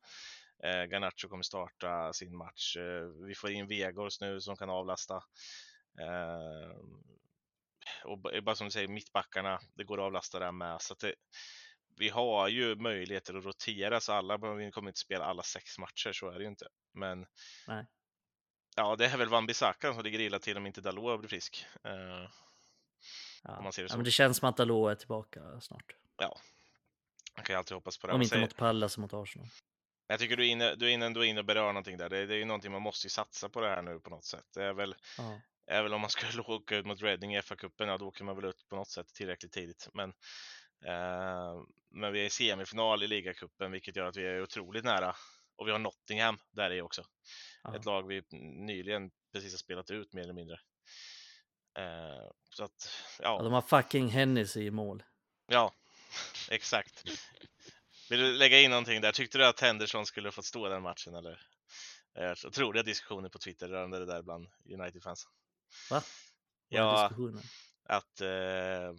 Eh, 0.64 0.84
Garnacho 0.84 1.28
kommer 1.28 1.44
starta 1.44 2.14
sin 2.14 2.38
match. 2.38 2.78
Eh, 2.78 3.26
vi 3.28 3.36
får 3.36 3.52
in 3.52 3.68
Vegors 3.68 4.22
nu 4.22 4.42
som 4.42 4.58
kan 4.58 4.70
avlasta. 4.70 5.24
Och 8.06 8.20
bara 8.44 8.56
som 8.56 8.66
du 8.68 8.72
säger, 8.72 8.88
mittbackarna, 8.88 9.60
det 9.74 9.84
går 9.84 9.98
att 9.98 10.04
avlasta 10.06 10.40
där 10.40 10.52
med. 10.52 10.82
Så 10.82 10.94
det, 10.94 11.16
vi 11.98 12.10
har 12.10 12.48
ju 12.48 12.76
möjligheter 12.76 13.34
att 13.38 13.46
rotera, 13.46 14.00
så 14.00 14.14
alla 14.14 14.38
vi 14.56 14.72
kommer 14.72 14.90
inte 14.90 15.00
spela 15.00 15.26
alla 15.26 15.44
sex 15.44 15.78
matcher, 15.78 16.12
så 16.14 16.30
är 16.30 16.34
det 16.38 16.44
ju 16.44 16.50
inte. 16.50 16.68
Men 16.94 17.26
Nej. 17.68 17.86
ja, 18.76 18.96
det 18.96 19.06
är 19.06 19.18
väl 19.18 19.30
Van 19.30 19.46
Bissaka 19.46 19.94
som 19.94 20.04
ligger 20.04 20.20
illa 20.20 20.40
till 20.40 20.58
om 20.58 20.66
inte 20.68 20.82
Dalot 20.82 21.20
blir 21.20 21.30
frisk. 21.30 21.66
Eh, 21.84 22.30
Ja. 23.44 23.58
Om 23.58 23.64
man 23.64 23.74
ser 23.74 23.82
det 23.82 23.86
ja, 23.86 23.90
så. 23.92 23.98
men 23.98 24.06
det 24.06 24.12
känns 24.12 24.38
som 24.38 24.50
att 24.50 24.58
Dalot 24.58 24.92
är 24.92 24.96
tillbaka 24.96 25.62
snart. 25.62 25.96
man 27.36 27.46
kan 27.46 27.54
ju 27.54 27.58
alltid 27.58 27.76
hoppas 27.76 27.98
på 27.98 28.08
det. 28.08 28.14
Om 28.14 28.22
inte 28.22 28.30
säger- 28.30 28.42
mot 28.42 28.56
Pallas 28.58 28.98
mot 28.98 29.14
Arsenal. 29.14 29.48
Jag 30.08 30.20
tycker 30.20 30.38
du 30.38 30.44
är 30.48 30.50
inne, 30.52 30.76
du 30.76 30.86
är 30.86 30.90
inne, 30.90 31.06
ändå 31.06 31.26
inne 31.26 31.40
och 31.40 31.46
berör 31.46 31.68
någonting 31.68 31.98
där. 31.98 32.10
Det, 32.10 32.26
det 32.26 32.34
är 32.34 32.38
ju 32.38 32.46
någonting 32.46 32.72
man 32.72 32.82
måste 32.82 33.06
ju 33.06 33.10
satsa 33.10 33.50
på 33.50 33.62
det 33.62 33.70
här 33.70 33.82
nu 33.82 34.00
på 34.00 34.10
något 34.10 34.26
sätt. 34.26 34.46
Det 34.54 34.64
är 34.64 34.74
väl, 34.74 34.96
Ja. 35.18 35.42
Är 35.72 35.84
väl 35.84 35.94
om 35.94 36.02
man 36.02 36.10
skulle 36.10 36.42
åka 36.48 36.76
ut 36.76 36.86
mot 36.86 37.02
Reading 37.02 37.36
i 37.36 37.42
FA-cupen, 37.42 37.88
ja 37.88 37.98
då 37.98 38.08
åker 38.08 38.24
man 38.24 38.36
väl 38.36 38.46
ut 38.46 38.68
på 38.70 38.76
något 38.76 38.90
sätt 38.90 39.08
tillräckligt 39.14 39.52
tidigt. 39.52 39.88
Men, 39.94 40.10
eh, 40.86 41.64
men 41.92 42.14
vi 42.14 42.22
är 42.22 42.26
i 42.26 42.30
semifinal 42.30 43.04
i 43.04 43.08
ligacupen, 43.08 43.72
vilket 43.72 43.96
gör 43.96 44.06
att 44.06 44.18
vi 44.18 44.26
är 44.26 44.42
otroligt 44.42 44.84
nära. 44.84 45.16
Och 45.56 45.68
vi 45.68 45.72
har 45.72 45.80
Nottingham 45.80 46.38
där 46.52 46.72
i 46.72 46.82
också. 46.82 47.04
Ja. 47.64 47.76
Ett 47.76 47.86
lag 47.86 48.08
vi 48.08 48.24
nyligen 48.66 49.12
precis 49.34 49.54
har 49.54 49.58
spelat 49.58 49.92
ut 49.92 50.14
mer 50.14 50.22
eller 50.22 50.34
mindre. 50.34 50.60
Eh, 51.78 52.32
så 52.50 52.64
att, 52.64 52.90
Ja, 53.20 53.38
ja, 53.38 53.44
de 53.44 53.54
har 53.54 53.62
fucking 53.62 54.10
Hennessy 54.10 54.62
i 54.62 54.72
mål. 54.72 55.04
ja, 55.48 55.74
exakt. 56.50 57.04
Vill 58.10 58.20
du 58.20 58.34
lägga 58.38 58.60
in 58.60 58.70
någonting 58.70 59.02
där? 59.02 59.12
Tyckte 59.12 59.38
du 59.38 59.46
att 59.46 59.60
Henderson 59.60 60.06
skulle 60.06 60.32
fått 60.32 60.46
stå 60.46 60.70
den 60.70 60.82
matchen 60.82 61.16
eller? 61.16 61.40
Eh, 62.18 62.34
så 62.34 62.48
Otroliga 62.48 62.84
diskussioner 62.84 63.30
på 63.30 63.40
Twitter 63.40 63.68
rörande 63.68 64.00
det 64.00 64.06
där 64.06 64.22
bland 64.22 64.48
United-fans. 64.74 65.28
Va? 65.90 66.04
Ja. 66.70 67.12
Att 67.84 68.22
eh, 68.22 68.94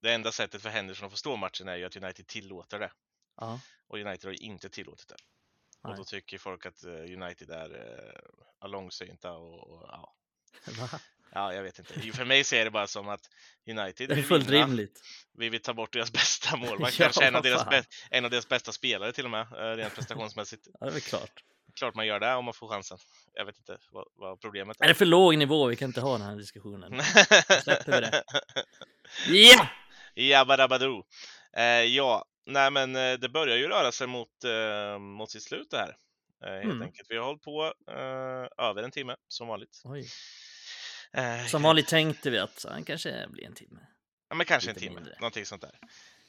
det 0.00 0.14
enda 0.14 0.32
sättet 0.32 0.62
för 0.62 0.68
Henderson 0.68 1.06
att 1.06 1.12
få 1.12 1.16
stå 1.16 1.36
matchen 1.36 1.68
är 1.68 1.76
ju 1.76 1.84
att 1.84 1.96
United 1.96 2.26
tillåter 2.26 2.78
det. 2.78 2.92
Ja. 3.36 3.60
Och 3.86 3.98
United 3.98 4.24
har 4.24 4.32
ju 4.32 4.38
inte 4.38 4.68
tillåtit 4.68 5.08
det. 5.08 5.16
Och 5.82 5.88
Nej. 5.88 5.98
då 5.98 6.04
tycker 6.04 6.38
folk 6.38 6.66
att 6.66 6.84
eh, 6.84 6.92
United 6.92 7.50
är 7.50 7.70
eh, 8.62 8.68
långsynta 8.68 9.32
och, 9.32 9.68
och 9.68 9.82
ja. 9.88 10.14
Va? 10.80 11.00
Ja, 11.38 11.54
jag 11.54 11.62
vet 11.62 11.78
inte. 11.78 12.00
För 12.12 12.24
mig 12.24 12.44
ser 12.44 12.64
det 12.64 12.70
bara 12.70 12.86
som 12.86 13.08
att 13.08 13.20
United 13.70 14.08
Det 14.08 14.14
är 14.14 14.22
fullt 14.22 14.46
vinna. 14.48 14.66
rimligt. 14.66 15.00
Vi 15.38 15.48
vill 15.48 15.62
ta 15.62 15.74
bort 15.74 15.92
deras 15.92 16.12
bästa 16.18 16.56
målvakt, 16.62 16.98
Ja, 16.98 17.04
kanske 17.04 17.24
en 17.24 17.36
av, 17.36 17.42
deras 17.42 17.64
fan. 17.64 17.72
bä- 17.72 17.84
en 18.10 18.24
av 18.24 18.30
deras 18.30 18.48
bästa 18.48 18.72
spelare 18.72 19.12
till 19.12 19.24
och 19.24 19.30
med, 19.30 19.40
eh, 19.52 19.76
rent 19.76 19.94
prestationsmässigt. 19.94 20.66
Ja, 20.80 20.86
det 20.90 20.96
är 20.96 21.00
klart. 21.00 21.30
klart 21.78 21.94
man 21.94 22.06
gör 22.06 22.20
det 22.20 22.34
om 22.34 22.44
man 22.44 22.54
får 22.54 22.68
chansen. 22.68 22.98
Jag 23.34 23.44
vet 23.44 23.56
inte 23.58 23.78
vad, 23.90 24.04
vad 24.14 24.40
problemet 24.40 24.80
Är 24.80 24.84
är. 24.84 24.88
det 24.88 24.94
för 24.94 25.04
låg 25.06 25.38
nivå? 25.38 25.66
Vi 25.66 25.76
kan 25.76 25.86
inte 25.88 26.00
ha 26.00 26.18
den 26.18 26.26
här 26.26 26.36
diskussionen. 26.36 27.02
släpper 27.62 27.92
vi 27.92 28.00
det. 28.00 28.22
Ja! 29.28 29.68
Jabbadabadoo. 30.14 31.02
Eh, 31.56 31.62
ja, 31.64 32.24
nej 32.46 32.70
men 32.70 32.96
eh, 32.96 33.12
det 33.18 33.28
börjar 33.28 33.56
ju 33.56 33.68
röra 33.68 33.92
sig 33.92 34.06
mot, 34.06 34.44
eh, 34.44 34.98
mot 34.98 35.30
sitt 35.30 35.42
slut 35.42 35.68
det 35.70 35.76
här. 35.78 35.96
Eh, 36.44 36.52
helt 36.52 36.64
Mm. 36.64 36.82
enkelt. 36.82 37.06
Vi 37.10 37.16
har 37.16 37.24
hållit 37.24 37.42
på 37.42 37.72
eh, 37.90 38.66
över 38.68 38.82
en 38.82 38.90
timme 38.90 39.16
som 39.28 39.48
vanligt. 39.48 39.80
Oj. 39.84 40.06
Eh, 41.12 41.46
Som 41.46 41.62
vanligt 41.62 41.88
tänkte 41.88 42.30
vi 42.30 42.38
att 42.38 42.64
han 42.68 42.84
kanske 42.84 43.26
blir 43.28 43.44
en 43.46 43.54
timme. 43.54 43.80
Ja, 44.28 44.34
men 44.34 44.46
kanske 44.46 44.70
en 44.70 44.76
timme. 44.76 44.94
mindre. 44.94 45.14
Någonting 45.20 45.46
sånt 45.46 45.62
där. 45.62 45.78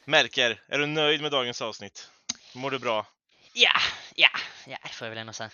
Märker, 0.06 0.62
är 0.68 0.80
du 0.80 0.86
nöjd 0.86 1.22
med 1.22 1.32
dagens 1.32 1.62
avsnitt? 1.62 2.12
Mår 2.56 2.72
du 2.72 2.80
bra? 2.80 3.08
Ja, 3.54 3.72
ja, 4.16 4.30
ja, 4.68 4.78
får 4.92 5.06
jag 5.06 5.10
väl 5.10 5.18
ändå 5.18 5.34
säga. 5.34 5.50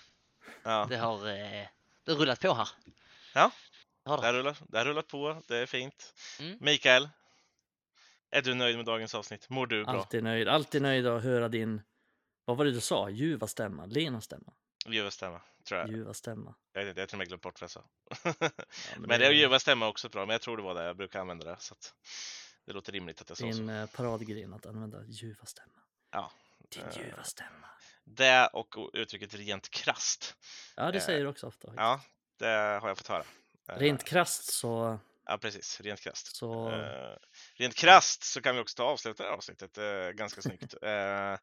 Ja, 0.63 0.85
Det 0.89 0.97
har, 0.97 1.27
eh, 1.29 1.67
det 2.05 2.11
har 2.11 2.15
rullat 2.15 2.39
på 2.39 2.53
här. 2.53 2.67
Ja. 3.33 3.51
Det 4.03 4.09
har 4.09 4.17
det 4.17 4.21
det. 4.21 4.27
har 4.27 4.33
rullat, 4.33 4.61
det 4.69 4.77
har 4.77 4.85
rullat 4.85 5.07
på. 5.07 5.41
Det 5.47 5.57
är 5.57 5.65
fint. 5.65 6.13
Mm. 6.39 6.57
Mikael, 6.61 7.09
är 8.31 8.41
du 8.41 8.53
nöjd 8.53 8.75
med 8.77 8.85
dagens 8.85 9.15
avsnitt? 9.15 9.49
Mår 9.49 9.67
du 9.67 9.83
bra? 9.83 9.93
Alltid 9.93 10.23
nöjd. 10.23 10.47
Alltid 10.47 10.81
nöjd 10.81 11.07
att 11.07 11.23
höra 11.23 11.49
din, 11.49 11.81
vad 12.45 12.57
var 12.57 12.65
det 12.65 12.71
du 12.71 12.81
sa? 12.81 13.09
Ljuva 13.09 13.47
stämma? 13.47 13.85
Lena 13.85 14.21
stämma? 14.21 14.53
Ljuva 14.85 15.11
stämma, 15.11 15.41
tror 15.67 15.79
jag. 15.79 15.89
Ljuva 15.89 16.13
stämma. 16.13 16.55
Jag 16.73 16.87
jag 16.87 16.95
till 16.95 17.15
och 17.15 17.17
med 17.17 17.27
glömt 17.27 17.41
bort 17.41 17.61
vad 17.61 17.65
jag 17.65 17.71
sa. 17.71 17.83
Ja, 18.39 18.49
men 18.97 19.19
det 19.19 19.27
är 19.27 19.31
ljuva 19.31 19.59
stämma 19.59 19.87
också 19.87 20.09
bra, 20.09 20.25
men 20.25 20.33
jag 20.33 20.41
tror 20.41 20.57
det 20.57 20.63
var 20.63 20.75
det. 20.75 20.83
Jag 20.83 20.97
brukar 20.97 21.19
använda 21.19 21.45
det. 21.45 21.55
Så 21.59 21.75
det 22.65 22.73
låter 22.73 22.91
rimligt 22.91 23.21
att 23.21 23.29
jag 23.29 23.37
sa 23.37 23.51
så. 23.51 23.57
Din 23.57 23.69
eh, 23.69 23.89
paradgren 23.89 24.53
att 24.53 24.65
använda 24.65 25.03
ljuva 25.05 25.45
stämma. 25.45 25.79
Ja. 26.11 26.31
Din 26.69 26.83
Eh, 26.83 26.97
ljuva 27.05 27.23
stämma. 27.23 27.67
Det 28.03 28.47
och 28.47 28.89
uttrycket 28.93 29.33
rent 29.33 29.69
krasst. 29.69 30.35
Ja, 30.75 30.91
det 30.91 30.97
eh, 30.97 31.03
säger 31.03 31.21
du 31.23 31.27
också 31.27 31.47
ofta. 31.47 31.67
faktiskt. 31.67 31.79
Ja, 31.79 32.01
det 32.39 32.79
har 32.81 32.87
jag 32.87 32.97
fått 32.97 33.07
höra. 33.07 33.23
Eh, 33.69 33.75
Rent 33.77 34.03
krasst 34.03 34.53
så, 34.53 34.99
Ja, 35.25 35.37
precis. 35.37 35.81
Rent 35.81 35.99
krasst. 36.01 36.35
så 36.35 36.69
Eh, 36.69 37.17
rent 37.55 37.75
krasst 37.75 38.23
så 38.23 38.41
kan 38.41 38.55
vi 38.55 38.61
också 38.61 38.75
ta 38.75 38.83
avsluta 38.83 39.23
det 39.23 39.29
här 39.29 39.35
avsnittet 39.35 39.77
eh, 39.77 40.09
ganska 40.09 40.41
snyggt. 40.41 40.73
Eh, 40.81 41.37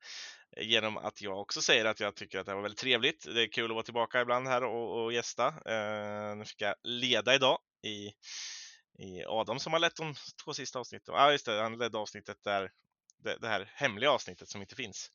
genom 0.56 0.96
att 0.96 1.22
jag 1.22 1.40
också 1.40 1.62
säger 1.62 1.84
att 1.84 2.00
jag 2.00 2.14
tycker 2.14 2.38
att 2.38 2.46
det 2.46 2.54
var 2.54 2.62
väldigt 2.62 2.80
trevligt. 2.80 3.24
Det 3.34 3.42
är 3.42 3.52
kul 3.52 3.64
att 3.64 3.74
vara 3.74 3.82
tillbaka 3.82 4.20
ibland 4.20 4.48
här 4.48 4.64
och, 4.64 5.04
och 5.04 5.12
gästa. 5.12 5.46
Eh, 5.46 6.36
nu 6.36 6.44
fick 6.44 6.60
jag 6.60 6.74
leda 6.82 7.34
idag 7.34 7.58
i, 7.82 8.06
i 8.98 9.24
Adam 9.26 9.58
som 9.58 9.72
har 9.72 9.80
lett 9.80 9.96
de 9.96 10.14
två 10.44 10.54
sista 10.54 10.78
avsnitten. 10.78 11.14
Ja, 11.14 11.32
just 11.32 11.46
det, 11.46 11.62
han 11.62 11.78
ledde 11.78 11.98
avsnittet 11.98 12.36
där 12.44 12.70
det, 13.18 13.36
det 13.40 13.48
här 13.48 13.70
hemliga 13.74 14.10
avsnittet 14.10 14.48
som 14.48 14.60
inte 14.60 14.74
finns. 14.74 15.10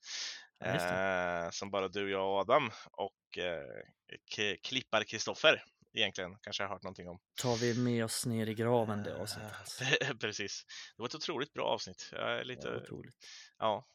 Ja, 0.60 0.66
Eh, 0.66 1.50
som 1.52 1.72
bara 1.72 1.88
du, 1.88 2.12
jag 2.12 2.28
och 2.28 2.40
Adam 2.40 2.72
och 2.92 3.38
eh, 3.38 4.58
klippar 4.64 5.04
Kristoffer 5.04 5.64
egentligen 5.94 6.38
kanske 6.42 6.64
jag 6.64 6.70
har 6.70 6.76
hört 6.76 6.84
någonting 6.84 7.10
om. 7.10 7.20
tar 7.42 7.56
vi 7.56 7.74
med 7.74 8.06
oss 8.06 8.26
ner 8.26 8.48
i 8.48 8.54
graven 8.54 9.04
det 9.04 9.12
Eh, 9.12 9.22
avsnittet. 9.22 10.20
Precis. 10.20 10.66
Det 10.96 11.02
var 11.02 11.08
ett 11.08 11.16
otroligt 11.16 11.54
bra 11.54 11.66
avsnitt. 11.66 12.10
Jag 12.12 12.40
är 12.40 12.44
lite, 12.44 12.70
var 12.70 12.82
otroligt. 12.82 13.16
ja, 13.58 13.88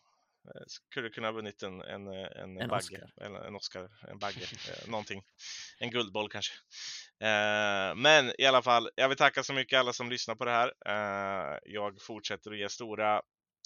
skulle 0.67 1.11
kunna 1.11 1.27
ha 1.27 1.33
vunnit 1.33 1.63
en, 1.63 1.81
en, 1.83 2.09
eh, 2.09 2.43
en, 2.43 2.61
En 2.61 2.69
bagge, 2.69 2.97
Oscar. 2.97 3.13
eller 3.25 3.41
en 3.41 3.55
Oscar, 3.55 3.89
en 4.09 4.19
bagge, 4.19 4.43
eh, 4.71 4.91
någonting. 4.91 5.23
En 5.79 5.91
guldboll 5.91 6.29
kanske. 6.29 6.53
Eh, 7.21 7.95
men 7.95 8.33
i 8.39 8.47
alla 8.47 8.63
fall, 8.63 8.91
jag 8.95 9.09
vill 9.09 9.19
tacka 9.19 9.43
så 9.43 9.53
mycket 9.53 9.79
alla 9.79 9.93
som 9.93 10.11
lyssnar 10.11 10.35
på 10.35 10.45
det 10.45 10.51
här. 10.51 10.73
Eh, 10.87 11.59
jag 11.65 12.03
fortsätter 12.03 12.51
att 12.51 12.59
ge 12.59 12.69
stora, 12.69 13.23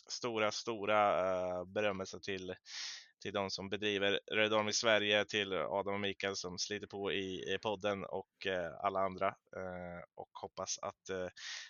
stora, 0.09 0.53
stora 0.53 1.21
eh, 1.21 1.65
berömmelse 1.65 2.21
till 2.21 2.55
till 3.23 3.33
de 3.33 3.51
som 3.51 3.69
bedriver 3.69 4.21
Red 4.33 4.53
Army 4.53 4.73
Sverige, 4.73 5.25
till 5.25 5.53
Adam 5.53 5.95
och 5.95 6.01
Mikael 6.01 6.37
som 6.37 6.59
sliter 6.59 6.87
på 6.87 7.13
i, 7.13 7.55
i 7.55 7.59
podden 7.63 8.05
och 8.05 8.47
eh, 8.47 8.73
alla 8.81 9.01
andra. 9.01 9.27
Eh, 9.29 10.05
och 10.15 10.31
hoppas 10.33 10.79
att 10.83 11.09
eh, 11.11 11.29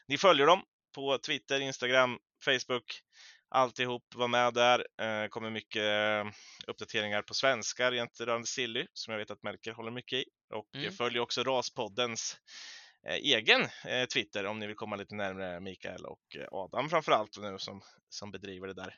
ni 0.08 0.18
följer 0.18 0.46
dem 0.46 0.62
på 0.94 1.18
Twitter, 1.18 1.60
Instagram, 1.60 2.18
Facebook. 2.44 3.00
Alltihop, 3.48 4.14
var 4.14 4.28
med 4.28 4.54
där. 4.54 4.86
Eh, 5.00 5.28
kommer 5.28 5.50
mycket 5.50 5.82
eh, 5.82 6.32
uppdateringar 6.66 7.22
på 7.22 7.34
svenska 7.34 7.90
rent 7.90 8.20
rörande 8.20 8.46
Silly 8.46 8.86
som 8.92 9.12
jag 9.12 9.18
vet 9.18 9.30
att 9.30 9.42
Melker 9.42 9.72
håller 9.72 9.90
mycket 9.90 10.18
i. 10.18 10.24
Och 10.54 10.68
Mm. 10.74 10.92
följ 10.92 11.20
också 11.20 11.42
Raspoddens 11.42 12.36
eh, 13.08 13.14
egen 13.14 13.60
eh, 13.84 14.06
Twitter 14.06 14.46
om 14.46 14.58
ni 14.58 14.66
vill 14.66 14.76
komma 14.76 14.96
lite 14.96 15.14
närmare 15.14 15.60
Mikael 15.60 16.04
och 16.04 16.36
eh, 16.36 16.46
Adam 16.52 16.88
framförallt 16.90 17.38
nu 17.40 17.58
som, 17.58 17.80
som 18.08 18.30
bedriver 18.30 18.66
det 18.66 18.74
där. 18.74 18.94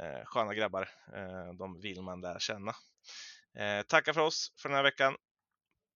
Eh, 0.00 0.24
sköna 0.24 0.54
grabbar, 0.54 0.88
eh, 1.14 1.52
de 1.58 1.80
vill 1.80 2.02
man 2.02 2.20
lära 2.20 2.38
känna. 2.38 2.74
Tackar 3.88 4.12
för 4.12 4.20
oss 4.20 4.52
för 4.62 4.68
den 4.68 4.76
här 4.76 4.82
veckan. 4.82 5.16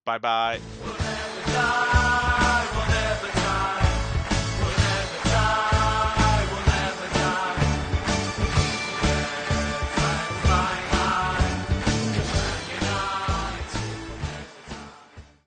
Bye 0.06 0.20
bye! 0.20 2.11